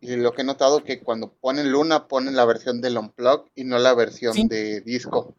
Y 0.00 0.16
lo 0.16 0.32
que 0.32 0.42
he 0.42 0.44
notado 0.44 0.84
que 0.84 1.00
cuando 1.00 1.32
ponen 1.32 1.72
Luna, 1.72 2.08
ponen 2.08 2.36
la 2.36 2.44
versión 2.44 2.82
del 2.82 2.98
Unplug 2.98 3.50
y 3.54 3.64
no 3.64 3.78
la 3.78 3.94
versión 3.94 4.34
Sí. 4.34 4.46
de 4.46 4.82
disco. 4.82 5.34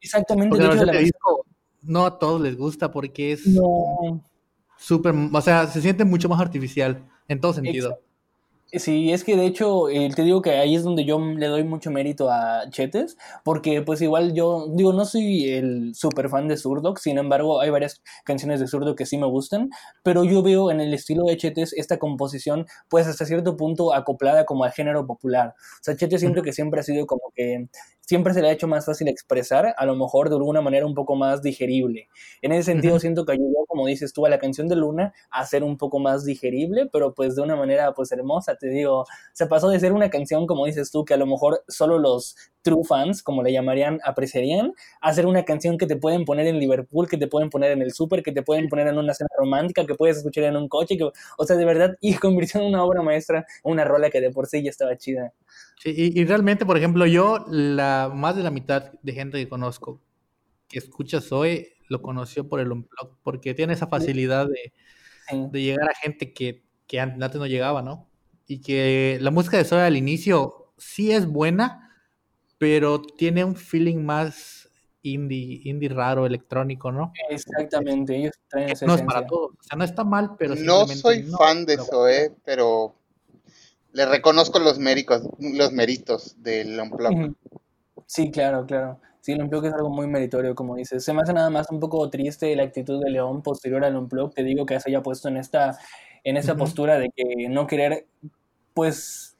Exactamente. 0.00 0.56
La 0.56 0.68
versión 0.68 0.86
la 0.86 0.92
de 0.92 0.98
disco 1.00 1.44
no 1.88 2.06
a 2.06 2.18
todos 2.18 2.40
les 2.40 2.56
gusta 2.56 2.90
porque 2.92 3.32
es 3.32 3.46
No, 3.46 4.24
súper, 4.78 5.14
o 5.32 5.40
sea, 5.40 5.66
se 5.66 5.80
siente 5.80 6.04
mucho 6.04 6.28
más 6.28 6.40
artificial 6.40 7.04
en 7.26 7.40
todo 7.40 7.52
sentido. 7.52 7.90
Exacto. 7.90 8.07
Sí, 8.72 9.12
es 9.12 9.24
que 9.24 9.34
de 9.34 9.46
hecho 9.46 9.88
eh, 9.88 10.10
te 10.14 10.22
digo 10.24 10.42
que 10.42 10.50
ahí 10.50 10.74
es 10.74 10.82
donde 10.82 11.06
yo 11.06 11.18
le 11.18 11.46
doy 11.46 11.64
mucho 11.64 11.90
mérito 11.90 12.30
a 12.30 12.68
Chetes, 12.68 13.16
porque 13.42 13.80
pues 13.80 14.02
igual 14.02 14.34
yo 14.34 14.66
digo, 14.74 14.92
no 14.92 15.06
soy 15.06 15.48
el 15.48 15.94
super 15.94 16.28
fan 16.28 16.48
de 16.48 16.58
Zurdok, 16.58 16.98
sin 16.98 17.16
embargo 17.16 17.62
hay 17.62 17.70
varias 17.70 18.02
canciones 18.24 18.60
de 18.60 18.66
Zurdok 18.66 18.98
que 18.98 19.06
sí 19.06 19.16
me 19.16 19.24
gustan, 19.26 19.70
pero 20.02 20.22
yo 20.22 20.42
veo 20.42 20.70
en 20.70 20.82
el 20.82 20.92
estilo 20.92 21.24
de 21.24 21.38
Chetes 21.38 21.72
esta 21.72 21.98
composición 21.98 22.66
pues 22.90 23.06
hasta 23.06 23.24
cierto 23.24 23.56
punto 23.56 23.94
acoplada 23.94 24.44
como 24.44 24.64
al 24.64 24.72
género 24.72 25.06
popular. 25.06 25.54
O 25.56 25.82
sea, 25.82 25.96
Chetes 25.96 26.20
siento 26.20 26.42
que 26.42 26.52
siempre 26.52 26.80
ha 26.80 26.82
sido 26.82 27.06
como 27.06 27.32
que 27.34 27.68
siempre 28.00 28.32
se 28.32 28.40
le 28.40 28.48
ha 28.48 28.52
hecho 28.52 28.66
más 28.68 28.86
fácil 28.86 29.08
expresar, 29.08 29.74
a 29.76 29.86
lo 29.86 29.94
mejor 29.94 30.30
de 30.30 30.36
alguna 30.36 30.62
manera 30.62 30.86
un 30.86 30.94
poco 30.94 31.14
más 31.14 31.42
digerible. 31.42 32.08
En 32.40 32.52
ese 32.52 32.64
sentido 32.64 32.94
Ujú. 32.94 33.00
siento 33.00 33.26
que 33.26 33.32
ayudó, 33.32 33.66
como 33.66 33.86
dices 33.86 34.12
tú, 34.14 34.24
a 34.24 34.30
la 34.30 34.38
canción 34.38 34.66
de 34.68 34.76
Luna 34.76 35.12
a 35.30 35.44
ser 35.44 35.62
un 35.62 35.76
poco 35.76 35.98
más 35.98 36.24
digerible, 36.24 36.88
pero 36.90 37.12
pues 37.14 37.36
de 37.36 37.42
una 37.42 37.54
manera 37.56 37.92
pues 37.92 38.10
hermosa, 38.12 38.56
te 38.58 38.68
digo, 38.68 39.06
se 39.32 39.46
pasó 39.46 39.68
de 39.70 39.80
ser 39.80 39.92
una 39.92 40.10
canción, 40.10 40.46
como 40.46 40.66
dices 40.66 40.90
tú, 40.90 41.04
que 41.04 41.14
a 41.14 41.16
lo 41.16 41.26
mejor 41.26 41.64
solo 41.68 41.98
los 41.98 42.36
true 42.62 42.84
fans, 42.84 43.22
como 43.22 43.42
le 43.42 43.52
llamarían, 43.52 44.00
apreciarían, 44.04 44.72
a 45.00 45.12
ser 45.14 45.26
una 45.26 45.44
canción 45.44 45.78
que 45.78 45.86
te 45.86 45.96
pueden 45.96 46.24
poner 46.24 46.46
en 46.46 46.58
Liverpool, 46.58 47.08
que 47.08 47.16
te 47.16 47.26
pueden 47.28 47.50
poner 47.50 47.72
en 47.72 47.82
el 47.82 47.92
súper, 47.92 48.22
que 48.22 48.32
te 48.32 48.42
pueden 48.42 48.68
poner 48.68 48.88
en 48.88 48.98
una 48.98 49.14
cena 49.14 49.28
romántica, 49.38 49.86
que 49.86 49.94
puedes 49.94 50.18
escuchar 50.18 50.44
en 50.44 50.56
un 50.56 50.68
coche, 50.68 50.96
que, 50.98 51.04
o 51.04 51.44
sea, 51.44 51.56
de 51.56 51.64
verdad, 51.64 51.96
y 52.00 52.14
convirtió 52.18 52.60
en 52.60 52.66
una 52.68 52.84
obra 52.84 53.02
maestra, 53.02 53.46
una 53.62 53.84
rola 53.84 54.10
que 54.10 54.20
de 54.20 54.30
por 54.30 54.46
sí 54.46 54.62
ya 54.62 54.70
estaba 54.70 54.96
chida. 54.96 55.32
Sí, 55.80 55.94
y, 55.96 56.20
y 56.20 56.24
realmente, 56.24 56.66
por 56.66 56.76
ejemplo, 56.76 57.06
yo, 57.06 57.44
la 57.48 58.10
más 58.12 58.36
de 58.36 58.42
la 58.42 58.50
mitad 58.50 58.92
de 59.02 59.12
gente 59.12 59.38
que 59.38 59.48
conozco 59.48 60.00
que 60.68 60.78
escucha 60.78 61.20
Zoe 61.20 61.74
lo 61.88 62.02
conoció 62.02 62.48
por 62.48 62.60
el 62.60 62.70
Unplugged, 62.72 63.16
porque 63.22 63.54
tiene 63.54 63.72
esa 63.74 63.86
facilidad 63.86 64.46
de, 64.46 64.72
Sí. 65.28 65.48
de 65.52 65.62
llegar 65.62 65.88
a 65.90 65.94
gente 65.94 66.32
que, 66.32 66.64
que 66.86 67.00
an- 67.00 67.22
antes 67.22 67.38
no 67.38 67.46
llegaba, 67.46 67.82
¿no? 67.82 68.07
Y 68.48 68.60
que 68.60 69.18
la 69.20 69.30
música 69.30 69.58
de 69.58 69.64
Zoe 69.64 69.82
al 69.82 69.96
inicio 69.96 70.72
sí 70.76 71.12
es 71.12 71.26
buena, 71.26 71.94
pero 72.58 73.00
tiene 73.00 73.44
un 73.44 73.54
feeling 73.54 73.98
más 73.98 74.68
indie, 75.02 75.60
indie 75.64 75.88
raro, 75.88 76.26
electrónico, 76.26 76.90
¿no? 76.90 77.12
Exactamente, 77.30 78.16
ellos 78.16 78.32
traen 78.48 78.70
esa 78.70 78.86
no 78.86 78.94
es 78.94 79.02
para 79.02 79.26
todos. 79.26 79.52
O 79.52 79.62
sea, 79.62 79.78
no 79.78 79.84
está 79.84 80.02
mal, 80.02 80.32
pero 80.36 80.54
No 80.56 80.86
soy 80.88 81.22
no, 81.22 81.38
fan 81.38 81.64
de 81.64 81.76
Zoe, 81.76 82.32
pero 82.44 82.94
le 83.92 84.06
reconozco 84.06 84.58
los 84.58 84.78
méritos, 84.78 85.22
los 85.38 85.72
méritos 85.72 86.36
del 86.42 86.78
Unplugged. 86.80 87.32
Sí, 88.06 88.30
claro, 88.30 88.66
claro. 88.66 89.00
Sí, 89.20 89.32
el 89.32 89.42
Unplugged 89.42 89.68
es 89.68 89.74
algo 89.74 89.90
muy 89.90 90.06
meritorio, 90.06 90.54
como 90.54 90.76
dices. 90.76 91.04
Se 91.04 91.12
me 91.12 91.22
hace 91.22 91.32
nada 91.32 91.50
más 91.50 91.66
un 91.70 91.80
poco 91.80 92.08
triste 92.08 92.54
la 92.56 92.62
actitud 92.62 93.02
de 93.02 93.10
León 93.10 93.42
posterior 93.42 93.84
al 93.84 93.96
Unplugged. 93.96 94.34
Te 94.34 94.42
digo 94.42 94.64
que 94.66 94.78
se 94.80 94.90
haya 94.90 95.02
puesto 95.02 95.28
en 95.28 95.36
esta, 95.36 95.78
en 96.24 96.36
esa 96.36 96.56
postura 96.56 96.98
de 96.98 97.10
que 97.14 97.48
no 97.48 97.66
querer, 97.66 98.06
pues, 98.78 99.36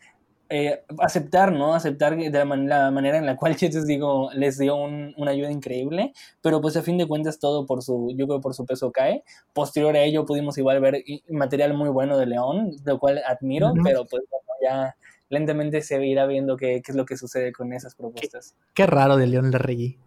eh, 0.51 0.83
aceptar, 0.99 1.53
¿no? 1.53 1.75
Aceptar 1.75 2.17
de 2.17 2.31
la, 2.31 2.45
man- 2.45 2.69
la 2.69 2.91
manera 2.91 3.19
en 3.19 3.27
la 3.27 3.37
cual 3.37 3.55
Chetes, 3.57 3.87
digo, 3.87 4.31
les 4.35 4.59
dio 4.59 4.75
un- 4.77 5.15
una 5.17 5.31
ayuda 5.33 5.51
increíble, 5.53 6.13
pero 6.43 6.61
pues 6.61 6.77
a 6.77 6.83
fin 6.83 6.99
de 6.99 7.07
cuentas 7.07 7.39
todo 7.39 7.67
por 7.67 7.83
su, 7.83 8.13
yo 8.17 8.27
creo 8.27 8.41
por 8.41 8.55
su 8.55 8.65
peso 8.67 8.91
cae. 8.91 9.23
Posterior 9.53 9.95
a 9.97 10.03
ello 10.03 10.25
pudimos 10.27 10.59
igual 10.59 10.81
ver 10.81 11.05
material 11.31 11.75
muy 11.75 11.91
bueno 11.91 12.19
de 12.19 12.27
León, 12.27 12.73
lo 12.85 12.99
cual 12.99 13.21
admiro, 13.27 13.73
pero 13.85 14.05
pues 14.07 14.25
bueno, 14.31 14.47
ya 14.63 14.97
lentamente 15.29 15.83
se 15.83 16.05
irá 16.07 16.27
viendo 16.27 16.57
qué, 16.57 16.81
qué 16.85 16.93
es 16.93 16.97
lo 16.97 17.05
que 17.07 17.17
sucede 17.17 17.53
con 17.53 17.73
esas 17.73 17.95
propuestas. 17.95 18.55
Qué 18.75 18.87
raro 18.87 19.17
de 19.17 19.27
León 19.27 19.51
Larregui. 19.51 19.99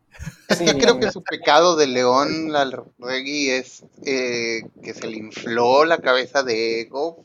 Es 0.49 0.57
Sí, 0.57 0.65
que 0.65 0.77
creo 0.77 0.99
que 0.99 1.11
su 1.11 1.23
pecado 1.23 1.75
de 1.77 1.87
León 1.87 2.51
reggae 2.99 3.57
es 3.57 3.83
eh, 4.05 4.61
que 4.83 4.93
se 4.93 5.07
le 5.07 5.17
infló 5.17 5.85
la 5.85 5.99
cabeza 5.99 6.43
de 6.43 6.81
ego 6.81 7.23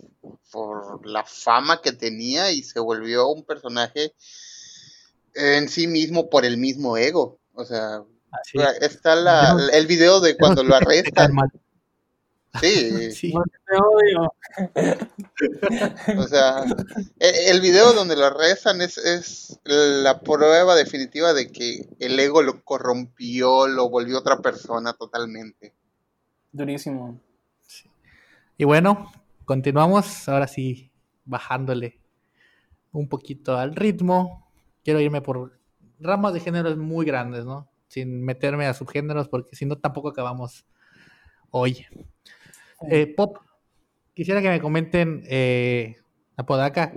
por 0.53 1.05
la 1.07 1.25
fama 1.25 1.81
que 1.83 1.93
tenía 1.93 2.53
y 2.53 2.63
se 2.63 2.79
volvió 2.79 3.29
un 3.29 3.43
personaje 3.45 4.13
en 5.35 5.69
sí 5.69 5.87
mismo 5.87 6.31
por 6.31 6.45
el 6.45 6.57
mismo 6.59 6.97
ego. 6.97 7.39
O 7.55 7.65
sea, 7.65 8.03
Así. 8.31 8.59
está 8.81 9.17
la, 9.17 9.57
Yo- 9.59 9.69
el 9.77 9.87
video 9.87 10.21
de 10.21 10.37
cuando 10.37 10.63
lo 10.63 10.75
arrestan. 10.77 11.33
Sí, 12.61 13.11
Sí. 13.13 13.33
Te 13.67 13.77
odio. 13.77 14.33
o 16.19 16.23
sea, 16.29 16.65
e- 17.19 17.51
el 17.51 17.61
video 17.61 17.93
donde 17.93 18.17
lo 18.17 18.27
arrestan 18.27 18.81
es, 18.81 18.99
es 18.99 19.61
la 19.65 20.21
prueba 20.21 20.75
definitiva 20.75 21.33
de 21.33 21.51
que 21.51 21.89
el 21.99 22.19
ego 22.19 22.43
lo 22.43 22.63
corrompió, 22.65 23.67
lo 23.67 23.89
volvió 23.89 24.19
otra 24.19 24.39
persona 24.39 24.93
totalmente. 24.93 25.75
Durísimo. 26.53 27.21
Y 28.59 28.65
bueno, 28.65 29.13
continuamos 29.45 30.29
ahora 30.29 30.47
sí 30.49 30.91
bajándole 31.27 32.01
un 32.93 33.09
poquito 33.09 33.59
al 33.59 33.77
ritmo. 33.77 34.49
Quiero 34.83 35.01
irme 35.01 35.21
por 35.21 35.59
ramas 36.01 36.33
de 36.33 36.41
géneros 36.41 36.77
muy 36.79 37.05
grandes, 37.05 37.45
¿no? 37.45 37.69
Sin 37.89 38.25
meterme 38.25 38.67
a 38.67 38.75
subgéneros 38.75 39.29
porque 39.29 39.55
si 39.57 39.67
no 39.67 39.77
tampoco 39.77 40.09
acabamos 40.09 40.65
hoy. 41.51 41.85
Eh, 42.91 43.07
pop. 43.17 43.39
Quisiera 44.15 44.43
que 44.43 44.51
me 44.51 44.61
comenten, 44.61 45.25
eh, 45.29 45.97
Apodaca, 46.37 46.93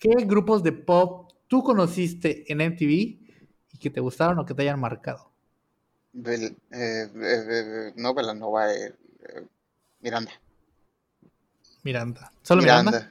¿qué 0.00 0.10
grupos 0.26 0.62
de 0.62 0.72
pop 0.72 1.30
tú 1.48 1.62
conociste 1.62 2.50
en 2.52 2.60
MTV 2.60 2.92
y 3.72 3.78
que 3.78 3.90
te 3.90 4.00
gustaron 4.00 4.38
o 4.38 4.46
que 4.46 4.54
te 4.54 4.62
hayan 4.62 4.80
marcado? 4.80 5.32
Bel- 6.12 6.56
eh, 6.70 7.04
eh, 7.14 7.44
eh, 7.56 7.92
no 7.96 8.12
Belanova, 8.14 8.70
eh, 8.74 8.92
Miranda. 10.00 10.32
Miranda. 11.82 12.32
¿Solo 12.42 12.62
Miranda? 12.62 12.92
Miranda. 12.92 13.10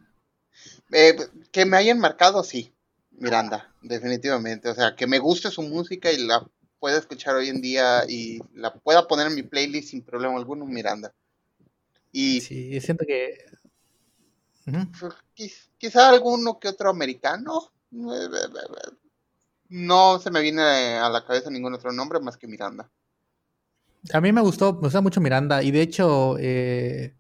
Eh, 0.92 1.16
que 1.52 1.66
me 1.66 1.78
hayan 1.78 2.00
marcado, 2.00 2.44
sí. 2.44 2.74
Miranda, 3.12 3.74
definitivamente. 3.82 4.70
O 4.70 4.76
sea, 4.76 4.96
que 4.96 5.08
me 5.08 5.20
guste 5.20 5.52
su 5.52 5.64
música 5.64 6.12
y 6.12 6.18
la 6.26 6.48
pueda 6.80 6.98
escuchar 7.00 7.36
hoy 7.36 7.50
en 7.50 7.62
día 7.62 8.04
y 8.08 8.40
la 8.54 8.74
pueda 8.74 9.08
poner 9.08 9.28
en 9.28 9.36
mi 9.36 9.44
playlist 9.44 9.90
sin 9.92 10.04
problema 10.04 10.38
alguno, 10.38 10.66
Miranda. 10.66 11.14
Y 12.20 12.42
Sí, 12.42 12.82
siento 12.82 13.06
que... 13.06 13.38
Quiz- 15.36 15.70
quizá 15.78 16.10
alguno 16.10 16.60
que 16.60 16.68
otro 16.68 16.90
americano. 16.90 17.72
No 19.70 20.18
se 20.20 20.32
me 20.32 20.42
viene 20.42 20.62
a 20.96 21.10
la 21.10 21.24
cabeza 21.24 21.52
ningún 21.52 21.76
otro 21.76 21.92
nombre 21.92 22.20
más 22.20 22.36
que 22.36 22.48
Miranda. 22.48 22.90
A 24.12 24.20
mí 24.20 24.32
me 24.32 24.42
gustó, 24.42 24.74
me 24.74 24.80
gusta 24.80 25.00
mucho 25.02 25.22
Miranda 25.22 25.62
y 25.62 25.70
de 25.70 25.82
hecho, 25.82 26.38
eh, 26.40 27.16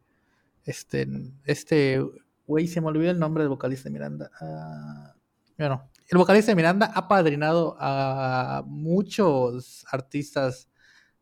este, 0.65 1.07
este, 1.45 2.03
güey, 2.47 2.67
se 2.67 2.81
me 2.81 2.87
olvidó 2.87 3.11
el 3.11 3.19
nombre 3.19 3.43
del 3.43 3.49
vocalista 3.49 3.89
de 3.89 3.93
Miranda. 3.93 4.31
Ah, 4.41 5.13
bueno, 5.59 5.91
el 6.07 6.17
vocalista 6.17 6.51
de 6.51 6.55
Miranda 6.55 6.91
ha 6.95 7.07
padrinado 7.07 7.77
a 7.79 8.63
muchos 8.65 9.85
artistas 9.91 10.69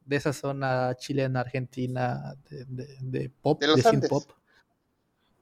de 0.05 0.15
esa 0.15 0.33
zona 0.33 0.95
chilena, 0.95 1.41
argentina, 1.41 2.35
de, 2.49 2.65
de- 2.65 2.97
de 3.01 3.29
pop, 3.29 3.59
De 3.59 3.67
los 3.67 3.85
Andes. 3.85 4.09
pop. 4.09 4.23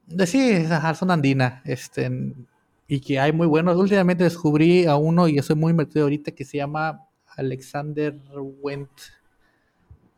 De, 0.08 0.26
sí, 0.28 0.52
esa 0.52 0.94
zona 0.96 1.14
andina, 1.14 1.62
este, 1.66 2.10
y 2.88 3.00
que 3.00 3.20
hay 3.20 3.32
muy 3.32 3.48
buenos. 3.48 3.76
Últimamente 3.78 4.24
descubrí 4.24 4.86
a 4.86 4.96
uno 4.96 5.28
y 5.28 5.38
estoy 5.38 5.56
muy 5.56 5.74
metido 5.74 6.04
ahorita 6.06 6.32
que 6.32 6.46
se 6.46 6.58
llama 6.58 7.08
Alexander 7.38 8.16
Wendt. 8.62 8.90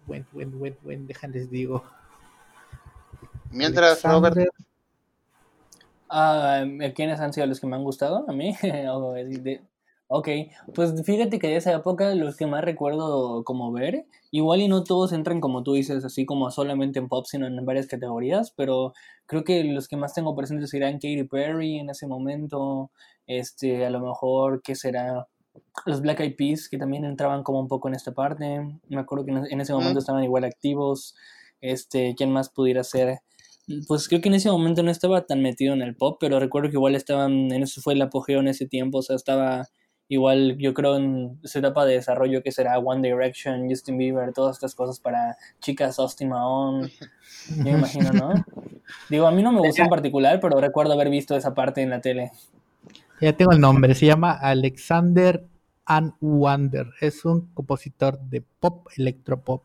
Wendt, 0.08 0.28
Wendt, 0.34 0.56
Wendt, 0.56 0.78
Wendt, 0.84 1.08
déjenles 1.08 1.50
digo. 1.50 1.84
Mientras, 3.52 4.04
Robert, 4.04 4.36
Alexander- 4.38 4.66
Ah, 6.10 6.64
¿quiénes 6.96 7.20
han 7.20 7.34
sido 7.34 7.48
los 7.48 7.60
que 7.60 7.66
me 7.68 7.76
han 7.76 7.84
gustado? 7.84 8.26
A 8.30 8.32
mí. 8.34 8.56
Ok, 10.08 10.30
pues 10.76 10.94
fíjate 11.04 11.40
que 11.40 11.48
de 11.48 11.56
esa 11.56 11.74
época 11.74 12.14
los 12.14 12.38
que 12.38 12.46
más 12.46 12.64
recuerdo 12.64 13.44
como 13.44 13.72
ver, 13.72 14.06
igual 14.30 14.62
y 14.62 14.68
no 14.68 14.84
todos 14.84 15.12
entran 15.14 15.42
como 15.42 15.64
tú 15.64 15.74
dices, 15.74 16.06
así 16.06 16.28
como 16.28 16.52
solamente 16.52 17.00
en 17.00 17.08
pop, 17.08 17.26
sino 17.28 17.48
en 17.48 17.66
varias 17.66 17.88
categorías, 17.88 18.52
pero 18.52 18.94
creo 19.26 19.44
que 19.44 19.64
los 19.64 19.88
que 19.88 19.98
más 19.98 20.14
tengo 20.14 20.36
presentes 20.36 20.70
serán 20.70 20.94
Katy 20.96 21.24
Perry 21.24 21.80
en 21.80 21.90
ese 21.90 22.06
momento, 22.06 22.92
este, 23.26 23.84
a 23.84 23.90
lo 23.90 24.00
mejor, 24.00 24.62
¿qué 24.62 24.76
será? 24.76 25.28
Los 25.88 26.02
Black 26.02 26.20
Eyed 26.20 26.36
Peas, 26.36 26.70
que 26.70 26.78
también 26.78 27.06
entraban 27.06 27.44
como 27.44 27.60
un 27.60 27.68
poco 27.68 27.88
en 27.88 27.96
esta 27.96 28.14
parte, 28.14 28.80
me 28.90 29.00
acuerdo 29.02 29.26
que 29.26 29.32
en 29.32 29.46
en 29.52 29.62
ese 29.62 29.74
momento 29.74 30.00
Mm. 30.00 30.00
estaban 30.00 30.24
igual 30.24 30.44
activos, 30.44 31.16
este, 31.62 32.14
¿quién 32.16 32.32
más 32.32 32.50
pudiera 32.50 32.84
ser? 32.84 33.20
Pues 33.88 34.08
creo 34.08 34.22
que 34.22 34.30
en 34.30 34.36
ese 34.36 34.50
momento 34.52 34.84
no 34.84 34.92
estaba 34.92 35.26
tan 35.26 35.42
metido 35.42 35.74
en 35.74 35.82
el 35.82 35.96
pop, 35.96 36.18
pero 36.20 36.40
recuerdo 36.40 36.70
que 36.70 36.76
igual 36.78 36.96
estaban, 36.96 37.52
en 37.52 37.64
eso 37.64 37.82
fue 37.82 37.94
el 37.94 38.02
apogeo 38.02 38.40
en 38.40 38.48
ese 38.48 38.68
tiempo, 38.68 39.00
o 39.00 39.02
sea, 39.02 39.16
estaba 39.16 39.68
igual, 40.08 40.58
yo 40.58 40.74
creo, 40.74 40.98
en 40.98 41.40
su 41.44 41.60
etapa 41.60 41.86
de 41.86 41.94
desarrollo 41.94 42.44
que 42.44 42.52
será 42.52 42.78
One 42.80 43.08
Direction, 43.08 43.70
Justin 43.70 43.98
Bieber, 43.98 44.34
todas 44.34 44.56
estas 44.56 44.76
cosas 44.76 45.00
para 45.00 45.38
chicas, 45.60 46.00
Austin 46.00 46.30
Mahone, 46.30 46.92
yo 47.50 47.64
me 47.64 47.72
imagino, 47.72 48.12
¿no? 48.12 48.34
Digo, 49.10 49.28
a 49.28 49.32
mí 49.32 49.42
no 49.42 49.52
me 49.52 49.60
gustó 49.60 49.84
en 49.84 49.90
particular, 49.90 50.40
pero 50.40 50.60
recuerdo 50.60 50.94
haber 50.94 51.10
visto 51.10 51.36
esa 51.36 51.54
parte 51.54 51.82
en 51.82 51.90
la 51.90 52.02
tele. 52.02 52.32
Ya 53.22 53.34
tengo 53.34 53.52
el 53.52 53.60
nombre, 53.60 53.96
se 53.96 54.06
llama 54.06 54.34
Alexander 54.34 55.46
Wander. 56.20 56.88
Es 57.00 57.26
un 57.26 57.48
compositor 57.54 58.20
de 58.20 58.42
pop, 58.42 58.88
electropop, 58.98 59.64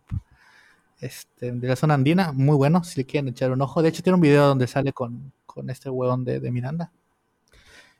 este, 1.00 1.52
de 1.52 1.68
la 1.68 1.76
zona 1.76 1.94
andina, 1.94 2.32
muy 2.32 2.56
bueno, 2.56 2.84
si 2.84 3.00
le 3.00 3.06
quieren 3.06 3.28
echar 3.28 3.50
un 3.50 3.62
ojo. 3.62 3.82
De 3.82 3.88
hecho, 3.88 4.02
tiene 4.02 4.14
un 4.14 4.20
video 4.20 4.46
donde 4.46 4.66
sale 4.66 4.92
con, 4.92 5.32
este 5.68 5.90
huevón 5.90 6.24
de, 6.24 6.50
Miranda. 6.50 6.92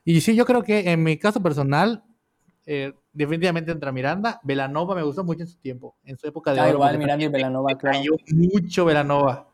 Y 0.04 0.20
sí, 0.20 0.34
yo 0.34 0.46
creo 0.46 0.62
que 0.62 0.90
en 0.90 1.02
mi 1.02 1.18
caso 1.18 1.42
personal, 1.42 2.04
eh, 2.66 2.92
definitivamente 3.12 3.72
entra 3.72 3.92
Miranda. 3.92 4.40
Velanova 4.42 4.94
me 4.94 5.02
gustó 5.02 5.24
mucho 5.24 5.42
en 5.42 5.48
su 5.48 5.58
tiempo, 5.58 5.96
en 6.04 6.16
su 6.18 6.26
época 6.26 6.52
de 6.52 6.60
ah, 6.60 6.70
igual 6.70 6.98
Miranda 6.98 7.24
y 7.24 7.28
Velanova, 7.28 7.76
claro. 7.76 7.98
mucho 8.32 8.84
Velanova. 8.84 9.48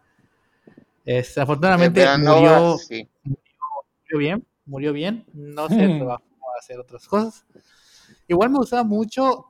Afortunadamente 1.36 2.04
murió, 2.18 2.76
murió, 3.22 4.18
bien, 4.18 4.46
murió 4.64 4.92
bien. 4.92 5.24
No 5.32 5.68
sé, 5.68 6.00
va 6.02 6.14
a 6.14 6.58
hacer 6.58 6.80
otras 6.80 7.06
cosas. 7.06 7.46
Igual 8.26 8.50
me 8.50 8.58
gustaba 8.58 8.82
mucho 8.82 9.46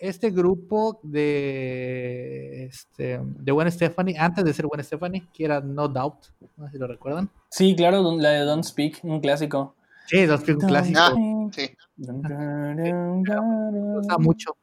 este 0.00 0.30
grupo 0.30 0.98
de 1.02 2.64
este, 2.64 3.20
de 3.22 3.52
Gwen 3.52 3.70
Stephanie, 3.70 4.16
antes 4.18 4.44
de 4.44 4.54
ser 4.54 4.66
Gwen 4.66 4.82
Stephanie, 4.82 5.28
que 5.32 5.44
era 5.44 5.60
No 5.60 5.88
Doubt, 5.88 6.26
no 6.56 6.66
sé 6.66 6.72
si 6.72 6.78
lo 6.78 6.86
recuerdan. 6.86 7.28
Sí, 7.50 7.76
claro, 7.76 8.16
la 8.16 8.30
de 8.30 8.40
Don't 8.40 8.64
Speak, 8.64 9.00
un 9.02 9.20
clásico. 9.20 9.74
Sí, 10.10 10.26
Speak, 10.26 10.58
un 10.58 10.68
clásico. 10.68 10.98
Ah, 10.98 11.50
sí. 11.52 11.70
Me 11.96 13.94
gustaba 13.94 14.18
mucho. 14.18 14.56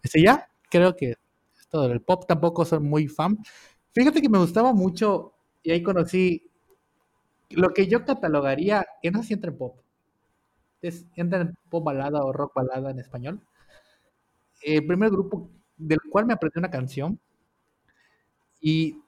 Este 0.00 0.22
ya, 0.22 0.48
creo 0.70 0.94
que 0.94 1.10
es 1.10 1.68
todo. 1.68 1.90
El 1.90 2.02
pop 2.02 2.24
tampoco 2.28 2.64
soy 2.64 2.78
muy 2.78 3.08
fan. 3.08 3.36
Fíjate 3.90 4.22
que 4.22 4.28
me 4.28 4.38
gustaba 4.38 4.72
mucho 4.72 5.32
y 5.64 5.72
ahí 5.72 5.82
conocí 5.82 6.48
lo 7.50 7.70
que 7.70 7.88
yo 7.88 8.04
catalogaría, 8.04 8.86
que 9.02 9.10
no 9.10 9.22
sé 9.22 9.28
si 9.28 9.34
entra 9.34 9.50
en 9.50 9.58
pop, 9.58 9.80
es, 10.82 11.04
entra 11.16 11.40
en 11.40 11.56
pop 11.68 11.82
balada 11.82 12.24
o 12.24 12.32
rock 12.32 12.54
balada 12.54 12.92
en 12.92 13.00
español. 13.00 13.40
El 14.62 14.86
primer 14.86 15.10
grupo 15.10 15.50
del 15.76 15.98
cual 16.08 16.26
me 16.26 16.34
aprendí 16.34 16.60
una 16.60 16.70
canción 16.70 17.18
y 18.60 19.00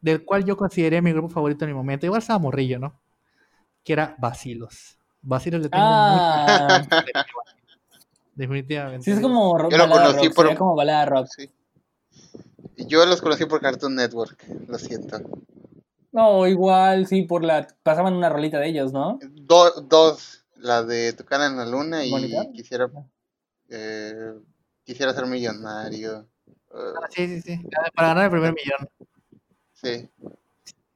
del 0.00 0.24
cual 0.24 0.44
yo 0.44 0.56
consideré 0.56 1.00
mi 1.00 1.12
grupo 1.12 1.28
favorito 1.28 1.64
en 1.64 1.70
mi 1.70 1.76
momento. 1.76 2.06
Igual 2.06 2.22
estaba 2.22 2.40
morrillo, 2.40 2.80
¿no? 2.80 2.98
Que 3.84 3.92
era 3.92 4.16
Basilos. 4.18 4.98
Basilos 5.22 5.62
le 5.62 5.68
tengo 5.68 5.84
ah. 5.84 6.84
Definitivamente. 8.34 9.04
Sí, 9.04 9.10
es 9.10 9.20
como 9.20 9.56
rock, 9.58 9.72
yo 9.72 9.78
lo 9.78 9.88
conocí 9.90 10.28
por... 10.30 10.56
como 10.56 10.74
balada 10.74 11.06
rock. 11.06 11.28
Sí. 11.36 11.50
Yo 12.76 13.04
los 13.06 13.20
conocí 13.20 13.44
por 13.44 13.60
Cartoon 13.60 13.94
Network, 13.94 14.44
lo 14.68 14.78
siento. 14.78 15.20
No, 16.10 16.46
igual, 16.46 17.06
sí, 17.06 17.22
por 17.22 17.44
la. 17.44 17.66
Pasaban 17.82 18.14
una 18.14 18.28
rolita 18.28 18.58
de 18.58 18.68
ellos, 18.68 18.92
¿no? 18.92 19.18
dos 19.46 20.42
la 20.56 20.82
de 20.82 21.12
Tocar 21.12 21.40
en 21.42 21.56
la 21.56 21.66
Luna 21.66 22.04
y 22.04 22.12
quisiera 22.52 22.90
eh, 23.68 24.32
quisiera 24.84 25.12
ser 25.12 25.26
millonario. 25.26 26.26
Ah, 26.72 27.08
sí, 27.10 27.26
sí, 27.26 27.40
sí. 27.42 27.60
Para 27.94 28.08
ganar 28.08 28.24
el 28.24 28.30
primer 28.30 28.54
millón. 28.54 28.88
Sí. 29.72 30.08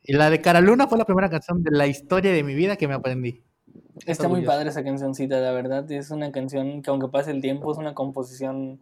Y 0.03 0.13
la 0.13 0.31
de 0.31 0.41
Cara 0.41 0.61
Luna 0.61 0.87
fue 0.87 0.99
la 0.99 1.05
primera 1.05 1.29
canción 1.29 1.63
de 1.63 1.71
la 1.73 1.87
historia 1.87 2.33
de 2.33 2.43
mi 2.43 2.55
vida 2.55 2.77
que 2.77 2.87
me 2.87 2.95
aprendí. 2.95 3.43
Está 4.05 4.29
muy 4.29 4.45
padre 4.45 4.69
esa 4.69 4.85
cancioncita, 4.85 5.41
la 5.41 5.53
verdad. 5.53 5.91
Es 5.91 6.11
una 6.11 6.31
canción 6.31 6.83
que 6.83 6.91
aunque 6.91 7.09
pase 7.09 7.31
el 7.31 7.41
tiempo 7.41 7.73
es 7.73 7.79
una 7.79 7.95
composición 7.95 8.81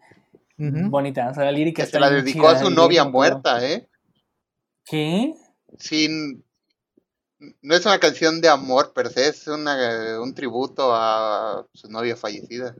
bonita. 0.56 1.30
O 1.30 1.34
sea, 1.34 1.44
la 1.44 1.52
lírica 1.52 1.86
Se 1.86 2.00
la 2.00 2.10
dedicó 2.10 2.48
a 2.48 2.58
su 2.58 2.70
novia 2.70 3.04
muerta, 3.04 3.64
¿eh? 3.64 3.88
¿Qué? 4.84 5.34
Sin, 5.78 6.44
no 7.62 7.74
es 7.74 7.86
una 7.86 7.98
canción 7.98 8.40
de 8.40 8.48
amor 8.48 8.92
per 8.92 9.08
se, 9.08 9.28
es 9.28 9.46
una, 9.46 10.20
un 10.20 10.34
tributo 10.34 10.94
a 10.94 11.66
su 11.72 11.88
novia 11.88 12.16
fallecida. 12.16 12.74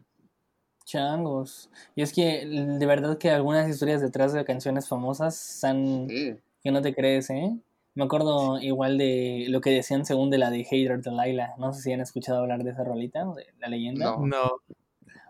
Changos. 0.84 1.70
Y 1.94 2.02
es 2.02 2.12
que 2.12 2.44
de 2.46 2.86
verdad 2.86 3.16
que 3.16 3.30
algunas 3.30 3.68
historias 3.68 4.02
detrás 4.02 4.32
de 4.32 4.44
canciones 4.44 4.88
famosas 4.88 5.36
son 5.36 6.08
que 6.08 6.70
no 6.70 6.82
te 6.82 6.94
crees, 6.94 7.30
¿eh? 7.30 7.56
Me 7.94 8.04
acuerdo 8.04 8.60
igual 8.60 8.98
de 8.98 9.46
lo 9.48 9.60
que 9.60 9.70
decían 9.70 10.04
según 10.04 10.30
de 10.30 10.38
la 10.38 10.50
de 10.50 10.64
Hater 10.64 11.00
Laila 11.06 11.54
No 11.58 11.72
sé 11.72 11.82
si 11.82 11.92
han 11.92 12.00
escuchado 12.00 12.40
hablar 12.40 12.64
de 12.64 12.70
esa 12.70 12.84
rolita, 12.84 13.24
de 13.24 13.46
la 13.60 13.68
leyenda. 13.68 14.04
No. 14.04 14.26
no. 14.26 14.50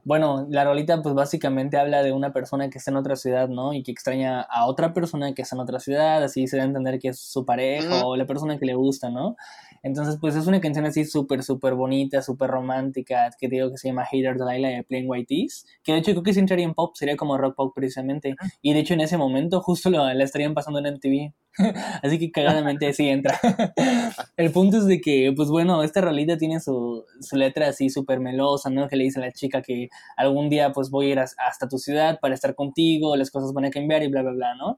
Bueno, 0.04 0.46
la 0.50 0.64
rolita 0.64 1.00
pues 1.00 1.14
básicamente 1.14 1.78
habla 1.78 2.02
de 2.02 2.12
una 2.12 2.30
persona 2.30 2.68
que 2.68 2.76
está 2.76 2.90
en 2.90 2.98
otra 2.98 3.16
ciudad, 3.16 3.48
¿no? 3.48 3.72
Y 3.72 3.82
que 3.82 3.90
extraña 3.90 4.42
a 4.42 4.66
otra 4.66 4.92
persona 4.92 5.32
que 5.32 5.40
está 5.40 5.56
en 5.56 5.60
otra 5.60 5.80
ciudad, 5.80 6.22
así 6.22 6.46
se 6.46 6.58
da 6.58 6.62
a 6.64 6.66
entender 6.66 6.98
que 6.98 7.08
es 7.08 7.18
su 7.18 7.46
pareja 7.46 8.04
o 8.06 8.14
la 8.14 8.26
persona 8.26 8.58
que 8.58 8.66
le 8.66 8.74
gusta, 8.74 9.08
¿no? 9.08 9.34
Entonces, 9.82 10.18
pues 10.20 10.36
es 10.36 10.46
una 10.46 10.60
canción 10.60 10.84
así 10.84 11.06
súper, 11.06 11.42
súper 11.42 11.74
bonita, 11.74 12.20
súper 12.20 12.50
romántica, 12.50 13.30
que 13.38 13.48
digo 13.48 13.70
que 13.70 13.78
se 13.78 13.88
llama 13.88 14.04
Hater 14.04 14.36
Delilah 14.36 14.68
de 14.68 14.84
Plain 14.84 15.06
White 15.08 15.26
Tees, 15.26 15.66
que 15.82 15.92
de 15.92 15.98
hecho 15.98 16.12
creo 16.12 16.22
que 16.22 16.34
si 16.34 16.40
entraría 16.40 16.66
en 16.66 16.74
pop, 16.74 16.94
sería 16.96 17.16
como 17.16 17.38
rock 17.38 17.54
pop 17.56 17.72
precisamente. 17.74 18.34
Y 18.60 18.74
de 18.74 18.80
hecho 18.80 18.92
en 18.92 19.00
ese 19.00 19.16
momento 19.16 19.62
justo 19.62 19.88
lo, 19.88 20.12
la 20.12 20.24
estarían 20.24 20.52
pasando 20.52 20.80
en 20.80 20.94
MTV. 20.94 21.32
así 22.02 22.18
que 22.18 22.30
cagadamente 22.30 22.92
sí 22.92 23.08
entra. 23.08 23.38
El 24.36 24.50
punto 24.52 24.78
es 24.78 24.86
de 24.86 25.00
que, 25.00 25.32
pues 25.36 25.48
bueno, 25.48 25.82
esta 25.82 26.00
rolita 26.00 26.36
tiene 26.36 26.60
su, 26.60 27.04
su 27.20 27.36
letra 27.36 27.68
así 27.68 27.90
súper 27.90 28.20
melosa, 28.20 28.70
¿no? 28.70 28.88
Que 28.88 28.96
le 28.96 29.04
dice 29.04 29.20
a 29.20 29.26
la 29.26 29.32
chica 29.32 29.62
que 29.62 29.88
algún 30.16 30.50
día 30.50 30.72
pues 30.72 30.90
voy 30.90 31.06
a 31.06 31.12
ir 31.12 31.18
hasta 31.20 31.68
tu 31.68 31.78
ciudad 31.78 32.18
para 32.20 32.34
estar 32.34 32.54
contigo, 32.54 33.16
las 33.16 33.30
cosas 33.30 33.52
van 33.52 33.66
a 33.66 33.70
cambiar 33.70 34.02
y 34.02 34.08
bla, 34.08 34.22
bla, 34.22 34.32
bla, 34.32 34.54
¿no? 34.56 34.76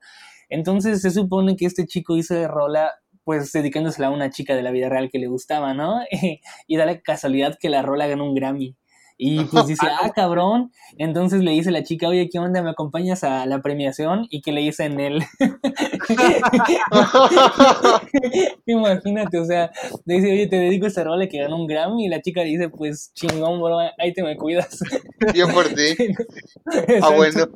Entonces 0.49 1.03
se 1.03 1.11
supone 1.11 1.57
que 1.57 1.67
este 1.67 1.87
chico 1.87 2.17
hizo 2.17 2.35
de 2.35 2.47
rola 2.47 2.91
pues 3.25 3.51
dedicándosela 3.51 4.07
a 4.07 4.11
una 4.11 4.31
chica 4.31 4.55
de 4.55 4.63
la 4.63 4.71
vida 4.71 4.89
real 4.89 5.11
que 5.11 5.19
le 5.19 5.27
gustaba, 5.27 5.75
¿no? 5.75 6.01
y 6.69 6.77
da 6.77 6.87
la 6.87 7.01
casualidad 7.01 7.59
que 7.59 7.69
la 7.69 7.83
rola 7.83 8.07
ganó 8.07 8.25
un 8.25 8.35
Grammy. 8.35 8.77
Y 9.19 9.45
pues 9.45 9.67
dice, 9.67 9.87
ah, 9.87 10.11
cabrón. 10.15 10.73
Entonces 10.99 11.43
le 11.43 11.53
dice 11.53 11.71
la 11.71 11.83
chica, 11.83 12.09
oye, 12.09 12.29
¿qué 12.31 12.39
onda? 12.39 12.63
¿Me 12.63 12.71
acompañas 12.71 13.25
a 13.25 13.47
la 13.47 13.63
premiación? 13.63 14.27
Y 14.31 14.43
que 14.43 14.53
le 14.53 14.61
dice 14.61 14.85
en 14.85 15.01
él. 15.01 15.25
Imagínate, 18.67 19.39
o 19.39 19.45
sea, 19.45 19.71
le 20.05 20.17
dice, 20.17 20.33
oye, 20.33 20.47
te 20.47 20.57
dedico 20.57 20.87
esta 20.87 21.05
rola 21.05 21.29
que 21.29 21.39
ganó 21.39 21.57
un 21.57 21.67
Grammy. 21.67 22.07
Y 22.07 22.09
la 22.09 22.21
chica 22.21 22.43
le 22.43 22.51
dice, 22.51 22.69
pues 22.69 23.13
chingón, 23.15 23.61
bro, 23.61 23.79
ahí 23.99 24.13
te 24.13 24.23
me 24.23 24.37
cuidas. 24.37 24.81
Bien 25.33 25.51
por 25.53 25.67
ti. 25.69 25.97
ah, 27.03 27.11
bueno. 27.15 27.49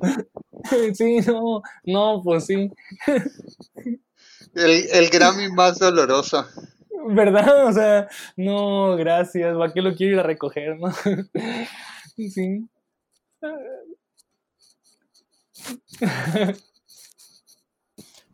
Sí, 0.95 1.19
no, 1.27 1.63
no, 1.85 2.21
pues 2.23 2.47
sí. 2.47 2.71
El, 4.55 4.87
el 4.93 5.11
Grammy 5.11 5.51
más 5.53 5.79
doloroso. 5.79 6.47
¿Verdad? 7.09 7.67
O 7.67 7.73
sea, 7.73 8.09
no, 8.37 8.97
gracias, 8.97 9.57
¿para 9.57 9.73
qué 9.73 9.83
lo 9.83 9.95
quiero 9.95 10.15
ir 10.15 10.21
a 10.21 10.23
recoger, 10.23 10.79
no? 10.79 10.91
sí. 12.17 12.69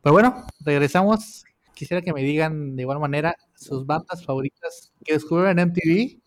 Pues 0.02 0.12
bueno, 0.12 0.47
regresamos. 0.60 1.44
Quisiera 1.74 2.01
que 2.01 2.12
me 2.12 2.22
digan 2.22 2.76
de 2.76 2.82
igual 2.82 3.01
manera 3.01 3.34
sus 3.56 3.84
bandas 3.84 4.24
favoritas 4.24 4.93
que 5.05 5.14
descubrieron 5.14 5.59
en 5.59 5.68
MTV 5.68 6.20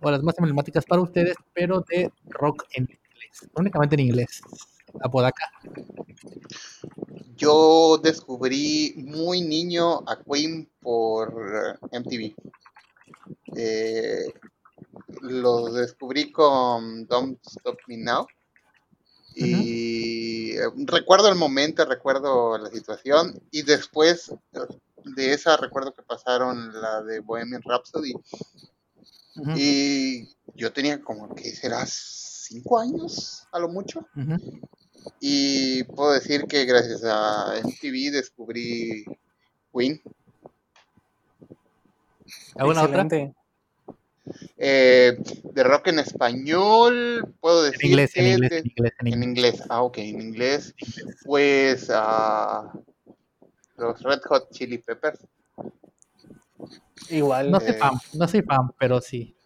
o 0.00 0.10
las 0.10 0.22
más 0.22 0.36
emblemáticas 0.38 0.84
para 0.84 1.02
ustedes, 1.02 1.36
pero 1.54 1.84
de 1.88 2.10
rock 2.28 2.64
en 2.74 2.82
inglés, 2.82 3.48
únicamente 3.54 3.94
en 3.94 4.00
inglés. 4.00 4.42
Apodaca. 5.00 5.50
Yo 7.36 7.98
descubrí 8.02 8.94
muy 8.96 9.42
niño 9.42 9.98
a 10.08 10.22
Queen 10.22 10.70
por 10.80 11.78
MTV. 11.92 12.34
Eh, 13.56 14.32
lo 15.20 15.70
descubrí 15.72 16.32
con 16.32 17.06
Don't 17.06 17.38
Stop 17.46 17.78
Me 17.88 17.98
Now. 17.98 18.26
Y 19.34 20.56
recuerdo 20.86 21.28
el 21.28 21.34
momento, 21.34 21.84
recuerdo 21.84 22.56
la 22.56 22.70
situación. 22.70 23.38
Y 23.50 23.62
después 23.62 24.34
de 25.04 25.32
esa 25.34 25.58
recuerdo 25.58 25.94
que 25.94 26.02
pasaron 26.02 26.80
la 26.80 27.02
de 27.02 27.20
Bohemian 27.20 27.62
Rhapsody. 27.62 28.14
Y 29.54 30.34
yo 30.54 30.72
tenía 30.72 31.02
como 31.02 31.34
que 31.34 31.54
será 31.54 31.84
cinco 31.86 32.78
años 32.78 33.46
a 33.52 33.58
lo 33.58 33.68
mucho. 33.68 34.06
Y 35.20 35.84
puedo 35.84 36.12
decir 36.12 36.44
que 36.44 36.64
gracias 36.64 37.02
a 37.04 37.54
MTV 37.62 38.12
descubrí 38.12 39.04
Queen. 39.72 40.00
¿Alguna 42.56 42.84
otra? 42.84 43.06
Eh, 44.58 45.16
de 45.44 45.62
rock 45.62 45.88
en 45.88 46.00
español, 46.00 47.34
puedo 47.40 47.62
decir. 47.62 47.84
En 47.84 47.90
inglés, 47.90 48.12
en 48.16 48.26
inglés, 48.26 48.64
en 48.98 49.22
inglés, 49.22 49.62
Ah, 49.68 49.82
ok, 49.82 49.98
en 49.98 50.20
inglés. 50.20 50.74
Pues 51.24 51.88
uh, 51.88 52.68
los 53.76 54.02
Red 54.02 54.20
Hot 54.24 54.50
Chili 54.50 54.78
Peppers. 54.78 55.20
Igual. 57.10 57.50
No 57.50 57.60
soy 57.60 57.74
fan, 57.74 57.92
no 58.14 58.28
soy 58.28 58.42
fan, 58.42 58.72
pero 58.78 59.00
sí. 59.00 59.36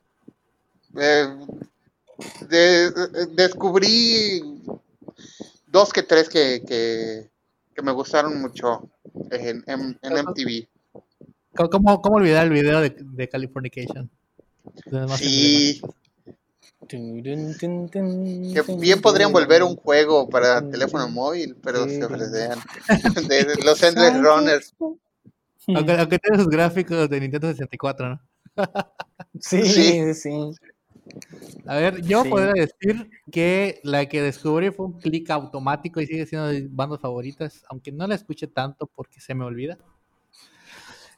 Eh, 0.96 1.26
de, 2.48 2.90
descubrí 3.32 4.42
dos 5.70 5.92
que 5.92 6.02
tres 6.02 6.28
que, 6.28 6.62
que, 6.66 7.30
me 7.82 7.92
gustaron 7.92 8.42
mucho 8.42 8.90
en, 9.30 9.64
en, 9.66 9.96
MTV. 10.02 10.68
¿Cómo, 11.70 12.02
cómo 12.02 12.16
olvidar 12.16 12.44
el 12.44 12.52
video 12.52 12.80
de, 12.80 12.94
de 12.98 13.28
Californication? 13.28 14.10
Sí, 15.16 15.80
que 16.90 18.62
bien 18.78 19.00
podrían 19.00 19.32
volver 19.32 19.62
un 19.62 19.76
juego 19.76 20.28
para 20.28 20.68
teléfono 20.68 21.08
móvil, 21.08 21.56
pero 21.62 21.88
se 21.88 22.04
ofrecen. 22.04 22.58
De, 23.28 23.46
los 23.64 23.82
Endless 23.82 24.20
Runners. 24.20 24.74
Aunque, 25.68 25.92
aunque 25.92 26.18
tiene 26.18 26.38
sus 26.42 26.48
gráficos 26.48 27.08
de 27.08 27.20
Nintendo 27.20 27.48
64, 27.48 28.08
¿no? 28.08 28.20
Sí. 29.38 29.64
sí, 29.64 30.14
sí. 30.14 30.30
A 31.66 31.76
ver, 31.76 32.02
yo 32.02 32.22
Sí. 32.24 32.30
podría 32.30 32.52
decir 32.52 33.10
que 33.30 33.80
la 33.84 34.06
que 34.06 34.22
descubrí 34.22 34.70
fue 34.70 34.86
un 34.86 34.98
clic 35.00 35.30
automático 35.30 36.00
y 36.00 36.06
sigue 36.06 36.26
siendo 36.26 36.48
de 36.48 36.62
mis 36.62 36.74
bandas 36.74 37.00
favoritas, 37.00 37.64
aunque 37.68 37.92
no 37.92 38.06
la 38.06 38.14
escuché 38.14 38.46
tanto 38.46 38.86
porque 38.86 39.20
se 39.20 39.34
me 39.34 39.44
olvida. 39.44 39.78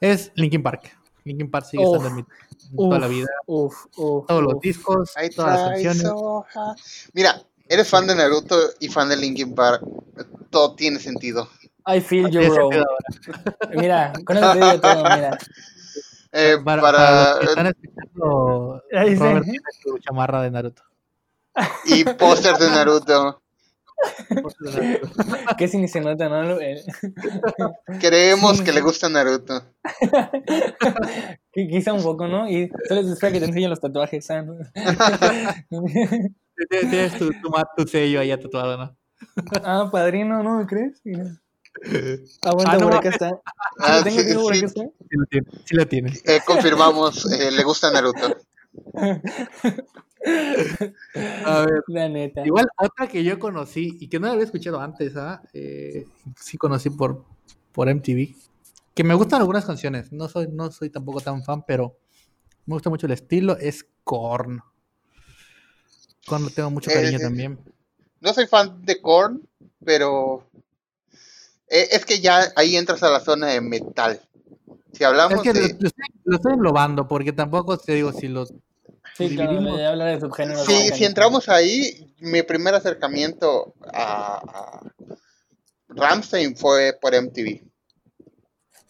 Es 0.00 0.32
Linkin 0.34 0.62
Park. 0.62 0.90
Linkin 1.24 1.50
Park 1.50 1.66
sigue 1.70 1.84
estando 1.84 2.08
en 2.08 2.16
mi 2.16 2.24
toda 2.76 2.98
la 2.98 3.06
Uf, 3.06 3.14
vida. 3.14 3.28
Uf, 3.46 3.86
uf, 3.96 4.26
Todos 4.26 4.42
los 4.42 4.54
uf. 4.56 4.62
discos, 4.62 5.12
I 5.22 5.30
todas 5.30 5.52
las 5.52 5.62
canciones. 5.62 6.02
so. 6.02 6.44
Mira, 7.12 7.40
eres 7.68 7.88
fan 7.88 8.06
de 8.06 8.14
Naruto 8.14 8.56
y 8.80 8.88
fan 8.88 9.08
de 9.08 9.16
Linkin 9.16 9.54
Park. 9.54 9.82
Todo 10.50 10.74
tiene 10.74 10.98
sentido. 10.98 11.48
I 11.86 12.00
feel 12.00 12.30
you, 12.30 12.40
bro. 12.50 12.70
Mira, 13.74 14.12
con 14.24 14.36
eso 14.36 14.52
te 14.52 14.58
digo 14.58 14.80
todo, 14.80 15.04
mira. 15.04 15.38
Eh, 16.32 16.56
Para, 16.64 16.80
para, 16.82 16.98
para 16.98 17.30
los 17.34 17.38
que 17.40 17.46
están 17.46 17.66
escuchando, 17.66 18.82
Ahí 18.92 19.10
dice. 19.10 19.22
Robert 19.24 19.44
tiene 19.44 19.58
su 19.82 19.98
chamarra 19.98 20.42
de 20.42 20.50
Naruto. 20.50 20.82
y 21.84 22.04
póster 22.04 22.56
de 22.56 22.70
Naruto. 22.70 23.42
Que 25.58 25.68
si 25.68 25.78
ni 25.78 25.86
se 25.88 26.00
nota, 26.00 26.28
¿no? 26.28 26.58
Eh, 26.60 26.82
Creemos 28.00 28.60
que 28.62 28.72
le 28.72 28.80
gusta 28.80 29.08
Naruto. 29.08 29.62
qui- 31.54 31.68
Quizá 31.70 31.92
un 31.92 32.02
poco, 32.02 32.26
¿no? 32.26 32.48
Y 32.48 32.70
solo 32.88 33.02
se 33.04 33.12
espera 33.12 33.32
que 33.32 33.38
te 33.40 33.46
enseñen 33.46 33.70
los 33.70 33.80
tatuajes, 33.80 34.24
¿sabes? 34.26 34.50
Tienes 36.70 37.18
tu, 37.18 37.30
tu, 37.30 37.50
tu 37.76 37.86
sello 37.86 38.20
ahí 38.20 38.36
tatuado, 38.36 38.76
¿no? 38.76 38.96
ah, 39.64 39.88
padrino, 39.90 40.42
¿no 40.42 40.66
crees? 40.66 41.00
Mira. 41.04 41.24
Aguanta, 42.42 42.72
Ah, 42.72 42.78
no 42.78 42.84
por 42.86 42.94
acá 42.94 43.08
está. 43.08 43.30
Ah, 43.78 43.98
¿Lo 43.98 44.04
tengo 44.04 44.20
sí, 44.20 44.34
por 44.34 44.54
sí, 44.54 44.58
acá 44.58 44.66
está? 44.66 44.82
Sí 44.82 45.16
lo 45.16 45.26
tiene. 45.26 45.46
Sí 45.64 45.74
lo 45.76 45.88
tiene. 45.88 46.12
eh, 46.24 46.40
confirmamos, 46.46 47.30
eh, 47.32 47.50
le 47.50 47.62
gusta 47.64 47.90
Naruto. 47.90 48.36
A 51.44 51.60
ver, 51.66 51.82
La 51.88 52.08
neta. 52.08 52.46
igual 52.46 52.68
otra 52.78 53.08
que 53.08 53.24
yo 53.24 53.38
conocí 53.38 53.96
y 54.00 54.08
que 54.08 54.20
no 54.20 54.28
la 54.28 54.34
había 54.34 54.44
escuchado 54.44 54.80
antes, 54.80 55.16
¿ah? 55.16 55.42
Eh, 55.52 56.06
sí 56.38 56.56
conocí 56.58 56.90
por, 56.90 57.24
por 57.72 57.88
MTV. 57.88 58.34
Que 58.94 59.04
me 59.04 59.14
gustan 59.14 59.40
algunas 59.40 59.64
canciones. 59.64 60.12
No 60.12 60.28
soy, 60.28 60.48
no 60.48 60.70
soy 60.70 60.90
tampoco 60.90 61.20
tan 61.20 61.42
fan, 61.42 61.64
pero 61.66 61.96
me 62.66 62.74
gusta 62.74 62.90
mucho 62.90 63.06
el 63.06 63.12
estilo. 63.12 63.56
Es 63.56 63.84
Korn. 64.04 64.62
Korn 66.26 66.44
lo 66.44 66.50
tengo 66.50 66.70
mucho 66.70 66.90
cariño 66.90 67.18
eh, 67.18 67.20
también. 67.22 67.58
No 68.20 68.32
soy 68.32 68.46
fan 68.46 68.80
de 68.84 69.00
Korn, 69.00 69.42
pero 69.84 70.46
es 71.72 72.04
que 72.04 72.20
ya 72.20 72.52
ahí 72.56 72.76
entras 72.76 73.02
a 73.02 73.10
la 73.10 73.20
zona 73.20 73.48
de 73.48 73.60
metal. 73.60 74.20
Si 74.92 75.02
Es 75.02 75.06
hablamos 75.08 75.42
que 75.42 75.54
lo, 75.54 75.60
de... 75.60 75.68
lo 75.78 75.86
estoy, 75.88 76.04
lo 76.24 76.36
estoy 76.36 76.52
englobando 76.52 77.08
porque 77.08 77.32
tampoco 77.32 77.78
te 77.78 77.94
digo 77.94 78.12
si 78.12 78.28
los 78.28 78.52
Sí, 79.14 79.34
claro, 79.34 79.52
dividimos. 79.52 79.78
de 79.78 79.86
hablar 79.86 80.14
de 80.14 80.20
subgéneros. 80.20 80.64
Si, 80.64 80.72
bastante. 80.72 80.96
si 80.96 81.04
entramos 81.04 81.48
ahí, 81.48 82.14
mi 82.20 82.42
primer 82.42 82.74
acercamiento 82.74 83.74
a, 83.92 84.36
a 84.38 84.80
Ramstein 85.88 86.56
fue 86.56 86.96
por 87.00 87.14
MTV, 87.14 87.62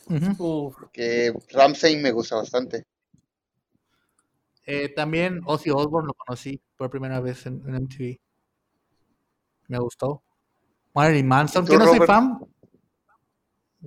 Ujú. 0.08 0.44
Uf, 0.68 0.76
que 0.92 1.32
Ramstein 1.50 2.02
me 2.02 2.12
gusta 2.12 2.36
bastante. 2.36 2.84
Eh, 4.64 4.90
también 4.94 5.40
Ozzy 5.44 5.70
Osbourne 5.70 6.06
lo 6.06 6.14
conocí 6.14 6.60
por 6.76 6.88
primera 6.90 7.20
vez 7.20 7.46
en, 7.46 7.62
en 7.66 7.74
MTV. 7.74 8.18
Me 9.68 9.78
gustó. 9.78 10.22
Marilyn 10.94 11.26
Manson, 11.26 11.64
¿Tú, 11.64 11.72
que 11.72 11.78
no 11.78 11.86
soy 11.86 12.06
fan. 12.06 12.38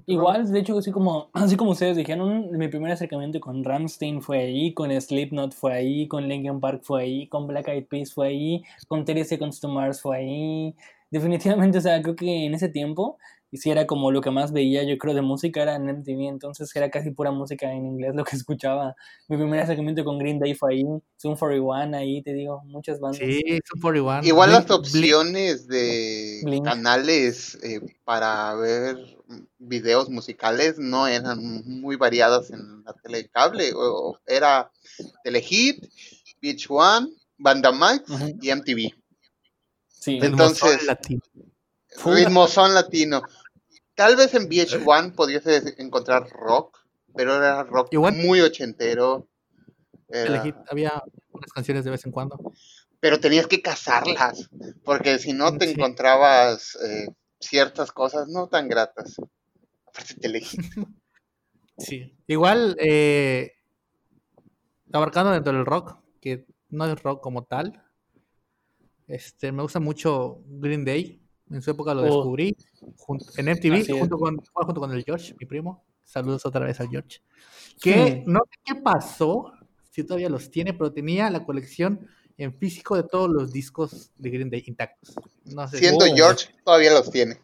Igual, 0.07 0.51
de 0.51 0.59
hecho, 0.59 0.77
así 0.77 0.91
como, 0.91 1.29
así 1.33 1.55
como 1.55 1.71
ustedes 1.71 1.95
dijeron, 1.95 2.51
mi 2.51 2.67
primer 2.67 2.91
acercamiento 2.91 3.39
con 3.39 3.63
Ramstein 3.63 4.21
fue 4.21 4.39
ahí, 4.39 4.73
con 4.73 4.91
Slipknot 4.91 5.53
fue 5.53 5.73
ahí, 5.73 6.07
con 6.07 6.27
Linkin 6.27 6.59
Park 6.59 6.81
fue 6.83 7.03
ahí, 7.03 7.27
con 7.27 7.47
Black 7.47 7.67
Eyed 7.69 7.85
Peas 7.87 8.13
fue 8.13 8.27
ahí, 8.27 8.63
con 8.87 9.05
30 9.05 9.23
Seconds 9.25 9.59
to 9.61 9.69
Mars 9.69 10.01
fue 10.01 10.17
ahí. 10.17 10.75
Definitivamente, 11.11 11.77
o 11.77 11.81
sea, 11.81 12.01
creo 12.01 12.15
que 12.15 12.45
en 12.45 12.53
ese 12.53 12.67
tiempo, 12.67 13.17
y 13.51 13.57
si 13.57 13.69
era 13.69 13.85
como 13.87 14.11
lo 14.11 14.21
que 14.21 14.31
más 14.31 14.51
veía, 14.51 14.83
yo 14.83 14.97
creo, 14.97 15.13
de 15.13 15.21
música 15.21 15.61
era 15.61 15.75
en 15.75 15.87
MTV, 15.89 16.27
entonces 16.27 16.75
era 16.75 16.89
casi 16.89 17.11
pura 17.11 17.31
música 17.31 17.71
en 17.71 17.85
inglés 17.85 18.13
lo 18.15 18.23
que 18.25 18.35
escuchaba. 18.45 18.95
Mi 19.29 19.37
primer 19.37 19.59
acercamiento 19.61 20.03
con 20.03 20.17
Green 20.19 20.39
Day 20.39 20.53
fue 20.55 20.73
ahí, 20.73 20.83
Zoom 21.21 21.35
41 21.37 21.95
ahí, 21.97 22.21
te 22.21 22.33
digo, 22.33 22.61
muchas 22.65 22.99
bandas. 22.99 23.19
Sí, 23.19 23.41
Sum 23.65 23.79
41. 23.81 24.23
Igual 24.27 24.51
las 24.51 24.65
Blink- 24.67 24.75
opciones 24.79 25.67
de 25.67 26.41
Blink. 26.43 26.65
canales 26.65 27.57
eh, 27.63 27.79
para 28.03 28.53
ver 28.55 28.97
videos 29.57 30.09
musicales 30.09 30.77
no 30.77 31.07
eran 31.07 31.39
muy 31.65 31.95
variadas 31.95 32.51
en 32.51 32.83
la 32.83 32.93
tele 32.93 33.27
cable. 33.29 33.71
o- 33.75 34.19
era 34.25 34.69
Telehit, 35.23 35.85
Beach 36.41 36.67
One, 36.69 37.09
Banda 37.37 37.71
Max 37.71 38.09
Ujú. 38.09 38.37
y 38.41 38.49
MTV. 38.49 38.93
Sí, 39.87 40.19
entonces-. 40.21 40.85
Ritmo 42.03 42.47
son 42.47 42.73
latino. 42.73 43.21
Tal 43.95 44.15
vez 44.15 44.33
en 44.33 44.49
VH1 44.49 45.13
podías 45.15 45.45
encontrar 45.77 46.27
rock, 46.29 46.79
pero 47.15 47.35
era 47.35 47.63
rock 47.63 47.89
Igual. 47.91 48.15
muy 48.15 48.41
ochentero. 48.41 49.27
Era- 50.09 50.43
Elegí- 50.43 50.55
había 50.69 51.01
unas 51.31 51.51
canciones 51.53 51.85
de 51.85 51.91
vez 51.91 52.05
en 52.05 52.11
cuando. 52.11 52.37
pero 52.99 53.19
tenías 53.19 53.45
que 53.45 53.61
cazarlas, 53.61 54.49
porque 54.83 55.19
si 55.19 55.31
no 55.33 55.55
te 55.57 55.67
Sí. 55.67 55.73
encontrabas 55.73 56.75
eh, 56.83 57.07
ciertas 57.39 57.91
cosas 57.91 58.27
no 58.29 58.47
tan 58.47 58.67
gratas. 58.67 59.17
Aparte 59.87 60.15
te 60.15 60.27
elegí. 60.27 60.57
Sí. 61.77 62.15
Igual, 62.27 62.77
eh, 62.79 63.51
abarcando 64.93 65.31
dentro 65.33 65.51
del 65.53 65.65
rock, 65.65 65.97
que 66.21 66.45
no 66.69 66.85
es 66.85 67.03
rock 67.03 67.21
como 67.21 67.43
tal. 67.43 67.83
Este, 69.07 69.51
me 69.51 69.61
gusta 69.61 69.79
mucho 69.81 70.41
Green 70.47 70.85
Day. 70.85 71.21
En 71.51 71.61
su 71.61 71.71
época 71.71 71.93
lo 71.93 72.01
Oh. 72.01 72.05
descubrí 72.05 72.55
junto- 72.97 73.25
en 73.37 73.47
MTV 73.49 73.99
junto 73.99 74.17
con, 74.17 74.37
junto 74.53 74.81
con 74.81 74.91
el 74.93 75.03
George, 75.03 75.35
mi 75.39 75.45
primo. 75.45 75.83
Saludos 76.03 76.45
otra 76.45 76.65
vez 76.65 76.79
al 76.79 76.89
George. 76.89 77.19
Que 77.81 78.23
Hmm. 78.25 78.31
no 78.31 78.39
sé 78.49 78.59
qué 78.63 78.75
pasó, 78.75 79.51
si 79.91 80.03
todavía 80.03 80.29
los 80.29 80.49
tiene, 80.51 80.73
pero 80.73 80.91
tenía 80.91 81.29
la 81.29 81.43
colección 81.45 82.07
en 82.37 82.53
físico 82.53 82.95
de 82.95 83.03
todos 83.03 83.29
los 83.29 83.51
discos 83.53 84.11
de 84.17 84.29
Green 84.29 84.49
Day 84.49 84.63
intactos. 84.67 85.15
No 85.45 85.67
sé. 85.67 85.77
Siendo 85.77 86.05
Oh. 86.05 86.15
George, 86.15 86.47
todavía 86.63 86.91
los 86.93 87.09
tiene. 87.11 87.39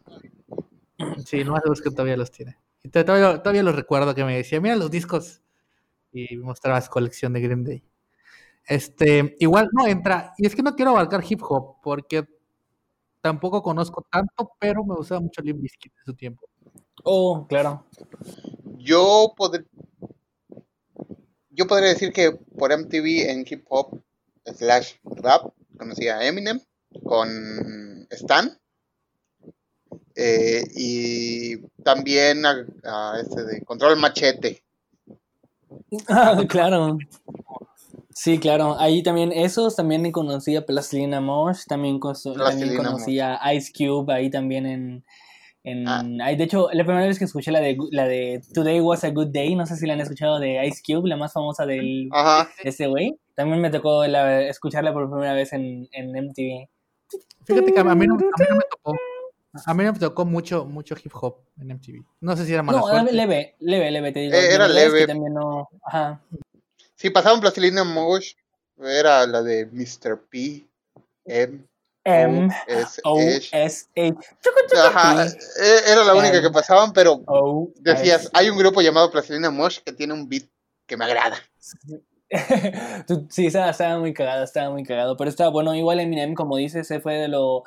Sí, 1.26 1.44
no 1.44 1.52
más 1.54 1.82
que 1.82 1.90
todavía 1.90 2.18
los 2.18 2.30
tiene. 2.32 2.58
Y 2.84 2.90
to- 2.90 3.06
todavía, 3.06 3.42
todavía 3.42 3.64
los 3.64 3.76
recuerdo 3.76 4.14
que 4.14 4.24
me 4.24 4.36
decía, 4.38 4.60
mira 4.62 4.76
los 4.76 4.92
discos. 4.92 5.42
Y 6.14 6.36
mostraba 6.38 6.82
su 6.82 6.90
colección 6.90 7.32
de 7.34 7.42
Green 7.42 7.64
Day. 7.64 7.84
Este, 8.68 9.36
igual 9.40 9.70
no 9.72 9.88
entra. 9.88 10.34
Y 10.38 10.46
es 10.46 10.56
que 10.56 10.62
no 10.62 10.76
quiero 10.76 10.92
abarcar 10.92 11.24
hip 11.28 11.42
hop, 11.44 11.78
porque 11.82 12.26
tampoco 13.22 13.62
conozco 13.62 14.06
tanto, 14.12 14.52
pero 14.60 14.84
me 14.84 14.96
gustaba 14.96 15.22
mucho 15.22 15.42
Limp 15.42 15.62
Bizkit 15.62 15.94
en 16.00 16.06
su 16.06 16.14
tiempo. 16.16 16.48
Oh, 17.04 17.46
claro. 17.48 17.86
Yo, 18.78 19.34
pod- 19.38 19.66
yo 21.50 21.68
podría 21.68 21.90
decir 21.90 22.12
que 22.12 22.32
por 22.32 22.72
MTV 22.72 23.30
en 23.30 23.46
hip 23.50 23.66
hop 23.70 24.02
slash 24.46 24.94
rap 25.04 25.54
conocí 25.78 26.08
a 26.08 26.26
Eminem 26.26 26.60
con 27.04 28.08
Stan. 28.12 28.58
Eh, 30.16 30.64
y 30.76 31.58
también 31.84 32.46
a, 32.46 32.66
a 32.84 33.20
este 33.20 33.44
de 33.46 33.62
Control 33.64 33.98
Machete. 33.98 34.64
Ah, 36.08 36.42
claro. 36.48 36.98
Sí, 38.14 38.38
claro. 38.40 38.78
Ahí 38.80 39.04
también, 39.04 39.32
esos 39.32 39.76
también 39.76 40.12
conocí 40.12 40.56
a 40.56 40.66
Plastilina 40.66 41.22
Mosh, 41.22 41.64
también, 41.68 42.00
coso- 42.00 42.34
también 42.34 42.76
conocí 42.76 43.20
a 43.20 43.40
Ice 43.54 43.72
Cube 43.76 44.14
ahí 44.14 44.30
también 44.30 44.66
en... 44.66 45.06
en 45.64 45.88
Ah. 45.88 46.04
ahí, 46.24 46.36
de 46.36 46.44
hecho, 46.44 46.68
la 46.74 46.84
primera 46.84 47.06
vez 47.08 47.18
que 47.20 47.26
escuché 47.26 47.52
la 47.52 47.62
de, 47.62 47.78
la 47.92 48.06
de 48.08 48.42
Today 48.54 48.82
Was 48.82 49.04
a 49.04 49.12
Good 49.12 49.28
Day, 49.32 49.56
no 49.56 49.66
sé 49.66 49.76
si 49.78 49.86
la 49.88 49.94
han 49.94 50.02
escuchado 50.02 50.40
de 50.40 50.66
Ice 50.68 50.82
Cube, 50.86 51.08
la 51.08 51.16
más 51.18 51.34
famosa 51.34 51.66
del, 51.66 52.10
Ajá. 52.12 52.50
de 52.64 52.70
ese 52.70 52.88
güey. 52.88 53.18
También 53.36 53.62
me 53.62 53.70
tocó 53.70 54.06
la- 54.08 54.42
escucharla 54.42 54.92
por 54.94 55.10
primera 55.10 55.34
vez 55.34 55.54
en, 55.54 55.88
en 55.94 56.10
MTV. 56.12 56.68
Fíjate 57.46 57.74
que 57.74 57.80
a 57.80 57.84
mí 57.96 58.08
no, 58.08 58.16
a 58.16 58.18
mí 58.18 58.46
no 58.50 58.56
me 58.56 58.64
tocó. 58.70 58.96
A 59.66 59.74
mí 59.74 59.84
no 59.84 59.92
me 59.94 60.00
tocó 60.00 60.26
mucho, 60.26 60.66
mucho 60.66 60.96
hip 61.04 61.12
hop 61.20 61.38
en 61.60 61.72
MTV. 61.76 62.04
No 62.22 62.36
sé 62.38 62.46
si 62.46 62.54
era 62.54 62.64
mala 62.64 62.80
No, 62.80 62.88
suerte. 62.88 63.12
leve, 63.14 63.56
leve, 63.60 63.92
leve, 63.92 64.12
te 64.14 64.20
digo. 64.22 64.34
Eh, 64.36 64.54
era 64.54 64.68
verdad 64.68 64.84
es 64.84 64.90
que 64.90 64.94
leve. 64.96 65.08
también 65.08 65.34
no... 65.34 65.68
Ajá. 65.86 66.22
Si 67.02 67.10
pasaban 67.10 67.40
Plastilina 67.40 67.84
Mosh, 67.84 68.34
era 68.78 69.26
la 69.26 69.42
de 69.42 69.66
Mr. 69.66 70.20
P, 70.30 70.68
M, 71.26 71.68
M 72.04 72.48
S 72.68 73.02
O 73.04 73.18
H. 73.20 73.50
S 73.52 73.88
H. 73.96 74.20
Ajá, 74.78 75.26
e- 75.26 75.92
era 75.92 76.04
la 76.04 76.14
única 76.14 76.40
que 76.44 76.52
pasaban, 76.52 76.94
pero 76.94 77.24
decías, 77.78 78.30
hay 78.34 78.52
un 78.52 78.58
grupo 78.60 78.82
llamado 78.84 79.10
Plastilina 79.10 79.50
Mosh 79.50 79.80
que 79.80 79.94
tiene 79.94 80.14
un 80.14 80.30
beat 80.30 80.44
que 80.86 80.96
me 80.96 81.06
agrada. 81.06 81.38
Sí, 83.30 83.48
estaba, 83.48 83.72
estaba 83.72 84.00
muy 84.00 84.14
cagado, 84.14 84.44
estaba 84.44 84.70
muy 84.72 84.84
cagado, 84.84 85.18
pero 85.18 85.30
estaba 85.30 85.50
bueno, 85.50 85.76
igual 85.76 86.00
Eminem, 86.00 86.34
como 86.34 86.56
dices, 86.56 86.88
se 86.88 87.02
fue 87.02 87.16
de 87.16 87.28
lo, 87.28 87.64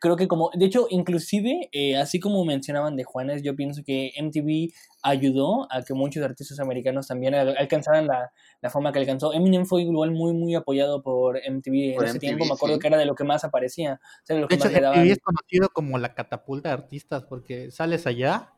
creo 0.00 0.16
que 0.16 0.26
como, 0.26 0.50
de 0.54 0.64
hecho, 0.64 0.86
inclusive, 0.90 1.68
eh, 1.72 1.96
así 1.96 2.18
como 2.18 2.42
mencionaban 2.46 2.96
de 2.96 3.04
Juanes, 3.04 3.42
yo 3.42 3.54
pienso 3.54 3.82
que 3.84 4.12
MTV 4.16 4.72
ayudó 5.02 5.68
a 5.70 5.82
que 5.82 5.92
muchos 5.92 6.24
artistas 6.24 6.60
americanos 6.60 7.08
también 7.08 7.34
al- 7.34 7.56
alcanzaran 7.58 8.06
la, 8.06 8.32
la 8.62 8.70
fama 8.70 8.90
que 8.92 9.00
alcanzó. 9.00 9.34
Eminem 9.34 9.66
fue 9.66 9.82
igual 9.82 10.12
muy, 10.12 10.32
muy 10.32 10.54
apoyado 10.54 11.02
por 11.02 11.36
MTV 11.36 11.96
en 11.96 11.96
Por 11.96 12.04
ese 12.04 12.18
MTV, 12.18 12.18
tiempo, 12.18 12.44
me 12.46 12.54
acuerdo 12.54 12.76
sí. 12.76 12.80
que 12.80 12.86
era 12.88 12.96
de 12.98 13.04
lo 13.06 13.14
que 13.14 13.24
más 13.24 13.44
aparecía, 13.44 14.00
o 14.22 14.26
sea, 14.26 14.36
de 14.36 14.42
lo 14.42 14.48
De 14.48 14.54
que 14.54 14.56
hecho, 14.56 14.68
más. 14.68 14.72
MTV 14.72 15.10
es 15.12 15.18
conocido 15.20 15.68
como 15.70 15.98
la 15.98 16.14
catapulta 16.14 16.68
de 16.70 16.74
artistas 16.74 17.24
porque 17.24 17.70
sales 17.70 18.06
allá 18.06 18.54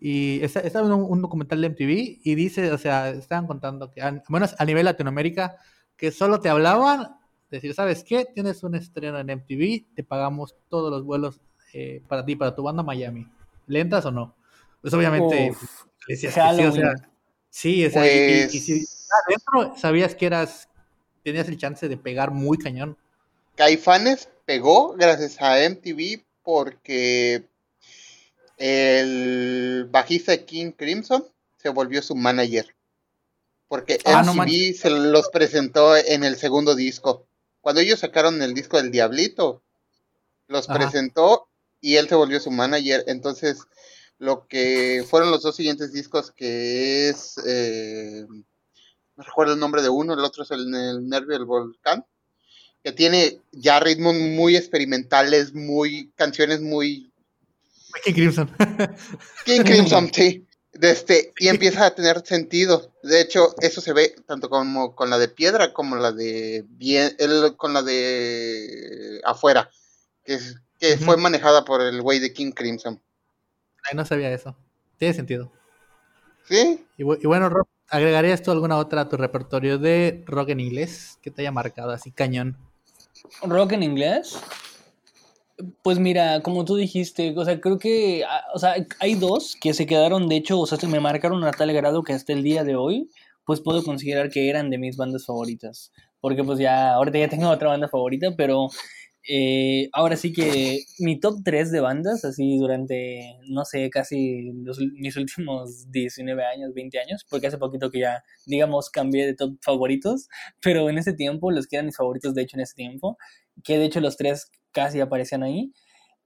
y 0.00 0.40
está, 0.42 0.60
está 0.60 0.80
viendo 0.80 0.96
un, 0.96 1.10
un 1.12 1.22
documental 1.22 1.60
de 1.60 1.66
MTV 1.68 2.20
y 2.22 2.34
dice, 2.34 2.70
o 2.72 2.78
sea, 2.78 3.10
estaban 3.10 3.46
contando 3.46 3.90
que, 3.90 4.00
al 4.00 4.22
menos 4.28 4.54
a 4.58 4.64
nivel 4.64 4.84
Latinoamérica, 4.84 5.56
que 5.96 6.12
solo 6.12 6.40
te 6.40 6.48
hablaban, 6.48 7.16
decir, 7.50 7.74
¿sabes 7.74 8.04
qué? 8.04 8.24
Tienes 8.32 8.62
un 8.62 8.74
estreno 8.74 9.18
en 9.18 9.30
MTV, 9.30 9.94
te 9.94 10.04
pagamos 10.04 10.54
todos 10.68 10.90
los 10.90 11.04
vuelos 11.04 11.40
eh, 11.72 12.02
para 12.08 12.24
ti, 12.24 12.36
para 12.36 12.54
tu 12.54 12.62
banda 12.62 12.82
Miami. 12.82 13.26
¿Le 13.66 13.80
entras 13.80 14.04
o 14.06 14.10
no? 14.10 14.34
Pues 14.80 14.94
obviamente, 14.94 15.50
Uf, 15.50 15.62
le 16.06 16.14
decías 16.14 16.34
que 16.34 16.40
sí, 16.56 16.64
o 16.64 16.72
sea, 16.72 16.92
sí, 17.50 17.86
o 17.86 17.90
sea, 17.90 18.06
y- 18.06 18.18
y- 18.18 18.56
y, 18.56 18.60
si 18.60 18.72
Pues 18.74 19.08
adentro 19.26 19.76
sabías 19.76 20.14
que 20.14 20.26
eras, 20.26 20.68
tenías 21.24 21.48
el 21.48 21.58
chance 21.58 21.88
de 21.88 21.96
pegar 21.96 22.30
muy 22.30 22.56
cañón. 22.58 22.96
Caifanes 23.56 24.28
pegó 24.44 24.94
gracias 24.94 25.42
a 25.42 25.62
MTV 25.64 26.24
porque 26.44 27.44
el 28.58 29.86
bajista 29.90 30.32
de 30.32 30.44
King 30.44 30.72
Crimson 30.72 31.24
se 31.56 31.68
volvió 31.68 32.02
su 32.02 32.14
manager. 32.14 32.74
Porque 33.68 33.98
Ah, 34.04 34.22
no 34.22 34.32
se 34.74 34.90
los 34.90 35.28
presentó 35.28 35.96
en 35.96 36.24
el 36.24 36.36
segundo 36.36 36.74
disco. 36.74 37.26
Cuando 37.60 37.80
ellos 37.80 38.00
sacaron 38.00 38.40
el 38.40 38.54
disco 38.54 38.78
del 38.78 38.90
Diablito, 38.90 39.62
los 40.46 40.68
Ajá. 40.68 40.78
presentó 40.78 41.48
y 41.80 41.96
él 41.96 42.08
se 42.08 42.14
volvió 42.14 42.40
su 42.40 42.50
manager. 42.50 43.04
Entonces, 43.06 43.58
lo 44.18 44.46
que 44.48 45.04
fueron 45.08 45.30
los 45.30 45.42
dos 45.42 45.54
siguientes 45.54 45.92
discos, 45.92 46.32
que 46.32 47.08
es. 47.10 47.34
eh, 47.46 48.26
no 49.16 49.24
recuerdo 49.24 49.54
el 49.54 49.60
nombre 49.60 49.82
de 49.82 49.88
uno, 49.88 50.14
el 50.14 50.20
otro 50.20 50.44
es 50.44 50.50
el, 50.50 50.72
el 50.74 51.08
Nervio 51.08 51.36
del 51.36 51.44
Volcán. 51.44 52.06
Que 52.82 52.92
tiene 52.92 53.40
ya 53.52 53.80
ritmos 53.80 54.14
muy 54.14 54.56
experimentales, 54.56 55.52
muy 55.52 56.10
canciones 56.14 56.60
muy 56.60 57.07
King 58.04 58.12
Crimson. 58.14 58.50
King 59.44 59.62
Crimson, 59.64 60.10
sí. 60.12 60.44
De 60.72 60.90
este, 60.90 61.32
y 61.38 61.48
empieza 61.48 61.86
a 61.86 61.94
tener 61.94 62.24
sentido. 62.24 62.92
De 63.02 63.20
hecho, 63.20 63.54
eso 63.60 63.80
se 63.80 63.92
ve 63.92 64.14
tanto 64.26 64.48
como 64.48 64.94
con 64.94 65.10
la 65.10 65.18
de 65.18 65.28
piedra 65.28 65.72
como 65.72 65.96
la 65.96 66.12
de 66.12 66.64
bien, 66.68 67.16
el- 67.18 67.56
con 67.56 67.72
la 67.72 67.82
de 67.82 69.20
afuera, 69.24 69.70
que, 70.24 70.34
es- 70.34 70.56
que 70.78 70.94
Ujú. 70.94 71.04
fue 71.04 71.16
manejada 71.16 71.64
por 71.64 71.80
el 71.80 72.00
güey 72.02 72.18
de 72.20 72.32
King 72.32 72.52
Crimson. 72.52 73.00
Ay, 73.90 73.96
no 73.96 74.04
sabía 74.04 74.30
eso. 74.32 74.56
Tiene 74.98 75.14
sentido. 75.14 75.50
¿Sí? 76.44 76.84
Y, 76.96 77.02
y 77.02 77.26
bueno, 77.26 77.48
Rob, 77.48 77.66
¿agregarías 77.88 78.42
tú 78.42 78.50
alguna 78.52 78.76
otra 78.76 79.02
a 79.02 79.08
tu 79.08 79.16
repertorio 79.16 79.78
de 79.78 80.22
rock 80.26 80.50
en 80.50 80.60
inglés 80.60 81.18
que 81.22 81.30
te 81.30 81.42
haya 81.42 81.50
marcado 81.52 81.90
así 81.90 82.12
cañón? 82.12 82.56
¿Rock 83.42 83.72
en 83.72 83.82
inglés? 83.82 84.38
Pues 85.82 85.98
mira, 85.98 86.40
como 86.42 86.64
tú 86.64 86.76
dijiste, 86.76 87.34
o 87.36 87.44
sea, 87.44 87.60
creo 87.60 87.78
que, 87.78 88.22
ah, 88.24 88.42
o 88.54 88.58
sea, 88.60 88.74
hay 89.00 89.14
dos 89.16 89.56
que 89.60 89.74
se 89.74 89.86
quedaron, 89.86 90.28
de 90.28 90.36
hecho, 90.36 90.60
o 90.60 90.66
sea, 90.66 90.78
se 90.78 90.86
me 90.86 91.00
marcaron 91.00 91.42
a 91.44 91.50
tal 91.50 91.72
grado 91.72 92.04
que 92.04 92.12
hasta 92.12 92.32
el 92.32 92.44
día 92.44 92.62
de 92.62 92.76
hoy, 92.76 93.10
pues 93.44 93.60
puedo 93.60 93.82
considerar 93.82 94.30
que 94.30 94.48
eran 94.48 94.70
de 94.70 94.78
mis 94.78 94.96
bandas 94.96 95.26
favoritas. 95.26 95.90
Porque 96.20 96.44
pues 96.44 96.58
ya, 96.60 96.92
ahorita 96.94 97.18
ya 97.18 97.28
tengo 97.28 97.48
otra 97.48 97.68
banda 97.68 97.88
favorita, 97.88 98.34
pero 98.36 98.68
eh, 99.28 99.88
ahora 99.92 100.16
sí 100.16 100.32
que 100.32 100.80
mi 101.00 101.18
top 101.18 101.40
3 101.44 101.72
de 101.72 101.80
bandas, 101.80 102.24
así 102.24 102.56
durante, 102.58 103.36
no 103.48 103.64
sé, 103.64 103.90
casi 103.90 104.52
los- 104.64 104.78
mis 104.94 105.16
últimos 105.16 105.90
19 105.90 106.44
años, 106.44 106.72
20 106.74 107.00
años, 107.00 107.24
porque 107.28 107.48
hace 107.48 107.58
poquito 107.58 107.90
que 107.90 108.00
ya, 108.00 108.22
digamos, 108.46 108.90
cambié 108.90 109.26
de 109.26 109.34
top 109.34 109.56
favoritos, 109.62 110.28
pero 110.62 110.88
en 110.88 110.98
ese 110.98 111.14
tiempo, 111.14 111.50
los 111.50 111.66
que 111.66 111.76
eran 111.76 111.86
mis 111.86 111.96
favoritos, 111.96 112.34
de 112.34 112.42
hecho, 112.42 112.56
en 112.56 112.60
ese 112.62 112.74
tiempo, 112.74 113.16
que 113.64 113.78
de 113.78 113.86
hecho 113.86 114.00
los 114.00 114.16
tres 114.16 114.50
casi 114.72 115.00
aparecían 115.00 115.42
ahí, 115.42 115.72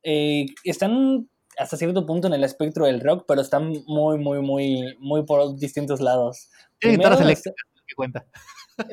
eh, 0.02 0.46
están 0.64 1.28
hasta 1.58 1.76
cierto 1.76 2.06
punto 2.06 2.28
en 2.28 2.34
el 2.34 2.44
espectro 2.44 2.86
del 2.86 3.00
rock, 3.00 3.24
pero 3.28 3.40
están 3.40 3.72
muy, 3.86 4.18
muy, 4.18 4.40
muy, 4.40 4.96
muy 4.98 5.24
por 5.24 5.56
distintos 5.56 6.00
lados. 6.00 6.48
Eléctricas, 6.80 7.42
que 7.42 7.94
cuenta. 7.94 8.24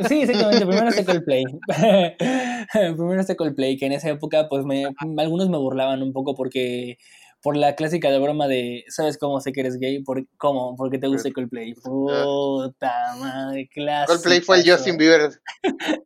Sí, 0.07 0.21
exactamente. 0.21 0.65
Primero 0.65 0.89
está 0.89 1.05
Coldplay. 1.05 1.43
Primero 2.97 3.21
está 3.21 3.35
Coldplay, 3.35 3.77
que 3.77 3.85
en 3.85 3.93
esa 3.93 4.09
época, 4.09 4.47
pues, 4.49 4.65
me, 4.65 4.85
algunos 5.17 5.49
me 5.49 5.57
burlaban 5.57 6.03
un 6.03 6.13
poco 6.13 6.35
porque 6.35 6.97
por 7.41 7.55
la 7.55 7.75
clásica 7.75 8.11
de 8.11 8.19
broma 8.19 8.47
de, 8.47 8.83
¿sabes 8.89 9.17
cómo 9.17 9.39
sé 9.39 9.53
que 9.53 9.61
eres 9.61 9.77
gay? 9.77 10.03
¿Por, 10.03 10.27
¿Cómo? 10.37 10.75
Porque 10.75 10.97
te 10.97 11.07
gusta 11.07 11.31
Coldplay. 11.31 11.73
Puta 11.75 12.93
madre, 13.17 13.69
clásica. 13.73 14.13
Coldplay 14.13 14.41
fue 14.41 14.57
el 14.59 14.69
Justin 14.69 14.97
Bieber. 14.97 15.31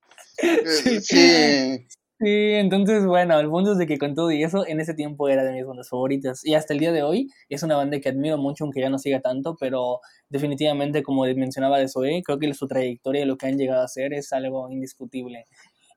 Sí. 0.66 1.00
sí. 1.00 1.88
Sí, 2.20 2.28
entonces, 2.54 3.06
bueno, 3.06 3.40
el 3.40 3.50
punto 3.50 3.72
es 3.72 3.78
de 3.80 3.88
que 3.88 3.98
con 3.98 4.14
todo 4.14 4.32
y 4.32 4.44
eso, 4.44 4.66
en 4.68 4.80
ese 4.80 4.94
tiempo 4.94 5.28
era 5.30 5.44
de 5.44 5.52
mis 5.52 5.66
bandas 5.66 5.90
favoritas. 5.90 6.46
Y 6.46 6.54
hasta 6.54 6.74
el 6.74 6.80
día 6.80 6.92
de 6.92 7.02
hoy 7.02 7.30
es 7.50 7.64
una 7.64 7.76
banda 7.76 8.00
que 8.00 8.10
admiro 8.10 8.38
mucho, 8.38 8.64
aunque 8.64 8.82
ya 8.82 8.90
no 8.90 9.00
siga 9.00 9.20
tanto, 9.20 9.56
pero 9.60 10.00
definitivamente, 10.30 11.02
como 11.02 11.24
mencionaba 11.26 11.80
de 11.80 11.88
Zoe, 11.90 12.22
creo 12.24 12.38
que 12.40 12.54
su 12.54 12.68
trayectoria 12.68 13.24
y 13.24 13.26
lo 13.26 13.36
que 13.38 13.48
han 13.48 13.58
llegado 13.58 13.82
a 13.82 13.86
hacer 13.86 14.14
es 14.14 14.32
algo 14.32 14.70
indiscutible. 14.70 15.48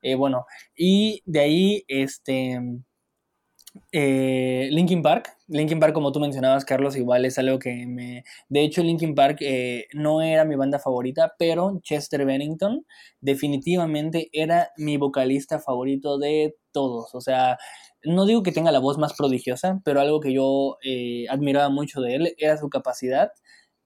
Eh, 0.01 0.15
bueno, 0.15 0.45
y 0.75 1.21
de 1.25 1.39
ahí, 1.39 1.83
este. 1.87 2.59
Eh, 3.91 4.69
Linkin 4.71 5.01
Park, 5.01 5.37
Linkin 5.47 5.79
Park 5.79 5.93
como 5.93 6.11
tú 6.11 6.19
mencionabas 6.19 6.65
Carlos 6.65 6.95
igual 6.95 7.25
es 7.25 7.37
algo 7.37 7.59
que 7.59 7.85
me... 7.87 8.23
De 8.49 8.61
hecho 8.61 8.83
Linkin 8.83 9.15
Park 9.15 9.37
eh, 9.41 9.85
no 9.93 10.21
era 10.21 10.45
mi 10.45 10.55
banda 10.55 10.79
favorita, 10.79 11.33
pero 11.37 11.79
Chester 11.83 12.25
Bennington 12.25 12.85
definitivamente 13.21 14.29
era 14.33 14.71
mi 14.77 14.97
vocalista 14.97 15.59
favorito 15.59 16.17
de 16.17 16.55
todos. 16.71 17.15
O 17.15 17.21
sea, 17.21 17.57
no 18.03 18.25
digo 18.25 18.43
que 18.43 18.51
tenga 18.51 18.71
la 18.71 18.79
voz 18.79 18.97
más 18.97 19.13
prodigiosa, 19.13 19.81
pero 19.83 20.01
algo 20.01 20.19
que 20.19 20.33
yo 20.33 20.77
eh, 20.83 21.25
admiraba 21.29 21.69
mucho 21.69 22.01
de 22.01 22.15
él 22.15 22.35
era 22.37 22.57
su 22.57 22.69
capacidad 22.69 23.31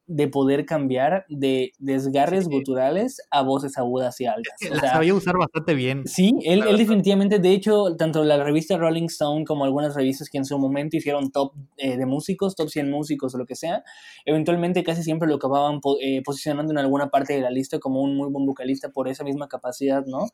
de 0.08 0.28
poder 0.28 0.66
cambiar 0.66 1.26
de 1.30 1.72
desgarres 1.80 2.46
Sí. 2.46 2.50
guturales 2.52 3.22
a 3.32 3.44
voces 3.44 3.78
agudas 3.78 4.20
y 4.20 4.26
altas. 4.26 4.56
Que 4.60 4.70
O 4.72 4.76
sea, 4.80 4.92
sabía 4.94 5.14
usar 5.14 5.38
bastante 5.38 5.74
bien. 5.74 6.04
Sí, 6.06 6.34
él, 6.44 6.64
él 6.68 6.78
definitivamente, 6.78 7.40
de 7.40 7.52
hecho, 7.54 7.96
tanto 7.98 8.24
la 8.26 8.44
revista 8.44 8.78
Rolling 8.78 9.06
Stone 9.06 9.46
como 9.46 9.64
algunas 9.64 9.96
revistas 9.96 10.30
que 10.30 10.38
en 10.38 10.46
su 10.46 10.58
momento 10.60 10.98
hicieron 10.98 11.32
top 11.32 11.54
eh, 11.78 11.96
de 11.98 12.06
músicos, 12.06 12.56
top 12.56 12.70
100 12.70 12.90
músicos 12.92 13.34
o 13.36 13.38
lo 13.38 13.46
que 13.46 13.56
sea, 13.56 13.84
eventualmente 14.26 14.84
casi 14.84 15.04
siempre 15.04 15.30
lo 15.30 15.36
acababan 15.36 15.80
po- 15.82 15.98
eh, 16.02 16.22
posicionando 16.26 16.72
en 16.74 16.80
alguna 16.80 17.10
parte 17.10 17.34
de 17.34 17.42
la 17.42 17.52
lista 17.52 17.80
como 17.80 18.02
un 18.02 18.16
muy 18.18 18.30
buen 18.30 18.46
vocalista 18.46 18.90
por 18.90 19.08
esa 19.08 19.24
misma 19.24 19.48
capacidad, 19.48 20.06
¿no? 20.06 20.28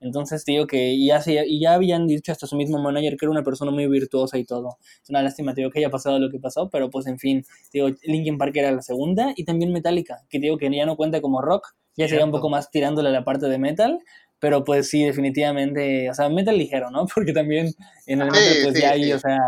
Entonces, 0.00 0.44
digo 0.44 0.66
que 0.66 1.02
ya, 1.04 1.20
se, 1.20 1.44
y 1.46 1.60
ya 1.60 1.74
habían 1.74 2.06
dicho 2.06 2.30
hasta 2.30 2.46
su 2.46 2.56
mismo 2.56 2.78
manager 2.78 3.16
que 3.16 3.24
era 3.24 3.30
una 3.30 3.42
persona 3.42 3.70
muy 3.70 3.86
virtuosa 3.86 4.38
y 4.38 4.44
todo. 4.44 4.76
Es 5.02 5.08
una 5.10 5.22
lástima, 5.22 5.54
digo, 5.54 5.70
que 5.70 5.78
haya 5.78 5.90
pasado 5.90 6.18
lo 6.18 6.30
que 6.30 6.38
pasó, 6.38 6.68
pero 6.70 6.90
pues 6.90 7.06
en 7.06 7.18
fin, 7.18 7.44
digo, 7.72 7.88
Linkin 8.02 8.36
Park 8.38 8.54
era 8.56 8.70
la 8.70 8.82
segunda 8.82 9.13
y 9.36 9.44
también 9.44 9.72
Metallica, 9.72 10.18
que 10.28 10.38
digo 10.38 10.58
que 10.58 10.70
ya 10.74 10.86
no 10.86 10.96
cuenta 10.96 11.20
como 11.20 11.40
rock, 11.42 11.68
ya 11.96 12.08
sería 12.08 12.24
un 12.24 12.30
poco 12.32 12.48
más 12.50 12.70
tirándole 12.70 13.08
a 13.10 13.12
la 13.12 13.24
parte 13.24 13.46
de 13.46 13.58
metal, 13.58 14.00
pero 14.40 14.64
pues 14.64 14.88
sí, 14.88 15.04
definitivamente, 15.04 16.10
o 16.10 16.14
sea, 16.14 16.28
metal 16.28 16.56
ligero, 16.58 16.90
¿no? 16.90 17.06
Porque 17.14 17.32
también 17.32 17.72
en 18.06 18.20
el 18.22 18.30
Sí, 18.30 18.36
metal 18.40 18.56
pues 18.62 18.74
sí, 18.74 18.80
ya 18.82 18.90
hay, 18.90 19.04
sí. 19.04 19.12
o 19.12 19.18
sea, 19.18 19.38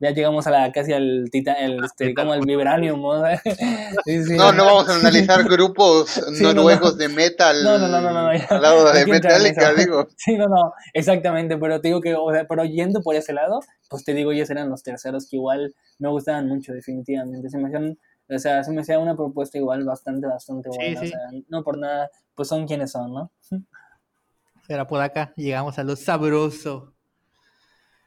ya 0.00 0.10
llegamos 0.10 0.46
a 0.46 0.50
la 0.50 0.70
casi 0.72 0.92
al 0.92 1.28
tita, 1.32 1.54
el, 1.54 1.84
este, 1.84 2.14
como 2.14 2.32
al 2.32 2.42
vibranium, 2.42 3.00
¿no? 3.02 3.22
No, 4.36 4.52
no 4.52 4.64
vamos 4.64 4.88
a 4.88 4.94
analizar 4.94 5.42
grupos 5.48 6.08
Sí, 6.10 6.42
no, 6.44 6.48
no. 6.54 6.54
noruegos 6.54 6.96
de 6.98 7.08
metal 7.08 7.62
No, 7.64 7.78
no, 7.78 7.88
no, 7.88 8.00
no, 8.00 8.12
no, 8.12 8.34
ya. 8.36 8.46
al 8.48 8.62
lado 8.62 8.92
de 8.92 9.06
Metallica, 9.06 9.74
digo. 9.74 10.08
Sí, 10.16 10.36
no, 10.36 10.46
no, 10.48 10.72
exactamente, 10.94 11.56
pero 11.58 11.80
te 11.80 11.88
digo 11.88 12.00
que, 12.00 12.14
o 12.14 12.32
sea, 12.32 12.46
pero 12.46 12.64
yendo 12.64 13.02
por 13.02 13.14
ese 13.16 13.32
lado, 13.32 13.60
pues 13.90 14.04
te 14.04 14.14
digo, 14.14 14.32
ellos 14.32 14.50
eran 14.50 14.68
los 14.70 14.82
terceros 14.82 15.28
que 15.28 15.36
igual 15.36 15.74
me 15.98 16.08
gustaban 16.08 16.46
mucho, 16.48 16.72
definitivamente. 16.72 17.48
Se 17.50 17.58
me 17.58 17.66
hacían, 17.68 17.98
o 18.28 18.38
sea, 18.38 18.62
se 18.62 18.72
me 18.72 18.82
hacía 18.82 18.98
una 18.98 19.16
propuesta 19.16 19.58
igual 19.58 19.84
bastante, 19.84 20.26
bastante 20.26 20.68
buena. 20.68 21.00
sí. 21.00 21.06
O 21.06 21.08
sea, 21.08 21.30
no 21.48 21.62
por 21.62 21.78
nada, 21.78 22.10
pues 22.34 22.48
son 22.48 22.66
quienes 22.66 22.92
son, 22.92 23.12
¿no? 23.12 23.32
Pero 24.66 24.86
por 24.86 25.00
acá 25.00 25.32
llegamos 25.36 25.78
a 25.78 25.84
lo 25.84 25.96
sabroso. 25.96 26.92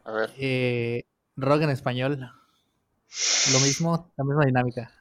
A 0.04 0.12
ver. 0.12 0.32
Eh, 0.38 1.06
rock 1.36 1.64
en 1.64 1.70
español. 1.72 2.20
Lo 3.52 3.60
mismo, 3.60 4.12
la 4.16 4.24
misma 4.24 4.46
dinámica. 4.46 4.92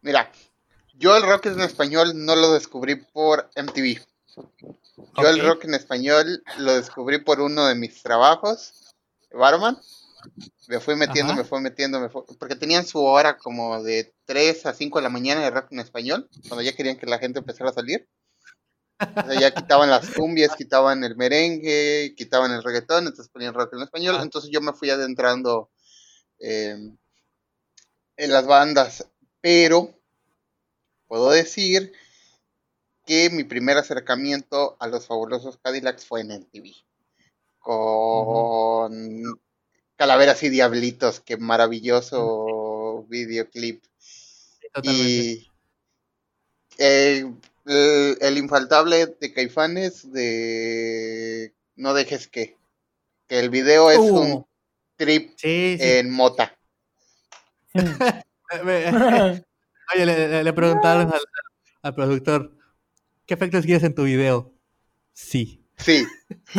Mira, 0.00 0.30
yo 0.94 1.16
el 1.16 1.22
rock 1.22 1.46
en 1.46 1.60
español 1.60 2.12
no 2.14 2.36
lo 2.36 2.52
descubrí 2.52 2.94
por 2.96 3.50
MTV. 3.56 4.00
Yo 5.18 5.28
el 5.28 5.40
rock 5.40 5.64
en 5.64 5.74
español 5.74 6.42
lo 6.58 6.74
descubrí 6.74 7.18
por 7.18 7.40
uno 7.40 7.66
de 7.66 7.74
mis 7.74 8.02
trabajos 8.02 8.94
Barman. 9.32 9.78
Me 10.68 10.80
fui 10.80 10.96
metiendo, 10.96 11.32
Ajá. 11.32 11.42
me 11.42 11.48
fui 11.48 11.60
metiendo, 11.60 12.00
me 12.00 12.08
fui- 12.08 12.22
porque 12.38 12.56
tenían 12.56 12.86
su 12.86 13.02
hora 13.02 13.36
como 13.38 13.82
de 13.82 14.14
3 14.24 14.66
a 14.66 14.74
5 14.74 14.98
de 14.98 15.02
la 15.04 15.08
mañana 15.10 15.40
de 15.42 15.50
rock 15.50 15.68
en 15.72 15.80
español, 15.80 16.28
cuando 16.48 16.62
ya 16.62 16.74
querían 16.74 16.96
que 16.96 17.06
la 17.06 17.18
gente 17.18 17.38
empezara 17.40 17.70
a 17.70 17.74
salir. 17.74 18.08
O 18.98 19.30
sea, 19.30 19.38
ya 19.38 19.50
quitaban 19.52 19.90
las 19.90 20.08
cumbias, 20.10 20.56
quitaban 20.56 21.04
el 21.04 21.16
merengue, 21.16 22.14
quitaban 22.16 22.50
el 22.52 22.62
reggaetón, 22.62 23.06
entonces 23.06 23.28
ponían 23.28 23.52
rock 23.54 23.74
en 23.74 23.82
español. 23.82 24.16
Ah. 24.18 24.22
Entonces 24.22 24.50
yo 24.50 24.60
me 24.62 24.72
fui 24.72 24.88
adentrando 24.90 25.70
eh, 26.38 26.76
en 28.16 28.30
las 28.32 28.46
bandas, 28.46 29.06
pero 29.42 29.94
puedo 31.06 31.30
decir 31.30 31.92
que 33.04 33.30
mi 33.30 33.44
primer 33.44 33.76
acercamiento 33.76 34.76
a 34.80 34.88
los 34.88 35.06
fabulosos 35.06 35.58
Cadillacs 35.58 36.06
fue 36.06 36.22
en 36.22 36.30
MTV. 36.32 36.72
Con 37.58 39.22
Calaveras 39.96 40.42
y 40.42 40.50
Diablitos, 40.50 41.20
qué 41.20 41.36
maravilloso 41.36 43.04
videoclip. 43.08 43.82
Totalmente. 44.72 45.02
Y 45.02 45.50
eh, 46.78 47.32
el, 47.64 48.18
el 48.20 48.38
infaltable 48.38 49.06
de 49.06 49.32
Caifanes 49.32 50.12
de 50.12 51.54
No 51.76 51.94
dejes 51.94 52.28
que. 52.28 52.56
Que 53.28 53.40
el 53.40 53.50
video 53.50 53.90
es 53.90 53.98
Uh. 53.98 54.18
un 54.20 54.46
trip 54.96 55.32
Sí, 55.36 55.76
sí. 55.78 55.84
en 55.84 56.10
mota. 56.10 56.56
Oye, 59.94 60.44
le 60.44 60.52
preguntaron 60.52 61.12
al, 61.12 61.20
al 61.82 61.94
productor, 61.94 62.56
¿qué 63.26 63.34
efectos 63.34 63.64
quieres 63.64 63.82
en 63.84 63.94
tu 63.94 64.04
video? 64.04 64.52
Sí. 65.12 65.65
Sí, 65.78 66.06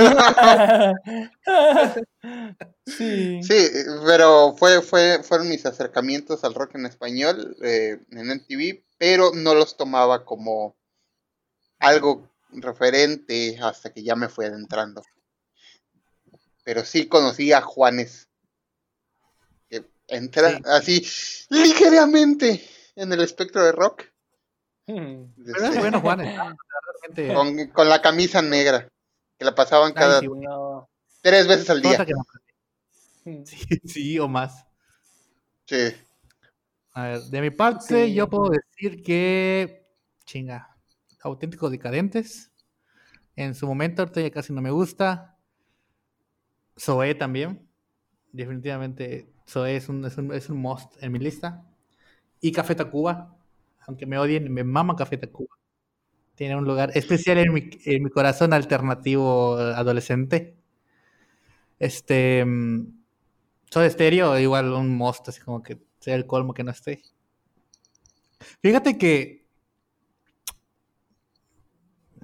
sí. 2.85 3.41
sí, 3.44 3.68
pero 4.06 4.56
fue, 4.57 4.81
fue, 4.81 5.23
fueron 5.23 5.49
mis 5.49 5.65
acercamientos 5.65 6.44
al 6.44 6.53
rock 6.53 6.76
en 6.76 6.85
español 6.85 7.57
eh, 7.64 7.99
en 8.11 8.30
MTV, 8.31 8.84
pero 8.98 9.31
no 9.34 9.56
los 9.56 9.76
tomaba 9.76 10.23
como 10.23 10.77
algo 11.80 12.30
referente 12.52 13.57
hasta 13.61 13.91
que 13.91 14.03
ya 14.03 14.15
me 14.15 14.30
fui 14.30 14.45
adentrando. 14.45 15.02
Pero 16.64 16.85
sí 16.85 17.07
conocí 17.07 17.52
a 17.53 17.61
Juanes, 17.61 18.30
que 19.69 19.84
entra 20.07 20.57
Sí. 20.57 20.61
así 20.65 21.07
ligeramente 21.49 22.68
en 22.95 23.11
el 23.14 23.22
espectro 23.22 23.64
de 23.64 23.72
rock, 23.72 24.03
Hmm. 24.89 25.34
Pero 25.45 25.65
es 25.65 25.80
bueno, 25.80 25.99
Juan. 25.99 26.19
Realmente, 27.11 27.34
con, 27.34 27.68
con 27.73 27.89
la 27.89 28.02
camisa 28.02 28.41
negra, 28.41 28.88
que 29.38 29.45
la 29.45 29.55
pasaban 29.55 29.89
Ay, 29.89 29.93
cada 29.95 30.19
sí, 30.19 30.27
bueno. 30.27 30.49
No. 30.49 30.89
tres 31.22 31.47
veces 31.47 31.69
al 31.69 31.81
día. 31.81 32.05
no-. 32.05 33.43
Sí, 33.45 33.57
sí, 33.85 34.19
o 34.19 34.27
más. 34.27 34.65
Sí. 35.65 35.93
A 36.93 37.03
ver, 37.03 37.19
de 37.23 37.41
mi 37.41 37.49
parte, 37.51 38.05
Sí. 38.07 38.14
yo 38.14 38.30
puedo 38.30 38.49
decir 38.51 39.03
que. 39.03 39.85
Chinga. 40.26 40.76
Auténticos 41.22 41.72
decadentes. 41.72 42.51
En 43.35 43.53
su 43.53 43.68
momento, 43.68 44.01
ahorita 44.01 44.22
ya 44.22 44.31
casi 44.31 44.53
no 44.53 44.61
me 44.61 44.72
gusta. 44.72 45.38
Zoé 46.80 47.15
también. 47.15 47.68
Definitivamente, 48.31 49.31
Zoé 49.47 49.76
es 49.77 49.89
un, 49.89 50.05
es 50.05 50.18
un, 50.18 50.34
es 50.34 50.49
un 50.49 50.57
must 50.57 50.91
en 51.01 51.11
mi 51.11 51.19
lista. 51.19 51.64
Y 52.41 52.51
Café 52.51 52.76
Tacuba. 52.76 53.35
Aunque 53.85 54.05
me 54.05 54.18
odien, 54.18 54.51
me 54.53 54.64
mama 54.64 54.95
Café 54.95 55.18
Tacuba. 55.18 55.56
Tiene 56.38 56.55
un 56.55 56.65
lugar 56.65 56.91
especial 56.93 57.39
en 57.39 57.51
mi, 57.51 57.68
en 57.84 58.03
mi 58.03 58.11
corazón 58.11 58.53
alternativo 58.53 59.57
adolescente. 59.57 60.55
Este. 61.80 62.45
mm, 62.45 62.93
Soda 63.72 63.89
Stereo, 63.89 64.38
igual 64.38 64.72
un 64.72 64.95
must, 64.95 65.27
así 65.27 65.41
como 65.41 65.64
que 65.64 65.81
sea 65.99 66.14
el 66.14 66.27
colmo 66.27 66.53
que 66.53 66.64
no 66.64 66.69
esté. 66.69 67.01
Fíjate 68.61 68.99
que. 68.99 69.47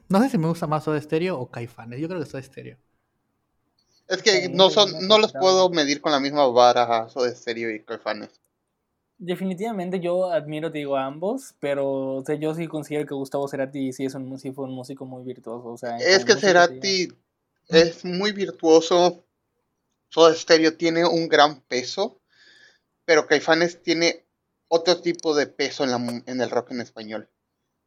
No 0.10 0.22
sé 0.22 0.30
si 0.30 0.38
me 0.38 0.48
gusta 0.48 0.68
más 0.68 0.84
Soda 0.84 1.02
Stereo 1.02 1.40
o 1.40 1.49
Caifanes. 1.49 1.99
Yo 1.99 2.07
creo 2.07 2.19
que 2.19 2.27
Soda 2.27 2.44
Stereo. 2.44 2.77
Es 4.07 4.22
que 4.22 4.48
no 4.48 4.69
son, 4.69 5.07
no 5.07 5.18
los 5.18 5.34
puedo 5.34 5.72
medir 5.72 6.02
con 6.02 6.11
la 6.11 6.19
misma 6.19 6.45
vara 6.49 7.10
Soda 7.10 7.34
Stereo 7.34 7.72
y 7.72 7.84
Caifanes. 7.84 8.43
Definitivamente 9.26 10.02
yo 10.02 10.32
admiro, 10.32 10.70
te 10.70 10.80
digo, 10.80 10.98
a 10.98 11.06
ambos, 11.06 11.56
pero 11.62 12.16
o 12.16 12.26
sea, 12.26 12.36
yo 12.36 12.54
sí 12.54 12.68
considero 12.68 13.06
que 13.06 13.14
Gustavo 13.16 13.48
Cerati 13.48 13.94
sí, 13.94 14.04
es 14.04 14.16
un, 14.16 14.38
sí 14.38 14.52
fue 14.52 14.66
un 14.66 14.74
músico 14.76 15.06
muy 15.06 15.24
virtuoso. 15.24 15.70
O 15.70 15.78
sea, 15.78 15.98
Es 15.98 16.26
que 16.26 16.36
Cerati 16.36 17.08
es 17.70 18.04
muy 18.04 18.34
virtuoso. 18.34 19.24
Soda 20.10 20.34
Stereo 20.36 20.76
tiene 20.76 21.06
un 21.06 21.30
gran 21.30 21.62
peso, 21.62 22.20
pero 23.06 23.26
Caifanes 23.26 23.82
tiene 23.82 24.26
otro 24.68 25.00
tipo 25.02 25.34
de 25.34 25.48
peso 25.48 25.86
en, 25.86 25.91
la 25.91 26.22
en 26.26 26.41
el 26.41 26.50
rock 26.50 26.72
en 26.72 26.82
español. 26.82 27.30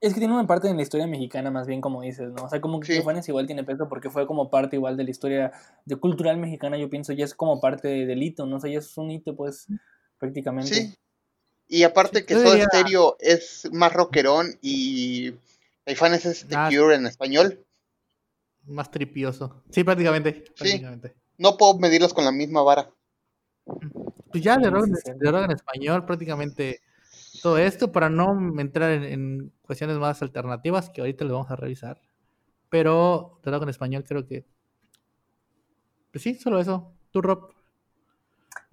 Es 0.00 0.14
que 0.14 0.20
tiene 0.20 0.32
una 0.34 0.46
parte 0.46 0.68
de 0.68 0.74
la 0.74 0.82
historia 0.82 1.06
mexicana, 1.06 1.50
más 1.50 1.66
bien 1.66 1.80
como 1.82 2.00
dices, 2.02 2.30
¿no? 2.32 2.44
O 2.44 2.48
sea, 2.48 2.60
como 2.62 2.80
que 2.80 2.86
Sí. 2.86 2.92
Caifanes 2.94 3.28
igual 3.28 3.46
tiene 3.46 3.62
peso 3.64 3.88
porque 3.88 4.08
fue 4.08 4.26
como 4.26 4.48
parte 4.48 4.76
igual 4.76 4.96
de 4.96 5.04
la 5.04 5.10
historia 5.10 5.52
de 5.84 5.96
cultural 5.96 6.38
mexicana, 6.38 6.78
yo 6.78 6.88
pienso, 6.88 7.12
ya 7.12 7.24
es 7.26 7.34
como 7.34 7.60
parte 7.60 7.88
de- 7.88 8.06
del 8.06 8.22
hito, 8.22 8.46
¿no? 8.46 8.56
O 8.56 8.60
sea, 8.60 8.70
ya 8.70 8.78
es 8.78 8.96
un 8.96 9.10
hito, 9.10 9.36
pues, 9.36 9.66
prácticamente. 10.18 10.74
Sí. 10.74 10.94
Y 11.68 11.82
aparte 11.82 12.24
que 12.24 12.34
Soda 12.34 12.62
Stereo 12.64 13.16
es 13.18 13.68
más 13.72 13.92
rockerón 13.92 14.56
y 14.62 15.32
Caifanes 15.84 16.24
es 16.26 16.46
The 16.46 16.54
Ah. 16.56 16.68
Cure 16.70 16.94
en 16.94 17.06
español. 17.06 17.64
Más 18.66 18.90
tripioso. 18.90 19.62
Sí, 19.70 19.82
prácticamente. 19.84 20.44
prácticamente. 20.56 21.14
No 21.38 21.56
puedo 21.56 21.78
medirlos 21.78 22.14
con 22.14 22.24
la 22.24 22.32
misma 22.32 22.62
vara. 22.62 22.90
Pues 24.30 24.42
ya 24.42 24.56
de 24.58 24.64
Sí, 24.64 24.70
rock, 24.70 24.84
sí, 24.86 24.90
en- 24.90 24.96
sí. 24.96 25.12
de 25.18 25.30
rock 25.32 25.44
en 25.44 25.50
español, 25.52 26.04
prácticamente 26.06 26.80
todo 27.42 27.58
esto, 27.58 27.90
para 27.92 28.08
no 28.08 28.58
entrar 28.60 28.90
en, 28.92 29.04
en 29.04 29.52
cuestiones 29.62 29.96
más 29.98 30.22
alternativas, 30.22 30.90
que 30.90 31.00
ahorita 31.00 31.24
lo 31.24 31.34
vamos 31.34 31.50
a 31.50 31.56
revisar. 31.56 32.00
Pero 32.68 33.40
de 33.44 33.50
rock 33.50 33.64
en 33.64 33.68
español 33.70 34.04
creo 34.06 34.26
que. 34.26 34.44
Pues 36.12 36.22
sí, 36.22 36.34
solo 36.34 36.60
eso. 36.60 36.92
Tú, 37.10 37.22
Rob. 37.22 37.52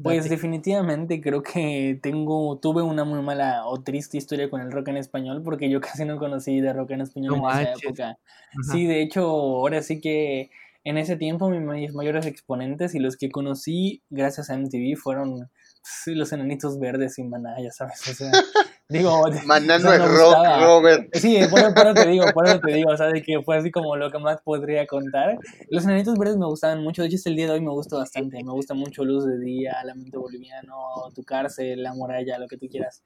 Pues 0.01 0.29
definitivamente 0.29 1.21
creo 1.21 1.43
que 1.43 1.99
tengo, 2.01 2.57
tuve 2.59 2.81
una 2.81 3.03
muy 3.03 3.21
mala 3.21 3.65
o 3.65 3.81
triste 3.83 4.17
historia 4.17 4.49
con 4.49 4.59
el 4.61 4.71
rock 4.71 4.89
en 4.89 4.97
español 4.97 5.41
porque 5.43 5.69
yo 5.69 5.79
casi 6.01 6.05
no 6.05 6.17
conocí 6.17 6.59
de 6.61 6.73
rock 6.73 6.91
en 6.91 7.01
español 7.01 7.35
No 7.35 7.49
en 7.49 7.59
esa 7.59 7.73
época. 7.73 8.17
Ajá. 8.51 8.73
Sí, 8.73 8.85
de 8.87 9.01
hecho, 9.01 9.23
ahora 9.23 9.81
sí 9.81 10.01
que 10.01 10.49
en 10.83 10.97
ese 10.97 11.15
tiempo 11.15 11.49
mis 11.49 11.61
may- 11.61 11.87
mayores 11.89 12.25
exponentes 12.25 12.93
y 12.95 12.99
los 12.99 13.15
que 13.17 13.29
conocí 13.31 14.01
gracias 14.09 14.49
a 14.49 14.55
MTV 14.55 14.97
fueron 14.97 15.49
sí, 15.83 16.13
los 16.15 16.33
enanitos 16.33 16.79
verdes 16.79 17.17
y 17.19 17.23
maná, 17.23 17.55
ya 17.61 17.71
sabes, 17.71 18.05
o 18.07 18.13
sea, 18.13 18.31
digo, 18.93 19.23
Maná 19.45 19.77
o 19.77 19.79
sea, 19.79 19.79
no 19.79 19.93
es 19.93 19.99
me 19.99 20.07
rock, 20.07 20.37
gustaba. 20.37 20.57
Robert. 20.57 21.09
Sí, 21.13 21.39
por, 21.49 21.73
por 21.73 21.87
eso 21.87 21.95
te 21.95 22.07
digo, 22.07 22.25
por 22.33 22.47
eso 22.47 22.59
te 22.59 22.73
digo, 22.73 22.91
o 22.91 22.97
sea, 22.97 23.07
de 23.07 23.21
que 23.21 23.41
fue 23.43 23.57
así 23.57 23.71
como 23.71 23.95
lo 23.97 24.11
que 24.11 24.19
más 24.19 24.41
podría 24.41 24.87
contar. 24.87 25.39
Los 25.69 25.85
enanitos 25.85 26.17
verdes 26.17 26.37
me 26.37 26.45
gustaban 26.45 26.83
mucho, 26.83 27.01
de 27.03 27.09
hecho 27.09 27.17
el 27.25 27.35
día 27.35 27.47
de 27.47 27.53
hoy 27.53 27.61
me 27.61 27.71
gusta 27.71 27.97
bastante, 27.97 28.43
me 28.43 28.51
gusta 28.51 28.73
mucho 28.73 29.03
Luz 29.05 29.25
de 29.25 29.39
Día, 29.39 29.75
Lamento 29.85 30.21
Boliviano, 30.21 30.75
Tu 31.15 31.23
Cárcel, 31.23 31.83
La 31.83 31.93
Muralla, 31.93 32.39
lo 32.39 32.47
que 32.47 32.57
tú 32.57 32.67
quieras. 32.69 33.03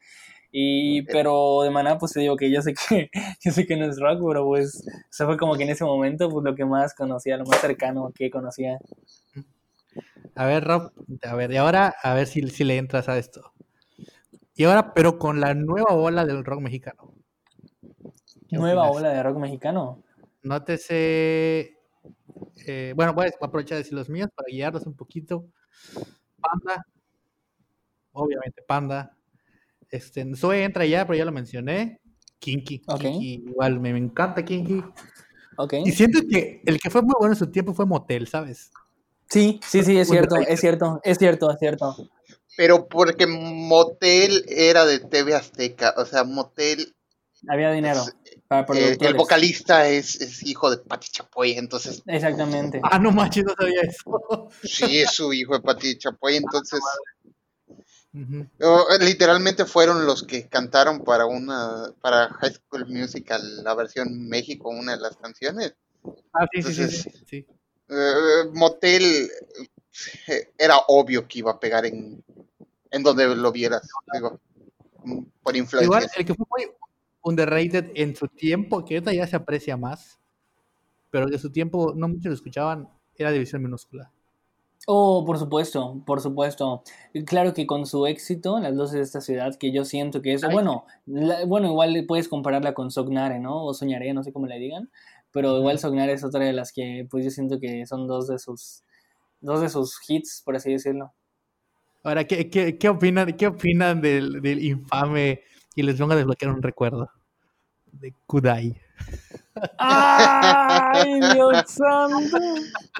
Y, 0.52 1.02
pero 1.04 1.62
de 1.64 1.70
Maná, 1.72 1.98
pues 1.98 2.14
te 2.14 2.22
digo 2.22 2.38
que 2.38 2.50
yo 2.52 2.62
sé 2.62 2.74
que, 2.74 3.10
yo 3.44 3.52
sé 3.52 3.66
que 3.68 3.76
no 3.78 3.86
es 3.86 4.00
rock, 4.00 4.22
pero 4.28 4.46
pues, 4.46 4.84
o 4.88 5.14
sea, 5.14 5.26
fue 5.26 5.38
como 5.38 5.56
que 5.56 5.64
en 5.64 5.70
ese 5.70 5.84
momento, 5.84 6.30
pues 6.30 6.44
lo 6.46 6.56
que 6.56 6.66
más 6.66 6.94
conocía, 6.94 7.38
lo 7.38 7.46
más 7.46 7.60
cercano 7.60 8.12
que 8.16 8.30
conocía. 8.30 8.80
A 10.36 10.46
ver, 10.46 10.64
Rob, 10.64 10.92
a 11.24 11.36
ver, 11.36 11.52
y 11.52 11.58
ahora 11.58 11.96
a 12.04 12.14
ver 12.14 12.28
si, 12.28 12.48
si 12.50 12.64
le 12.64 12.78
entras 12.78 13.10
a 13.10 13.18
esto. 13.18 13.52
Y 14.58 14.64
ahora, 14.66 14.94
pero 14.94 15.18
con 15.20 15.40
la 15.40 15.54
nueva 15.54 15.94
ola 15.94 16.26
del 16.26 16.44
rock 16.44 16.62
mexicano. 16.62 17.14
¿Qué 18.50 18.58
Nueva 18.58 18.84
opinas? 18.90 18.98
ola 18.98 19.10
de 19.14 19.24
rock 19.24 19.38
mexicano. 19.38 20.04
Nótese. 20.42 21.78
eh, 22.66 22.94
bueno, 22.96 23.14
voy 23.14 23.28
a 23.28 23.46
aprovechar 23.46 23.76
de 23.78 23.84
decir 23.84 23.94
los 23.94 24.10
míos 24.10 24.30
para 24.34 24.48
guiarlos 24.50 24.88
un 24.88 24.96
poquito. 24.96 25.46
Panda. 26.42 26.86
Obviamente, 28.14 28.64
Panda. 28.68 29.16
Este, 29.90 30.26
Zoe 30.36 30.64
entra 30.64 30.86
ya, 30.86 31.06
pero 31.06 31.18
ya 31.18 31.26
lo 31.26 31.32
mencioné. 31.32 32.02
Kinky. 32.40 32.82
Ok. 32.88 33.00
Kinky, 33.02 33.34
igual 33.48 33.80
me, 33.80 33.94
me 33.94 34.00
encanta 34.00 34.44
Kinky. 34.44 34.84
Ok. 35.58 35.74
Y 35.86 35.92
siento 35.92 36.20
que 36.30 36.62
el 36.66 36.80
que 36.80 36.90
fue 36.90 37.02
muy 37.02 37.14
bueno 37.20 37.34
en 37.34 37.40
su 37.40 37.52
tiempo 37.52 37.74
fue 37.74 37.86
Motel, 37.86 38.28
¿sabes? 38.28 38.72
Sí, 39.30 39.60
sí, 39.64 39.84
sí, 39.84 39.98
es 39.98 40.08
cierto, 40.08 40.36
es 40.38 40.60
cierto, 40.60 41.00
es 41.04 41.18
cierto, 41.18 41.52
es 41.52 41.60
cierto. 41.60 41.96
Pero 42.58 42.88
porque 42.88 43.28
Motel 43.28 44.44
era 44.48 44.86
de 44.86 45.00
TV 45.00 45.36
Azteca. 45.36 45.94
O 45.96 46.06
sea, 46.06 46.24
Motel, 46.24 46.94
Había 47.48 47.72
dinero 47.72 48.04
para 48.48 48.66
eh, 48.74 48.98
el 49.00 49.14
vocalista 49.14 49.88
es, 49.88 50.20
es 50.22 50.44
hijo 50.44 50.72
de 50.72 50.78
Pati 50.78 51.10
Chapoy. 51.10 51.52
Entonces, 51.52 52.02
Exactamente. 52.08 52.82
Ah, 52.84 52.98
no 52.98 53.12
manches, 53.12 53.44
no 53.46 53.54
sabía 53.54 53.82
eso. 53.82 54.50
sí 54.64 55.00
es 55.00 55.12
su 55.12 55.32
hijo 55.34 55.54
de 55.54 55.62
Pati 55.62 55.98
Chapoy. 56.00 56.38
Entonces, 56.38 56.80
Ujú. 58.14 58.48
oh, 58.62 58.88
literalmente 59.02 59.66
fueron 59.66 60.06
los 60.08 60.24
que 60.24 60.48
cantaron 60.48 61.04
para 61.04 61.28
una 61.28 61.94
para 62.02 62.30
High 62.30 62.54
School 62.54 62.88
Musical, 62.88 63.64
la 63.64 63.76
versión 63.76 64.28
México, 64.28 64.70
una 64.70 64.96
de 64.96 65.02
las 65.02 65.16
canciones. 65.18 65.76
Ah, 66.34 66.48
sí, 66.52 66.64
sí, 66.64 66.74
sí, 66.74 66.82
Entonces, 66.82 67.02
sí, 67.04 67.24
sí. 67.28 67.46
Eh, 67.90 68.50
Motel 68.54 69.30
era 70.58 70.78
obvio 70.88 71.28
que 71.28 71.40
iba 71.40 71.52
a 71.52 71.60
pegar 71.60 71.86
en, 71.86 72.24
en 72.92 73.04
donde 73.04 73.36
lo 73.36 73.52
vieras, 73.52 73.88
digo, 74.14 74.40
por 75.44 75.56
influencia. 75.56 75.86
Igual, 75.86 76.08
el 76.16 76.26
que 76.26 76.34
fue 76.34 76.46
muy 76.50 76.72
underrated 77.22 77.92
en 77.96 78.16
su 78.16 78.28
tiempo, 78.28 78.84
que 78.86 78.96
ahorita 78.96 79.14
ya 79.14 79.28
se 79.28 79.36
aprecia 79.36 79.78
más, 79.78 80.20
pero 81.10 81.28
de 81.28 81.40
su 81.40 81.52
tiempo 81.52 81.94
no 81.96 82.08
muchos 82.08 82.26
lo 82.26 82.34
escuchaban, 82.34 82.90
era 83.16 83.32
División 83.32 83.62
Minúscula. 83.64 84.12
Oh, 84.90 85.26
por 85.26 85.38
supuesto, 85.38 86.02
por 86.06 86.22
supuesto. 86.22 86.84
Claro 87.26 87.54
que 87.54 87.68
con 87.68 87.86
su 87.86 88.08
éxito, 88.08 88.58
las 88.60 88.74
luces 88.74 88.94
de 88.94 89.02
esta 89.02 89.20
ciudad, 89.20 89.56
que 89.56 89.74
yo 89.74 89.84
siento 89.84 90.22
que 90.22 90.34
es, 90.34 90.44
bueno, 90.50 90.86
bueno, 91.06 91.68
igual 91.68 92.06
puedes 92.08 92.30
compararla 92.30 92.74
con 92.74 92.90
Sognare, 92.90 93.40
¿no? 93.40 93.66
O 93.66 93.74
Soñaré, 93.74 94.14
no 94.14 94.24
sé 94.24 94.32
cómo 94.32 94.46
le 94.48 94.60
digan, 94.60 94.90
pero 95.32 95.58
igual 95.58 95.80
Sognare 95.80 96.14
es 96.14 96.24
otra 96.24 96.46
de 96.46 96.54
las 96.54 96.72
que, 96.72 97.06
pues 97.10 97.26
yo 97.26 97.32
siento 97.32 97.60
que 97.60 97.86
son 97.86 98.08
dos 98.08 98.28
de 98.28 98.40
sus, 98.40 98.84
dos 99.42 99.60
de 99.60 99.68
sus 99.68 100.00
hits, 100.08 100.42
por 100.46 100.56
así 100.56 100.72
decirlo. 100.72 101.12
Ahora, 102.08 102.26
¿qué, 102.26 102.50
qué, 102.50 102.78
qué 102.78 102.88
opinan, 102.88 103.36
qué 103.36 103.48
opinan 103.48 104.00
del, 104.00 104.42
del 104.42 104.64
infame, 104.64 105.44
y 105.76 105.84
les 105.84 106.00
vengo 106.00 106.14
a 106.14 106.16
desbloquear 106.16 106.54
un 106.54 106.64
recuerdo, 106.64 107.12
de 107.92 108.14
Kudai? 108.26 108.82
¡Ay, 109.78 111.20
Dios 111.34 111.64
santo! 111.68 112.38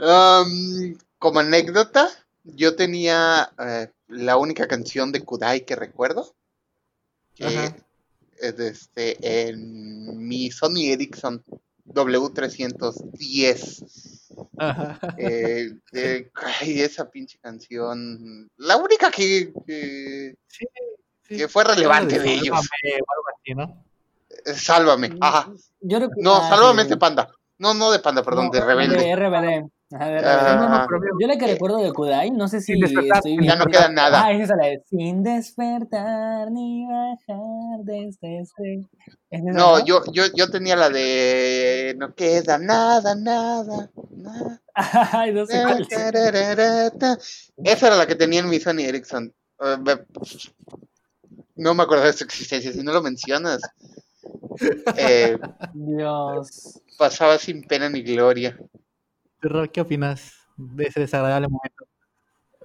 Um, 0.02 0.98
como 1.20 1.40
anécdota, 1.40 2.10
yo 2.44 2.76
tenía 2.76 3.50
eh, 3.58 3.90
la 4.10 4.36
única 4.36 4.68
canción 4.68 5.14
de 5.14 5.24
Kudai 5.24 5.66
que 5.66 5.78
recuerdo. 5.78 6.36
Que 7.34 7.74
es 8.40 8.60
este, 8.60 9.48
en 9.48 10.18
mi 10.28 10.52
Sony 10.52 10.92
Ericsson 10.92 11.42
W310. 11.88 13.86
Eh, 15.18 15.72
eh, 15.94 16.32
ay, 16.36 16.82
esa 16.82 17.10
pinche 17.10 17.40
canción. 17.40 18.50
La 18.58 18.78
única 18.78 19.10
que, 19.12 19.52
que, 19.66 20.36
que 21.28 21.48
fue 21.48 21.64
relevante 21.64 22.20
de 22.20 22.34
ellos. 22.34 22.60
¿no? 23.56 23.84
Sálvame, 24.46 25.18
ajá. 25.20 25.52
Yo 25.82 26.00
no, 26.00 26.36
ah, 26.36 26.50
Sálvame 26.50 26.84
es 26.84 26.90
de 26.90 26.98
Panda. 26.98 27.30
No, 27.58 27.74
no 27.74 27.92
de 27.92 28.00
Panda, 28.00 28.24
perdón, 28.24 28.52
de 28.52 28.62
Rebelde. 28.62 28.98
De 28.98 29.16
RBD. 29.16 29.70
Ah. 29.94 30.86
yo 31.18 31.28
la 31.28 31.38
que 31.38 31.48
recuerdo 31.48 31.78
de 31.78 31.94
Kudai, 31.94 32.30
no 32.32 32.50
sé 32.50 32.60
si 32.60 32.74
estoy 32.74 33.38
Ya 33.42 33.56
no 33.56 33.66
queda 33.68 33.90
nada. 33.90 34.26
Ah, 34.26 34.34
esa 34.34 34.54
es 34.54 34.60
la 34.60 34.66
de 34.66 34.84
Sin 34.90 35.24
despertar 35.24 36.52
ni 36.52 36.86
bajar 36.86 37.80
desde 37.84 38.42
este. 38.42 38.86
No, 39.32 39.84
yo, 39.86 40.04
yo, 40.12 40.24
yo 40.36 40.50
tenía 40.50 40.76
la 40.76 40.90
de 40.90 41.96
No 41.98 42.14
queda 42.16 42.58
nada, 42.58 43.16
nada, 43.16 43.90
nada. 44.12 44.62
Ay, 44.74 45.34
no 45.34 45.46
sé 45.46 45.64
cuál 45.64 45.88
Esa 47.64 47.88
era 47.88 47.96
la 47.96 48.08
que 48.08 48.16
tenía 48.16 48.42
en 48.42 48.50
mi 48.50 48.60
Sony 48.60 48.82
Ericsson. 48.82 49.34
Eh, 49.62 49.78
no 51.56 51.74
me 51.74 51.84
acuerdo 51.84 52.04
de 52.04 52.14
su 52.14 52.26
existencia, 52.26 52.74
si 52.74 52.84
no 52.84 52.92
lo 52.92 53.02
mencionas. 53.02 53.62
Eh, 54.98 55.38
Dios. 55.74 56.82
Pasaba 56.98 57.38
sin 57.38 57.62
pena 57.62 57.90
ni 57.90 58.02
gloria. 58.02 58.58
¿Qué 59.72 59.82
opinas 59.82 60.48
de 60.58 60.86
ese 60.86 61.00
desagradable 61.00 61.48
momento? 61.48 61.86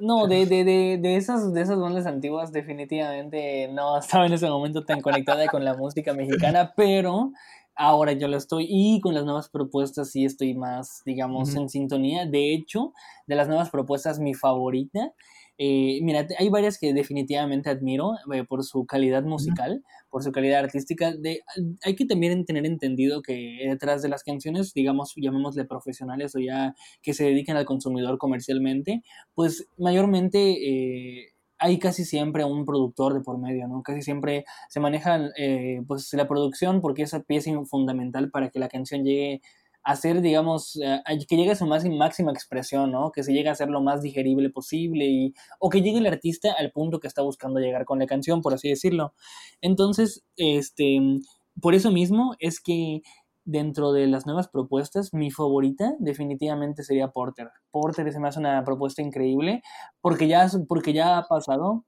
No, 0.00 0.26
de, 0.26 0.46
de, 0.46 0.64
de, 0.64 0.98
de, 1.00 1.16
esas, 1.16 1.52
de 1.52 1.60
esas 1.60 1.78
bandas 1.78 2.06
antiguas 2.06 2.50
definitivamente 2.50 3.68
no 3.68 3.98
estaba 3.98 4.26
en 4.26 4.32
ese 4.32 4.48
momento 4.48 4.84
tan 4.84 5.00
conectada 5.00 5.46
con 5.46 5.64
la 5.64 5.74
música 5.74 6.14
mexicana, 6.14 6.72
pero 6.76 7.32
ahora 7.74 8.12
yo 8.12 8.26
lo 8.28 8.36
estoy 8.36 8.66
y 8.68 9.00
con 9.00 9.14
las 9.14 9.24
nuevas 9.24 9.48
propuestas 9.48 10.10
sí 10.10 10.24
estoy 10.24 10.54
más, 10.54 11.02
digamos, 11.04 11.54
en 11.54 11.68
sintonía. 11.68 12.26
De 12.26 12.54
hecho, 12.54 12.92
de 13.26 13.36
las 13.36 13.48
nuevas 13.48 13.70
propuestas, 13.70 14.18
mi 14.18 14.34
favorita 14.34 15.12
eh, 15.58 16.00
mira, 16.02 16.26
hay 16.38 16.48
varias 16.48 16.78
que 16.78 16.94
definitivamente 16.94 17.70
admiro 17.70 18.14
eh, 18.32 18.44
por 18.44 18.64
su 18.64 18.86
calidad 18.86 19.22
musical, 19.22 19.82
por 20.10 20.22
su 20.22 20.32
calidad 20.32 20.60
artística. 20.60 21.12
De, 21.14 21.42
hay 21.84 21.94
que 21.94 22.06
también 22.06 22.44
tener 22.44 22.66
entendido 22.66 23.22
que 23.22 23.58
detrás 23.68 24.02
de 24.02 24.08
las 24.08 24.24
canciones, 24.24 24.72
digamos, 24.74 25.12
llamémosle 25.16 25.64
profesionales 25.64 26.34
o 26.34 26.40
ya 26.40 26.74
que 27.02 27.14
se 27.14 27.24
dedican 27.24 27.56
al 27.56 27.66
consumidor 27.66 28.18
comercialmente, 28.18 29.02
pues 29.34 29.66
mayormente... 29.78 31.18
Eh, 31.18 31.28
hay 31.64 31.78
casi 31.78 32.04
siempre 32.04 32.44
un 32.44 32.64
productor 32.64 33.14
de 33.14 33.20
por 33.20 33.38
medio, 33.38 33.68
¿no? 33.68 33.84
Casi 33.84 34.02
siempre 34.02 34.44
se 34.68 34.80
maneja 34.80 35.30
pues 35.86 36.12
la 36.12 36.26
producción 36.26 36.80
porque 36.80 37.02
es 37.02 37.14
pieza 37.24 37.52
fundamental 37.66 38.32
para 38.32 38.50
que 38.50 38.58
la 38.58 38.68
canción 38.68 39.04
llegue 39.04 39.42
hacer, 39.84 40.20
digamos, 40.20 40.76
eh, 40.76 41.02
que 41.28 41.36
llegue 41.36 41.50
a 41.52 41.56
su 41.56 41.66
más, 41.66 41.84
máxima 41.84 42.32
expresión, 42.32 42.92
¿no? 42.92 43.10
Que 43.12 43.22
se 43.22 43.32
llegue 43.32 43.48
a 43.48 43.54
ser 43.54 43.68
lo 43.68 43.80
más 43.80 44.02
digerible 44.02 44.50
posible 44.50 45.06
y, 45.06 45.34
o 45.58 45.70
que 45.70 45.82
llegue 45.82 45.98
el 45.98 46.06
artista 46.06 46.54
al 46.58 46.70
punto 46.72 47.00
que 47.00 47.08
está 47.08 47.22
buscando 47.22 47.60
llegar 47.60 47.84
con 47.84 47.98
la 47.98 48.06
canción, 48.06 48.42
por 48.42 48.54
así 48.54 48.68
decirlo. 48.68 49.14
Entonces, 49.60 50.24
este, 50.36 51.00
por 51.60 51.74
eso 51.74 51.90
mismo 51.90 52.34
es 52.38 52.60
que 52.60 53.02
dentro 53.44 53.92
de 53.92 54.06
las 54.06 54.26
nuevas 54.26 54.48
propuestas, 54.48 55.12
mi 55.12 55.30
favorita 55.30 55.94
definitivamente 55.98 56.84
sería 56.84 57.08
Porter. 57.08 57.50
Porter 57.70 58.12
se 58.12 58.20
me 58.20 58.28
una 58.36 58.64
propuesta 58.64 59.02
increíble 59.02 59.62
porque 60.00 60.28
ya, 60.28 60.48
porque 60.68 60.92
ya 60.92 61.18
ha 61.18 61.26
pasado, 61.26 61.84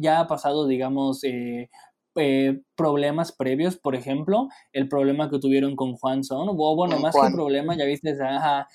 ya 0.00 0.20
ha 0.20 0.26
pasado, 0.26 0.66
digamos, 0.66 1.22
eh, 1.24 1.70
eh, 2.16 2.60
problemas 2.76 3.32
previos, 3.32 3.76
por 3.76 3.94
ejemplo, 3.94 4.48
el 4.72 4.88
problema 4.88 5.30
que 5.30 5.38
tuvieron 5.38 5.76
con 5.76 5.94
Juan 5.94 6.24
Son, 6.24 6.48
o 6.48 6.76
bueno, 6.76 6.98
más 6.98 7.14
que 7.14 7.32
problema, 7.32 7.76
ya 7.76 7.84
viste, 7.84 8.16
ajá, 8.22 8.68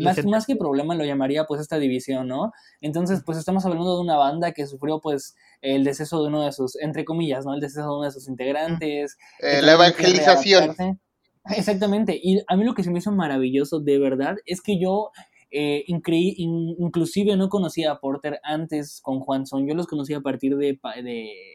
más, 0.00 0.24
más, 0.24 0.46
que 0.46 0.56
problema 0.56 0.94
lo 0.94 1.04
llamaría 1.04 1.44
pues 1.44 1.60
esta 1.60 1.78
división, 1.78 2.28
¿no? 2.28 2.52
Entonces, 2.80 3.22
pues 3.24 3.38
estamos 3.38 3.64
hablando 3.64 3.96
de 3.96 4.02
una 4.02 4.16
banda 4.16 4.52
que 4.52 4.66
sufrió 4.66 5.00
pues 5.00 5.34
el 5.60 5.84
deceso 5.84 6.22
de 6.22 6.28
uno 6.28 6.44
de 6.44 6.52
sus, 6.52 6.76
entre 6.76 7.04
comillas, 7.04 7.44
¿no? 7.44 7.54
El 7.54 7.60
deceso 7.60 7.82
de 7.82 7.96
uno 7.96 8.04
de 8.04 8.12
sus 8.12 8.28
integrantes. 8.28 9.16
Eh, 9.40 9.60
la 9.62 9.72
evangelización. 9.72 10.74
Exactamente, 11.50 12.18
y 12.22 12.42
a 12.46 12.56
mí 12.56 12.64
lo 12.64 12.74
que 12.74 12.82
se 12.82 12.90
me 12.90 13.00
hizo 13.00 13.12
maravilloso 13.12 13.78
de 13.80 13.98
verdad 13.98 14.36
es 14.46 14.62
que 14.62 14.78
yo 14.78 15.10
eh, 15.56 15.84
inclusive 15.86 17.36
no 17.36 17.48
conocía 17.48 17.92
a 17.92 18.00
Porter 18.00 18.40
antes 18.42 19.00
con 19.00 19.20
Juan 19.20 19.46
Son, 19.46 19.68
yo 19.68 19.74
los 19.74 19.86
conocí 19.86 20.12
a 20.12 20.20
partir 20.20 20.56
de, 20.56 20.80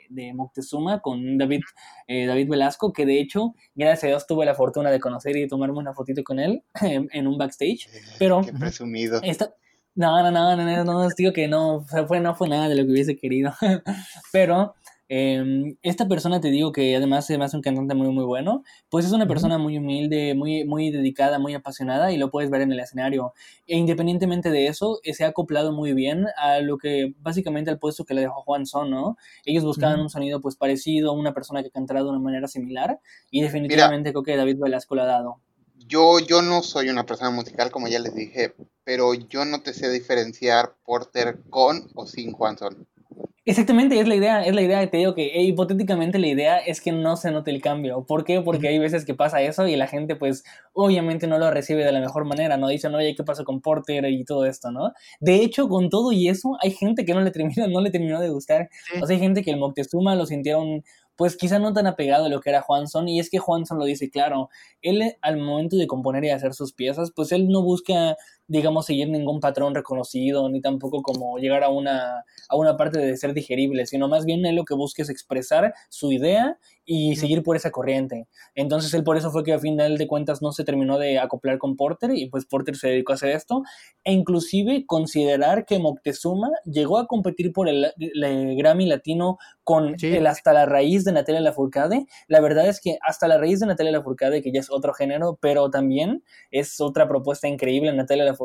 de, 0.10 0.34
Moctezuma 0.34 1.02
con 1.02 1.38
David, 1.38 1.62
eh, 2.08 2.26
David 2.26 2.50
Velasco, 2.50 2.94
que 2.94 3.06
de 3.06 3.20
hecho, 3.20 3.56
gracias 3.76 4.06
a 4.06 4.08
Dios, 4.08 4.26
tuve 4.26 4.46
la 4.46 4.56
fortuna 4.56 4.90
de 4.90 5.02
conocer 5.02 5.36
y 5.36 5.42
de 5.42 5.48
tomarme 5.48 5.80
una 5.80 5.94
fotito 5.94 6.24
con 6.24 6.40
él 6.40 6.64
en, 6.82 7.28
un 7.28 7.38
backstage. 7.38 7.90
Pero, 8.18 8.42
Qué 8.42 8.54
presumido. 8.54 9.20
no, 9.96 10.24
no, 10.24 10.32
no, 10.32 10.56
no, 10.56 10.66
no, 10.66 10.84
no, 10.86 11.10
digo 11.18 11.34
que 11.34 11.50
no, 11.50 11.86
fue, 12.08 12.22
no 12.22 12.36
fue 12.36 12.48
nada 12.48 12.70
de 12.70 12.76
lo 12.76 12.86
que 12.86 12.92
hubiese 12.92 13.18
querido. 13.18 13.54
Pero 14.32 14.76
Em, 15.12 15.76
esta 15.82 16.08
persona 16.08 16.40
te 16.40 16.52
digo 16.52 16.72
que 16.72 16.96
además 16.96 17.28
es 17.32 17.54
un 17.56 17.62
cantante 17.62 17.96
muy 17.96 18.10
muy 18.10 18.26
bueno, 18.26 18.64
pues 18.90 19.08
es 19.08 19.12
una 19.12 19.28
persona 19.28 19.58
muy 19.58 19.76
humilde, 19.80 20.36
muy, 20.36 20.66
muy 20.66 20.92
dedicada, 20.92 21.40
muy 21.40 21.56
apasionada 21.56 22.12
y 22.12 22.18
lo 22.18 22.30
puedes 22.30 22.52
ver 22.52 22.62
en 22.62 22.72
el 22.72 22.80
escenario. 22.80 23.34
E 23.66 23.76
independientemente 23.76 24.52
de 24.52 24.68
eso, 24.68 25.00
eh, 25.04 25.16
se 25.16 25.26
ha 25.26 25.30
acoplado 25.30 25.74
muy 25.74 25.94
bien 25.94 26.28
a 26.38 26.60
lo 26.60 26.78
que 26.78 27.16
básicamente 27.22 27.72
al 27.72 27.80
puesto 27.80 28.06
que 28.06 28.14
le 28.14 28.22
dejó 28.22 28.44
Juan 28.44 28.68
Son, 28.68 28.92
¿no? 28.92 29.18
Ellos 29.46 29.64
buscaban 29.64 30.00
un 30.00 30.10
sonido 30.12 30.42
pues 30.42 30.56
parecido, 30.56 31.14
una 31.14 31.34
persona 31.34 31.64
que 31.64 31.72
cantara 31.72 32.04
de 32.04 32.10
una 32.10 32.20
manera 32.20 32.48
similar 32.48 33.00
y 33.32 33.42
definitivamente 33.42 34.12
creo 34.12 34.24
que 34.24 34.38
David 34.38 34.58
Velasco 34.60 34.94
lo 34.94 35.02
ha 35.02 35.08
dado. 35.08 35.42
Yo, 35.88 36.20
yo 36.20 36.44
no 36.44 36.62
soy 36.62 36.90
una 36.90 37.08
persona 37.08 37.32
musical, 37.32 37.72
como 37.72 37.88
ya 37.88 37.98
les 37.98 38.14
dije, 38.14 38.54
pero 38.84 39.16
yo 39.16 39.44
no 39.44 39.64
te 39.64 39.74
sé 39.74 39.90
diferenciar 39.90 40.76
Porter 40.86 41.40
con 41.50 41.90
o 41.96 42.06
sin 42.06 42.32
Juan 42.32 42.60
Son. 42.60 42.88
Exactamente, 43.46 44.00
es 44.00 44.08
la 44.08 44.16
idea, 44.16 44.46
es 44.46 44.54
la 44.54 44.62
idea, 44.62 44.88
te 44.90 44.98
digo 44.98 45.16
que 45.16 45.28
eh, 45.28 45.44
hipotéticamente 45.44 46.20
la 46.20 46.28
idea 46.28 46.58
es 46.60 46.82
que 46.82 46.92
no 46.92 47.18
se 47.18 47.32
note 47.32 47.52
el 47.52 47.62
cambio. 47.62 48.06
¿Por 48.06 48.24
qué? 48.24 48.42
Porque 48.42 48.68
hay 48.68 48.78
veces 48.80 49.06
que 49.06 49.16
pasa 49.16 49.42
eso 49.42 49.68
y 49.68 49.76
la 49.76 49.88
gente 49.88 50.16
pues 50.16 50.44
obviamente 50.74 51.26
no 51.26 51.40
lo 51.40 51.50
recibe 51.50 51.84
de 51.84 51.92
la 51.92 52.00
mejor 52.00 52.26
manera, 52.26 52.58
¿no? 52.58 52.68
Dicen, 52.68 52.94
oye, 52.94 53.16
¿qué 53.16 53.24
pasó 53.24 53.44
con 53.46 53.62
Porter 53.62 54.06
y 54.06 54.24
todo 54.24 54.46
esto, 54.46 54.72
¿no? 54.72 54.94
De 55.20 55.36
hecho, 55.36 55.68
con 55.68 55.90
todo 55.90 56.12
y 56.12 56.28
eso, 56.30 56.58
hay 56.62 56.72
gente 56.72 57.06
que 57.06 57.14
no 57.14 57.22
le 57.22 57.32
terminó, 57.32 57.68
no 57.68 57.82
le 57.82 57.90
terminó 57.90 58.20
de 58.22 58.30
gustar. 58.30 58.70
O 59.02 59.08
sea, 59.08 59.16
hay 59.16 59.20
gente 59.22 59.42
que 59.42 59.52
el 59.52 59.58
Moctezuma 59.58 60.16
lo 60.16 60.26
sintieron 60.26 60.84
pues 61.16 61.36
quizá 61.36 61.60
no 61.60 61.74
tan 61.74 61.86
apegado 61.86 62.28
a 62.28 62.30
lo 62.30 62.40
que 62.40 62.50
era 62.50 62.62
Juanson, 62.62 63.10
y 63.10 63.20
es 63.20 63.30
que 63.30 63.40
Juanson 63.40 63.78
lo 63.78 63.84
dice 63.84 64.10
claro, 64.10 64.48
él 64.82 65.18
al 65.22 65.36
momento 65.36 65.76
de 65.76 65.86
componer 65.86 66.24
y 66.24 66.30
hacer 66.30 66.54
sus 66.54 66.72
piezas, 66.72 67.12
pues 67.14 67.34
él 67.34 67.50
no 67.50 67.62
busca 67.62 68.16
digamos, 68.50 68.88
seguir 68.88 69.08
ningún 69.10 69.40
patrón 69.40 69.74
reconocido, 69.74 70.50
ni 70.50 70.60
tampoco 70.60 71.02
como 71.02 71.38
llegar 71.38 71.64
a 71.64 71.70
una, 71.70 72.26
a 72.50 72.56
una 72.58 72.76
parte 72.76 73.00
de 73.00 73.16
ser 73.16 73.34
digerible, 73.34 73.86
sino 73.86 74.10
más 74.10 74.26
bien 74.26 74.46
él 74.46 74.56
lo 74.56 74.66
que 74.66 74.74
busca 74.74 75.04
es 75.04 75.10
expresar 75.10 75.74
su 75.90 76.12
idea 76.12 76.58
y 76.92 77.16
seguir 77.18 77.44
por 77.44 77.56
esa 77.56 77.70
corriente. 77.70 78.28
Entonces 78.56 78.92
él 78.96 79.04
por 79.04 79.16
eso 79.16 79.30
fue 79.30 79.44
que 79.44 79.54
a 79.54 79.60
final 79.60 80.00
de 80.00 80.08
cuentas 80.08 80.42
no 80.42 80.52
se 80.52 80.64
terminó 80.64 80.98
de 80.98 81.20
acoplar 81.20 81.60
con 81.60 81.78
Porter 81.78 82.10
y 82.16 82.28
pues 82.32 82.48
Porter 82.48 82.76
se 82.76 82.88
dedicó 82.88 83.12
a 83.12 83.16
hacer 83.16 83.30
esto. 83.30 83.62
E 84.04 84.12
inclusive 84.12 84.86
considerar 84.88 85.68
que 85.68 85.78
Moctezuma 85.78 86.50
llegó 86.66 86.98
a 86.98 87.06
competir 87.06 87.54
por 87.54 87.70
el, 87.70 87.94
Grammy 88.58 88.88
Latino 88.88 89.38
con 89.64 89.96
el 90.02 90.26
hasta 90.26 90.52
la 90.52 90.66
raíz 90.66 91.04
de 91.04 91.12
Natalia 91.12 91.42
Lafourcade, 91.42 92.08
la 92.28 92.42
verdad 92.42 92.68
es 92.68 92.82
que 92.82 92.98
hasta 93.08 93.28
la 93.28 93.38
raíz 93.38 93.60
de 93.60 93.68
Natalia 93.68 93.92
Lafourcade, 93.92 94.42
que 94.42 94.52
ya 94.52 94.60
es 94.60 94.72
otro 94.72 94.92
género, 94.92 95.38
pero 95.40 95.70
también 95.70 96.24
es 96.50 96.82
otra 96.82 97.08
propuesta 97.08 97.48
increíble 97.48 97.94
Natalia 97.94 98.26
Lafourcade, 98.26 98.39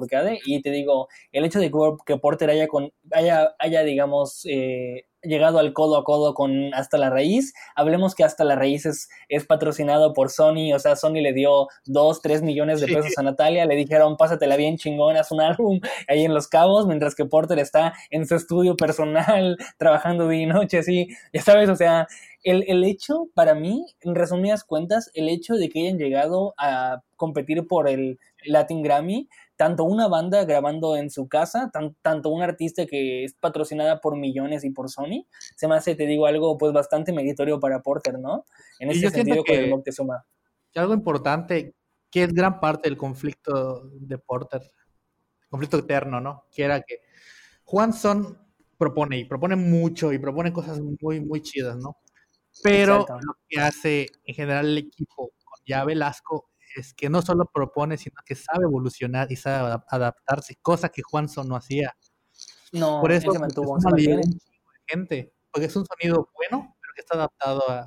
y 0.45 0.63
te 0.63 0.71
digo, 0.71 1.09
el 1.33 1.45
hecho 1.45 1.59
de 1.59 1.71
que 2.07 2.17
Porter 2.19 2.51
haya, 2.51 2.69
con, 2.69 2.93
haya, 3.13 3.55
haya 3.59 3.83
digamos, 3.83 4.45
eh, 4.47 5.07
llegado 5.25 5.59
al 5.59 5.73
codo 5.73 5.97
a 5.97 6.05
codo 6.05 6.35
con 6.35 6.73
Hasta 6.75 6.99
la 6.99 7.11
Raíz. 7.11 7.55
Hablemos 7.75 8.15
que 8.15 8.25
Hasta 8.25 8.45
la 8.45 8.57
Raíz 8.57 8.87
es, 8.87 9.09
patrocinado 9.47 10.13
por 10.13 10.31
Sony, 10.31 10.73
o 10.75 10.79
sea, 10.79 10.97
Sony 10.97 11.21
le 11.21 11.33
dio 11.33 11.69
2, 11.87 12.23
3 12.23 12.43
millones 12.43 12.81
de 12.81 12.87
pesos 12.87 13.13
a 13.17 13.23
Natalia, 13.23 13.67
le 13.67 13.77
dijeron, 13.77 14.17
pásatela 14.17 14.57
bien 14.57 14.77
chingón, 14.77 15.17
haz 15.17 15.33
un 15.33 15.41
álbum 15.41 15.81
ahí 16.09 16.25
en 16.25 16.35
Los 16.35 16.49
Cabos, 16.49 16.87
mientras 16.87 17.15
que 17.15 17.25
Porter 17.25 17.59
está 17.59 17.95
en 18.11 18.27
su 18.27 18.35
estudio 18.35 18.77
personal, 18.77 19.57
trabajando 19.79 20.29
día 20.29 20.43
y 20.43 20.47
noche, 20.47 20.79
así, 20.79 21.09
ya 21.33 21.43
sabes, 21.43 21.69
o 21.69 21.77
sea, 21.77 22.07
el, 22.43 22.65
el 22.69 22.85
hecho, 22.85 23.29
para 23.35 23.55
mí, 23.55 23.87
en 24.01 24.15
resumidas 24.15 24.65
cuentas, 24.65 25.11
el 25.15 25.29
hecho 25.29 25.55
de 25.55 25.69
que 25.69 25.81
hayan 25.81 25.99
llegado 25.99 26.55
a 26.59 27.03
competir 27.17 27.67
por 27.67 27.89
el 27.89 28.19
Latin 28.45 28.83
Grammy, 28.83 29.29
tanto 29.57 29.85
una 29.85 30.09
banda 30.09 30.45
grabando 30.45 30.97
en 30.97 31.11
su 31.11 31.29
casa, 31.29 31.71
tanto 32.03 32.29
un 32.31 32.43
artista 32.43 32.87
que 32.87 33.25
es 33.25 33.35
patrocinada 33.35 34.01
por 34.01 34.17
millones 34.17 34.65
y 34.65 34.71
por 34.71 34.91
Sony, 34.91 35.27
se 35.57 35.69
me 35.69 35.77
hace, 35.77 35.95
te 35.95 36.07
digo, 36.07 36.27
algo 36.27 36.59
pues 36.59 36.73
bastante 36.73 37.13
meritorio 37.13 37.61
para 37.61 37.81
Porter, 37.83 38.19
¿no? 38.19 38.45
En 38.81 38.91
ese 38.91 39.11
sentido 39.11 39.45
con 39.45 39.57
el 39.57 39.71
Moctezuma. 39.71 40.25
Algo 40.75 40.95
importante, 40.95 41.75
que 42.11 42.25
es 42.25 42.33
gran 42.33 42.59
parte 42.59 42.89
del 42.89 42.99
conflicto 42.99 43.89
de 43.93 44.19
Porter, 44.19 44.63
conflicto 45.49 45.79
eterno, 45.79 46.21
¿no? 46.21 46.47
Que 46.51 46.65
era 46.65 46.81
que 46.81 46.99
Juanson 47.65 48.39
propone 48.77 49.19
y 49.19 49.25
propone 49.25 49.55
mucho 49.55 50.13
y 50.13 50.19
propone 50.19 50.53
cosas 50.53 50.81
muy, 51.01 51.21
muy 51.21 51.43
chidas, 51.43 51.77
¿no? 51.77 51.97
Pero 52.63 53.07
lo 53.09 53.37
que 53.49 53.61
hace 53.61 54.07
en 54.25 54.35
general 54.35 54.67
el 54.67 54.79
equipo 54.79 55.33
con 55.45 55.61
ya 55.67 55.85
Velasco 55.85 56.51
es 56.75 56.95
que 56.95 57.09
no 57.09 57.23
solo 57.23 57.51
propone, 57.53 57.97
sino 57.97 58.17
que 58.25 58.35
sabe 58.35 58.65
evolucionar 58.65 59.31
y 59.31 59.37
sabe 59.37 59.81
adaptarse, 59.89 60.57
cosa 60.63 60.89
que 60.89 61.03
Juanson 61.03 61.49
no 61.49 61.57
hacía. 61.57 61.97
No, 62.73 63.01
por 63.01 63.13
eso 63.13 63.33
se 63.33 63.39
mantuvo. 63.39 63.79
Es 63.79 63.85
un 63.85 64.41
gente, 64.87 65.33
porque 65.51 65.67
es 65.67 65.77
un 65.77 65.87
sonido 65.87 66.29
bueno, 66.35 66.77
pero 66.81 66.93
que 66.95 67.01
está 67.01 67.15
adaptado 67.17 67.63
a, 67.69 67.81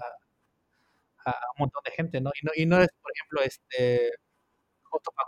a, 1.26 1.32
un 1.56 1.60
montón 1.60 1.82
de 1.86 1.92
gente, 1.92 2.22
¿no? 2.22 2.32
Y 2.42 2.46
no, 2.46 2.52
y 2.56 2.66
no 2.66 2.82
es, 2.82 2.90
por 3.02 3.12
ejemplo, 3.14 3.42
este 3.42 4.12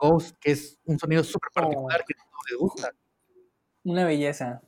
Ghost, 0.02 0.36
que 0.40 0.52
es 0.52 0.78
un 0.86 0.98
sonido 0.98 1.24
súper 1.24 1.50
particular 1.54 2.04
que 2.06 2.16
no 2.18 2.40
le 2.50 2.58
gusta. 2.58 2.92
Una 3.84 4.06
belleza. 4.06 4.62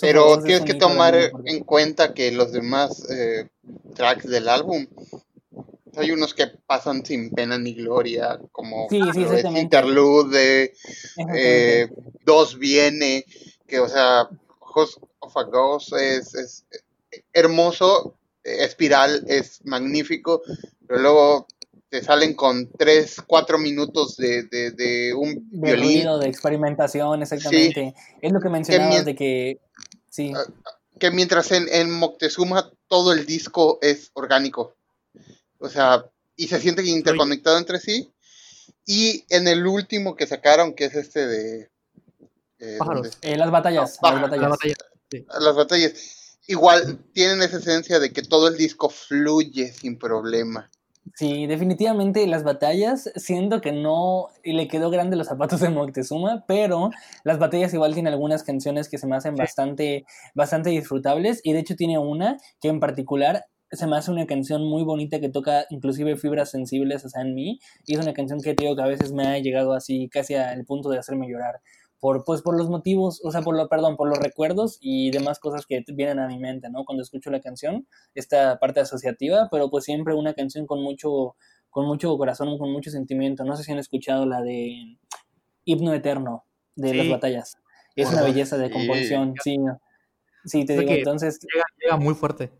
pero 0.00 0.42
tienes 0.42 0.64
que 0.64 0.74
tomar 0.74 1.14
en 1.14 1.64
cuenta 1.64 2.14
que 2.14 2.30
los 2.32 2.52
demás 2.52 3.08
eh, 3.10 3.48
tracks 3.94 4.28
del 4.28 4.48
álbum 4.48 4.86
hay 5.96 6.10
unos 6.10 6.34
que 6.34 6.46
pasan 6.66 7.04
sin 7.04 7.30
pena 7.30 7.58
ni 7.58 7.74
gloria, 7.74 8.38
como 8.52 8.88
sí, 8.88 9.00
sí, 9.12 9.24
Interlude, 9.56 10.72
eh, 11.34 11.88
Dos 12.24 12.58
Viene, 12.58 13.24
que 13.66 13.80
o 13.80 13.88
sea, 13.88 14.28
Host 14.60 14.98
of 15.20 15.36
a 15.36 15.44
Ghost 15.44 15.92
es, 15.94 16.34
es 16.34 16.64
hermoso, 17.32 18.14
Espiral 18.42 19.24
es 19.28 19.64
magnífico, 19.64 20.42
pero 20.86 21.00
luego 21.00 21.46
te 21.88 22.02
salen 22.02 22.34
con 22.34 22.70
3, 22.70 23.22
4 23.26 23.58
minutos 23.58 24.16
de, 24.16 24.44
de, 24.44 24.70
de 24.72 25.14
un 25.14 25.48
de 25.50 25.74
violín. 25.74 26.20
de 26.20 26.28
experimentación, 26.28 27.22
exactamente. 27.22 27.94
es 28.20 28.32
lo 28.32 28.40
que 28.40 28.48
mencionabas 28.48 29.04
de 29.04 29.14
que... 29.14 29.60
Sí. 30.10 30.32
Ah, 30.34 30.44
que 30.98 31.10
mientras 31.10 31.52
en, 31.52 31.66
en 31.70 31.90
Moctezuma 31.90 32.70
todo 32.88 33.12
el 33.12 33.24
disco 33.24 33.78
es 33.82 34.10
orgánico. 34.14 34.74
O 35.58 35.68
sea, 35.68 36.04
y 36.36 36.48
se 36.48 36.60
siente 36.60 36.84
interconectado 36.84 37.58
entre 37.58 37.80
sí. 37.80 38.12
Y 38.86 39.24
en 39.28 39.48
el 39.48 39.66
último 39.66 40.16
que 40.16 40.26
sacaron, 40.26 40.74
que 40.74 40.86
es 40.86 40.94
este 40.94 41.26
de... 41.26 41.70
Eh, 42.60 42.78
eh, 43.22 43.36
las 43.36 43.50
batallas. 43.50 43.98
las 44.02 44.20
batallas. 44.20 44.78
Las 45.40 45.54
batallas. 45.54 46.38
Igual 46.46 46.98
tienen 47.12 47.42
esa 47.42 47.58
esencia 47.58 47.98
de 47.98 48.12
que 48.12 48.22
todo 48.22 48.48
el 48.48 48.56
disco 48.56 48.88
fluye 48.88 49.72
sin 49.72 49.98
problema. 49.98 50.70
Sí, 51.14 51.46
definitivamente 51.46 52.26
las 52.26 52.44
batallas, 52.44 53.10
siento 53.16 53.60
que 53.60 53.72
no 53.72 54.28
le 54.44 54.68
quedó 54.68 54.90
grande 54.90 55.16
los 55.16 55.26
zapatos 55.26 55.60
de 55.60 55.70
Moctezuma, 55.70 56.44
pero 56.46 56.90
las 57.24 57.38
batallas 57.38 57.72
igual 57.74 57.94
tienen 57.94 58.12
algunas 58.12 58.42
canciones 58.42 58.88
que 58.88 58.98
se 58.98 59.06
me 59.06 59.16
hacen 59.16 59.34
bastante, 59.34 60.04
bastante 60.34 60.70
disfrutables 60.70 61.40
y 61.42 61.52
de 61.52 61.60
hecho 61.60 61.76
tiene 61.76 61.98
una 61.98 62.38
que 62.60 62.68
en 62.68 62.80
particular 62.80 63.46
se 63.70 63.86
me 63.86 63.96
hace 63.96 64.10
una 64.10 64.26
canción 64.26 64.64
muy 64.64 64.82
bonita 64.82 65.20
que 65.20 65.28
toca 65.28 65.66
inclusive 65.70 66.16
fibras 66.16 66.50
sensibles, 66.50 67.04
o 67.04 67.08
sea, 67.08 67.22
en 67.22 67.34
mí, 67.34 67.58
y 67.86 67.94
es 67.94 68.00
una 68.00 68.14
canción 68.14 68.40
que, 68.40 68.54
digo, 68.54 68.74
que 68.76 68.82
a 68.82 68.86
veces 68.86 69.12
me 69.12 69.26
ha 69.26 69.38
llegado 69.38 69.72
así 69.72 70.08
casi 70.08 70.34
al 70.34 70.64
punto 70.64 70.88
de 70.88 70.98
hacerme 70.98 71.28
llorar, 71.28 71.60
por, 72.00 72.24
pues, 72.24 72.42
por 72.42 72.56
los 72.56 72.70
motivos, 72.70 73.20
o 73.24 73.30
sea, 73.30 73.42
por 73.42 73.56
lo, 73.56 73.68
perdón, 73.68 73.96
por 73.96 74.08
los 74.08 74.18
recuerdos 74.18 74.78
y 74.80 75.10
demás 75.10 75.38
cosas 75.38 75.66
que 75.66 75.84
vienen 75.88 76.18
a 76.20 76.28
mi 76.28 76.38
mente, 76.38 76.70
¿no? 76.70 76.84
Cuando 76.84 77.02
escucho 77.02 77.30
la 77.30 77.40
canción, 77.40 77.86
esta 78.14 78.58
parte 78.58 78.80
asociativa, 78.80 79.48
pero 79.50 79.70
pues 79.70 79.84
siempre 79.84 80.14
una 80.14 80.34
canción 80.34 80.66
con 80.66 80.82
mucho, 80.82 81.36
con 81.70 81.86
mucho 81.86 82.16
corazón, 82.16 82.56
con 82.58 82.72
mucho 82.72 82.90
sentimiento, 82.90 83.44
no 83.44 83.56
sé 83.56 83.64
si 83.64 83.72
han 83.72 83.78
escuchado 83.78 84.26
la 84.26 84.40
de 84.42 84.96
Himno 85.64 85.92
Eterno, 85.92 86.44
de 86.76 86.94
las 86.94 87.08
batallas, 87.08 87.58
es 87.96 88.10
una 88.12 88.22
belleza 88.22 88.56
de 88.56 88.70
composición, 88.70 89.34
sí, 89.42 89.56
sí, 89.56 89.58
te 90.48 90.78
digo, 90.78 90.92
entonces... 90.92 91.38
llega 91.80 91.96
muy 91.96 92.14
fuerte. 92.14 92.50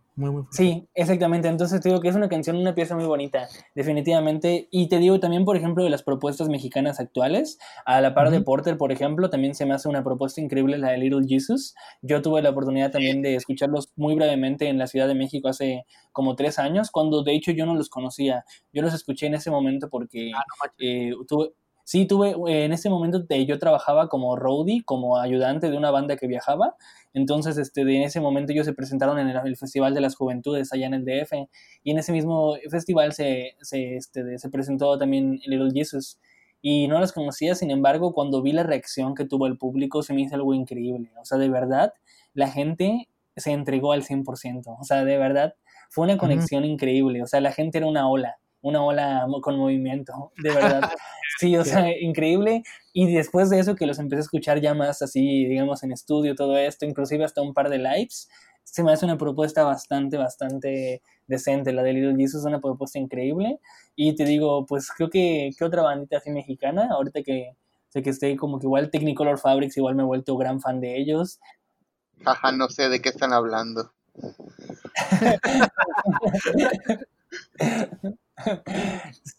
Sí, 0.50 0.88
exactamente. 0.94 1.48
Entonces 1.48 1.80
te 1.80 1.88
digo 1.88 2.00
que 2.00 2.08
es 2.08 2.16
una 2.16 2.28
canción, 2.28 2.56
una 2.56 2.74
pieza 2.74 2.96
muy 2.96 3.04
bonita, 3.04 3.48
definitivamente. 3.74 4.68
Y 4.70 4.88
te 4.88 4.98
digo 4.98 5.20
también, 5.20 5.44
por 5.44 5.56
ejemplo, 5.56 5.84
de 5.84 5.90
las 5.90 6.02
propuestas 6.02 6.48
mexicanas 6.48 6.98
actuales, 6.98 7.58
a 7.84 8.00
la 8.00 8.14
par 8.14 8.30
de 8.30 8.40
Porter, 8.40 8.76
por 8.76 8.90
ejemplo, 8.90 9.30
también 9.30 9.54
se 9.54 9.64
me 9.64 9.74
hace 9.74 9.88
una 9.88 10.02
propuesta 10.02 10.40
increíble 10.40 10.78
la 10.78 10.90
de 10.90 10.98
Little 10.98 11.26
Jesus. 11.28 11.74
Yo 12.02 12.20
tuve 12.20 12.42
la 12.42 12.50
oportunidad 12.50 12.90
también 12.90 13.22
de 13.22 13.36
escucharlos 13.36 13.92
muy 13.96 14.14
brevemente 14.14 14.68
en 14.68 14.78
la 14.78 14.88
Ciudad 14.88 15.06
de 15.06 15.14
México 15.14 15.48
hace 15.48 15.84
como 16.12 16.34
tres 16.34 16.58
años, 16.58 16.90
cuando 16.90 17.22
de 17.22 17.34
hecho 17.34 17.52
yo 17.52 17.64
no 17.64 17.74
los 17.74 17.88
conocía. 17.88 18.44
Yo 18.72 18.82
los 18.82 18.94
escuché 18.94 19.26
en 19.26 19.34
ese 19.34 19.50
momento 19.50 19.88
porque 19.88 20.32
ah, 20.34 20.72
eh, 20.78 21.12
tuve 21.28 21.52
Sí, 21.88 22.04
tuve, 22.06 22.32
eh, 22.52 22.66
en 22.66 22.74
ese 22.74 22.90
momento 22.90 23.24
yo 23.46 23.58
trabajaba 23.58 24.10
como 24.10 24.36
roadie, 24.36 24.84
como 24.84 25.16
ayudante 25.16 25.70
de 25.70 25.76
una 25.78 25.90
banda 25.90 26.18
que 26.18 26.26
viajaba. 26.26 26.76
Entonces, 27.14 27.56
este, 27.56 27.80
en 27.80 28.02
ese 28.02 28.20
momento 28.20 28.52
ellos 28.52 28.66
se 28.66 28.74
presentaron 28.74 29.18
en 29.18 29.30
el, 29.30 29.56
Festival 29.56 29.94
de 29.94 30.02
las 30.02 30.14
Juventudes 30.14 30.70
allá 30.70 30.86
en 30.86 30.92
el 30.92 31.06
DF. 31.06 31.48
Y 31.82 31.92
en 31.92 31.96
ese 31.96 32.12
mismo 32.12 32.56
festival 32.70 33.14
se, 33.14 33.56
se, 33.62 33.96
este, 33.96 34.38
se 34.38 34.50
presentó 34.50 34.98
también 34.98 35.40
Little 35.46 35.70
Jesus. 35.72 36.18
Y 36.60 36.88
no 36.88 37.00
las 37.00 37.12
conocía, 37.12 37.54
sin 37.54 37.70
embargo, 37.70 38.12
cuando 38.12 38.42
vi 38.42 38.52
la 38.52 38.64
reacción 38.64 39.14
que 39.14 39.24
tuvo 39.24 39.46
el 39.46 39.56
público, 39.56 40.02
se 40.02 40.12
me 40.12 40.20
hizo 40.20 40.34
algo 40.34 40.52
increíble. 40.52 41.10
O 41.18 41.24
sea, 41.24 41.38
de 41.38 41.48
verdad, 41.48 41.94
la 42.34 42.50
gente 42.50 43.08
se 43.34 43.52
entregó 43.52 43.92
al 43.92 44.04
100%. 44.04 44.76
O 44.78 44.84
sea, 44.84 45.06
de 45.06 45.16
verdad, 45.16 45.54
fue 45.88 46.04
una 46.04 46.18
conexión 46.18 46.66
increíble. 46.66 47.22
O 47.22 47.26
sea, 47.26 47.40
la 47.40 47.52
gente 47.52 47.78
era 47.78 47.86
una 47.86 48.10
ola 48.10 48.36
una 48.60 48.82
ola 48.82 49.26
con 49.42 49.56
movimiento, 49.56 50.32
de 50.42 50.54
verdad. 50.54 50.82
Sí, 51.38 51.56
o 51.56 51.64
sea, 51.64 51.96
increíble. 52.00 52.64
Y 52.92 53.12
después 53.12 53.48
de 53.48 53.60
eso 53.60 53.76
que 53.76 53.86
los 53.86 54.00
empecé 54.00 54.18
a 54.18 54.22
escuchar 54.22 54.60
ya 54.60 54.74
más 54.74 55.02
así, 55.02 55.44
digamos, 55.44 55.84
en 55.84 55.92
estudio, 55.92 56.34
todo 56.34 56.56
esto, 56.56 56.84
inclusive 56.84 57.24
hasta 57.24 57.42
un 57.42 57.54
par 57.54 57.68
de 57.68 57.78
lives, 57.78 58.28
se 58.64 58.82
me 58.82 58.92
hace 58.92 59.04
una 59.04 59.18
propuesta 59.18 59.62
bastante, 59.62 60.16
bastante 60.16 61.00
decente. 61.28 61.72
La 61.72 61.84
de 61.84 61.92
Little 61.92 62.16
Jesus 62.16 62.40
es 62.40 62.46
una 62.46 62.60
propuesta 62.60 62.98
increíble. 62.98 63.60
Y 63.94 64.16
te 64.16 64.24
digo, 64.24 64.66
pues 64.66 64.90
creo 64.90 65.10
que, 65.10 65.50
¿qué 65.56 65.64
otra 65.64 65.82
bandita 65.82 66.16
así 66.16 66.30
mexicana? 66.30 66.88
Ahorita 66.90 67.22
que 67.22 67.54
sé 67.88 68.02
que 68.02 68.10
estoy 68.10 68.34
como 68.34 68.58
que 68.58 68.66
igual 68.66 68.90
Technicolor 68.90 69.38
Fabrics, 69.38 69.76
igual 69.76 69.94
me 69.94 70.02
he 70.02 70.06
vuelto 70.06 70.36
gran 70.36 70.60
fan 70.60 70.80
de 70.80 70.98
ellos. 70.98 71.38
Jaja, 72.24 72.50
no 72.50 72.68
sé 72.68 72.88
de 72.88 73.00
qué 73.00 73.10
están 73.10 73.32
hablando. 73.32 73.92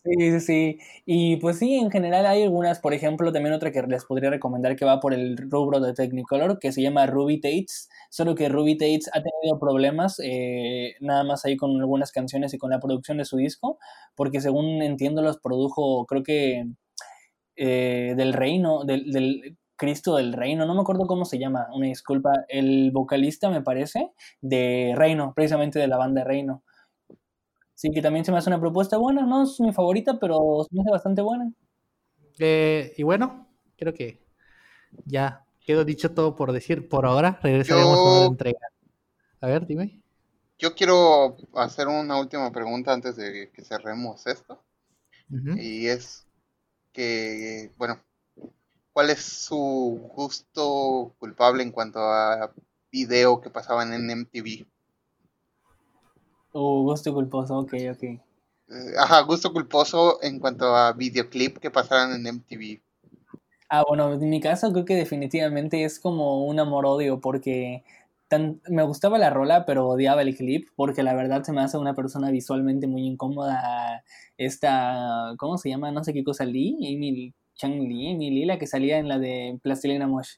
Sí, 0.04 0.40
sí, 0.42 0.80
Y 1.06 1.38
pues 1.38 1.58
sí, 1.60 1.76
en 1.76 1.90
general 1.92 2.26
hay 2.26 2.44
algunas, 2.44 2.80
por 2.80 2.94
ejemplo, 2.94 3.32
también 3.32 3.54
otra 3.56 3.72
que 3.72 3.82
les 3.84 4.04
podría 4.06 4.30
recomendar 4.30 4.76
que 4.76 4.84
va 4.86 5.00
por 5.00 5.14
el 5.14 5.38
rubro 5.38 5.80
de 5.80 5.94
Technicolor, 5.94 6.60
que 6.60 6.72
se 6.74 6.82
llama 6.82 7.06
Ruby 7.06 7.40
Tates, 7.40 7.90
solo 8.10 8.36
que 8.36 8.50
Ruby 8.50 8.78
Tates 8.78 9.10
ha 9.14 9.22
tenido 9.24 9.58
problemas 9.60 10.20
eh, 10.24 10.96
nada 11.00 11.24
más 11.24 11.46
ahí 11.46 11.56
con 11.58 11.80
algunas 11.80 12.12
canciones 12.12 12.54
y 12.54 12.58
con 12.58 12.72
la 12.72 12.80
producción 12.80 13.18
de 13.18 13.26
su 13.26 13.38
disco, 13.38 13.80
porque 14.16 14.42
según 14.42 14.82
entiendo 14.82 15.22
los 15.22 15.40
produjo, 15.40 16.06
creo 16.06 16.24
que 16.24 16.66
eh, 17.56 18.14
del 18.18 18.34
reino, 18.34 18.84
del, 18.86 19.12
del 19.12 19.58
Cristo 19.76 20.16
del 20.18 20.34
Reino, 20.34 20.66
no 20.66 20.76
me 20.76 20.82
acuerdo 20.82 21.08
cómo 21.08 21.26
se 21.26 21.40
llama, 21.40 21.68
una 21.74 21.88
disculpa, 21.88 22.32
el 22.50 22.92
vocalista 22.92 23.50
me 23.50 23.62
parece, 23.62 24.12
de 24.42 24.94
Reino, 24.96 25.34
precisamente 25.36 25.80
de 25.80 25.88
la 25.88 25.98
banda 25.98 26.24
Reino. 26.24 26.64
Sí, 27.80 27.92
que 27.92 28.02
también 28.02 28.26
se 28.26 28.32
me 28.34 28.38
hace 28.38 28.50
una 28.50 28.60
propuesta 28.60 28.98
buena, 28.98 29.22
no 29.22 29.44
es 29.44 29.58
mi 29.62 29.72
favorita, 29.72 30.20
pero 30.20 30.68
se 30.68 30.76
me 30.76 30.82
hace 30.82 30.92
bastante 30.92 31.22
buena. 31.22 31.50
Eh, 32.38 32.94
y 32.98 33.04
bueno, 33.04 33.48
creo 33.78 33.94
que 33.94 34.22
ya 35.06 35.46
quedó 35.62 35.86
dicho 35.86 36.12
todo 36.12 36.36
por 36.36 36.52
decir 36.52 36.90
por 36.90 37.06
ahora. 37.06 37.40
Regresaremos 37.42 37.98
a 37.98 38.20
la 38.20 38.26
entrega. 38.26 38.60
A 39.40 39.48
ver, 39.48 39.66
dime. 39.66 40.04
yo 40.58 40.76
quiero 40.76 41.38
hacer 41.54 41.88
una 41.88 42.20
última 42.20 42.52
pregunta 42.52 42.92
antes 42.92 43.16
de 43.16 43.50
que 43.54 43.64
cerremos 43.64 44.28
esto. 44.28 44.62
Y 45.30 45.88
es 45.88 46.28
que, 46.92 47.72
bueno, 47.78 48.04
¿cuál 48.92 49.10
es 49.10 49.24
su 49.24 50.12
gusto 50.14 51.16
culpable 51.18 51.64
en 51.64 51.72
cuanto 51.72 52.00
a 52.00 52.52
video 52.92 53.40
que 53.40 53.50
pasaban 53.50 53.94
en 53.94 54.10
MTV? 54.10 54.68
Oh, 56.52 56.84
gusto 56.84 57.14
culposo, 57.14 57.58
ok, 57.58 57.74
ok. 57.92 58.04
Eh, 58.04 58.20
ajá, 58.98 59.22
gusto 59.22 59.52
culposo 59.52 60.22
en 60.22 60.40
cuanto 60.40 60.76
a 60.76 60.94
videoclip 60.94 61.58
que 61.58 61.72
pasaran 61.72 62.14
en 62.14 62.28
MTV. 62.28 62.82
Ah, 63.70 63.84
bueno, 63.88 64.14
en 64.14 64.30
mi 64.30 64.42
caso 64.42 64.72
creo 64.72 64.86
que 64.86 64.96
definitivamente 64.96 65.84
es 65.84 66.00
como 66.00 66.46
un 66.46 66.60
amor-odio 66.60 67.20
porque 67.20 67.84
me 68.68 68.84
gustaba 68.84 69.18
la 69.18 69.30
rola, 69.30 69.66
pero 69.66 69.88
odiaba 69.88 70.22
el 70.22 70.36
clip, 70.36 70.70
porque 70.76 71.04
la 71.04 71.16
verdad 71.16 71.44
se 71.44 71.52
me 71.52 71.62
hace 71.62 71.78
una 71.78 71.96
persona 71.96 72.30
visualmente 72.32 72.88
muy 72.88 73.06
incómoda. 73.06 74.04
Esta, 74.38 75.34
¿cómo 75.38 75.58
se 75.58 75.70
llama? 75.70 75.92
No 75.92 76.04
sé 76.04 76.14
qué 76.14 76.24
cosa, 76.24 76.46
Lee, 76.46 76.76
Amy 76.96 77.34
Chang 77.56 77.80
Lee, 77.80 78.14
Amy 78.14 78.30
Lee, 78.32 78.46
la 78.46 78.60
que 78.60 78.68
salía 78.68 79.00
en 79.00 79.08
la 79.08 79.20
de 79.20 79.60
Plastilina 79.62 80.08
Mosh. 80.08 80.36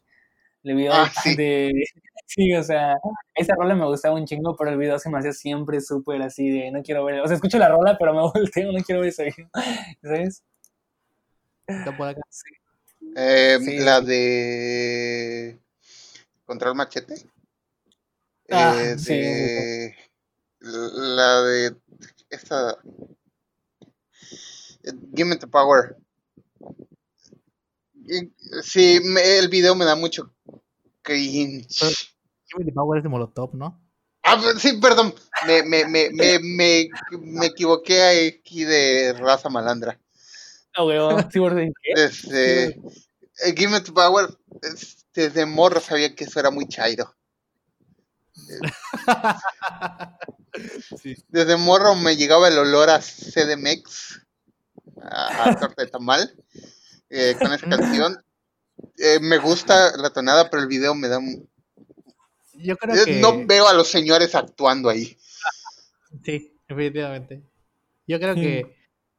El 0.64 0.76
video 0.76 0.94
ah, 0.94 1.12
de, 1.38 1.72
sí. 2.36 2.53
o 2.53 2.64
sea, 2.64 2.95
esa 3.36 3.56
rola 3.56 3.76
me 3.76 3.86
gustaba 3.86 4.16
un 4.16 4.26
chingo, 4.26 4.56
pero 4.56 4.72
el 4.72 4.78
video 4.78 4.99
se 4.99 5.10
me 5.10 5.20
hacía 5.20 5.34
siempre 5.34 5.82
súper 5.82 6.22
así 6.22 6.49
de 6.49 6.72
no 6.72 6.82
quiero 6.82 7.06
ver. 7.06 7.22
O 7.22 7.28
sea, 7.28 7.36
escucho 7.36 7.58
la 7.58 7.70
rola, 7.70 7.98
pero 7.99 8.14
me 8.14 8.22
volteo, 8.34 8.72
no 8.72 8.84
quiero 8.84 9.02
ver 9.02 9.10
ese 9.10 9.26
video. 9.26 9.49
¿Sabes? 10.02 10.44
Eh, 13.16 13.60
la 13.80 14.02
de 14.02 15.60
Control 16.45 16.76
Machete. 16.76 17.16
Ah, 18.49 18.76
eh, 18.78 18.95
de, 18.98 19.95
la 20.60 21.41
de 21.41 21.76
esta 22.30 22.78
Give 25.16 25.26
me 25.26 25.36
the 25.38 25.48
power. 25.48 25.95
Sí, 28.64 28.99
el 29.24 29.48
video 29.48 29.76
me 29.76 29.86
da 29.86 29.95
mucho 29.95 30.34
cringe. 31.02 32.11
Give 32.52 32.60
me 32.60 32.65
the 32.65 32.73
power 32.73 32.98
es 32.98 33.03
de 33.03 33.10
Molotov, 33.10 33.56
¿no? 33.56 33.80
Ah, 34.23 34.38
pues, 34.40 34.61
sí, 34.61 34.78
perdón. 34.82 35.14
Me, 35.48 35.64
me, 35.64 35.86
me, 35.86 36.10
me, 36.11 36.40
me, 36.40 36.90
me 37.19 37.45
equivoqué 37.48 38.38
aquí 38.38 38.64
de 38.65 39.14
raza 39.14 39.49
malandra. 39.49 39.99
Ah, 40.76 40.84
weón. 40.84 41.30
¿Sí, 41.32 41.40
Desde, 41.95 42.65
eh, 42.65 43.53
Give 43.56 43.69
me 43.69 43.82
the 43.82 43.91
power. 43.91 44.30
Desde 45.14 45.45
morro 45.45 45.80
sabía 45.80 46.15
que 46.15 46.26
eso 46.26 46.40
era 46.40 46.52
muy 46.52 46.68
chairo. 46.68 47.15
Desde 51.30 51.57
morro 51.57 51.95
me 51.95 52.15
llegaba 52.15 52.48
el 52.48 52.57
olor 52.57 52.90
a 52.90 52.99
CDMX, 52.99 54.22
a, 55.02 55.49
a 55.49 55.60
torta 55.60 55.84
de 55.84 55.90
tamal, 55.90 56.36
eh, 57.10 57.36
con 57.40 57.53
esa 57.53 57.68
canción. 57.68 58.23
Eh, 58.98 59.19
me 59.19 59.38
gusta 59.38 59.95
la 59.98 60.11
tonada, 60.11 60.49
pero 60.49 60.61
el 60.61 60.68
video 60.68 60.95
me 60.95 61.07
da 61.07 61.18
un... 61.18 61.49
Yo 62.64 62.78
creo 62.78 63.06
que... 63.06 63.20
No 63.20 63.46
veo 63.46 63.68
a 63.68 63.74
los 63.74 63.88
señores 63.88 64.36
actuando 64.36 64.90
ahí. 64.90 65.18
Sí, 66.24 66.58
definitivamente. 66.68 67.44
Yo 68.08 68.20
creo 68.20 68.36
que 68.36 68.76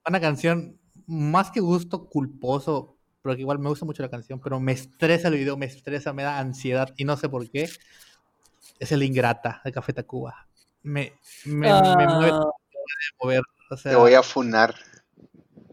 una 0.07 0.21
canción, 0.21 0.79
más 1.07 1.51
que 1.51 1.61
gusto 1.61 2.09
culposo, 2.09 2.97
porque 3.23 3.41
igual 3.41 3.59
me 3.59 3.69
gusta 3.69 3.85
mucho 3.85 4.03
la 4.03 4.11
canción, 4.11 4.41
pero 4.41 4.61
me 4.61 4.73
estresa 4.73 5.29
el 5.29 5.35
video, 5.35 5.57
me 5.57 5.67
estresa, 5.67 6.13
me 6.13 6.23
da 6.23 6.39
ansiedad 6.39 6.93
y 6.97 7.05
no 7.05 7.17
sé 7.17 7.29
por 7.29 7.49
qué 7.51 7.69
es 8.79 8.93
el 8.93 9.03
Ingrata 9.03 9.61
de 9.65 9.73
Café 9.73 9.93
Tacuba. 9.93 10.49
Me, 10.83 11.13
me, 11.45 11.69
me 11.69 12.07
mueve 12.07 12.33
ah. 12.33 12.51
mover. 13.23 13.43
Te 13.83 13.95
voy 13.95 14.15
a 14.15 14.23
funar. 14.23 14.75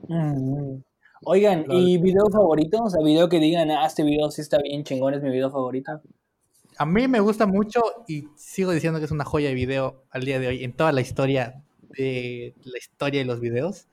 Mm. 0.08 0.82
Oigan, 1.26 1.66
¿y 1.70 1.98
video 1.98 2.28
favorito? 2.32 2.84
O 2.84 2.90
sea, 2.90 3.02
video 3.04 3.28
que 3.28 3.40
digan, 3.40 3.70
ah, 3.72 3.86
este 3.86 4.04
video 4.04 4.32
sí 4.32 4.42
está 4.42 4.60
bien 4.62 4.84
chingón, 4.84 5.16
es 5.16 5.22
mi 5.22 5.30
video 5.30 5.52
favorito. 5.52 6.02
A 6.80 6.86
mí 6.86 7.10
me 7.10 7.20
gusta 7.20 7.46
mucho 7.46 7.82
y 8.08 8.30
sigo 8.38 8.72
diciendo 8.72 9.00
que 9.00 9.06
es 9.06 9.12
una 9.12 9.26
joya 9.26 9.50
de 9.50 9.54
video 9.54 10.02
al 10.12 10.24
día 10.24 10.40
de 10.40 10.48
hoy 10.48 10.64
en 10.64 10.72
toda 10.72 10.94
la 10.94 11.02
historia 11.02 11.62
de 11.90 12.56
la 12.64 12.78
historia 12.78 13.20
de 13.20 13.26
los 13.26 13.42
videos. 13.42 13.88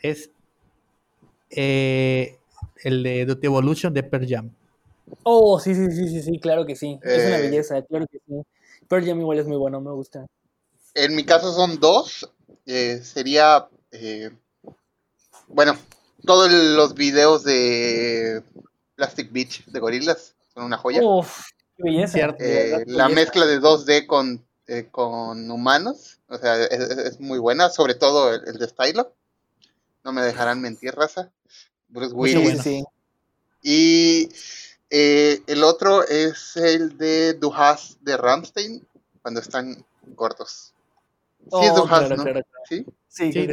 Es 0.00 0.32
eh, 1.50 2.36
el 2.82 3.04
de 3.04 3.36
The 3.36 3.46
Evolution 3.46 3.94
de 3.94 4.02
Per 4.02 4.28
Jam. 4.28 4.50
Oh, 5.22 5.60
sí, 5.60 5.72
sí, 5.72 5.88
sí, 5.92 6.08
sí, 6.08 6.20
sí, 6.20 6.40
claro 6.40 6.66
que 6.66 6.74
sí. 6.74 6.98
es 7.00 7.26
una 7.26 7.38
eh, 7.38 7.42
belleza, 7.42 7.80
claro 7.82 8.08
que 8.08 8.18
sí. 8.26 8.42
Pearl 8.88 9.06
Jam 9.06 9.20
igual 9.20 9.38
es 9.38 9.46
muy 9.46 9.56
bueno, 9.56 9.80
me 9.80 9.92
gusta. 9.92 10.26
En 10.94 11.14
mi 11.14 11.22
caso 11.22 11.52
son 11.52 11.78
dos. 11.78 12.28
Eh, 12.66 13.02
sería, 13.04 13.68
eh, 13.92 14.30
bueno, 15.46 15.76
todos 16.26 16.50
los 16.50 16.94
videos 16.94 17.44
de 17.44 18.42
Plastic 18.96 19.30
Beach 19.30 19.64
de 19.66 19.78
Gorilas 19.78 20.34
son 20.52 20.64
una 20.64 20.76
joya. 20.76 21.00
Uf, 21.04 21.40
qué 21.82 21.90
belleza. 21.90 22.36
la 22.86 23.08
mezcla 23.08 23.46
de 23.46 23.60
2D 23.60 24.06
con, 24.06 24.44
con 24.90 25.50
humanos, 25.50 26.18
o 26.28 26.38
sea, 26.38 26.62
es, 26.62 27.20
muy 27.20 27.38
buena, 27.38 27.70
sobre 27.70 27.94
todo 27.94 28.34
el, 28.34 28.58
de 28.58 28.68
Stylo. 28.68 29.12
No 30.04 30.12
me 30.12 30.22
dejarán 30.22 30.60
mentir, 30.60 30.94
raza. 30.94 31.30
Bruce 31.88 32.14
Willis. 32.14 32.62
Sí, 32.62 32.62
sí. 32.62 32.84
Y 33.62 34.28
eh, 34.88 35.42
el 35.46 35.62
otro 35.64 36.06
es 36.06 36.56
el 36.56 36.96
de 36.96 37.34
Duhas 37.34 37.98
de 38.00 38.16
Ramstein, 38.16 38.86
cuando 39.22 39.40
están 39.40 39.84
gordos. 40.16 40.72
Sí, 41.40 41.58
es 41.62 41.72
oh, 41.72 41.76
Duhas, 41.76 42.10
¿no? 42.10 42.24
¿Sí? 42.68 42.86
Sí, 43.08 43.32
sí. 43.32 43.48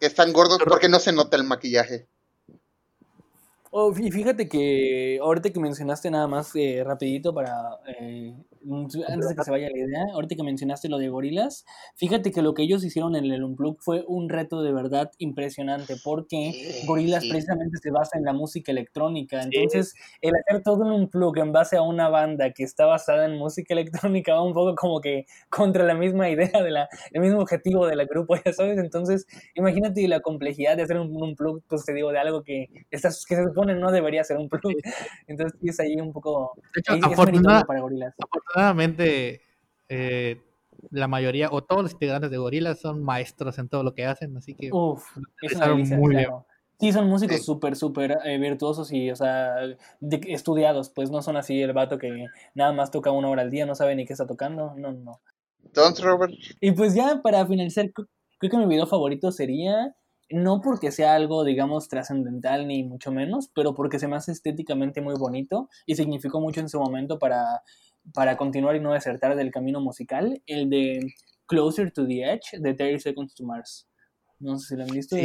Que 0.00 0.06
están 0.06 0.32
gordos 0.32 0.58
porque 0.66 0.88
no 0.88 0.98
se 0.98 1.12
nota 1.12 1.36
el 1.36 1.44
maquillaje. 1.44 2.06
Oh, 3.78 3.92
y 3.94 4.10
fíjate 4.10 4.48
que 4.48 5.18
ahorita 5.20 5.50
que 5.50 5.60
mencionaste 5.60 6.10
nada 6.10 6.26
más 6.26 6.50
eh, 6.56 6.82
rapidito 6.82 7.34
para 7.34 7.78
eh, 8.00 8.34
antes 8.72 9.28
de 9.28 9.34
que 9.34 9.44
se 9.44 9.50
vaya 9.50 9.68
la 9.70 9.78
idea, 9.78 10.04
ahorita 10.12 10.34
que 10.36 10.42
mencionaste 10.42 10.88
lo 10.88 10.98
de 10.98 11.08
gorilas, 11.08 11.64
fíjate 11.96 12.32
que 12.32 12.42
lo 12.42 12.54
que 12.54 12.62
ellos 12.62 12.84
hicieron 12.84 13.16
en 13.16 13.24
el 13.24 13.44
Unplug 13.44 13.78
fue 13.80 14.04
un 14.06 14.28
reto 14.28 14.62
de 14.62 14.72
verdad 14.72 15.10
impresionante, 15.18 15.96
porque 16.02 16.82
gorilas 16.86 17.24
precisamente 17.26 17.78
se 17.82 17.90
basa 17.90 18.18
en 18.18 18.24
la 18.24 18.32
música 18.32 18.72
electrónica. 18.72 19.42
Entonces, 19.42 19.94
el 20.20 20.32
hacer 20.36 20.62
todo 20.62 20.84
un 20.84 20.92
Unplug 20.92 21.38
en 21.38 21.52
base 21.52 21.76
a 21.76 21.82
una 21.82 22.08
banda 22.08 22.52
que 22.52 22.64
está 22.64 22.86
basada 22.86 23.26
en 23.26 23.36
música 23.36 23.74
electrónica 23.74 24.34
va 24.34 24.42
un 24.42 24.54
poco 24.54 24.74
como 24.74 25.00
que 25.00 25.26
contra 25.48 25.84
la 25.84 25.94
misma 25.94 26.28
idea, 26.28 26.62
de 26.62 26.70
la, 26.70 26.88
el 27.12 27.20
mismo 27.20 27.40
objetivo 27.40 27.86
de 27.86 27.96
la 27.96 28.04
grupo, 28.04 28.36
ya 28.44 28.52
sabes. 28.52 28.78
Entonces, 28.78 29.26
imagínate 29.54 30.06
la 30.08 30.20
complejidad 30.20 30.76
de 30.76 30.82
hacer 30.82 30.98
un 30.98 31.14
Unplug, 31.14 31.62
pues 31.68 31.84
te 31.84 31.92
digo, 31.92 32.10
de 32.12 32.18
algo 32.18 32.42
que, 32.42 32.68
estás, 32.90 33.24
que 33.26 33.36
se 33.36 33.44
supone 33.44 33.74
no 33.74 33.90
debería 33.90 34.24
ser 34.24 34.38
un 34.38 34.48
plug. 34.48 34.74
Entonces, 35.26 35.58
es 35.62 35.80
ahí 35.80 36.00
un 36.00 36.12
poco. 36.12 36.54
para 37.66 37.80
gorilas 37.80 38.14
afortunadamente, 38.56 39.42
eh, 39.88 40.40
la 40.90 41.08
mayoría 41.08 41.48
o 41.50 41.62
todos 41.62 41.82
los 41.82 41.92
integrantes 41.92 42.30
de 42.30 42.38
Gorillaz 42.38 42.80
son 42.80 43.02
maestros 43.02 43.58
en 43.58 43.68
todo 43.68 43.82
lo 43.82 43.94
que 43.94 44.06
hacen, 44.06 44.36
así 44.36 44.54
que 44.54 44.70
Uf, 44.72 45.04
es 45.42 45.58
muy 45.90 46.16
bien. 46.16 46.30
Sí, 46.78 46.92
son 46.92 47.08
músicos 47.08 47.42
súper, 47.42 47.74
súper 47.74 48.18
eh, 48.24 48.38
virtuosos 48.38 48.92
y, 48.92 49.10
o 49.10 49.16
sea, 49.16 49.56
estudiados, 50.10 50.90
pues 50.90 51.10
no 51.10 51.22
son 51.22 51.38
así 51.38 51.62
el 51.62 51.72
vato 51.72 51.98
que 51.98 52.26
nada 52.54 52.72
más 52.72 52.90
toca 52.90 53.10
una 53.10 53.28
hora 53.28 53.42
al 53.42 53.50
día, 53.50 53.64
no 53.64 53.74
sabe 53.74 53.96
ni 53.96 54.04
qué 54.04 54.12
está 54.12 54.26
tocando, 54.26 54.74
no, 54.76 54.92
no. 54.92 55.20
Don't, 55.72 55.98
Robert. 56.00 56.34
Y 56.60 56.72
pues 56.72 56.94
ya 56.94 57.22
para 57.22 57.46
finalizar, 57.46 57.90
creo 57.92 58.50
que 58.50 58.58
mi 58.58 58.66
video 58.66 58.86
favorito 58.86 59.32
sería, 59.32 59.96
no 60.28 60.60
porque 60.60 60.92
sea 60.92 61.14
algo, 61.14 61.44
digamos, 61.44 61.88
trascendental 61.88 62.66
ni 62.66 62.84
mucho 62.84 63.10
menos, 63.10 63.50
pero 63.54 63.74
porque 63.74 63.98
se 63.98 64.06
me 64.06 64.16
hace 64.16 64.32
estéticamente 64.32 65.00
muy 65.00 65.14
bonito 65.14 65.70
y 65.86 65.96
significó 65.96 66.40
mucho 66.40 66.60
en 66.60 66.68
su 66.68 66.78
momento 66.78 67.18
para 67.18 67.62
para 68.14 68.36
continuar 68.36 68.76
y 68.76 68.80
no 68.80 68.92
desertar 68.92 69.36
del 69.36 69.50
camino 69.50 69.80
musical, 69.80 70.42
el 70.46 70.70
de 70.70 71.14
Closer 71.46 71.92
to 71.92 72.06
the 72.06 72.22
Edge 72.22 72.58
de 72.58 72.74
30 72.74 73.00
Seconds 73.00 73.34
to 73.34 73.44
Mars. 73.44 73.88
No 74.38 74.58
sé 74.58 74.68
si 74.68 74.76
lo 74.76 74.84
han 74.84 74.90
visto. 74.90 75.16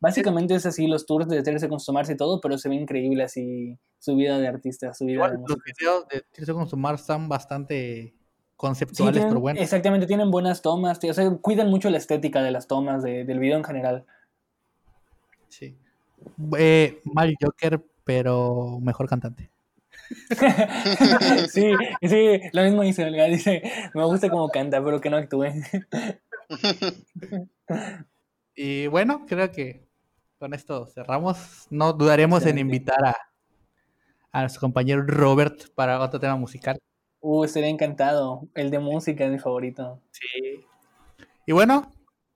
básicamente 0.00 0.54
es 0.54 0.66
así 0.66 0.86
los 0.86 1.06
tours 1.06 1.28
de 1.28 1.42
30 1.42 1.60
Seconds 1.60 1.84
to 1.84 1.92
Mars 1.92 2.10
y 2.10 2.16
todo, 2.16 2.40
pero 2.40 2.58
se 2.58 2.68
ve 2.68 2.74
increíble 2.74 3.22
así 3.22 3.78
su 3.98 4.14
vida 4.16 4.38
de 4.38 4.48
artista, 4.48 4.92
su 4.92 5.06
vida 5.06 5.30
de 5.30 5.38
Los 5.38 5.58
videos 5.64 6.06
de 6.08 6.20
30 6.32 6.44
Seconds 6.44 6.70
to 6.70 6.76
Mars 6.76 7.02
están 7.02 7.28
bastante 7.28 8.14
conceptuales, 8.56 9.24
pero 9.24 9.40
bueno. 9.40 9.60
Exactamente, 9.60 10.06
tienen 10.06 10.30
buenas 10.30 10.62
tomas, 10.62 11.02
o 11.02 11.14
sea, 11.14 11.30
cuidan 11.36 11.70
mucho 11.70 11.88
la 11.90 11.98
estética 11.98 12.42
de 12.42 12.50
las 12.50 12.66
tomas, 12.66 13.02
del 13.02 13.38
video 13.38 13.56
en 13.56 13.64
general. 13.64 14.04
Sí. 15.48 15.76
Eh, 16.58 17.00
mal 17.04 17.34
Joker, 17.40 17.82
pero 18.04 18.78
mejor 18.80 19.08
cantante. 19.08 19.50
sí, 21.50 21.72
sí, 22.02 22.40
lo 22.52 22.62
mismo 22.62 22.82
dice 22.82 23.04
Olga, 23.04 23.24
dice, 23.24 23.62
me 23.94 24.04
gusta 24.04 24.30
cómo 24.30 24.48
canta, 24.48 24.82
pero 24.82 25.00
que 25.00 25.10
no 25.10 25.16
actúe. 25.16 25.46
y 28.54 28.86
bueno, 28.86 29.26
creo 29.26 29.50
que 29.50 29.88
con 30.38 30.54
esto 30.54 30.86
cerramos. 30.86 31.66
No 31.70 31.92
dudaremos 31.92 32.46
en 32.46 32.58
invitar 32.58 33.04
a, 33.04 33.16
a 34.32 34.40
nuestro 34.40 34.60
compañero 34.60 35.02
Robert 35.02 35.72
para 35.74 36.00
otro 36.00 36.20
tema 36.20 36.36
musical. 36.36 36.78
Uh, 37.20 37.44
estaría 37.44 37.68
encantado. 37.68 38.48
El 38.54 38.70
de 38.70 38.78
música 38.78 39.24
es 39.24 39.30
mi 39.30 39.38
favorito. 39.38 40.00
Sí. 40.12 40.64
Y 41.46 41.52
bueno, 41.52 41.92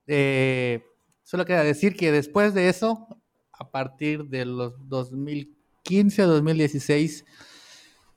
eh, 0.07 0.85
solo 1.23 1.45
queda 1.45 1.63
decir 1.63 1.95
que 1.97 2.11
después 2.11 2.55
de 2.55 2.69
eso, 2.69 3.07
a 3.53 3.71
partir 3.71 4.25
de 4.25 4.45
los 4.45 4.89
2015 4.89 6.23
a 6.23 6.27
2016, 6.27 7.25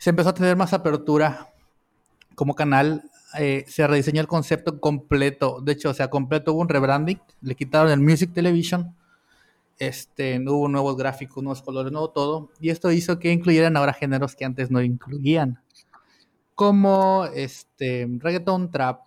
se 0.06 0.12
empezó 0.12 0.30
a 0.30 0.34
tener 0.36 0.56
más 0.56 0.72
apertura 0.72 1.52
como 2.36 2.54
canal. 2.54 3.10
Eh, 3.40 3.66
se 3.68 3.88
rediseñó 3.88 4.22
el 4.22 4.28
concepto 4.28 4.80
completo. 4.80 5.62
De 5.62 5.72
hecho, 5.72 5.90
o 5.90 5.94
sea, 5.96 6.12
completo 6.12 6.54
hubo 6.54 6.62
un 6.62 6.70
rebranding. 6.70 7.20
Le 7.42 7.56
quitaron 7.56 7.92
el 7.92 8.00
Music 8.00 8.32
Television. 8.32 8.96
Este, 9.80 10.40
hubo 10.48 10.68
nuevos 10.68 10.96
gráficos, 10.96 11.44
nuevos 11.44 11.64
colores, 11.64 11.92
nuevo 11.92 12.12
todo. 12.12 12.52
Y 12.60 12.70
esto 12.70 12.92
hizo 12.92 13.18
que 13.18 13.32
incluyeran 13.32 13.76
ahora 13.78 13.94
géneros 13.94 14.36
que 14.36 14.46
antes 14.46 14.70
no 14.70 14.80
incluían. 14.84 15.60
Como 16.54 17.26
este, 17.34 18.08
reggaeton, 18.20 18.70
trap, 18.70 19.02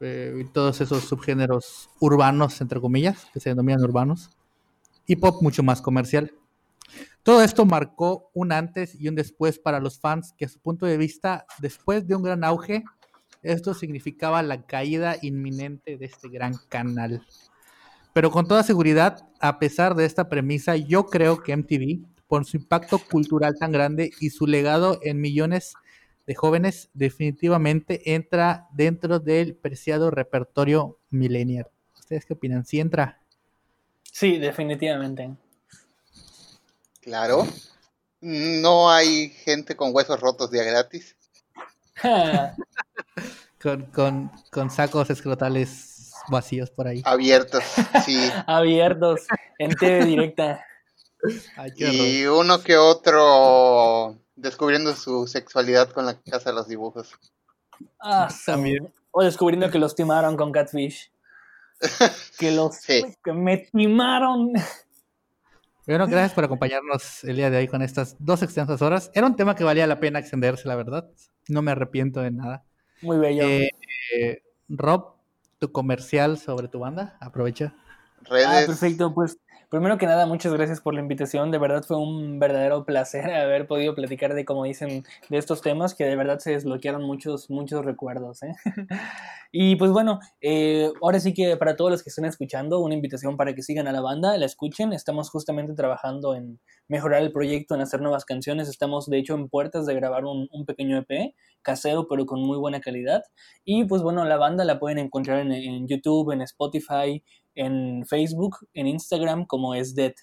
eh, 0.00 0.34
y 0.40 0.44
todos 0.46 0.80
esos 0.80 1.04
subgéneros 1.04 1.90
urbanos, 2.00 2.60
entre 2.60 2.80
comillas, 2.80 3.28
que 3.32 3.38
se 3.38 3.50
denominan 3.50 3.84
urbanos. 3.84 4.30
Y 5.06 5.14
pop 5.14 5.40
mucho 5.42 5.62
más 5.62 5.80
comercial. 5.80 6.32
Todo 7.22 7.42
esto 7.42 7.64
marcó 7.64 8.30
un 8.34 8.50
antes 8.50 9.00
y 9.00 9.08
un 9.08 9.14
después 9.14 9.60
para 9.60 9.78
los 9.78 10.00
fans 10.00 10.34
que 10.36 10.44
a 10.44 10.48
su 10.48 10.58
punto 10.58 10.86
de 10.86 10.96
vista, 10.96 11.46
después 11.60 12.06
de 12.08 12.16
un 12.16 12.22
gran 12.24 12.42
auge, 12.42 12.82
esto 13.42 13.74
significaba 13.74 14.42
la 14.42 14.66
caída 14.66 15.16
inminente 15.22 15.96
de 15.96 16.06
este 16.06 16.28
gran 16.28 16.54
canal. 16.68 17.24
Pero 18.12 18.30
con 18.30 18.48
toda 18.48 18.64
seguridad, 18.64 19.28
a 19.40 19.60
pesar 19.60 19.94
de 19.94 20.04
esta 20.04 20.28
premisa, 20.28 20.76
yo 20.76 21.06
creo 21.06 21.42
que 21.42 21.52
MTV, 21.52 22.04
por 22.26 22.44
su 22.44 22.56
impacto 22.56 22.98
cultural 22.98 23.54
tan 23.58 23.70
grande 23.70 24.10
y 24.20 24.30
su 24.30 24.46
legado 24.46 24.98
en 25.02 25.20
millones 25.20 25.74
de 26.26 26.34
jóvenes, 26.34 26.90
definitivamente 26.92 28.14
entra 28.14 28.66
dentro 28.72 29.20
del 29.20 29.54
preciado 29.54 30.10
repertorio 30.10 30.98
millennial. 31.10 31.68
¿Ustedes 31.98 32.26
qué 32.26 32.32
opinan? 32.32 32.64
¿Sí 32.64 32.80
entra? 32.80 33.20
Sí, 34.02 34.38
definitivamente. 34.38 35.30
Claro. 37.02 37.46
No 38.20 38.90
hay 38.90 39.30
gente 39.30 39.76
con 39.76 39.94
huesos 39.94 40.20
rotos 40.20 40.50
día 40.50 40.62
gratis. 40.62 41.16
con, 43.60 44.30
con, 44.50 44.70
sacos 44.70 45.10
escrotales 45.10 46.12
vacíos 46.28 46.70
por 46.70 46.86
ahí. 46.86 47.02
Abiertos, 47.04 47.64
sí. 48.04 48.18
Abiertos, 48.46 49.26
en 49.58 49.74
TV 49.74 50.04
directa. 50.04 50.64
y 51.76 52.24
uno 52.26 52.62
que 52.62 52.76
otro 52.76 54.16
descubriendo 54.36 54.94
su 54.94 55.26
sexualidad 55.26 55.90
con 55.90 56.06
la 56.06 56.20
casa 56.20 56.50
de 56.50 56.56
los 56.56 56.68
dibujos. 56.68 57.12
Ah, 58.00 58.28
también. 58.46 58.92
O 59.10 59.22
descubriendo 59.22 59.70
que 59.70 59.78
los 59.78 59.96
timaron 59.96 60.36
con 60.36 60.52
Catfish. 60.52 61.10
que 62.38 62.52
los 62.52 62.78
que 62.80 63.32
me 63.32 63.58
timaron. 63.58 64.52
Bueno, 65.92 66.06
gracias 66.06 66.32
por 66.32 66.44
acompañarnos 66.44 67.22
el 67.22 67.36
día 67.36 67.50
de 67.50 67.58
hoy 67.58 67.68
con 67.68 67.82
estas 67.82 68.16
dos 68.18 68.42
extensas 68.42 68.80
horas. 68.80 69.10
Era 69.12 69.26
un 69.26 69.36
tema 69.36 69.54
que 69.54 69.62
valía 69.62 69.86
la 69.86 70.00
pena 70.00 70.20
extenderse, 70.20 70.66
la 70.66 70.74
verdad. 70.74 71.10
No 71.48 71.60
me 71.60 71.70
arrepiento 71.70 72.22
de 72.22 72.30
nada. 72.30 72.64
Muy 73.02 73.18
bello. 73.18 73.46
Eh, 73.46 73.68
eh, 74.16 74.42
Rob, 74.70 75.16
tu 75.58 75.70
comercial 75.70 76.38
sobre 76.38 76.68
tu 76.68 76.78
banda, 76.78 77.18
aprovecha. 77.20 77.74
Ah, 78.30 78.62
perfecto. 78.66 79.12
Pues 79.12 79.36
Primero 79.72 79.96
que 79.96 80.04
nada, 80.04 80.26
muchas 80.26 80.52
gracias 80.52 80.82
por 80.82 80.92
la 80.92 81.00
invitación. 81.00 81.50
De 81.50 81.56
verdad 81.56 81.82
fue 81.82 81.96
un 81.96 82.38
verdadero 82.38 82.84
placer 82.84 83.24
haber 83.32 83.66
podido 83.66 83.94
platicar 83.94 84.34
de, 84.34 84.44
como 84.44 84.64
dicen, 84.64 85.02
de 85.30 85.38
estos 85.38 85.62
temas 85.62 85.94
que 85.94 86.04
de 86.04 86.14
verdad 86.14 86.40
se 86.40 86.50
desbloquearon 86.50 87.02
muchos, 87.02 87.48
muchos 87.48 87.82
recuerdos. 87.82 88.42
¿eh? 88.42 88.52
y 89.50 89.76
pues 89.76 89.90
bueno, 89.90 90.20
eh, 90.42 90.90
ahora 91.00 91.20
sí 91.20 91.32
que 91.32 91.56
para 91.56 91.74
todos 91.74 91.90
los 91.90 92.02
que 92.02 92.10
estén 92.10 92.26
escuchando, 92.26 92.80
una 92.80 92.94
invitación 92.94 93.38
para 93.38 93.54
que 93.54 93.62
sigan 93.62 93.88
a 93.88 93.92
la 93.92 94.02
banda, 94.02 94.36
la 94.36 94.44
escuchen. 94.44 94.92
Estamos 94.92 95.30
justamente 95.30 95.72
trabajando 95.72 96.34
en 96.34 96.60
mejorar 96.86 97.22
el 97.22 97.32
proyecto, 97.32 97.74
en 97.74 97.80
hacer 97.80 98.02
nuevas 98.02 98.26
canciones. 98.26 98.68
Estamos 98.68 99.06
de 99.06 99.20
hecho 99.20 99.34
en 99.36 99.48
puertas 99.48 99.86
de 99.86 99.94
grabar 99.94 100.26
un, 100.26 100.48
pequeño 100.66 100.98
EP 100.98 101.34
casero, 101.62 102.08
pero 102.08 102.26
con 102.26 102.42
muy 102.42 102.58
buena 102.58 102.82
calidad. 102.82 103.22
Y 103.64 103.84
pues 103.84 104.02
bueno, 104.02 104.22
la 104.26 104.36
banda 104.36 104.66
la 104.66 104.78
pueden 104.78 104.98
encontrar 104.98 105.38
en, 105.38 105.52
en 105.52 105.88
YouTube, 105.88 106.32
en 106.32 106.42
Spotify, 106.42 107.22
en 107.54 108.04
Facebook, 108.06 108.58
en 108.74 108.86
Instagram 108.86 109.46
como 109.46 109.74
es 109.74 109.94
Dead. 109.94 110.14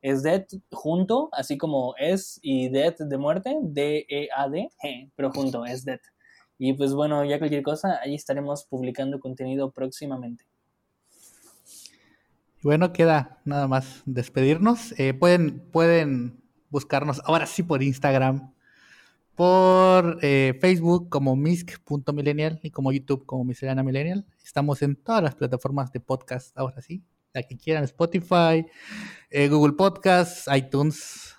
Es 0.00 0.22
Dead 0.22 0.44
junto, 0.70 1.28
así 1.32 1.58
como 1.58 1.94
es 1.98 2.38
y 2.42 2.68
Dead 2.68 2.94
de 2.98 3.18
muerte, 3.18 3.56
D-E-A-D, 3.62 4.68
pero 5.16 5.30
junto, 5.32 5.64
es 5.64 5.84
Dead. 5.84 6.00
Y 6.58 6.72
pues 6.72 6.92
bueno, 6.92 7.24
ya 7.24 7.38
cualquier 7.38 7.62
cosa, 7.62 8.00
ahí 8.02 8.14
estaremos 8.14 8.64
publicando 8.64 9.20
contenido 9.20 9.70
próximamente. 9.70 10.44
Bueno, 12.62 12.92
queda 12.92 13.40
nada 13.44 13.68
más 13.68 14.02
despedirnos. 14.04 14.92
Eh, 14.98 15.14
pueden, 15.14 15.60
pueden 15.70 16.42
buscarnos 16.70 17.20
ahora 17.24 17.46
sí 17.46 17.62
por 17.62 17.82
Instagram, 17.82 18.52
por 19.38 20.18
eh, 20.22 20.58
Facebook 20.60 21.08
como 21.10 21.36
misc.millennial 21.36 22.58
y 22.60 22.72
como 22.72 22.90
YouTube 22.90 23.24
como 23.24 23.44
Miscelánea 23.44 23.84
Millennial. 23.84 24.26
Estamos 24.42 24.82
en 24.82 24.96
todas 24.96 25.22
las 25.22 25.36
plataformas 25.36 25.92
de 25.92 26.00
podcast, 26.00 26.58
ahora 26.58 26.82
sí. 26.82 27.04
La 27.32 27.44
que 27.44 27.56
quieran, 27.56 27.84
Spotify, 27.84 28.66
eh, 29.30 29.48
Google 29.48 29.74
Podcasts, 29.74 30.46
iTunes. 30.52 31.36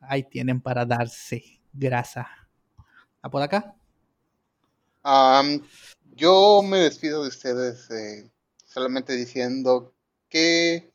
Ahí 0.00 0.24
tienen 0.24 0.60
para 0.60 0.84
darse 0.84 1.60
grasa. 1.72 2.26
¿A 3.22 3.30
por 3.30 3.40
acá? 3.42 3.76
yo 6.16 6.62
me 6.64 6.78
despido 6.78 7.22
de 7.22 7.28
ustedes 7.28 7.88
eh, 7.92 8.28
solamente 8.64 9.12
diciendo 9.12 9.94
que 10.28 10.90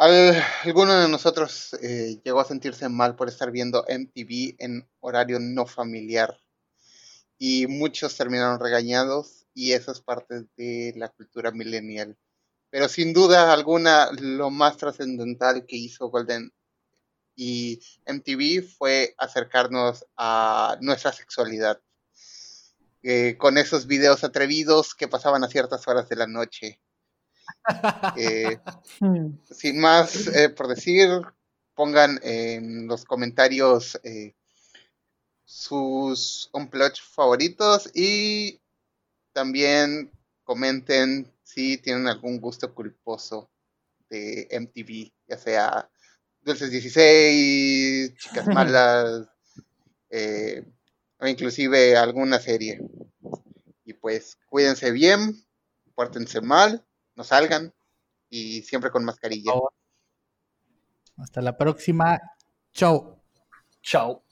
alguno 0.00 0.98
de 0.98 1.08
nosotros 1.08 1.74
eh, 1.82 2.18
llegó 2.24 2.40
a 2.40 2.46
sentirse 2.46 2.88
mal 2.88 3.16
por 3.16 3.28
estar 3.28 3.50
viendo 3.50 3.84
MTV 3.86 4.56
en 4.58 4.88
horario 5.00 5.38
no 5.40 5.66
familiar 5.66 6.40
y 7.36 7.66
muchos 7.66 8.16
terminaron 8.16 8.60
regañados 8.60 9.46
y 9.52 9.72
eso 9.72 9.92
es 9.92 10.00
parte 10.00 10.46
de 10.56 10.94
la 10.96 11.10
cultura 11.10 11.50
millennial. 11.50 12.16
Pero 12.70 12.88
sin 12.88 13.12
duda 13.12 13.52
alguna 13.52 14.10
lo 14.12 14.48
más 14.48 14.78
trascendental 14.78 15.66
que 15.66 15.76
hizo 15.76 16.08
Golden 16.08 16.50
y 17.36 17.80
MTV 18.06 18.62
fue 18.78 19.14
acercarnos 19.18 20.06
a 20.16 20.78
nuestra 20.80 21.12
sexualidad. 21.12 21.78
Eh, 23.02 23.36
con 23.38 23.58
esos 23.58 23.86
videos 23.86 24.24
atrevidos 24.24 24.94
que 24.94 25.08
pasaban 25.08 25.44
a 25.44 25.48
ciertas 25.48 25.86
horas 25.88 26.08
de 26.08 26.16
la 26.16 26.26
noche 26.26 26.80
eh, 28.16 28.58
hmm. 29.00 29.38
sin 29.50 29.80
más 29.80 30.26
eh, 30.28 30.48
por 30.48 30.68
decir, 30.68 31.08
pongan 31.74 32.20
en 32.22 32.86
los 32.86 33.04
comentarios 33.04 33.98
eh, 34.02 34.34
sus 35.44 36.48
unplugged 36.52 37.00
favoritos 37.02 37.90
y 37.94 38.60
también 39.32 40.10
comenten 40.44 41.32
si 41.42 41.78
tienen 41.78 42.06
algún 42.06 42.40
gusto 42.40 42.74
culposo 42.74 43.50
de 44.08 44.48
MTV, 44.50 45.12
ya 45.28 45.38
sea 45.38 45.90
Dulces 46.42 46.70
16, 46.70 48.14
Chicas 48.16 48.46
Malas, 48.54 49.28
o 51.18 51.26
inclusive 51.26 51.96
alguna 51.96 52.38
serie. 52.40 52.80
Y 53.84 53.92
pues 53.92 54.38
cuídense 54.48 54.90
bien, 54.90 55.44
pórtense 55.94 56.40
mal 56.40 56.84
no 57.20 57.24
salgan 57.24 57.70
y 58.30 58.62
siempre 58.62 58.90
con 58.90 59.04
mascarilla. 59.04 59.52
Hasta 61.18 61.42
la 61.42 61.54
próxima. 61.54 62.18
Chao. 62.72 63.22
Chao. 63.82 64.24